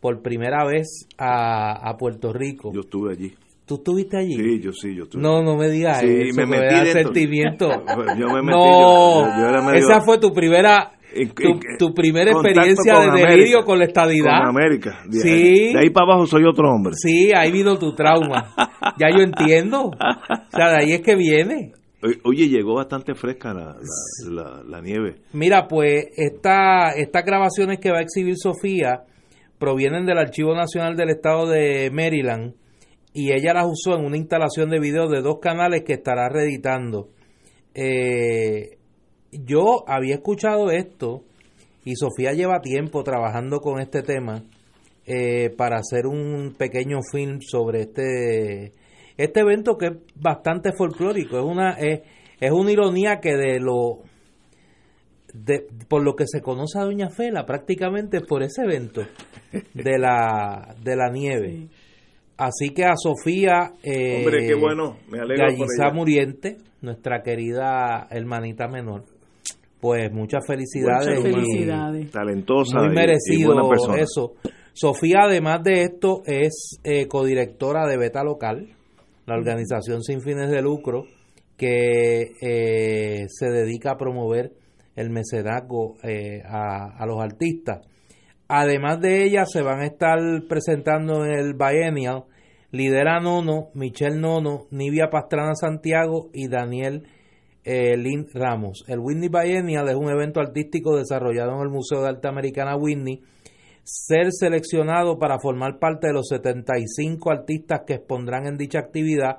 por 0.00 0.22
primera 0.22 0.64
vez 0.64 1.06
a, 1.18 1.96
Puerto 1.98 2.32
Rico. 2.32 2.72
Yo 2.72 2.80
estuve 2.80 3.12
allí. 3.12 3.34
¿Tú 3.66 3.76
estuviste 3.76 4.16
allí? 4.16 4.34
Sí, 4.34 4.60
yo 4.60 4.72
sí, 4.72 4.96
yo 4.96 5.04
estuve. 5.04 5.22
No, 5.22 5.42
no 5.42 5.56
me 5.56 5.68
digas 5.68 6.00
sí, 6.00 6.06
eso. 6.06 6.40
me 6.40 6.46
metí 6.46 6.90
sentimiento. 6.90 7.68
yo 8.18 8.28
me 8.28 8.42
metí. 8.42 8.58
No, 8.58 9.26
yo, 9.38 9.72
esa 9.74 10.00
fue 10.00 10.18
tu 10.18 10.32
primera 10.32 10.92
tu, 11.78 11.92
primera 11.92 12.30
experiencia 12.30 12.98
de 13.00 13.26
delirio 13.26 13.64
con 13.64 13.78
la 13.78 13.84
estadidad. 13.84 14.40
Con 14.40 14.48
América. 14.48 15.04
sí. 15.10 15.72
de 15.72 15.78
ahí 15.78 15.90
para 15.90 16.12
abajo 16.12 16.26
soy 16.26 16.44
otro 16.44 16.68
hombre. 16.68 16.94
Sí, 16.94 17.30
ahí 17.34 17.50
vino 17.52 17.78
tu 17.78 17.94
trauma. 17.94 18.54
Ya 18.98 19.08
yo 19.10 19.22
entiendo. 19.22 19.86
O 19.86 20.56
sea, 20.56 20.70
de 20.70 20.76
ahí 20.82 20.92
es 20.92 21.00
que 21.00 21.16
viene. 21.16 21.72
Oye, 22.24 22.48
llegó 22.48 22.74
bastante 22.74 23.14
fresca 23.14 23.52
la, 23.52 23.76
la, 24.30 24.62
la, 24.66 24.80
nieve. 24.80 25.16
Mira, 25.34 25.68
pues 25.68 26.06
esta, 26.16 26.92
estas 26.92 27.24
grabaciones 27.24 27.78
que 27.78 27.90
va 27.90 27.98
a 27.98 28.02
exhibir 28.02 28.36
Sofía 28.38 29.04
provienen 29.60 30.06
del 30.06 30.18
Archivo 30.18 30.54
Nacional 30.54 30.96
del 30.96 31.10
Estado 31.10 31.46
de 31.46 31.90
Maryland 31.92 32.54
y 33.12 33.32
ella 33.32 33.52
las 33.52 33.66
usó 33.66 33.94
en 33.94 34.06
una 34.06 34.16
instalación 34.16 34.70
de 34.70 34.80
video 34.80 35.08
de 35.08 35.20
dos 35.20 35.38
canales 35.38 35.82
que 35.84 35.92
estará 35.92 36.28
reeditando. 36.30 37.10
Eh, 37.74 38.78
yo 39.30 39.84
había 39.86 40.14
escuchado 40.14 40.70
esto 40.70 41.22
y 41.84 41.94
Sofía 41.94 42.32
lleva 42.32 42.62
tiempo 42.62 43.04
trabajando 43.04 43.60
con 43.60 43.80
este 43.80 44.02
tema 44.02 44.44
eh, 45.06 45.50
para 45.56 45.76
hacer 45.76 46.06
un 46.06 46.54
pequeño 46.58 46.98
film 47.12 47.40
sobre 47.40 47.82
este 47.82 48.72
este 49.16 49.40
evento 49.40 49.76
que 49.76 49.86
es 49.86 49.92
bastante 50.14 50.72
folclórico 50.72 51.38
es 51.38 51.44
una 51.44 51.72
es, 51.72 52.00
es 52.40 52.50
una 52.50 52.72
ironía 52.72 53.20
que 53.20 53.36
de 53.36 53.60
lo 53.60 54.00
de, 55.34 55.66
por 55.88 56.02
lo 56.02 56.14
que 56.14 56.24
se 56.26 56.40
conoce 56.40 56.78
a 56.78 56.84
Doña 56.84 57.10
Fela 57.10 57.46
prácticamente 57.46 58.20
por 58.20 58.42
ese 58.42 58.62
evento 58.62 59.02
de 59.74 59.98
la 59.98 60.74
de 60.82 60.96
la 60.96 61.10
nieve 61.10 61.68
así 62.36 62.70
que 62.74 62.84
a 62.84 62.94
Sofía 62.96 63.72
eh, 63.82 64.18
Hombre, 64.18 64.46
qué 64.46 64.54
bueno. 64.54 64.96
Me 65.10 65.18
Galliza 65.18 65.90
Muriente 65.92 66.56
nuestra 66.80 67.22
querida 67.22 68.06
hermanita 68.10 68.68
menor 68.68 69.04
pues 69.80 70.12
muchas 70.12 70.46
felicidades, 70.46 71.18
muchas 71.18 71.32
felicidades. 71.32 72.10
talentosa 72.10 72.80
muy 72.80 72.94
merecido 72.94 73.54
eso 73.96 74.34
Sofía 74.72 75.22
además 75.24 75.62
de 75.64 75.82
esto 75.82 76.22
es 76.26 76.78
eh, 76.84 77.06
codirectora 77.08 77.86
de 77.86 77.96
Beta 77.96 78.22
Local 78.22 78.68
la 79.26 79.34
organización 79.34 80.02
sin 80.02 80.20
fines 80.22 80.50
de 80.50 80.62
lucro 80.62 81.04
que 81.56 82.32
eh, 82.40 83.26
se 83.28 83.50
dedica 83.50 83.92
a 83.92 83.96
promover 83.98 84.52
el 84.96 85.10
mecenazgo 85.10 85.96
eh, 86.02 86.42
a, 86.44 87.04
los 87.06 87.20
artistas. 87.20 87.86
Además 88.48 89.00
de 89.00 89.24
ella, 89.24 89.44
se 89.46 89.62
van 89.62 89.80
a 89.80 89.86
estar 89.86 90.18
presentando 90.48 91.24
en 91.24 91.32
el 91.32 91.54
Biennial 91.54 92.24
Lidera 92.72 93.20
Nono, 93.20 93.70
Michelle 93.74 94.18
Nono, 94.18 94.66
Nivia 94.70 95.10
Pastrana 95.10 95.54
Santiago 95.54 96.30
y 96.32 96.48
Daniel 96.48 97.06
eh, 97.64 97.96
Lynn 97.96 98.26
Ramos. 98.32 98.84
El 98.88 99.00
Whitney 99.00 99.28
Biennial 99.28 99.88
es 99.88 99.96
un 99.96 100.10
evento 100.10 100.40
artístico 100.40 100.96
desarrollado 100.96 101.52
en 101.54 101.62
el 101.62 101.68
Museo 101.68 102.02
de 102.02 102.08
Arte 102.08 102.28
Americana 102.28 102.76
Whitney. 102.76 103.22
Ser 103.82 104.30
seleccionado 104.30 105.18
para 105.18 105.38
formar 105.40 105.78
parte 105.78 106.08
de 106.08 106.12
los 106.12 106.28
75 106.28 107.30
artistas 107.30 107.82
que 107.86 107.94
expondrán 107.94 108.46
en 108.46 108.56
dicha 108.56 108.78
actividad 108.78 109.38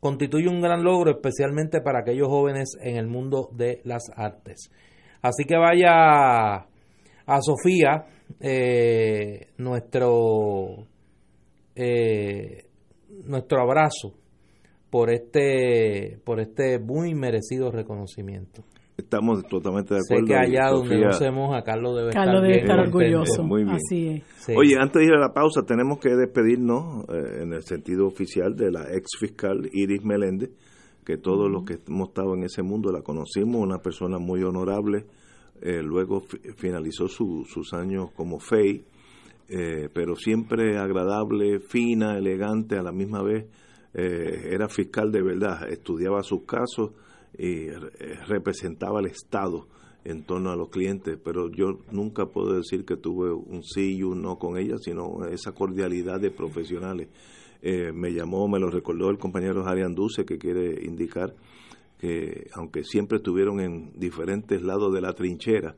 constituye 0.00 0.48
un 0.48 0.60
gran 0.60 0.84
logro, 0.84 1.10
especialmente 1.10 1.80
para 1.80 2.00
aquellos 2.00 2.28
jóvenes 2.28 2.76
en 2.80 2.96
el 2.96 3.06
mundo 3.06 3.50
de 3.52 3.80
las 3.84 4.04
artes. 4.14 4.70
Así 5.22 5.44
que 5.44 5.56
vaya 5.56 6.54
a 7.26 7.40
Sofía, 7.40 8.06
eh, 8.40 9.48
nuestro, 9.58 10.86
eh, 11.74 12.64
nuestro 13.24 13.60
abrazo 13.60 14.14
por 14.90 15.10
este, 15.10 16.18
por 16.24 16.40
este 16.40 16.78
muy 16.78 17.14
merecido 17.14 17.70
reconocimiento. 17.70 18.62
Estamos 18.96 19.44
totalmente 19.46 19.94
de 19.94 20.00
acuerdo. 20.00 20.26
Sé 20.26 20.32
que 20.32 20.38
allá 20.38 20.70
donde 20.70 20.98
nos 20.98 21.20
vemos 21.20 21.56
a 21.56 21.62
Carlos 21.62 21.96
debe 21.96 22.10
Carlos 22.10 22.42
debe 22.42 22.58
estar 22.58 22.80
orgulloso. 22.80 23.44
Muy 23.44 23.62
bien. 23.62 23.76
Así 23.76 24.24
es. 24.48 24.56
Oye, 24.56 24.74
antes 24.76 25.00
de 25.00 25.04
ir 25.04 25.12
a 25.12 25.20
la 25.20 25.32
pausa, 25.32 25.62
tenemos 25.62 25.98
que 26.00 26.16
despedirnos 26.16 27.04
eh, 27.08 27.42
en 27.42 27.52
el 27.52 27.62
sentido 27.62 28.08
oficial 28.08 28.56
de 28.56 28.72
la 28.72 28.92
ex 28.92 29.16
fiscal 29.20 29.68
Iris 29.72 30.02
Meléndez, 30.02 30.50
que 31.08 31.16
todos 31.16 31.50
los 31.50 31.64
que 31.64 31.78
hemos 31.86 32.10
estado 32.10 32.34
en 32.34 32.44
ese 32.44 32.62
mundo 32.62 32.92
la 32.92 33.00
conocimos, 33.00 33.62
una 33.62 33.78
persona 33.78 34.18
muy 34.18 34.42
honorable. 34.42 35.06
Eh, 35.62 35.82
luego 35.82 36.22
finalizó 36.58 37.08
sus 37.08 37.72
años 37.72 38.10
como 38.14 38.38
FEI, 38.38 38.84
eh, 39.48 39.88
pero 39.90 40.16
siempre 40.16 40.76
agradable, 40.76 41.60
fina, 41.60 42.18
elegante 42.18 42.76
a 42.76 42.82
la 42.82 42.92
misma 42.92 43.22
vez. 43.22 43.46
era 43.94 44.68
fiscal 44.68 45.10
de 45.10 45.22
verdad, 45.22 45.66
estudiaba 45.70 46.22
sus 46.22 46.42
casos 46.42 46.90
y 47.38 47.70
representaba 48.26 48.98
al 48.98 49.06
Estado 49.06 49.66
en 50.04 50.24
torno 50.24 50.50
a 50.50 50.56
los 50.56 50.68
clientes, 50.68 51.18
pero 51.24 51.50
yo 51.50 51.78
nunca 51.90 52.26
puedo 52.26 52.52
decir 52.52 52.84
que 52.84 52.98
tuve 52.98 53.32
un 53.32 53.62
sí 53.62 53.96
y 53.96 54.02
un 54.02 54.20
no 54.20 54.36
con 54.38 54.58
ella, 54.58 54.76
sino 54.76 55.24
esa 55.24 55.52
cordialidad 55.52 56.20
de 56.20 56.30
profesionales. 56.30 57.08
Eh, 57.60 57.92
me 57.92 58.12
llamó, 58.12 58.48
me 58.48 58.60
lo 58.60 58.70
recordó 58.70 59.10
el 59.10 59.18
compañero 59.18 59.66
Arian 59.66 59.94
Duce, 59.94 60.24
que 60.24 60.38
quiere 60.38 60.84
indicar 60.84 61.34
que 61.98 62.48
aunque 62.54 62.84
siempre 62.84 63.18
estuvieron 63.18 63.60
en 63.60 63.92
diferentes 63.98 64.62
lados 64.62 64.94
de 64.94 65.00
la 65.00 65.12
trinchera, 65.12 65.74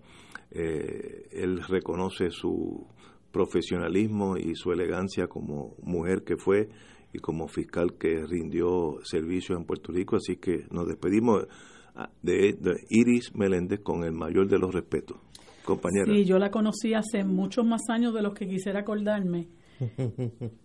eh, 0.51 1.29
él 1.33 1.63
reconoce 1.67 2.31
su 2.31 2.87
profesionalismo 3.33 4.37
y 4.37 4.55
su 4.55 4.73
elegancia 4.73 5.29
como 5.29 5.77
mujer 5.83 6.23
que 6.25 6.37
fue 6.37 6.69
y 7.13 7.19
como 7.19 7.49
fiscal 7.49 7.95
que 7.99 8.25
rindió 8.27 8.99
servicios 9.03 9.59
en 9.59 9.65
Puerto 9.65 9.93
Rico. 9.93 10.17
Así 10.17 10.37
que 10.37 10.67
nos 10.71 10.87
despedimos 10.87 11.47
ah, 11.95 12.11
de, 12.23 12.57
Iris 12.89 13.35
Meléndez 13.35 13.81
con 13.81 14.05
el 14.05 14.13
mayor 14.13 14.49
de 14.49 14.59
los 14.59 14.75
respetos. 14.75 15.19
Compañera. 15.65 16.13
Sí, 16.13 16.25
yo 16.25 16.39
la 16.39 16.51
conocí 16.51 16.95
hace 16.95 17.23
muchos 17.23 17.65
más 17.65 17.83
años 17.91 18.15
de 18.15 18.23
los 18.23 18.35
que 18.35 18.49
quisiera 18.49 18.81
acordarme. 18.81 19.47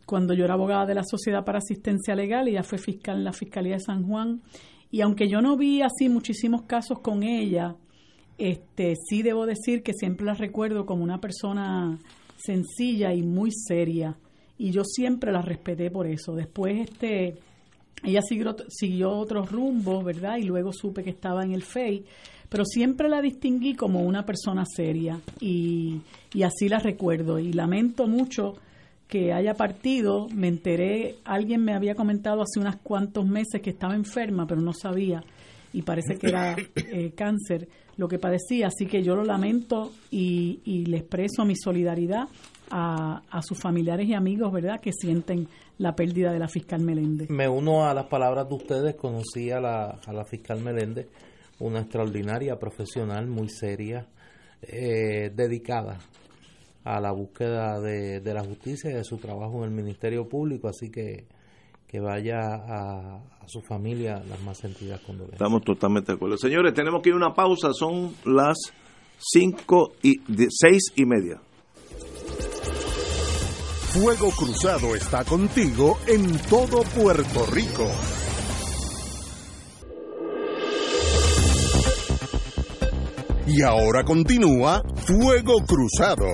Cuando 0.05 0.33
yo 0.33 0.45
era 0.45 0.53
abogada 0.53 0.85
de 0.85 0.95
la 0.95 1.03
Sociedad 1.03 1.43
para 1.45 1.59
Asistencia 1.59 2.15
Legal, 2.15 2.47
ella 2.47 2.63
fue 2.63 2.77
fiscal 2.77 3.17
en 3.17 3.23
la 3.23 3.33
Fiscalía 3.33 3.73
de 3.73 3.81
San 3.81 4.07
Juan. 4.07 4.41
Y 4.91 5.01
aunque 5.01 5.27
yo 5.27 5.41
no 5.41 5.57
vi 5.57 5.81
así 5.81 6.09
muchísimos 6.09 6.63
casos 6.63 6.99
con 6.99 7.23
ella, 7.23 7.75
este 8.37 8.95
sí 9.09 9.23
debo 9.23 9.45
decir 9.45 9.83
que 9.83 9.93
siempre 9.93 10.25
la 10.25 10.33
recuerdo 10.33 10.85
como 10.85 11.03
una 11.03 11.19
persona 11.19 11.97
sencilla 12.37 13.13
y 13.13 13.23
muy 13.23 13.51
seria 13.51 14.17
y 14.57 14.71
yo 14.71 14.83
siempre 14.83 15.31
la 15.31 15.41
respeté 15.41 15.91
por 15.91 16.07
eso. 16.07 16.33
Después 16.33 16.89
este 16.89 17.35
ella 18.03 18.21
siguió, 18.21 18.55
siguió 18.69 19.11
otros 19.11 19.51
rumbos, 19.51 20.03
¿verdad? 20.03 20.37
Y 20.37 20.43
luego 20.43 20.71
supe 20.71 21.03
que 21.03 21.09
estaba 21.09 21.43
en 21.43 21.53
el 21.53 21.63
FEI, 21.63 22.05
pero 22.49 22.63
siempre 22.65 23.09
la 23.09 23.21
distinguí 23.21 23.73
como 23.73 24.01
una 24.01 24.25
persona 24.25 24.63
seria 24.65 25.19
y, 25.39 26.01
y 26.33 26.43
así 26.43 26.69
la 26.69 26.79
recuerdo 26.79 27.39
y 27.39 27.51
lamento 27.53 28.07
mucho 28.07 28.55
que 29.07 29.34
haya 29.34 29.53
partido, 29.53 30.27
me 30.34 30.48
enteré, 30.48 31.15
alguien 31.26 31.64
me 31.64 31.73
había 31.73 31.95
comentado 31.95 32.41
hace 32.41 32.60
unos 32.60 32.77
cuantos 32.77 33.26
meses 33.26 33.61
que 33.61 33.69
estaba 33.69 33.95
enferma, 33.95 34.48
pero 34.48 34.61
no 34.61 34.73
sabía 34.73 35.23
y 35.73 35.82
parece 35.82 36.18
que 36.18 36.27
era 36.27 36.56
eh, 36.76 37.11
cáncer 37.15 37.68
lo 37.98 38.07
que 38.07 38.19
padecía, 38.19 38.68
así 38.68 38.86
que 38.88 39.03
yo 39.03 39.15
lo 39.15 39.23
lamento 39.23 39.91
y, 40.11 40.60
y 40.65 40.86
le 40.86 40.98
expreso 40.98 41.45
mi 41.45 41.56
solidaridad 41.56 42.27
a, 42.72 43.41
sus 43.41 43.60
familiares 43.60 44.07
y 44.07 44.14
amigos, 44.14 44.52
¿verdad?, 44.52 44.82
que 44.82 44.91
sienten 44.91 45.48
la 45.77 45.95
pérdida 45.95 46.34
de 46.34 46.40
la 46.40 46.48
fiscal 46.48 46.82
Meléndez. 46.82 47.30
Me 47.30 47.48
uno 47.48 47.86
a 47.86 47.94
las 47.94 48.07
palabras 48.07 48.49
de 48.49 48.56
ustedes, 48.56 48.95
conocí 48.95 49.52
a 49.52 49.60
la, 49.60 49.99
a 50.06 50.14
la 50.14 50.26
fiscal 50.26 50.61
Meléndez, 50.61 51.07
una 51.60 51.82
extraordinaria 51.82 52.57
profesional, 52.57 53.27
muy 53.27 53.49
seria, 53.49 54.07
eh, 54.61 55.32
dedicada 55.34 55.99
a 56.85 57.01
la 57.01 57.11
búsqueda 57.11 57.81
de, 57.81 58.21
de, 58.21 58.33
la 58.33 58.43
justicia 58.43 58.91
y 58.91 58.93
de 58.93 59.03
su 59.03 59.17
trabajo 59.17 59.57
en 59.57 59.71
el 59.71 59.71
Ministerio 59.71 60.29
Público, 60.29 60.69
así 60.69 60.89
que 60.89 61.25
que 61.87 61.99
vaya 61.99 62.39
a, 62.39 63.17
a 63.17 63.47
su 63.47 63.61
familia 63.61 64.21
las 64.27 64.41
más 64.41 64.57
sentidas 64.57 64.99
condolencias. 65.01 65.39
Estamos 65.39 65.63
totalmente 65.63 66.11
de 66.11 66.15
acuerdo. 66.15 66.37
Señores, 66.37 66.73
tenemos 66.73 67.01
que 67.01 67.09
ir 67.09 67.13
a 67.13 67.17
una 67.17 67.33
pausa, 67.33 67.71
son 67.73 68.13
las 68.25 68.57
cinco 69.17 69.93
y 70.01 70.15
seis 70.49 70.91
y 70.95 71.05
media. 71.05 71.39
Fuego 73.93 74.29
Cruzado 74.31 74.93
está 74.95 75.23
contigo 75.23 75.97
en 76.07 76.37
todo 76.49 76.81
Puerto 76.83 77.45
Rico. 77.53 77.87
Y 83.47 83.61
ahora 83.61 84.03
continúa 84.03 84.81
Fuego 85.05 85.53
Cruzado. 85.65 86.25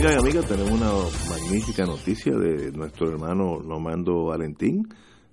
Amigas 0.00 0.16
y 0.16 0.18
amigas, 0.18 0.46
tenemos 0.46 0.70
una 0.70 0.92
magnífica 1.28 1.84
noticia 1.84 2.32
de 2.34 2.72
nuestro 2.72 3.10
hermano 3.10 3.58
Normando 3.62 4.24
Valentín. 4.24 4.88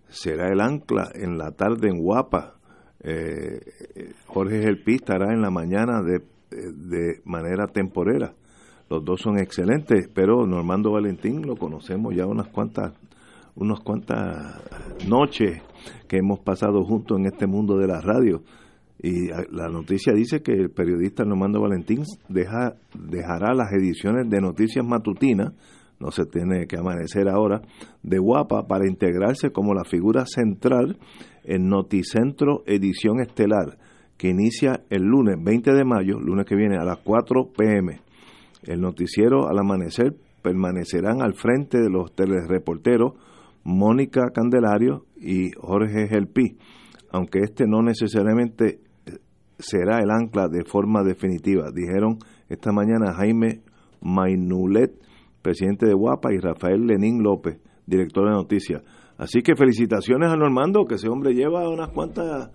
Será 0.10 0.52
el 0.52 0.60
ancla 0.60 1.10
en 1.16 1.38
la 1.38 1.52
tarde 1.52 1.88
en 1.88 2.02
Guapa. 2.02 2.56
Eh, 3.00 3.62
Jorge 4.26 4.64
Gelpi 4.64 4.96
estará 4.96 5.32
en 5.32 5.42
la 5.42 5.50
mañana 5.52 6.02
de, 6.04 6.20
de 6.50 7.22
manera 7.24 7.68
temporera. 7.68 8.34
Los 8.90 9.06
dos 9.06 9.22
son 9.22 9.40
excelentes, 9.40 10.10
pero 10.14 10.46
Normando 10.46 10.92
Valentín 10.92 11.48
lo 11.48 11.56
conocemos 11.56 12.14
ya 12.14 12.26
unas 12.26 12.50
cuantas, 12.50 12.92
unas 13.56 13.80
cuantas 13.80 14.54
noches 15.08 15.62
que 16.10 16.18
hemos 16.18 16.40
pasado 16.40 16.84
juntos 16.84 17.18
en 17.18 17.28
este 17.28 17.48
mundo 17.48 17.78
de 17.78 17.88
la 17.88 18.02
radio. 18.02 18.44
Y 19.00 19.28
la 19.28 19.70
noticia 19.70 20.14
dice 20.14 20.42
que 20.42 20.54
el 20.54 20.72
periodista 20.72 21.24
Normando 21.24 21.62
Valentín 21.62 22.04
deja, 22.30 22.76
dejará 22.94 23.54
las 23.54 23.72
ediciones 23.72 24.30
de 24.30 24.42
Noticias 24.42 24.84
Matutinas, 24.86 25.54
no 26.00 26.12
se 26.12 26.26
tiene 26.26 26.68
que 26.68 26.78
amanecer 26.78 27.28
ahora, 27.28 27.62
de 28.04 28.18
Guapa 28.18 28.68
para 28.68 28.88
integrarse 28.88 29.52
como 29.52 29.74
la 29.74 29.84
figura 29.84 30.26
central 30.26 30.98
en 31.44 31.70
Noticentro 31.70 32.64
Edición 32.66 33.20
Estelar, 33.20 33.78
que 34.18 34.30
inicia 34.30 34.84
el 34.90 35.04
lunes 35.04 35.36
20 35.44 35.74
de 35.74 35.86
mayo, 35.86 36.20
lunes 36.20 36.46
que 36.46 36.56
viene 36.56 36.78
a 36.78 36.84
las 36.84 36.98
4 37.04 37.52
pm. 37.56 38.02
El 38.64 38.82
noticiero 38.82 39.48
al 39.48 39.60
amanecer 39.60 40.16
permanecerán 40.42 41.22
al 41.22 41.34
frente 41.34 41.80
de 41.80 41.90
los 41.90 42.14
telereporteros 42.16 43.14
Mónica 43.64 44.30
Candelario 44.34 45.06
y 45.18 45.52
Jorge 45.52 46.08
Gelpi, 46.08 46.58
aunque 47.12 47.40
este 47.40 47.66
no 47.68 47.82
necesariamente 47.82 48.80
será 49.60 50.00
el 50.00 50.12
ancla 50.12 50.48
de 50.48 50.64
forma 50.64 51.04
definitiva, 51.04 51.72
dijeron 51.74 52.20
esta 52.50 52.72
mañana 52.72 53.14
Jaime 53.14 53.62
Mainulet, 54.02 54.94
presidente 55.42 55.86
de 55.86 55.94
Guapa, 55.94 56.34
y 56.34 56.40
Rafael 56.40 56.86
Lenín 56.86 57.24
López, 57.24 57.60
director 57.86 58.26
de 58.26 58.32
noticias. 58.32 58.84
Así 59.18 59.42
que 59.42 59.56
felicitaciones 59.56 60.32
a 60.32 60.36
Normando, 60.36 60.86
que 60.86 60.96
ese 60.96 61.10
hombre 61.10 61.34
lleva 61.34 61.68
unas 61.70 61.90
cuantas 61.90 62.52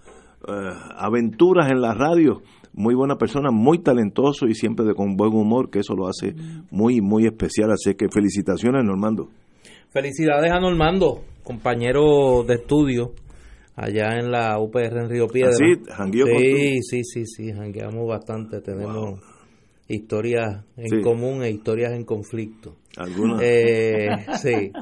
eh, 0.46 0.52
aventuras 0.96 1.70
en 1.70 1.80
la 1.80 1.94
radio. 1.94 2.42
Muy 2.74 2.94
buena 2.94 3.16
persona, 3.16 3.50
muy 3.50 3.80
talentoso 3.82 4.46
y 4.46 4.54
siempre 4.54 4.86
de 4.86 4.94
con 4.94 5.16
buen 5.16 5.34
humor, 5.34 5.70
que 5.70 5.80
eso 5.80 5.94
lo 5.94 6.06
hace 6.06 6.34
muy, 6.70 7.00
muy 7.00 7.26
especial. 7.26 7.70
Así 7.72 7.94
que 7.94 8.06
felicitaciones, 8.08 8.84
Normando. 8.84 9.28
Felicidades 9.90 10.50
a 10.52 10.60
Normando, 10.60 11.20
compañero 11.42 12.44
de 12.44 12.54
estudio 12.54 13.12
allá 13.76 14.18
en 14.18 14.30
la 14.30 14.58
UPR 14.58 14.98
en 14.98 15.08
Río 15.08 15.28
Piedra. 15.28 15.52
¿Ah, 15.90 16.06
sí, 16.06 16.82
sí, 16.82 16.82
sí, 16.82 17.04
sí, 17.04 17.26
sí, 17.26 17.52
jangueamos 17.52 18.06
bastante, 18.06 18.60
tenemos 18.60 19.20
historias 19.88 20.64
en 20.76 21.02
común 21.02 21.42
e 21.42 21.50
historias 21.50 21.92
en 21.92 22.04
conflicto. 22.04 22.76
Algunas. 22.96 23.40
Eh, 23.42 24.08
sí, 24.40 24.72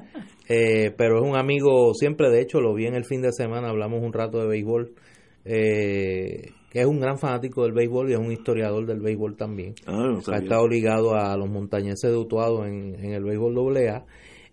eh, 0.49 0.93
pero 0.97 1.23
es 1.23 1.29
un 1.29 1.37
amigo 1.37 1.95
siempre, 1.95 2.31
de 2.31 2.41
hecho 2.41 2.61
lo 2.61 2.75
vi 2.75 2.87
en 2.87 2.95
el 2.95 3.05
fin 3.05 3.23
de 3.23 3.33
semana, 3.33 3.69
hablamos 3.69 4.03
un 4.03 4.13
rato 4.13 4.39
de 4.39 4.49
béisbol, 4.49 4.93
eh, 5.45 6.51
que 6.71 6.81
es 6.81 6.87
un 6.87 7.01
gran 7.01 7.19
fanático 7.19 7.65
del 7.65 7.73
béisbol 7.73 8.11
y 8.11 8.13
es 8.13 8.19
un 8.19 8.31
historiador 8.31 8.87
del 8.87 9.01
béisbol 9.01 9.37
también. 9.37 9.75
Ah, 9.87 10.19
ha 10.33 10.37
estado 10.39 10.69
ligado 10.69 11.15
a 11.15 11.37
los 11.37 11.49
montañeses 11.49 12.11
de 12.11 12.17
Utuado 12.17 12.65
en, 12.65 12.95
en 12.95 13.13
el 13.13 13.25
béisbol 13.25 13.77
AA. 13.77 14.05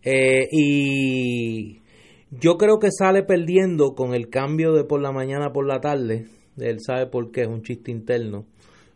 Eh, 0.03 0.47
y 0.51 1.79
yo 2.31 2.57
creo 2.57 2.79
que 2.79 2.89
sale 2.91 3.23
perdiendo 3.23 3.93
con 3.95 4.13
el 4.13 4.29
cambio 4.29 4.73
de 4.73 4.83
por 4.83 5.01
la 5.01 5.11
mañana 5.11 5.51
por 5.51 5.65
la 5.65 5.79
tarde. 5.79 6.25
Él 6.57 6.79
sabe 6.81 7.07
por 7.07 7.31
qué, 7.31 7.41
es 7.41 7.47
un 7.47 7.61
chiste 7.61 7.91
interno. 7.91 8.45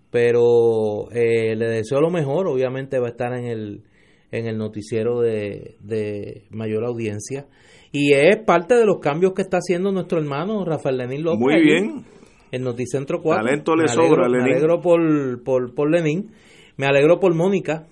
Pero 0.10 1.10
eh, 1.12 1.56
le 1.56 1.68
deseo 1.68 2.02
lo 2.02 2.10
mejor. 2.10 2.48
Obviamente 2.48 2.99
va 2.99 3.08
a 3.08 3.12
estar 3.12 3.34
en 3.34 3.45
el, 3.45 3.84
en 4.32 4.48
el 4.48 4.58
noticiero 4.58 5.22
de, 5.22 5.76
de 5.80 6.44
mayor 6.49 6.84
audiencia. 6.84 7.48
Y 7.94 8.14
es 8.14 8.38
parte 8.45 8.76
de 8.76 8.86
los 8.86 8.99
cambios 8.99 9.34
que 9.34 9.41
está 9.41 9.58
haciendo 9.58 9.91
nuestro 9.91 10.20
hermano 10.20 10.66
Rafael 10.66 10.98
Lenín 10.98 11.24
López. 11.24 11.40
Muy 11.40 11.62
bien. 11.62 12.06
En 12.52 12.64
Noticentro 12.64 13.22
4. 13.22 13.45
Talento 13.45 13.76
le 13.76 13.88
sobra, 13.88 14.28
Lenín. 14.28 14.45
Me 14.45 14.52
alegro 14.52 14.82
por, 14.82 15.44
por, 15.44 15.74
por 15.74 15.90
Lenín. 15.90 16.32
Me 16.76 16.86
alegro 16.86 17.20
por 17.20 17.34
Mónica, 17.34 17.88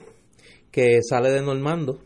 que 0.71 1.01
sale 1.01 1.29
de 1.29 1.41
Normando. 1.41 1.99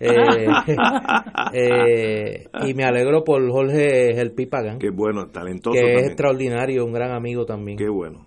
Eh, 0.00 0.46
eh, 1.52 2.44
y 2.66 2.74
me 2.74 2.84
alegro 2.84 3.22
por 3.22 3.46
Jorge 3.50 4.14
Gelpi 4.14 4.46
Pagan. 4.46 4.78
Qué 4.78 4.90
bueno, 4.90 5.26
talentoso. 5.26 5.74
Que 5.74 5.80
también. 5.80 5.98
es 5.98 6.06
extraordinario, 6.06 6.84
un 6.86 6.92
gran 6.92 7.12
amigo 7.12 7.44
también. 7.44 7.76
Qué 7.76 7.88
bueno. 7.88 8.26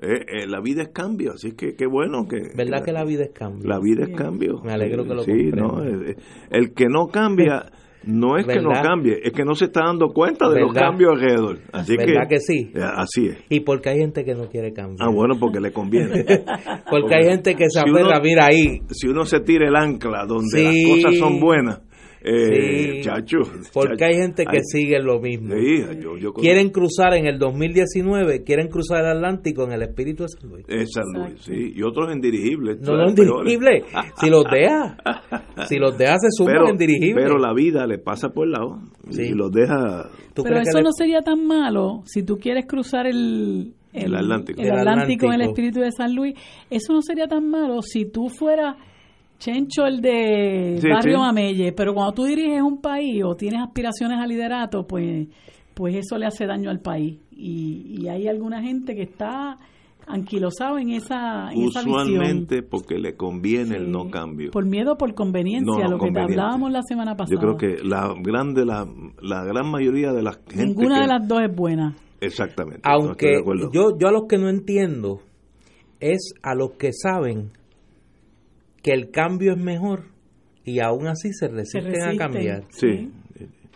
Eh, 0.00 0.46
la 0.46 0.60
vida 0.62 0.82
es 0.82 0.88
cambio, 0.88 1.32
así 1.34 1.52
que 1.52 1.74
qué 1.74 1.86
bueno 1.86 2.26
que... 2.26 2.38
¿Verdad 2.56 2.78
que, 2.78 2.86
que 2.86 2.92
la 2.92 3.04
vida 3.04 3.24
es 3.24 3.32
cambio? 3.32 3.68
La 3.68 3.78
vida 3.78 4.04
es 4.04 4.16
cambio. 4.16 4.62
Me 4.64 4.72
alegro 4.72 5.04
que 5.04 5.14
lo 5.14 5.22
Sí, 5.24 5.50
no, 5.54 5.82
el 5.82 6.72
que 6.72 6.86
no 6.88 7.08
cambia... 7.08 7.70
No 8.04 8.38
es 8.38 8.46
que 8.46 8.60
no 8.60 8.70
cambie, 8.70 9.18
es 9.22 9.32
que 9.32 9.44
no 9.44 9.54
se 9.54 9.66
está 9.66 9.82
dando 9.84 10.08
cuenta 10.08 10.48
de 10.48 10.60
los 10.60 10.72
cambios 10.72 11.12
alrededor. 11.12 11.58
Así 11.72 11.96
¿verdad 11.96 12.22
que, 12.28 12.36
que 12.36 12.40
sí? 12.40 12.72
Así 12.74 13.26
es. 13.26 13.38
Y 13.50 13.60
porque 13.60 13.90
hay 13.90 13.98
gente 13.98 14.24
que 14.24 14.34
no 14.34 14.48
quiere 14.48 14.72
cambiar. 14.72 15.06
Ah, 15.06 15.12
bueno, 15.12 15.34
porque 15.38 15.60
le 15.60 15.70
conviene. 15.70 16.24
porque, 16.24 16.44
porque, 16.90 17.14
hay 17.14 17.24
gente 17.24 17.54
que 17.54 17.64
se 17.68 17.80
si 17.80 17.90
aferra, 17.90 18.20
mira 18.22 18.46
ahí. 18.46 18.80
Si 18.90 19.06
uno 19.06 19.24
se 19.24 19.40
tira 19.40 19.68
el 19.68 19.76
ancla 19.76 20.24
donde 20.26 20.48
sí, 20.48 20.64
las 20.64 21.04
cosas 21.04 21.18
son 21.18 21.40
buenas, 21.40 21.80
eh, 22.22 22.96
sí, 22.96 23.00
chacho, 23.02 23.38
porque 23.72 23.96
chacho, 23.96 24.04
hay 24.04 24.14
gente 24.14 24.44
que 24.44 24.58
hay, 24.58 24.62
sigue 24.62 25.00
lo 25.00 25.20
mismo. 25.20 25.54
Sí, 25.54 25.82
yo, 26.02 26.18
yo 26.18 26.32
quieren 26.34 26.68
cruzar 26.68 27.14
en 27.14 27.26
el 27.26 27.38
2019, 27.38 28.44
quieren 28.44 28.68
cruzar 28.68 29.04
el 29.04 29.16
Atlántico 29.16 29.64
en 29.64 29.72
el 29.72 29.82
espíritu 29.82 30.24
de 30.24 30.28
San 30.28 30.50
Luis. 30.50 30.66
Es 30.68 30.90
San 30.92 31.04
Luis, 31.14 31.40
sí. 31.40 31.72
Y 31.74 31.82
otros 31.82 32.12
en 32.12 32.20
dirigibles. 32.20 32.80
No, 32.80 32.94
no 32.96 33.08
en 33.08 33.14
dirigibles. 33.14 33.84
si 34.20 34.28
los 34.28 34.44
deja, 34.44 34.98
si 35.66 35.76
los 35.76 35.96
deja 35.96 36.18
se 36.18 36.28
suman 36.30 36.54
pero, 36.54 36.68
en 36.68 36.76
dirigibles. 36.76 37.24
Pero 37.24 37.38
la 37.38 37.54
vida 37.54 37.86
le 37.86 37.98
pasa 37.98 38.28
por 38.28 38.46
el 38.46 38.52
lado 38.52 38.80
sí. 39.08 39.22
y 39.22 39.32
los 39.32 39.50
deja. 39.50 40.10
Pero 40.34 40.58
eso 40.58 40.78
le... 40.78 40.84
no 40.84 40.92
sería 40.92 41.22
tan 41.22 41.46
malo 41.46 42.02
si 42.04 42.22
tú 42.22 42.36
quieres 42.36 42.66
cruzar 42.66 43.06
el, 43.06 43.72
el, 43.94 44.04
el 44.04 44.14
Atlántico. 44.14 44.60
El, 44.60 44.68
el 44.68 44.78
Atlántico 44.78 45.26
en 45.26 45.40
el 45.40 45.48
espíritu 45.48 45.80
de 45.80 45.90
San 45.90 46.14
Luis. 46.14 46.34
Eso 46.68 46.92
no 46.92 47.00
sería 47.00 47.26
tan 47.26 47.48
malo 47.48 47.80
si 47.80 48.04
tú 48.04 48.28
fueras 48.28 48.76
Chencho, 49.40 49.86
el 49.86 50.00
de 50.00 50.78
Sí, 50.80 50.88
Barrio 50.88 51.16
sí. 51.16 51.20
Mamelle, 51.20 51.72
pero 51.72 51.92
cuando 51.94 52.12
tú 52.12 52.24
diriges 52.24 52.62
un 52.62 52.80
país 52.80 53.24
o 53.24 53.34
tienes 53.34 53.60
aspiraciones 53.62 54.18
a 54.20 54.26
liderato, 54.26 54.86
pues, 54.86 55.26
pues 55.74 55.96
eso 55.96 56.16
le 56.18 56.26
hace 56.26 56.46
daño 56.46 56.70
al 56.70 56.80
país. 56.80 57.18
Y, 57.32 57.96
y 58.02 58.08
hay 58.08 58.28
alguna 58.28 58.62
gente 58.62 58.94
que 58.94 59.02
está 59.02 59.56
anquilosado 60.06 60.78
en 60.78 60.90
esa, 60.90 61.50
en 61.52 61.62
esa 61.62 61.80
visión. 61.82 62.00
Usualmente 62.00 62.62
porque 62.62 62.98
le 62.98 63.14
conviene 63.16 63.76
el 63.76 63.90
no 63.90 64.10
cambio. 64.10 64.50
Por 64.50 64.66
miedo 64.66 64.92
o 64.92 64.98
por 64.98 65.14
conveniencia, 65.14 65.84
No, 65.84 65.90
no, 65.90 65.96
lo 65.96 65.98
que 65.98 66.20
hablábamos 66.20 66.70
la 66.72 66.82
semana 66.82 67.16
pasada. 67.16 67.34
Yo 67.34 67.40
creo 67.40 67.56
que 67.56 67.82
la 67.82 68.14
grande 68.20 68.64
la, 68.66 68.86
la 69.22 69.44
gran 69.44 69.70
mayoría 69.70 70.12
de 70.12 70.22
las 70.22 70.36
gente 70.48 70.66
Ninguna 70.66 70.96
que- 70.96 71.00
de 71.02 71.06
las 71.06 71.26
dos 71.28 71.40
es 71.42 71.54
buena. 71.56 71.94
exactamente 72.20 72.80
Aunque 72.84 73.42
yo, 73.72 73.96
yo 73.98 74.08
a 74.08 74.12
los 74.12 74.24
que 74.28 74.36
no 74.36 74.48
entiendo 74.50 75.20
es 76.00 76.34
a 76.42 76.54
los 76.54 76.72
que 76.72 76.92
saben 76.92 77.52
que 78.82 78.92
el 78.92 79.10
cambio 79.10 79.52
es 79.52 79.58
mejor 79.58 80.04
y 80.64 80.80
aún 80.80 81.06
así 81.06 81.32
se 81.32 81.46
Se 81.48 81.52
resisten, 81.80 82.02
a 82.02 82.16
cambiar. 82.16 82.64
sí 82.70 83.10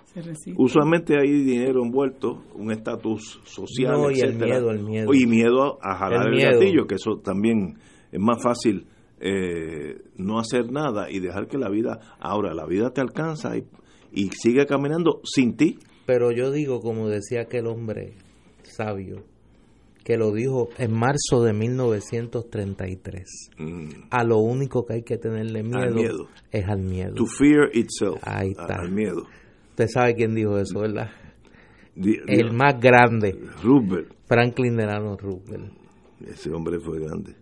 Se 0.05 0.23
resisten. 0.23 0.55
usualmente 0.59 1.15
hay 1.19 1.31
dinero 1.43 1.83
envuelto 1.83 2.43
un 2.55 2.71
estatus 2.73 3.41
social 3.45 3.93
No, 3.93 4.11
y 4.11 4.21
el 4.21 4.35
miedo, 4.37 4.71
el 4.71 4.83
miedo. 4.83 5.13
y 5.15 5.27
miedo 5.27 5.79
a 5.83 5.97
jalar 5.97 6.29
El 6.33 6.41
gatillo 6.41 6.87
que 6.87 6.95
eso 6.97 7.19
también 7.23 7.79
es 8.13 8.21
más 8.21 8.43
fácil 8.43 8.87
eh, 9.21 9.97
no 10.17 10.39
hacer 10.39 10.71
nada 10.71 11.11
y 11.11 11.19
dejar 11.21 11.47
que 11.49 11.57
la 11.59 11.69
vida 11.71 11.99
ahora 12.21 12.53
la 12.55 12.67
vida 12.67 12.91
te 12.91 13.01
alcanza 13.01 13.57
y, 13.57 13.65
y 14.13 14.29
sigue 14.33 14.67
caminando 14.67 15.21
sin 15.25 15.57
ti 15.57 15.79
Pero 16.07 16.31
yo 16.33 16.51
digo, 16.51 16.81
como 16.81 17.09
decía 17.09 17.43
aquel 17.43 17.67
hombre 17.67 18.15
sabio, 18.63 19.23
que 20.05 20.17
lo 20.19 20.33
dijo 20.33 20.69
en 20.79 20.93
marzo 20.93 21.43
de 21.43 21.53
1933, 21.55 23.25
Mm, 23.59 23.89
a 24.11 24.25
lo 24.25 24.39
único 24.39 24.85
que 24.85 24.95
hay 24.95 25.03
que 25.03 25.17
tenerle 25.19 25.63
miedo, 25.63 25.95
miedo. 25.95 26.29
es 26.53 26.69
al 26.69 26.81
miedo. 26.81 27.15
to 27.15 27.27
fear 27.27 27.71
itself 27.75 28.19
Ahí 28.23 28.51
está. 28.51 28.77
al 28.81 28.91
miedo 28.93 29.27
Usted 29.71 29.89
sabe 29.89 30.15
quién 30.15 30.35
dijo 30.35 30.57
eso, 30.59 30.81
¿verdad? 30.81 31.11
Di- 31.97 32.19
El 32.29 32.53
más 32.53 32.79
grande, 32.81 33.37
Roosevelt 33.63 34.13
Franklin 34.27 34.77
Delano 34.77 35.17
Roosevelt. 35.17 35.73
ese 36.27 36.51
hombre 36.53 36.79
fue 36.81 37.01
grande 37.01 37.35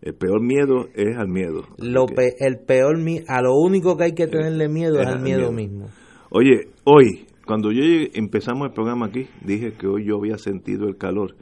el 0.00 0.14
peor 0.14 0.40
miedo 0.42 0.88
es 0.94 1.16
al 1.16 1.28
miedo 1.28 1.62
Lo 1.78 2.06
pe- 2.06 2.34
el 2.40 2.58
peor 2.58 2.96
a 3.26 3.42
lo 3.42 3.54
único 3.56 3.96
que 3.96 4.04
hay 4.04 4.12
que 4.14 4.26
tenerle 4.28 4.68
miedo 4.68 5.00
es 5.00 5.06
al 5.08 5.20
miedo 5.20 5.50
miedo. 5.50 5.52
mismo. 5.52 5.88
Oye, 6.30 6.68
hoy, 6.84 7.26
cuando 7.46 7.72
yo 7.72 7.80
llegué- 7.82 8.10
empezamos 8.14 8.68
el 8.68 8.74
programa 8.74 9.06
aquí, 9.06 9.26
dije 9.44 9.72
que 9.72 9.86
hoy 9.88 10.04
yo 10.06 10.16
había 10.18 10.36
sentido 10.38 10.86
el 10.88 10.96
calor. 10.98 11.34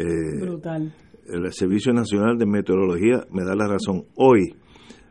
Eh, 0.00 0.40
Brutal. 0.40 0.92
el 1.26 1.52
Servicio 1.52 1.92
Nacional 1.92 2.38
de 2.38 2.46
Meteorología 2.46 3.24
me 3.30 3.44
da 3.44 3.54
la 3.54 3.66
razón. 3.68 4.04
Hoy 4.16 4.54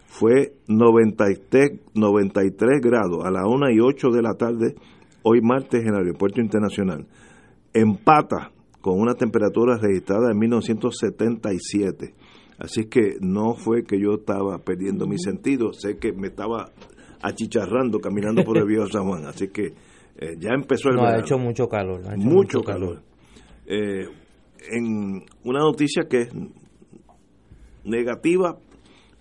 fue 0.06 0.54
93, 0.68 1.82
93 1.94 2.82
grados 2.82 3.24
a 3.26 3.32
las 3.32 3.44
1 3.46 3.70
y 3.72 3.80
8 3.80 4.10
de 4.10 4.22
la 4.22 4.34
tarde, 4.34 4.76
hoy 5.24 5.42
martes 5.42 5.82
en 5.82 5.90
el 5.90 5.96
Aeropuerto 5.96 6.42
Internacional. 6.42 7.06
Empata 7.74 8.52
con 8.82 9.00
una 9.00 9.14
temperatura 9.14 9.78
registrada 9.78 10.32
en 10.32 10.40
1977. 10.40 12.14
Así 12.58 12.86
que 12.86 13.18
no 13.22 13.54
fue 13.56 13.84
que 13.84 14.00
yo 14.00 14.16
estaba 14.16 14.58
perdiendo 14.60 15.08
mis 15.08 15.22
sentidos, 15.24 15.78
sé 15.82 15.98
que 15.98 16.12
me 16.12 16.28
estaba 16.28 16.72
achicharrando 17.22 18.00
caminando 18.00 18.44
por 18.44 18.58
el 18.58 18.66
viejo 18.66 18.88
San 18.88 19.06
Juan. 19.08 19.26
Así 19.26 19.48
que 19.50 19.68
eh, 20.18 20.36
ya 20.40 20.50
empezó 20.54 20.90
el 20.90 20.96
No, 20.96 21.04
ha 21.06 21.20
hecho 21.20 21.38
mucho 21.38 21.68
calor. 21.68 22.02
ha 22.08 22.16
hecho 22.16 22.28
mucho 22.28 22.62
calor. 22.62 23.02
Eh, 23.66 24.06
en 24.72 25.24
una 25.44 25.60
noticia 25.60 26.04
que 26.10 26.22
es 26.22 26.30
negativa, 27.84 28.58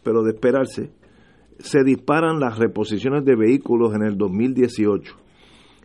pero 0.03 0.23
de 0.23 0.33
esperarse, 0.33 0.91
se 1.59 1.83
disparan 1.85 2.39
las 2.39 2.59
reposiciones 2.59 3.25
de 3.25 3.37
vehículos 3.37 3.95
en 3.95 4.03
el 4.03 4.17
2018. 4.17 5.15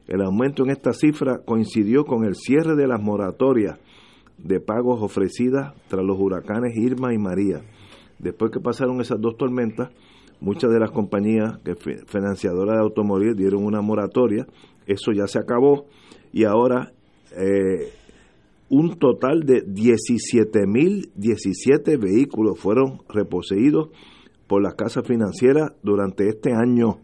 El 0.08 0.22
aumento 0.22 0.64
en 0.64 0.72
esta 0.72 0.92
cifra 0.94 1.40
coincidió 1.46 2.04
con 2.04 2.26
el 2.26 2.36
cierre 2.36 2.76
de 2.76 2.88
las 2.88 3.02
moratorias 3.02 3.80
de 4.38 4.60
pagos 4.60 5.02
ofrecidas 5.02 5.74
tras 5.88 6.04
los 6.04 6.18
huracanes 6.20 6.76
Irma 6.76 7.14
y 7.14 7.18
María. 7.18 7.62
Después 8.20 8.52
que 8.52 8.60
pasaron 8.60 9.00
esas 9.02 9.20
dos 9.22 9.38
tormentas, 9.38 9.90
muchas 10.42 10.72
de 10.72 10.80
las 10.80 10.92
compañías 10.92 11.58
que 11.64 11.76
financiadoras 12.06 12.76
de 12.76 12.84
automóviles 12.84 13.38
dieron 13.38 13.64
una 13.64 13.82
moratoria, 13.82 14.46
eso 14.86 15.12
ya 15.14 15.28
se 15.28 15.40
acabó 15.40 15.86
y 16.34 16.44
ahora 16.44 16.92
eh, 17.38 17.94
un 18.74 18.98
total 18.98 19.42
de 19.42 19.64
17.017 19.68 22.00
vehículos 22.00 22.60
fueron 22.60 23.04
reposeídos 23.08 23.90
por 24.48 24.64
las 24.64 24.74
casas 24.74 25.06
financieras 25.08 25.74
durante 25.84 26.28
este 26.28 26.54
año. 26.54 26.98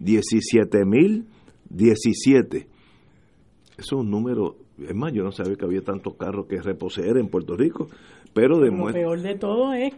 17.017. 0.00 2.66
Eso 3.76 3.78
es 3.78 3.92
un 3.92 4.10
número, 4.10 4.56
es 4.78 4.94
más, 4.94 5.12
yo 5.12 5.22
no 5.22 5.30
sabía 5.30 5.56
que 5.56 5.66
había 5.66 5.82
tantos 5.82 6.14
carros 6.14 6.46
que 6.46 6.62
reposeer 6.62 7.18
en 7.18 7.28
Puerto 7.28 7.54
Rico, 7.54 7.88
pero 8.32 8.58
de 8.58 8.70
Lo 8.70 8.86
peor 8.86 9.20
de 9.20 9.34
todo 9.34 9.74
es 9.74 9.92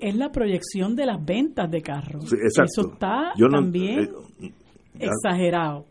es 0.00 0.14
la 0.16 0.30
proyección 0.32 0.96
de 0.96 1.04
las 1.06 1.24
ventas 1.24 1.70
de 1.70 1.80
carros. 1.80 2.32
Eso 2.32 2.64
está 2.64 3.32
también 3.50 4.10
eh, 4.40 4.52
exagerado. 4.98 5.86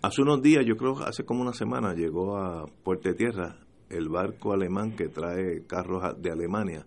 Hace 0.00 0.22
unos 0.22 0.40
días, 0.40 0.64
yo 0.66 0.74
creo 0.76 0.98
hace 1.00 1.22
como 1.24 1.42
una 1.42 1.52
semana, 1.52 1.92
llegó 1.94 2.38
a 2.38 2.64
Puerto 2.82 3.14
Tierra 3.14 3.58
el 3.90 4.08
barco 4.08 4.52
alemán 4.52 4.92
que 4.96 5.08
trae 5.08 5.66
carros 5.66 6.02
de 6.20 6.30
Alemania. 6.30 6.86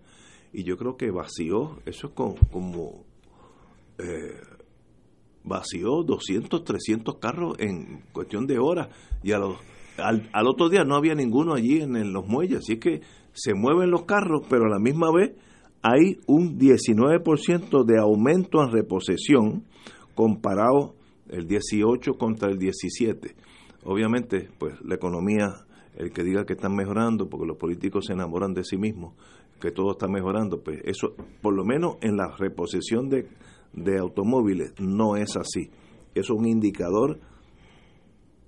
Y 0.52 0.64
yo 0.64 0.78
creo 0.78 0.98
que 0.98 1.12
vació, 1.12 1.80
eso 1.86 2.08
es 2.08 2.14
como, 2.14 2.36
como 2.52 3.04
eh, 3.98 4.40
vació 5.44 6.04
200, 6.04 6.64
300 6.64 7.18
carros 7.18 7.56
en 7.60 8.04
cuestión 8.12 8.48
de 8.48 8.60
horas. 8.60 8.90
Y 9.24 9.32
a 9.32 9.40
los, 9.40 9.58
al, 9.98 10.30
otro 10.48 10.70
día 10.70 10.84
no 10.84 10.96
había 10.96 11.16
ninguno 11.16 11.54
allí 11.54 11.82
en, 11.82 11.96
en 11.96 12.14
los 12.14 12.28
muelles, 12.28 12.60
así 12.60 12.78
que 12.78 13.02
se 13.34 13.54
mueven 13.54 13.92
los 13.92 14.06
carros, 14.06 14.44
pero 14.50 14.66
a 14.66 14.70
la 14.70 14.80
misma 14.80 15.12
vez 15.12 15.34
hay 15.82 16.20
un 16.28 16.58
19% 16.58 17.84
de 17.84 18.00
aumento 18.00 18.64
en 18.64 18.72
reposesión 18.72 19.66
comparado 20.16 20.96
el 21.28 21.48
18 21.48 22.14
contra 22.14 22.50
el 22.50 22.58
17. 22.58 23.36
Obviamente, 23.86 24.50
pues 24.60 24.80
la 24.82 24.96
economía, 24.96 25.66
el 25.98 26.12
que 26.12 26.24
diga 26.24 26.46
que 26.46 26.54
están 26.54 26.76
mejorando, 26.76 27.30
porque 27.30 27.46
los 27.46 27.58
políticos 27.58 28.06
se 28.08 28.14
enamoran 28.14 28.54
de 28.54 28.64
sí 28.64 28.78
mismos, 28.78 29.14
que 29.62 29.72
todo 29.72 29.92
está 29.92 30.08
mejorando, 30.08 30.62
pues 30.62 30.82
eso, 30.84 31.16
por 31.42 31.54
lo 31.54 31.64
menos 31.64 31.98
en 32.02 32.18
la 32.18 32.36
reposesión 32.38 33.10
de, 33.10 33.28
de 33.74 33.98
automóviles, 33.98 34.74
no 34.80 35.16
es 35.16 35.38
así. 35.38 35.70
Es 36.16 36.30
un 36.30 36.46
indicador, 36.46 37.20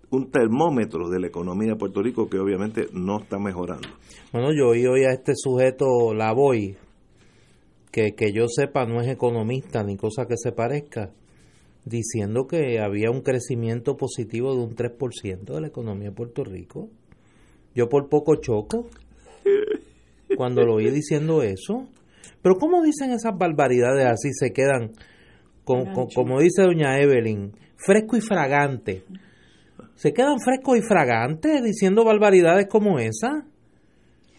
un 0.09 0.29
termómetro 0.29 1.09
de 1.09 1.19
la 1.19 1.27
economía 1.27 1.73
de 1.73 1.75
Puerto 1.77 2.01
Rico 2.01 2.29
que 2.29 2.39
obviamente 2.39 2.87
no 2.91 3.19
está 3.19 3.39
mejorando. 3.39 3.87
Bueno, 4.31 4.49
yo 4.53 4.69
oí 4.69 4.85
hoy 4.85 5.03
a 5.05 5.13
este 5.13 5.33
sujeto, 5.35 6.13
la 6.13 6.33
voy, 6.33 6.77
que, 7.91 8.13
que 8.13 8.33
yo 8.33 8.47
sepa 8.47 8.85
no 8.85 8.99
es 9.01 9.07
economista 9.07 9.83
ni 9.83 9.95
cosa 9.95 10.25
que 10.25 10.35
se 10.37 10.51
parezca, 10.51 11.13
diciendo 11.85 12.45
que 12.47 12.79
había 12.79 13.09
un 13.09 13.21
crecimiento 13.21 13.95
positivo 13.95 14.53
de 14.53 14.63
un 14.63 14.75
3% 14.75 15.45
de 15.45 15.61
la 15.61 15.67
economía 15.67 16.09
de 16.09 16.15
Puerto 16.15 16.43
Rico. 16.43 16.89
Yo 17.75 17.89
por 17.89 18.09
poco 18.09 18.37
choco 18.37 18.87
cuando 20.37 20.65
lo 20.65 20.75
oí 20.75 20.89
diciendo 20.89 21.43
eso. 21.43 21.87
Pero 22.41 22.55
¿cómo 22.55 22.81
dicen 22.81 23.11
esas 23.11 23.37
barbaridades 23.37 24.05
así? 24.05 24.31
Se 24.33 24.51
quedan, 24.53 24.91
como 25.63 26.39
dice 26.39 26.63
doña 26.63 26.99
Evelyn, 26.99 27.51
fresco 27.75 28.17
y 28.17 28.21
fragante. 28.21 29.03
Se 29.95 30.13
quedan 30.13 30.39
frescos 30.39 30.77
y 30.77 30.81
fragantes 30.81 31.63
diciendo 31.63 32.03
barbaridades 32.03 32.67
como 32.67 32.99
esa. 32.99 33.45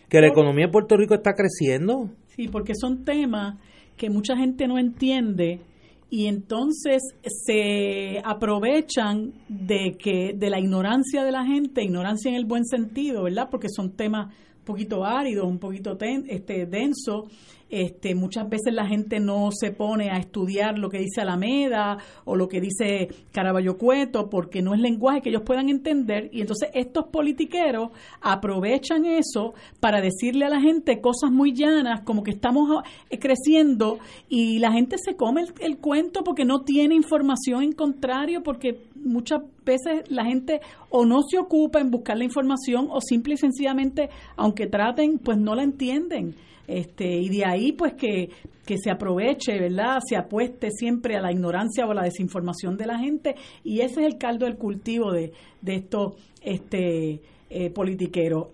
Que 0.08 0.20
la 0.20 0.28
economía 0.28 0.66
de 0.66 0.72
Puerto 0.72 0.96
Rico 0.96 1.14
está 1.14 1.32
creciendo. 1.34 2.10
Sí, 2.28 2.48
porque 2.48 2.74
son 2.74 3.04
temas 3.04 3.56
que 3.96 4.08
mucha 4.08 4.36
gente 4.36 4.68
no 4.68 4.78
entiende 4.78 5.60
y 6.08 6.26
entonces 6.26 7.02
se 7.24 8.20
aprovechan 8.24 9.32
de 9.48 9.96
que 9.98 10.32
de 10.34 10.50
la 10.50 10.60
ignorancia 10.60 11.24
de 11.24 11.32
la 11.32 11.44
gente, 11.44 11.82
ignorancia 11.82 12.30
en 12.30 12.36
el 12.36 12.44
buen 12.44 12.64
sentido, 12.64 13.24
¿verdad? 13.24 13.48
Porque 13.50 13.68
son 13.68 13.96
temas 13.96 14.32
poquito 14.66 15.04
áridos, 15.04 15.46
un 15.46 15.58
poquito 15.58 15.96
este 15.98 16.66
densos 16.66 17.24
este, 17.68 18.14
muchas 18.14 18.48
veces 18.48 18.72
la 18.72 18.86
gente 18.86 19.18
no 19.18 19.50
se 19.50 19.72
pone 19.72 20.10
a 20.10 20.18
estudiar 20.18 20.78
lo 20.78 20.88
que 20.88 20.98
dice 20.98 21.20
Alameda 21.20 21.98
o 22.24 22.36
lo 22.36 22.48
que 22.48 22.60
dice 22.60 23.08
Caraballo 23.32 23.76
Cueto 23.76 24.30
porque 24.30 24.62
no 24.62 24.72
es 24.72 24.80
lenguaje 24.80 25.20
que 25.22 25.30
ellos 25.30 25.42
puedan 25.42 25.68
entender. 25.68 26.30
Y 26.32 26.42
entonces 26.42 26.70
estos 26.74 27.06
politiqueros 27.06 27.90
aprovechan 28.20 29.04
eso 29.04 29.54
para 29.80 30.00
decirle 30.00 30.44
a 30.44 30.48
la 30.48 30.60
gente 30.60 31.00
cosas 31.00 31.32
muy 31.32 31.52
llanas 31.52 32.02
como 32.02 32.22
que 32.22 32.30
estamos 32.30 32.84
eh, 33.10 33.18
creciendo 33.18 33.98
y 34.28 34.60
la 34.60 34.70
gente 34.70 34.96
se 34.98 35.16
come 35.16 35.42
el, 35.42 35.52
el 35.58 35.78
cuento 35.78 36.22
porque 36.22 36.44
no 36.44 36.62
tiene 36.62 36.94
información 36.94 37.62
en 37.62 37.72
contrario 37.72 38.42
porque 38.44 38.78
muchas 39.06 39.40
veces 39.64 40.10
la 40.10 40.24
gente 40.24 40.60
o 40.90 41.04
no 41.04 41.22
se 41.22 41.38
ocupa 41.38 41.80
en 41.80 41.90
buscar 41.90 42.16
la 42.18 42.24
información 42.24 42.88
o 42.90 43.00
simple 43.00 43.34
y 43.34 43.36
sencillamente 43.36 44.10
aunque 44.36 44.66
traten 44.66 45.18
pues 45.18 45.38
no 45.38 45.54
la 45.54 45.62
entienden 45.62 46.34
este, 46.66 47.06
y 47.18 47.28
de 47.28 47.44
ahí 47.44 47.72
pues 47.72 47.94
que, 47.94 48.30
que 48.64 48.76
se 48.76 48.90
aproveche, 48.90 49.58
¿verdad? 49.58 50.00
Se 50.06 50.16
apueste 50.16 50.70
siempre 50.70 51.16
a 51.16 51.20
la 51.20 51.30
ignorancia 51.30 51.86
o 51.86 51.92
a 51.92 51.94
la 51.94 52.02
desinformación 52.02 52.76
de 52.76 52.86
la 52.86 52.98
gente 52.98 53.36
y 53.62 53.80
ese 53.80 54.00
es 54.00 54.06
el 54.06 54.18
caldo 54.18 54.46
del 54.46 54.56
cultivo 54.56 55.12
de, 55.12 55.32
de 55.62 55.74
estos 55.76 56.14
este, 56.42 57.20
eh. 57.50 57.72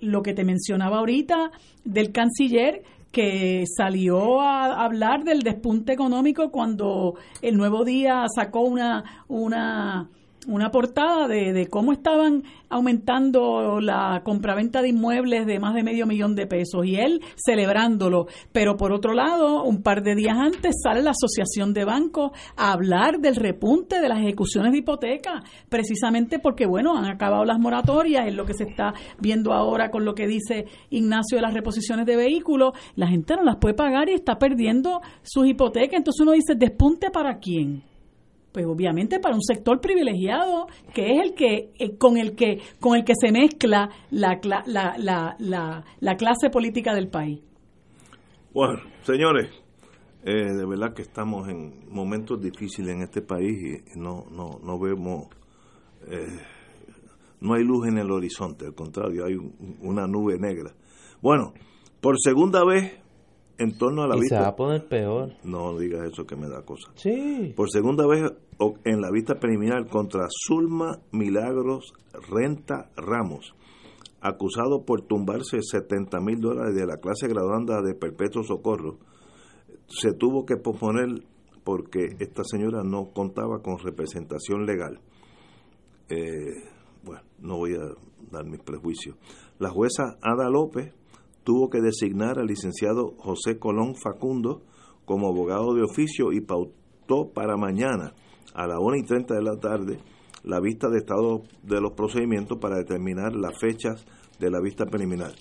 Lo 0.00 0.22
que 0.22 0.34
te 0.34 0.44
mencionaba 0.44 0.98
ahorita 0.98 1.50
del 1.84 2.12
canciller, 2.12 2.82
que 3.10 3.64
salió 3.66 4.40
a 4.40 4.84
hablar 4.84 5.24
del 5.24 5.40
despunte 5.40 5.92
económico 5.92 6.50
cuando 6.50 7.14
el 7.42 7.56
Nuevo 7.56 7.84
Día 7.84 8.24
sacó 8.34 8.60
una, 8.60 9.24
una 9.28 10.08
una 10.46 10.70
portada 10.70 11.28
de, 11.28 11.52
de, 11.52 11.66
cómo 11.68 11.92
estaban 11.92 12.44
aumentando 12.68 13.80
la 13.80 14.22
compraventa 14.24 14.82
de 14.82 14.88
inmuebles 14.88 15.46
de 15.46 15.58
más 15.58 15.74
de 15.74 15.82
medio 15.82 16.06
millón 16.06 16.34
de 16.34 16.46
pesos 16.46 16.84
y 16.86 16.96
él 16.96 17.20
celebrándolo. 17.36 18.26
Pero 18.52 18.76
por 18.76 18.92
otro 18.92 19.12
lado, 19.12 19.62
un 19.62 19.82
par 19.82 20.02
de 20.02 20.14
días 20.14 20.36
antes 20.38 20.76
sale 20.82 21.02
la 21.02 21.10
Asociación 21.10 21.72
de 21.74 21.84
Bancos 21.84 22.32
a 22.56 22.72
hablar 22.72 23.20
del 23.20 23.36
repunte 23.36 24.00
de 24.00 24.08
las 24.08 24.18
ejecuciones 24.18 24.72
de 24.72 24.78
hipoteca, 24.78 25.42
precisamente 25.68 26.38
porque, 26.38 26.66
bueno, 26.66 26.96
han 26.96 27.06
acabado 27.06 27.44
las 27.44 27.58
moratorias, 27.58 28.26
es 28.26 28.34
lo 28.34 28.44
que 28.44 28.54
se 28.54 28.64
está 28.64 28.94
viendo 29.20 29.52
ahora 29.52 29.90
con 29.90 30.04
lo 30.04 30.14
que 30.14 30.26
dice 30.26 30.66
Ignacio 30.90 31.36
de 31.36 31.42
las 31.42 31.54
reposiciones 31.54 32.06
de 32.06 32.16
vehículos. 32.16 32.72
La 32.96 33.06
gente 33.06 33.36
no 33.36 33.42
las 33.42 33.56
puede 33.56 33.74
pagar 33.74 34.08
y 34.08 34.14
está 34.14 34.38
perdiendo 34.38 35.00
sus 35.22 35.46
hipotecas. 35.46 35.98
Entonces 35.98 36.20
uno 36.20 36.32
dice, 36.32 36.54
¿despunte 36.54 37.10
para 37.10 37.38
quién? 37.38 37.91
Pues 38.52 38.66
obviamente 38.66 39.18
para 39.18 39.34
un 39.34 39.42
sector 39.42 39.80
privilegiado 39.80 40.66
que 40.94 41.12
es 41.12 41.22
el 41.22 41.34
que 41.34 41.70
eh, 41.78 41.96
con 41.96 42.16
el 42.16 42.34
que 42.34 42.60
con 42.78 42.96
el 42.96 43.04
que 43.04 43.14
se 43.18 43.32
mezcla 43.32 43.88
la, 44.10 44.38
la, 44.44 44.62
la, 44.66 45.34
la, 45.38 45.84
la 46.00 46.16
clase 46.16 46.50
política 46.50 46.94
del 46.94 47.08
país. 47.08 47.40
Bueno, 48.52 48.80
señores, 49.02 49.48
eh, 50.24 50.52
de 50.54 50.66
verdad 50.66 50.94
que 50.94 51.02
estamos 51.02 51.48
en 51.48 51.88
momentos 51.90 52.40
difíciles 52.40 52.94
en 52.94 53.02
este 53.02 53.22
país 53.22 53.82
y 53.94 53.98
no 53.98 54.26
no 54.30 54.60
no 54.62 54.78
vemos 54.78 55.28
eh, 56.08 56.38
no 57.40 57.54
hay 57.54 57.64
luz 57.64 57.88
en 57.88 57.98
el 57.98 58.10
horizonte, 58.10 58.66
al 58.66 58.74
contrario, 58.74 59.24
hay 59.24 59.34
una 59.80 60.06
nube 60.06 60.38
negra. 60.38 60.72
Bueno, 61.20 61.54
por 62.00 62.14
segunda 62.20 62.64
vez 62.64 63.01
en 63.58 63.76
torno 63.76 64.02
a 64.02 64.08
la 64.08 64.16
vista. 64.16 64.36
Se 64.36 64.42
va 64.42 64.48
a 64.48 64.56
poner 64.56 64.86
peor. 64.88 65.34
No 65.44 65.78
digas 65.78 66.10
eso 66.10 66.24
que 66.24 66.36
me 66.36 66.48
da 66.48 66.62
cosa. 66.62 66.90
Sí. 66.94 67.52
Por 67.56 67.70
segunda 67.70 68.06
vez 68.06 68.22
en 68.84 69.00
la 69.00 69.10
vista 69.10 69.40
preliminar 69.40 69.88
contra 69.88 70.26
Zulma 70.46 71.00
Milagros 71.10 71.92
Renta 72.30 72.90
Ramos, 72.96 73.54
acusado 74.20 74.84
por 74.84 75.02
tumbarse 75.02 75.58
70 75.60 76.20
mil 76.20 76.40
dólares 76.40 76.74
de 76.74 76.86
la 76.86 76.96
clase 76.98 77.28
graduanda 77.28 77.82
de 77.82 77.94
Perpetuo 77.94 78.42
Socorro, 78.42 78.98
se 79.86 80.12
tuvo 80.12 80.44
que 80.44 80.56
posponer 80.56 81.08
porque 81.64 82.16
esta 82.18 82.42
señora 82.44 82.82
no 82.82 83.10
contaba 83.12 83.62
con 83.62 83.78
representación 83.78 84.66
legal. 84.66 85.00
Eh, 86.08 86.70
bueno, 87.04 87.22
no 87.40 87.56
voy 87.58 87.74
a 87.74 87.94
dar 88.30 88.44
mis 88.44 88.60
prejuicios. 88.60 89.16
La 89.58 89.70
jueza 89.70 90.16
Ada 90.22 90.48
López 90.48 90.92
tuvo 91.44 91.70
que 91.70 91.80
designar 91.80 92.38
al 92.38 92.46
licenciado 92.46 93.14
José 93.18 93.58
Colón 93.58 93.94
Facundo 93.96 94.62
como 95.04 95.28
abogado 95.28 95.74
de 95.74 95.82
oficio 95.82 96.32
y 96.32 96.40
pautó 96.40 97.30
para 97.34 97.56
mañana 97.56 98.14
a 98.54 98.66
las 98.66 98.78
1 98.80 98.96
y 98.96 99.02
30 99.04 99.34
de 99.34 99.42
la 99.42 99.56
tarde 99.56 99.98
la 100.44 100.60
vista 100.60 100.88
de 100.88 100.98
estado 100.98 101.42
de 101.62 101.80
los 101.80 101.92
procedimientos 101.92 102.58
para 102.58 102.76
determinar 102.76 103.34
las 103.34 103.58
fechas 103.58 104.04
de 104.38 104.50
la 104.50 104.60
vista 104.60 104.86
preliminar. 104.86 105.32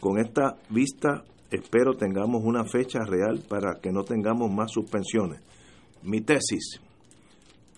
Con 0.00 0.18
esta 0.18 0.56
vista 0.70 1.24
espero 1.50 1.94
tengamos 1.94 2.42
una 2.44 2.64
fecha 2.64 3.00
real 3.04 3.42
para 3.48 3.80
que 3.80 3.92
no 3.92 4.02
tengamos 4.02 4.50
más 4.50 4.72
suspensiones. 4.72 5.40
Mi 6.02 6.20
tesis 6.20 6.80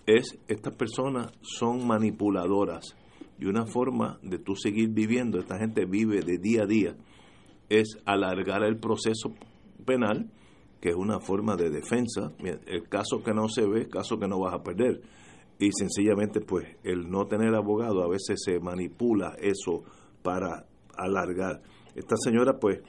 es, 0.05 0.37
estas 0.47 0.75
personas 0.75 1.31
son 1.41 1.85
manipuladoras 1.87 2.95
Y 3.39 3.45
una 3.45 3.65
forma 3.65 4.19
de 4.21 4.37
tú 4.37 4.55
seguir 4.55 4.89
viviendo, 4.89 5.39
esta 5.39 5.57
gente 5.57 5.85
vive 5.85 6.21
de 6.21 6.37
día 6.37 6.63
a 6.63 6.65
día, 6.65 6.95
es 7.79 7.97
alargar 8.05 8.63
el 8.63 8.77
proceso 8.77 9.33
penal, 9.85 10.29
que 10.79 10.89
es 10.89 10.95
una 10.95 11.19
forma 11.19 11.55
de 11.55 11.69
defensa. 11.69 12.31
El 12.67 12.87
caso 12.89 13.23
que 13.23 13.33
no 13.33 13.47
se 13.47 13.65
ve, 13.65 13.87
caso 13.87 14.17
que 14.19 14.27
no 14.27 14.39
vas 14.39 14.53
a 14.53 14.63
perder. 14.63 15.01
Y 15.59 15.71
sencillamente, 15.71 16.41
pues, 16.41 16.67
el 16.83 17.09
no 17.09 17.25
tener 17.25 17.55
abogado, 17.55 18.03
a 18.03 18.09
veces 18.09 18.41
se 18.43 18.59
manipula 18.59 19.35
eso 19.39 19.83
para 20.21 20.65
alargar. 20.97 21.61
Esta 21.95 22.15
señora, 22.17 22.59
pues, 22.59 22.81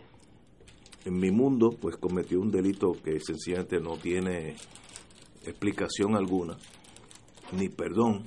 en 1.05 1.19
mi 1.19 1.31
mundo, 1.31 1.71
pues 1.79 1.97
cometió 1.97 2.41
un 2.41 2.51
delito 2.51 2.93
que 2.93 3.21
sencillamente 3.21 3.79
no 3.79 3.97
tiene 3.99 4.57
explicación 5.45 6.17
alguna, 6.17 6.57
ni 7.53 7.69
perdón, 7.69 8.25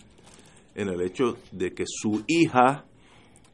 en 0.76 0.90
el 0.90 1.02
hecho 1.02 1.38
de 1.52 1.74
que 1.74 1.86
su 1.88 2.24
hija 2.28 2.86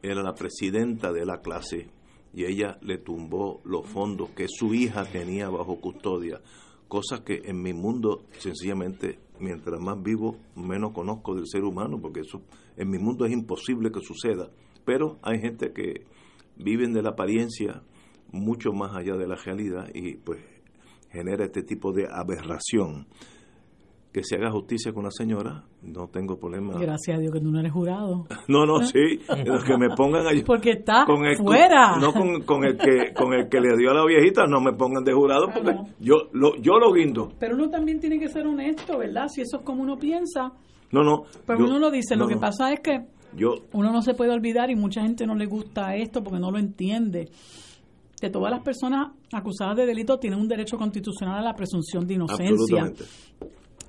era 0.02 0.22
la 0.22 0.34
presidenta 0.34 1.10
de 1.10 1.24
la 1.24 1.38
clase 1.38 1.88
y 2.34 2.44
ella 2.44 2.78
le 2.82 2.98
tumbó 2.98 3.60
los 3.64 3.86
fondos 3.86 4.30
que 4.30 4.46
su 4.48 4.74
hija 4.74 5.04
tenía 5.04 5.48
bajo 5.48 5.80
custodia, 5.80 6.40
cosa 6.88 7.24
que 7.24 7.42
en 7.44 7.62
mi 7.62 7.72
mundo 7.72 8.24
sencillamente, 8.38 9.18
mientras 9.38 9.80
más 9.80 10.02
vivo, 10.02 10.36
menos 10.56 10.92
conozco 10.92 11.34
del 11.34 11.46
ser 11.46 11.62
humano, 11.64 12.00
porque 12.00 12.20
eso 12.20 12.42
en 12.76 12.90
mi 12.90 12.98
mundo 12.98 13.24
es 13.24 13.32
imposible 13.32 13.92
que 13.92 14.00
suceda, 14.00 14.50
pero 14.84 15.18
hay 15.22 15.40
gente 15.40 15.72
que 15.72 16.06
viven 16.56 16.92
de 16.92 17.02
la 17.02 17.10
apariencia 17.10 17.82
mucho 18.32 18.72
más 18.72 18.96
allá 18.96 19.16
de 19.16 19.28
la 19.28 19.36
realidad 19.36 19.88
y 19.94 20.16
pues 20.16 20.40
genera 21.10 21.44
este 21.44 21.62
tipo 21.62 21.92
de 21.92 22.08
aberración. 22.10 23.06
Que 24.14 24.22
se 24.22 24.36
haga 24.36 24.52
justicia 24.52 24.92
con 24.92 25.02
la 25.02 25.10
señora, 25.10 25.64
no 25.82 26.06
tengo 26.06 26.38
problema. 26.38 26.78
Gracias 26.78 27.16
a 27.16 27.20
Dios 27.20 27.32
que 27.32 27.40
tú 27.40 27.50
no 27.50 27.58
eres 27.58 27.72
jurado. 27.72 28.26
No, 28.46 28.64
no, 28.64 28.84
sí, 28.84 29.18
los 29.44 29.64
que 29.64 29.76
me 29.76 29.88
pongan 29.96 30.28
allí. 30.28 30.44
Porque 30.44 30.70
está 30.70 31.04
con 31.04 31.26
el, 31.26 31.36
fuera. 31.36 31.96
No 31.98 32.12
con, 32.12 32.42
con, 32.42 32.64
el 32.64 32.76
que, 32.76 33.12
con 33.12 33.32
el 33.32 33.48
que 33.48 33.58
le 33.58 33.76
dio 33.76 33.90
a 33.90 33.94
la 33.94 34.06
viejita, 34.06 34.46
no 34.46 34.60
me 34.60 34.72
pongan 34.72 35.02
de 35.02 35.12
jurado 35.12 35.48
porque 35.52 35.76
yo 35.98 36.28
lo, 36.32 36.54
yo 36.58 36.78
lo 36.78 36.92
guindo. 36.92 37.32
Pero 37.40 37.56
uno 37.56 37.68
también 37.68 37.98
tiene 37.98 38.20
que 38.20 38.28
ser 38.28 38.46
honesto, 38.46 38.98
¿verdad? 38.98 39.26
Si 39.26 39.40
eso 39.40 39.58
es 39.58 39.64
como 39.64 39.82
uno 39.82 39.96
piensa. 39.96 40.52
No, 40.92 41.02
no. 41.02 41.24
Pero 41.44 41.64
uno 41.64 41.80
lo 41.80 41.90
dice, 41.90 42.14
lo 42.14 42.28
que 42.28 42.36
pasa 42.36 42.72
es 42.72 42.78
que 42.78 43.06
yo, 43.36 43.54
uno 43.72 43.90
no 43.90 44.00
se 44.00 44.14
puede 44.14 44.30
olvidar 44.30 44.70
y 44.70 44.76
mucha 44.76 45.02
gente 45.02 45.26
no 45.26 45.34
le 45.34 45.46
gusta 45.46 45.96
esto 45.96 46.22
porque 46.22 46.38
no 46.38 46.52
lo 46.52 46.58
entiende 46.58 47.30
que 48.20 48.30
todas 48.30 48.50
las 48.50 48.62
personas 48.62 49.12
acusadas 49.32 49.76
de 49.76 49.86
delito 49.86 50.18
tienen 50.18 50.38
un 50.38 50.48
derecho 50.48 50.78
constitucional 50.78 51.40
a 51.40 51.42
la 51.42 51.54
presunción 51.54 52.06
de 52.06 52.14
inocencia. 52.14 52.92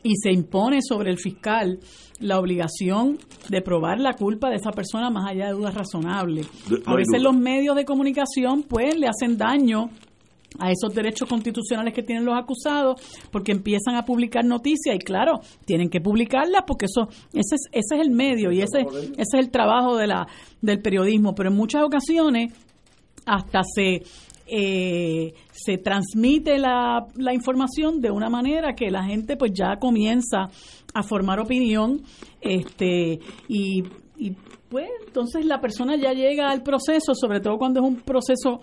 Y 0.06 0.15
se 0.22 0.32
impone 0.32 0.80
sobre 0.82 1.10
el 1.10 1.18
fiscal 1.18 1.80
la 2.19 2.40
obligación 2.40 3.18
de 3.49 3.61
probar 3.61 3.99
la 3.99 4.14
culpa 4.14 4.49
de 4.49 4.56
esa 4.56 4.72
persona 4.72 5.10
más 5.10 5.30
allá 5.30 5.48
de 5.48 5.53
dudas 5.53 5.73
razonables. 5.73 6.48
a 6.86 6.95
veces 6.95 7.22
los 7.22 7.36
medios 7.36 7.76
de 7.76 7.86
comunicación 7.86 8.64
pues 8.64 8.98
le 8.98 9.07
hacen 9.07 9.38
daño 9.38 9.90
a 10.60 10.72
esos 10.72 10.94
derechos 10.94 11.27
constitucionales 11.27 11.94
que 11.94 12.03
tienen 12.03 12.26
los 12.26 12.38
acusados 12.38 13.02
porque 13.32 13.52
empiezan 13.52 13.95
a 13.95 14.06
publicar 14.06 14.45
noticias 14.45 14.95
y 14.95 14.99
claro, 14.99 15.41
tienen 15.65 15.90
que 15.90 15.99
publicarlas 15.99 16.61
porque 16.65 16.86
eso 16.86 17.10
ese 17.34 17.56
es, 17.56 17.68
ese 17.72 17.95
es 17.95 18.02
el 18.02 18.11
medio 18.11 18.52
y 18.52 18.61
ese, 18.61 18.82
ese 18.82 19.15
es 19.18 19.34
el 19.34 19.49
trabajo 19.49 19.98
de 19.98 20.07
la 20.07 20.27
del 20.61 20.82
periodismo, 20.82 21.36
pero 21.36 21.49
en 21.49 21.57
muchas 21.57 21.84
ocasiones 21.84 22.53
hasta 23.26 23.61
se 23.64 24.03
eh, 24.46 25.34
se 25.52 25.78
transmite 25.78 26.58
la, 26.60 27.06
la, 27.16 27.34
información 27.34 28.00
de 28.02 28.12
una 28.12 28.30
manera 28.30 28.74
que 28.76 28.92
la 28.92 29.04
gente 29.04 29.38
pues 29.38 29.52
ya 29.54 29.78
comienza 29.80 30.50
a 30.94 31.04
formar 31.04 31.40
opinión 31.40 32.02
este 32.42 33.20
y, 33.48 33.84
y 34.18 34.32
pues 34.70 34.88
entonces 35.08 35.46
la 35.46 35.60
persona 35.60 35.96
ya 35.96 36.14
llega 36.14 36.50
al 36.50 36.62
proceso 36.62 37.16
sobre 37.16 37.40
todo 37.40 37.58
cuando 37.58 37.82
es 37.82 37.88
un 37.88 38.02
proceso 38.02 38.62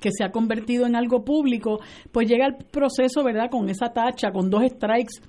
que 0.00 0.10
se 0.10 0.24
ha 0.24 0.30
convertido 0.30 0.86
en 0.86 0.96
algo 0.96 1.24
público 1.24 1.80
pues 2.10 2.28
llega 2.28 2.46
al 2.46 2.56
proceso 2.56 3.22
verdad 3.22 3.50
con 3.50 3.68
esa 3.68 3.92
tacha 3.92 4.32
con 4.32 4.48
dos 4.48 4.62
strikes 4.66 5.20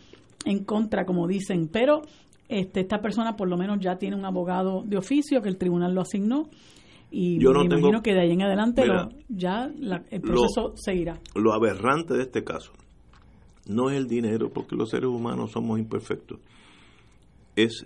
en 0.46 0.64
contra 0.64 1.06
como 1.06 1.28
dicen. 1.28 1.70
Pero 1.72 2.02
este, 2.50 2.82
esta 2.82 3.00
persona 3.00 3.36
por 3.36 3.50
lo 3.50 3.58
menos 3.58 3.80
ya 3.80 3.98
tiene 3.98 4.16
un 4.16 4.26
abogado 4.26 4.84
de 4.84 4.98
oficio 4.98 5.42
que 5.42 5.50
el 5.50 5.58
tribunal 5.58 5.94
lo 5.94 6.02
asignó 6.02 6.50
y 7.16 7.40
yo 7.40 7.54
no 7.54 7.64
me 7.64 7.70
tengo, 7.70 7.80
imagino 7.82 8.02
que 8.02 8.14
de 8.14 8.22
ahí 8.22 8.32
en 8.32 8.42
adelante 8.42 8.88
lo, 8.88 9.10
ya 9.30 9.70
la, 9.78 10.04
el 10.10 10.22
proceso 10.22 10.70
lo, 10.70 10.78
seguirá. 10.78 11.20
Lo 11.36 11.54
aberrante 11.54 12.16
de 12.16 12.24
este 12.24 12.44
caso 12.44 12.74
no 13.68 13.92
es 13.92 13.98
el 13.98 14.08
dinero, 14.08 14.50
porque 14.52 14.76
los 14.76 14.90
seres 14.90 15.10
humanos 15.10 15.52
somos 15.52 15.80
imperfectos. 15.80 16.40
Es 17.56 17.86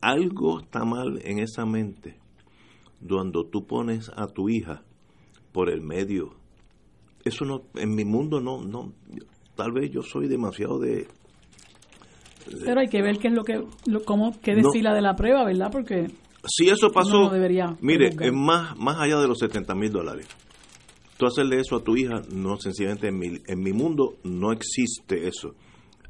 algo 0.00 0.60
está 0.60 0.84
mal 0.84 1.20
en 1.24 1.40
esa 1.40 1.66
mente 1.66 2.16
cuando 3.06 3.44
tú 3.44 3.66
pones 3.66 4.10
a 4.16 4.28
tu 4.28 4.48
hija 4.48 4.82
por 5.52 5.68
el 5.68 5.82
medio. 5.82 6.30
Eso 7.22 7.44
no, 7.44 7.64
en 7.74 7.94
mi 7.94 8.06
mundo 8.06 8.40
no, 8.40 8.62
no, 8.62 8.94
tal 9.54 9.72
vez 9.72 9.90
yo 9.90 10.00
soy 10.00 10.26
demasiado 10.26 10.78
de, 10.78 11.06
de 12.46 12.64
pero 12.64 12.80
hay 12.80 12.88
que 12.88 13.02
ver 13.02 13.18
qué 13.18 13.28
es 13.28 13.34
lo 13.34 13.44
que, 13.44 13.62
lo, 13.86 14.04
cómo, 14.04 14.32
qué 14.40 14.54
desfila 14.54 14.90
no, 14.90 14.96
de 14.96 15.02
la 15.02 15.16
prueba, 15.16 15.44
¿verdad? 15.44 15.70
Porque 15.70 16.08
si 16.46 16.68
eso 16.68 16.90
pasó, 16.90 17.24
no 17.24 17.30
debería 17.30 17.76
mire, 17.80 18.10
es 18.20 18.32
más, 18.32 18.76
más 18.78 18.98
allá 19.00 19.20
de 19.20 19.28
los 19.28 19.38
70 19.38 19.74
mil 19.74 19.90
dólares. 19.90 20.26
Tú 21.16 21.26
hacerle 21.26 21.60
eso 21.60 21.76
a 21.76 21.84
tu 21.84 21.96
hija, 21.96 22.22
no, 22.32 22.58
sencillamente 22.58 23.08
en 23.08 23.18
mi, 23.18 23.38
en 23.46 23.62
mi 23.62 23.72
mundo 23.72 24.16
no 24.24 24.52
existe 24.52 25.28
eso. 25.28 25.54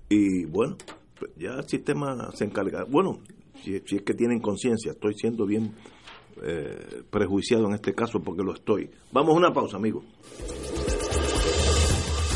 Y 0.09 0.45
bueno, 0.47 0.77
pues 1.19 1.33
ya 1.37 1.55
el 1.59 1.69
sistema 1.69 2.31
se 2.35 2.45
encarga. 2.45 2.85
Bueno, 2.85 3.21
si, 3.63 3.79
si 3.87 3.97
es 3.97 4.03
que 4.03 4.15
tienen 4.15 4.41
conciencia, 4.41 4.93
estoy 4.93 5.15
siendo 5.15 5.45
bien 5.45 5.75
eh, 6.43 7.03
prejuiciado 7.11 7.67
en 7.67 7.75
este 7.75 7.95
caso 7.95 8.21
porque 8.21 8.43
lo 8.43 8.55
estoy. 8.55 8.91
Vamos 9.13 9.35
a 9.35 9.39
una 9.39 9.53
pausa, 9.53 9.77
amigo. 9.77 10.03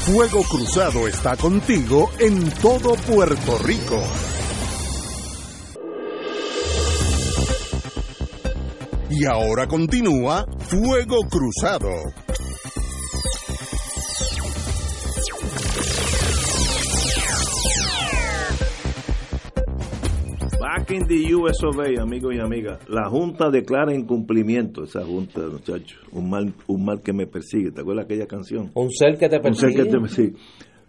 Fuego 0.06 0.42
Cruzado 0.48 1.06
está 1.08 1.36
contigo 1.36 2.08
en 2.18 2.50
todo 2.62 2.94
Puerto 2.94 3.58
Rico. 3.58 4.00
Y 9.10 9.24
ahora 9.24 9.66
continúa 9.66 10.44
Fuego 10.58 11.16
Cruzado. 11.30 11.88
Back 20.60 20.90
in 20.90 21.06
the 21.06 21.34
US 21.34 21.64
of 21.64 21.78
A, 21.78 22.02
amigos 22.02 22.34
y 22.34 22.38
amigas, 22.38 22.86
la 22.86 23.08
Junta 23.08 23.48
declara 23.48 23.94
incumplimiento. 23.94 24.84
Esa 24.84 25.02
Junta, 25.06 25.40
muchachos, 25.50 25.98
un 26.12 26.28
mal, 26.28 26.52
un 26.66 26.84
mal 26.84 27.00
que 27.02 27.14
me 27.14 27.26
persigue. 27.26 27.70
¿Te 27.70 27.80
acuerdas 27.80 28.04
aquella 28.04 28.26
canción? 28.26 28.70
Un 28.74 28.90
ser 28.90 29.16
que 29.16 29.30
te 29.30 29.40
persigue. 29.40 29.68
Un 29.68 29.72
ser 29.72 29.84
que 29.84 29.90
te 29.90 29.98
persigue. 29.98 30.32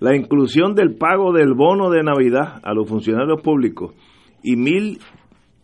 La 0.01 0.13
inclusión 0.17 0.75
del 0.75 0.95
pago 0.95 1.31
del 1.31 1.53
bono 1.53 1.89
de 1.89 2.03
Navidad 2.03 2.59
a 2.63 2.73
los 2.73 2.89
funcionarios 2.89 3.41
públicos 3.41 3.93
y 4.43 4.57
mil 4.57 4.99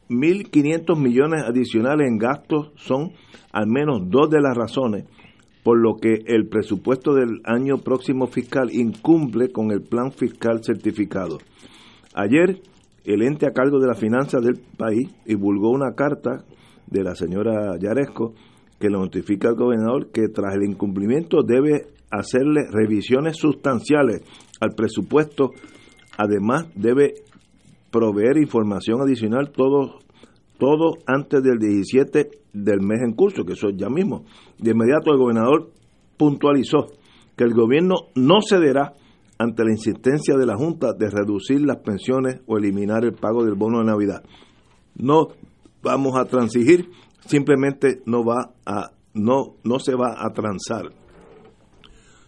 1.500 0.10 0.98
millones 0.98 1.44
adicionales 1.44 2.08
en 2.08 2.18
gastos 2.18 2.72
son 2.76 3.12
al 3.52 3.68
menos 3.68 4.02
dos 4.10 4.30
de 4.30 4.42
las 4.42 4.56
razones 4.56 5.06
por 5.66 5.80
lo 5.80 5.96
que 5.96 6.22
el 6.28 6.48
presupuesto 6.48 7.16
del 7.16 7.42
año 7.44 7.80
próximo 7.80 8.28
fiscal 8.28 8.70
incumple 8.72 9.52
con 9.52 9.72
el 9.72 9.82
plan 9.82 10.12
fiscal 10.12 10.64
certificado. 10.64 11.40
Ayer, 12.14 12.62
el 13.04 13.24
ente 13.24 13.48
a 13.48 13.52
cargo 13.52 13.80
de 13.80 13.88
las 13.88 14.00
finanzas 14.00 14.44
del 14.44 14.62
país 14.78 15.10
divulgó 15.26 15.72
una 15.72 15.96
carta 15.96 16.46
de 16.86 17.04
la 17.04 17.16
señora 17.16 17.80
Yaresco 17.80 18.36
que 18.80 18.92
le 18.92 19.00
notifica 19.00 19.48
al 19.48 19.56
gobernador 19.56 20.12
que 20.12 20.28
tras 20.28 20.54
el 20.54 20.70
incumplimiento 20.70 21.42
debe 21.42 21.88
hacerle 22.12 22.68
revisiones 22.70 23.38
sustanciales 23.38 24.22
al 24.60 24.76
presupuesto. 24.76 25.50
Además, 26.16 26.68
debe 26.76 27.16
proveer 27.96 28.38
información 28.38 29.00
adicional 29.02 29.52
todo, 29.52 30.00
todo 30.60 30.98
antes 31.08 31.42
del 31.42 31.60
17 31.60 32.30
del 32.52 32.82
mes 32.82 33.02
en 33.02 33.14
curso, 33.14 33.46
que 33.46 33.54
eso 33.54 33.70
es 33.70 33.78
ya 33.78 33.88
mismo. 33.88 34.26
De 34.60 34.72
inmediato 34.72 35.14
el 35.14 35.18
gobernador 35.18 35.72
puntualizó 36.18 36.88
que 37.38 37.46
el 37.46 37.54
gobierno 37.54 37.96
no 38.16 38.40
cederá 38.42 38.96
ante 39.38 39.64
la 39.64 39.72
insistencia 39.72 40.36
de 40.36 40.46
la 40.46 40.58
Junta 40.58 40.92
de 40.92 41.10
reducir 41.10 41.62
las 41.62 41.78
pensiones 41.78 42.42
o 42.48 42.58
eliminar 42.58 43.06
el 43.06 43.14
pago 43.14 43.46
del 43.46 43.56
bono 43.56 43.80
de 43.80 43.86
Navidad. 43.86 44.24
No 44.96 45.30
vamos 45.82 46.18
a 46.18 46.26
transigir, 46.26 46.90
simplemente 47.26 48.02
no 48.06 48.26
va 48.26 48.52
a 48.66 48.92
no 49.14 49.56
no 49.64 49.80
se 49.80 49.96
va 49.96 50.16
a 50.18 50.34
transar. 50.34 50.92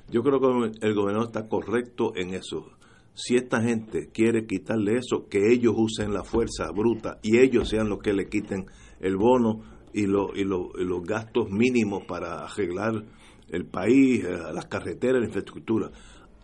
Yo 0.09 0.21
creo 0.23 0.39
que 0.39 0.87
el 0.87 0.95
gobernador 0.95 1.27
está 1.27 1.49
correcto 1.49 2.13
en 2.15 2.33
eso 2.33 2.76
si 3.17 3.35
esta 3.35 3.61
gente 3.63 4.09
quiere 4.13 4.45
quitarle 4.45 4.97
eso, 4.97 5.27
que 5.27 5.51
ellos 5.51 5.73
usen 5.75 6.13
la 6.13 6.23
fuerza 6.23 6.69
bruta 6.71 7.17
y 7.23 7.39
ellos 7.39 7.67
sean 7.67 7.89
los 7.89 7.97
que 7.97 8.13
le 8.13 8.29
quiten 8.29 8.67
el 8.99 9.17
bono 9.17 9.61
y, 9.91 10.05
lo, 10.05 10.35
y, 10.35 10.43
lo, 10.43 10.69
y 10.77 10.85
los 10.85 11.01
gastos 11.01 11.49
mínimos 11.49 12.05
para 12.05 12.45
arreglar 12.45 12.93
el 13.49 13.65
país, 13.65 14.23
las 14.53 14.67
carreteras, 14.67 15.19
la 15.19 15.25
infraestructura. 15.25 15.89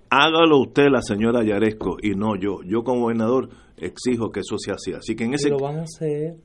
Hágalo 0.09 0.61
usted, 0.61 0.87
la 0.89 1.03
señora 1.03 1.43
Yaresco, 1.43 1.97
y 2.01 2.15
no 2.15 2.35
yo. 2.35 2.63
Yo 2.65 2.83
como 2.83 3.01
gobernador 3.01 3.49
exijo 3.77 4.31
que 4.31 4.39
eso 4.39 4.57
sea 4.57 4.73
así. 4.73 4.93
Así 4.93 5.15
que 5.15 5.25
en 5.25 5.35
ese... 5.35 5.49
Y 5.49 5.51
lo 5.51 5.59
van 5.59 5.77
a 5.77 5.83
hacer. 5.83 6.37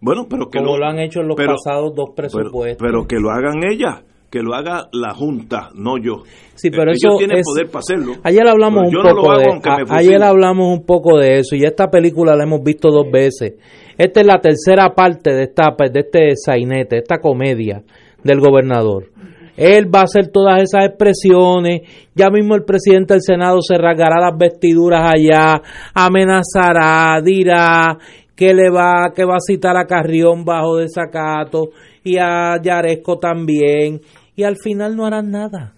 Bueno, 0.00 0.26
pero 0.28 0.48
que 0.48 0.58
como 0.58 0.78
lo, 0.78 0.86
han 0.86 1.00
hecho 1.00 1.20
en 1.20 1.28
los 1.28 1.36
pasados 1.36 1.92
dos 1.94 2.10
presupuestos. 2.16 2.78
Pero, 2.80 3.06
que 3.06 3.16
lo 3.16 3.30
hagan 3.30 3.60
ellas, 3.70 4.04
que 4.30 4.40
lo 4.40 4.54
haga 4.54 4.88
la 4.92 5.14
Junta, 5.14 5.70
no 5.74 5.98
yo. 5.98 6.22
Sí, 6.54 6.70
pero 6.70 6.90
Ellos 6.90 6.98
eso 7.04 7.16
tienen 7.18 7.38
es- 7.38 7.46
poder 7.46 7.66
para 7.66 7.78
hacerlo. 7.80 8.12
Ayer 8.24 8.46
hablamos 8.48 8.88
un 8.88 8.92
no 8.92 9.02
poco 9.02 9.36
de 9.38 9.44
a- 9.44 9.96
ayer 9.98 10.22
hablamos 10.22 10.72
un 10.78 10.84
poco 10.84 11.18
de 11.18 11.38
eso 11.38 11.54
y 11.54 11.64
esta 11.64 11.88
película 11.90 12.34
la 12.34 12.44
hemos 12.44 12.62
visto 12.62 12.90
dos 12.90 13.06
veces. 13.10 13.54
Esta 13.98 14.20
es 14.20 14.26
la 14.26 14.40
tercera 14.40 14.94
parte 14.94 15.32
de 15.34 15.44
esta 15.44 15.74
de 15.92 16.00
este 16.00 16.32
sainete, 16.36 16.98
esta 16.98 17.18
comedia 17.18 17.82
del 18.24 18.40
gobernador. 18.40 19.10
Él 19.56 19.86
va 19.94 20.00
a 20.00 20.04
hacer 20.04 20.28
todas 20.30 20.60
esas 20.60 20.84
expresiones, 20.84 21.80
ya 22.14 22.28
mismo 22.28 22.54
el 22.56 22.64
presidente 22.64 23.14
del 23.14 23.22
Senado 23.22 23.62
se 23.62 23.78
rasgará 23.78 24.20
las 24.20 24.36
vestiduras 24.36 25.14
allá, 25.14 25.62
amenazará, 25.94 27.20
dirá 27.22 27.96
que 28.34 28.52
le 28.52 28.68
va 28.70 29.12
que 29.14 29.24
va 29.24 29.36
a 29.36 29.40
citar 29.40 29.76
a 29.78 29.86
Carrión 29.86 30.44
bajo 30.44 30.76
desacato 30.76 31.68
y 32.06 32.18
a 32.18 32.60
Yaresco 32.62 33.18
también 33.18 34.00
y 34.34 34.44
al 34.44 34.56
final 34.56 34.96
no 34.96 35.04
harán 35.06 35.30
nada 35.30 35.76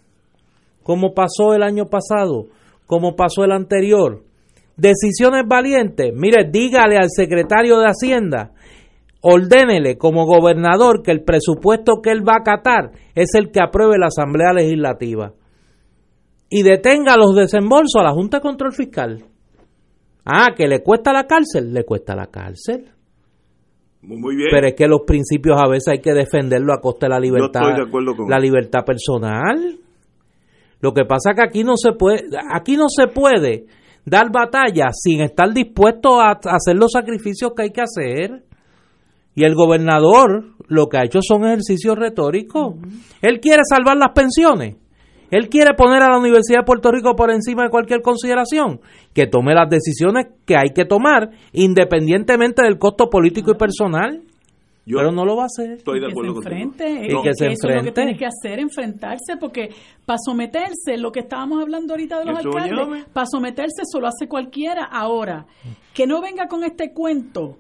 como 0.88 1.12
pasó 1.12 1.52
el 1.52 1.62
año 1.62 1.84
pasado, 1.84 2.46
como 2.86 3.14
pasó 3.14 3.44
el 3.44 3.52
anterior. 3.52 4.22
Decisiones 4.74 5.42
valientes. 5.46 6.14
Mire, 6.14 6.48
dígale 6.50 6.96
al 6.96 7.10
secretario 7.10 7.78
de 7.78 7.88
Hacienda, 7.88 8.52
ordénele 9.20 9.98
como 9.98 10.24
gobernador 10.24 11.02
que 11.02 11.10
el 11.10 11.24
presupuesto 11.24 12.00
que 12.02 12.10
él 12.10 12.26
va 12.26 12.36
a 12.38 12.40
acatar 12.40 12.92
es 13.14 13.34
el 13.34 13.50
que 13.50 13.60
apruebe 13.60 13.98
la 13.98 14.06
Asamblea 14.06 14.55
Legislativa. 14.55 15.34
Y 16.48 16.62
detenga 16.62 17.18
los 17.18 17.36
desembolsos 17.36 18.00
a 18.00 18.05
la 18.05 18.14
Junta 18.14 18.38
de 18.38 18.44
Control 18.44 18.72
Fiscal. 18.72 19.24
Ah, 20.24 20.55
que 20.56 20.68
le 20.68 20.82
cuesta 20.82 21.12
la 21.12 21.26
cárcel, 21.26 21.74
le 21.74 21.84
cuesta 21.84 22.16
la 22.16 22.28
cárcel. 22.28 22.92
Muy, 24.09 24.16
muy 24.16 24.36
bien. 24.36 24.48
Pero 24.51 24.68
es 24.68 24.74
que 24.74 24.89
los 24.89 25.02
principios 25.06 25.60
a 25.60 25.68
veces 25.68 25.89
hay 25.89 25.98
que 26.01 26.14
defenderlo 26.14 26.72
a 26.72 26.80
costa 26.80 27.06
de 27.06 27.10
la 27.10 27.20
libertad, 27.20 27.60
estoy 27.60 27.85
de 27.85 27.89
acuerdo 27.89 28.16
con 28.16 28.30
la 28.30 28.36
eso. 28.36 28.43
libertad 28.43 28.80
personal. 28.86 29.78
Lo 30.80 30.94
que 30.94 31.05
pasa 31.05 31.30
es 31.30 31.36
que 31.36 31.43
aquí 31.43 31.62
no 31.62 31.76
se 31.76 31.93
puede, 31.93 32.24
aquí 32.51 32.76
no 32.76 32.86
se 32.89 33.09
puede 33.09 33.66
dar 34.06 34.32
batalla 34.32 34.86
sin 34.93 35.20
estar 35.20 35.52
dispuesto 35.52 36.20
a, 36.20 36.30
a 36.30 36.55
hacer 36.56 36.76
los 36.76 36.93
sacrificios 36.93 37.52
que 37.55 37.64
hay 37.64 37.70
que 37.70 37.82
hacer. 37.82 38.44
Y 39.35 39.44
el 39.44 39.55
gobernador 39.55 40.55
lo 40.68 40.89
que 40.89 40.97
ha 40.97 41.05
hecho 41.05 41.20
son 41.20 41.44
ejercicios 41.44 41.97
retóricos. 41.97 42.76
Él 43.20 43.40
quiere 43.40 43.62
salvar 43.68 43.98
las 43.98 44.12
pensiones. 44.14 44.76
Él 45.30 45.48
quiere 45.48 45.74
poner 45.74 46.02
a 46.02 46.10
la 46.10 46.18
Universidad 46.18 46.60
de 46.60 46.64
Puerto 46.64 46.90
Rico 46.90 47.14
por 47.14 47.30
encima 47.30 47.64
de 47.64 47.70
cualquier 47.70 48.00
consideración. 48.00 48.80
Que 49.14 49.26
tome 49.26 49.55
las 49.55 49.68
decisiones 49.68 50.28
que 50.46 50.56
hay 50.56 50.70
que 50.74 50.84
tomar, 50.84 51.30
independientemente 51.52 52.62
del 52.62 52.78
costo 52.78 53.09
político 53.10 53.50
y 53.50 53.55
personal. 53.55 54.22
Yo 54.86 54.96
pero 54.96 55.12
no 55.12 55.26
lo 55.26 55.36
va 55.36 55.42
a 55.42 55.46
hacer. 55.46 55.72
estoy 55.72 56.00
de 56.00 56.06
que 56.06 56.12
se 56.12 56.18
acuerdo 56.18 56.36
enfrente, 56.36 56.90
Y 56.90 57.12
eh, 57.12 57.22
que 57.22 57.34
se 57.34 57.46
eso 57.48 57.52
es 57.52 57.62
lo 57.62 57.68
que 57.68 57.74
enfrente. 57.74 57.92
tiene 57.92 58.16
que 58.16 58.24
hacer, 58.24 58.59
enfrentarse, 58.59 59.36
porque 59.38 59.68
para 60.06 60.16
someterse, 60.24 60.96
lo 60.96 61.12
que 61.12 61.20
estábamos 61.20 61.60
hablando 61.60 61.92
ahorita 61.92 62.20
de 62.20 62.24
los 62.24 62.38
Eso 62.38 62.48
alcaldes, 62.56 63.05
para 63.12 63.26
someterse 63.26 63.82
eso 63.82 64.00
lo 64.00 64.06
hace 64.06 64.26
cualquiera. 64.26 64.84
Ahora, 64.84 65.44
que 65.92 66.06
no 66.06 66.22
venga 66.22 66.46
con 66.46 66.64
este 66.64 66.94
cuento, 66.94 67.59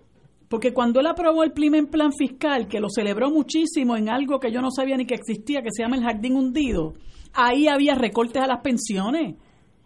porque 0.48 0.72
cuando 0.72 1.00
él 1.00 1.06
aprobó 1.06 1.44
el 1.44 1.52
primer 1.52 1.86
plan 1.90 2.12
fiscal, 2.14 2.66
que 2.66 2.80
lo 2.80 2.88
celebró 2.88 3.28
muchísimo 3.28 3.94
en 3.94 4.08
algo 4.08 4.40
que 4.40 4.50
yo 4.50 4.62
no 4.62 4.70
sabía 4.70 4.96
ni 4.96 5.04
que 5.04 5.14
existía, 5.14 5.60
que 5.60 5.68
se 5.70 5.82
llama 5.82 5.96
el 5.96 6.04
jardín 6.04 6.34
hundido, 6.34 6.94
ahí 7.34 7.68
había 7.68 7.94
recortes 7.94 8.42
a 8.42 8.46
las 8.46 8.60
pensiones. 8.60 9.36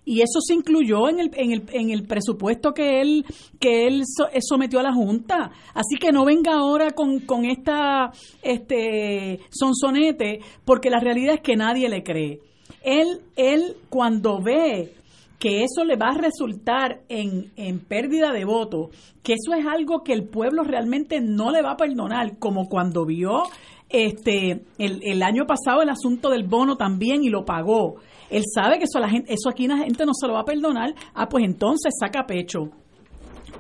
Y 0.05 0.20
eso 0.20 0.40
se 0.40 0.55
incluyó 0.55 1.09
en 1.09 1.20
el, 1.20 1.31
en 1.35 1.52
el, 1.52 1.64
en 1.73 1.90
el 1.90 2.02
presupuesto 2.05 2.74
que 2.74 3.01
él, 3.01 3.24
que 3.60 3.86
él 3.86 4.02
eh, 4.32 4.40
sometió 4.40 4.81
a 4.81 4.82
la 4.82 4.93
Junta. 4.93 5.52
Así 5.74 5.97
que 6.01 6.10
no 6.10 6.24
venga 6.24 6.55
ahora 6.55 6.90
con, 6.90 7.20
con 7.20 7.44
esta 7.44 8.10
este 8.43 9.39
sonsonete, 9.51 10.40
porque 10.64 10.90
la 10.90 10.98
realidad 10.98 11.36
es 11.36 11.40
que 11.40 11.55
nadie 11.55 11.89
le 11.89 12.02
cree. 12.02 12.40
Él, 12.82 13.20
él 13.36 13.77
cuando 13.89 14.43
ve 14.43 14.94
que 15.39 15.62
eso 15.62 15.85
le 15.85 15.97
va 15.97 16.10
a 16.10 16.19
resultar 16.19 17.02
en, 17.09 17.52
en 17.56 17.78
pérdida 17.81 18.32
de 18.32 18.44
votos, 18.44 18.90
que 19.23 19.35
eso 19.35 19.55
es 19.55 19.66
algo 19.66 20.02
que 20.02 20.12
el 20.12 20.24
pueblo 20.24 20.62
realmente 20.64 21.20
no 21.20 21.51
le 21.51 21.62
va 21.62 21.73
a 21.73 21.77
perdonar, 21.77 22.39
como 22.39 22.69
cuando 22.69 23.05
vio 23.05 23.44
este 23.93 24.64
el, 24.78 25.01
el 25.02 25.23
año 25.23 25.47
pasado 25.47 25.82
el 25.82 25.89
asunto 25.89 26.31
del 26.31 26.44
bono 26.44 26.77
también 26.77 27.23
y 27.24 27.28
lo 27.28 27.44
pagó. 27.44 27.97
Él 28.31 28.44
sabe 28.52 28.78
que 28.78 28.85
eso, 28.85 28.98
a 28.98 29.02
la 29.02 29.10
gente, 29.10 29.32
eso 29.32 29.51
aquí 29.51 29.66
la 29.66 29.77
gente 29.78 30.06
no 30.06 30.12
se 30.14 30.27
lo 30.27 30.35
va 30.35 30.40
a 30.40 30.44
perdonar, 30.44 30.94
ah, 31.14 31.28
pues 31.28 31.44
entonces 31.44 31.93
saca 32.01 32.27
pecho. 32.27 32.70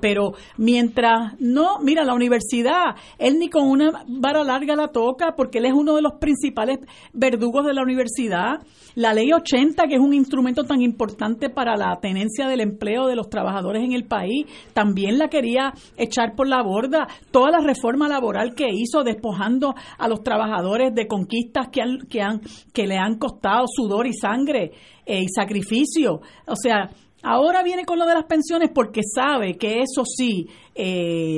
Pero 0.00 0.32
mientras 0.56 1.34
no, 1.38 1.78
mira, 1.80 2.04
la 2.04 2.14
universidad, 2.14 2.96
él 3.18 3.38
ni 3.38 3.48
con 3.48 3.68
una 3.68 4.04
vara 4.08 4.44
larga 4.44 4.76
la 4.76 4.88
toca 4.88 5.34
porque 5.36 5.58
él 5.58 5.66
es 5.66 5.72
uno 5.72 5.94
de 5.94 6.02
los 6.02 6.14
principales 6.14 6.78
verdugos 7.12 7.66
de 7.66 7.74
la 7.74 7.82
universidad. 7.82 8.60
La 8.94 9.14
ley 9.14 9.32
80, 9.32 9.86
que 9.86 9.94
es 9.94 10.00
un 10.00 10.12
instrumento 10.12 10.64
tan 10.64 10.82
importante 10.82 11.48
para 11.48 11.76
la 11.76 11.98
tenencia 12.00 12.46
del 12.46 12.60
empleo 12.60 13.06
de 13.06 13.16
los 13.16 13.30
trabajadores 13.30 13.82
en 13.82 13.92
el 13.92 14.04
país, 14.04 14.46
también 14.74 15.18
la 15.18 15.28
quería 15.28 15.72
echar 15.96 16.34
por 16.34 16.48
la 16.48 16.62
borda. 16.62 17.08
Toda 17.30 17.50
la 17.50 17.60
reforma 17.60 18.08
laboral 18.08 18.54
que 18.54 18.68
hizo 18.70 19.02
despojando 19.02 19.74
a 19.98 20.08
los 20.08 20.22
trabajadores 20.22 20.94
de 20.94 21.06
conquistas 21.06 21.68
que, 21.68 21.82
han, 21.82 21.98
que, 22.08 22.20
han, 22.20 22.40
que 22.72 22.86
le 22.86 22.98
han 22.98 23.18
costado 23.18 23.64
sudor 23.66 24.06
y 24.06 24.12
sangre 24.12 24.72
eh, 25.06 25.22
y 25.22 25.28
sacrificio. 25.28 26.20
O 26.46 26.56
sea, 26.56 26.90
Ahora 27.22 27.62
viene 27.62 27.84
con 27.84 27.98
lo 27.98 28.06
de 28.06 28.14
las 28.14 28.24
pensiones 28.24 28.70
porque 28.74 29.00
sabe 29.02 29.56
que 29.56 29.80
eso 29.82 30.04
sí 30.04 30.48
eh, 30.74 31.36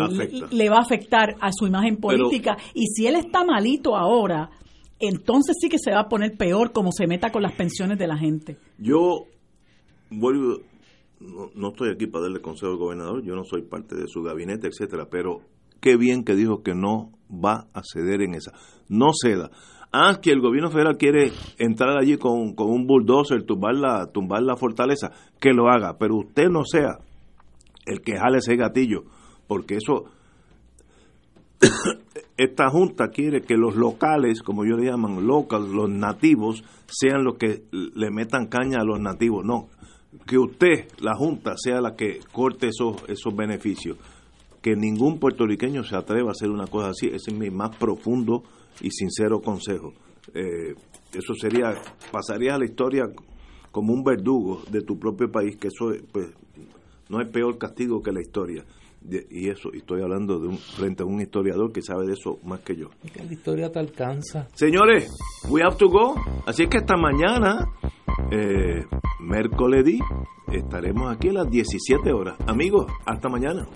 le 0.51 0.69
va 0.71 0.77
a 0.79 0.81
afectar 0.83 1.37
a 1.41 1.51
su 1.53 1.67
imagen 1.67 1.97
Pero- 1.97 2.25
política. 2.25 2.57
y 2.75 2.87
si 2.87 3.07
él 3.07 3.17
está 3.17 3.45
malito 3.45 3.97
ahora, 3.97 4.51
entonces 4.99 5.57
sí 5.61 5.69
que 5.69 5.79
se 5.79 5.91
va 5.91 6.01
a 6.01 6.09
poner 6.09 6.37
peor 6.37 6.73
como 6.73 6.91
se 6.93 7.07
meta 7.07 7.31
con 7.31 7.43
las 7.43 7.53
pensiones 7.53 7.99
de 7.99 8.07
la 8.07 8.17
gente. 8.17 8.57
Yo 8.79 9.27
vuelvo, 10.11 10.59
no, 11.21 11.51
no 11.55 11.69
estoy 11.69 11.91
aquí 11.91 12.07
para 12.07 12.25
darle 12.25 12.41
consejo 12.41 12.73
al 12.73 12.79
gobernador, 12.79 13.23
yo 13.25 13.35
no 13.35 13.45
soy 13.45 13.63
parte 13.63 13.95
de 13.97 14.07
su 14.09 14.23
gabinete, 14.23 14.69
etcétera, 14.69 15.09
pero 15.11 15.41
qué 15.81 15.97
bien 15.97 16.25
que 16.25 16.35
dijo 16.35 16.63
que 16.63 16.75
no 16.75 17.11
va 17.31 17.67
a 17.75 17.83
ceder 17.83 18.23
en 18.23 18.35
esa. 18.35 18.53
No 18.89 19.11
ceda. 19.13 19.51
Ah, 19.97 20.19
que 20.21 20.33
el 20.33 20.41
gobierno 20.41 20.73
federal 20.73 20.97
quiere 20.97 21.31
entrar 21.57 21.97
allí 21.97 22.17
con, 22.17 22.57
con 22.57 22.69
un 22.69 22.85
bulldozer, 22.85 23.45
tumbar 23.45 23.77
la, 23.77 24.07
tumbar 24.07 24.43
la 24.43 24.57
fortaleza, 24.57 25.13
que 25.39 25.53
lo 25.53 25.69
haga, 25.69 25.97
pero 25.97 26.17
usted 26.17 26.49
no 26.49 26.65
sea 26.65 26.99
el 27.87 28.01
que 28.01 28.19
jale 28.19 28.39
ese 28.39 28.57
gatillo, 28.57 29.05
porque 29.47 29.77
eso 29.77 30.07
esta 32.37 32.71
junta 32.71 33.11
quiere 33.11 33.43
que 33.43 33.55
los 33.57 33.77
locales, 33.77 34.43
como 34.43 34.65
yo 34.65 34.77
le 34.77 34.91
llaman 34.91 35.29
locals, 35.29 35.69
los 35.69 35.89
nativos, 35.89 36.65
sean 36.87 37.23
los 37.23 37.37
que 37.37 37.63
le 37.71 38.11
metan 38.11 38.49
caña 38.49 38.81
a 38.81 38.85
los 38.85 38.99
nativos. 38.99 39.45
No, 39.45 39.69
que 40.27 40.39
usted, 40.39 40.89
la 41.03 41.15
junta, 41.15 41.55
sea 41.57 41.81
la 41.81 41.95
que 41.95 42.19
corte 42.33 42.67
esos, 42.67 42.97
esos 43.07 43.33
beneficios. 43.37 43.97
Que 44.61 44.75
ningún 44.75 45.21
puertorriqueño 45.21 45.85
se 45.85 45.95
atreva 45.95 46.31
a 46.31 46.33
hacer 46.33 46.51
una 46.51 46.67
cosa 46.67 46.89
así. 46.89 47.07
Ese 47.07 47.31
es 47.31 47.39
mi 47.39 47.51
más 47.51 47.77
profundo 47.77 48.43
y 48.81 48.91
sincero 48.91 49.41
consejo. 49.41 49.93
Eh, 50.35 50.75
eso 51.13 51.35
sería, 51.35 51.75
pasaría 52.11 52.55
a 52.55 52.59
la 52.59 52.65
historia 52.65 53.05
como 53.71 53.93
un 53.93 54.03
verdugo 54.05 54.63
de 54.71 54.81
tu 54.83 54.99
propio 54.99 55.31
país, 55.31 55.57
que 55.57 55.69
eso 55.69 55.93
pues, 56.13 56.29
no 57.09 57.19
hay 57.19 57.27
peor 57.31 57.59
castigo 57.59 58.03
que 58.03 58.13
la 58.13 58.21
historia. 58.21 58.65
De- 59.01 59.27
y 59.31 59.51
eso, 59.51 59.69
y 59.75 59.79
estoy 59.79 60.01
hablando 60.01 60.39
de 60.39 60.49
un, 60.49 60.57
frente 60.59 61.03
a 61.03 61.07
un 61.07 61.21
historiador 61.21 61.73
que 61.73 61.83
sabe 61.83 62.07
de 62.07 62.15
eso 62.15 62.39
más 62.43 62.61
que 62.61 62.75
yo. 62.75 62.89
Que 63.13 63.23
la 63.23 63.33
historia 63.33 63.71
te 63.71 63.79
alcanza. 63.79 64.49
Señores, 64.55 65.11
we 65.51 65.63
have 65.63 65.77
to 65.77 65.89
go. 65.91 66.15
Así 66.47 66.67
que 66.69 66.79
esta 66.79 66.97
mañana, 66.97 67.67
eh, 68.31 68.83
miércoles, 69.21 69.85
estaremos 70.51 71.15
aquí 71.15 71.29
a 71.29 71.33
las 71.35 71.51
17 71.51 72.13
horas. 72.13 72.37
Amigos, 72.47 72.87
hasta 73.05 73.29
mañana. 73.29 73.67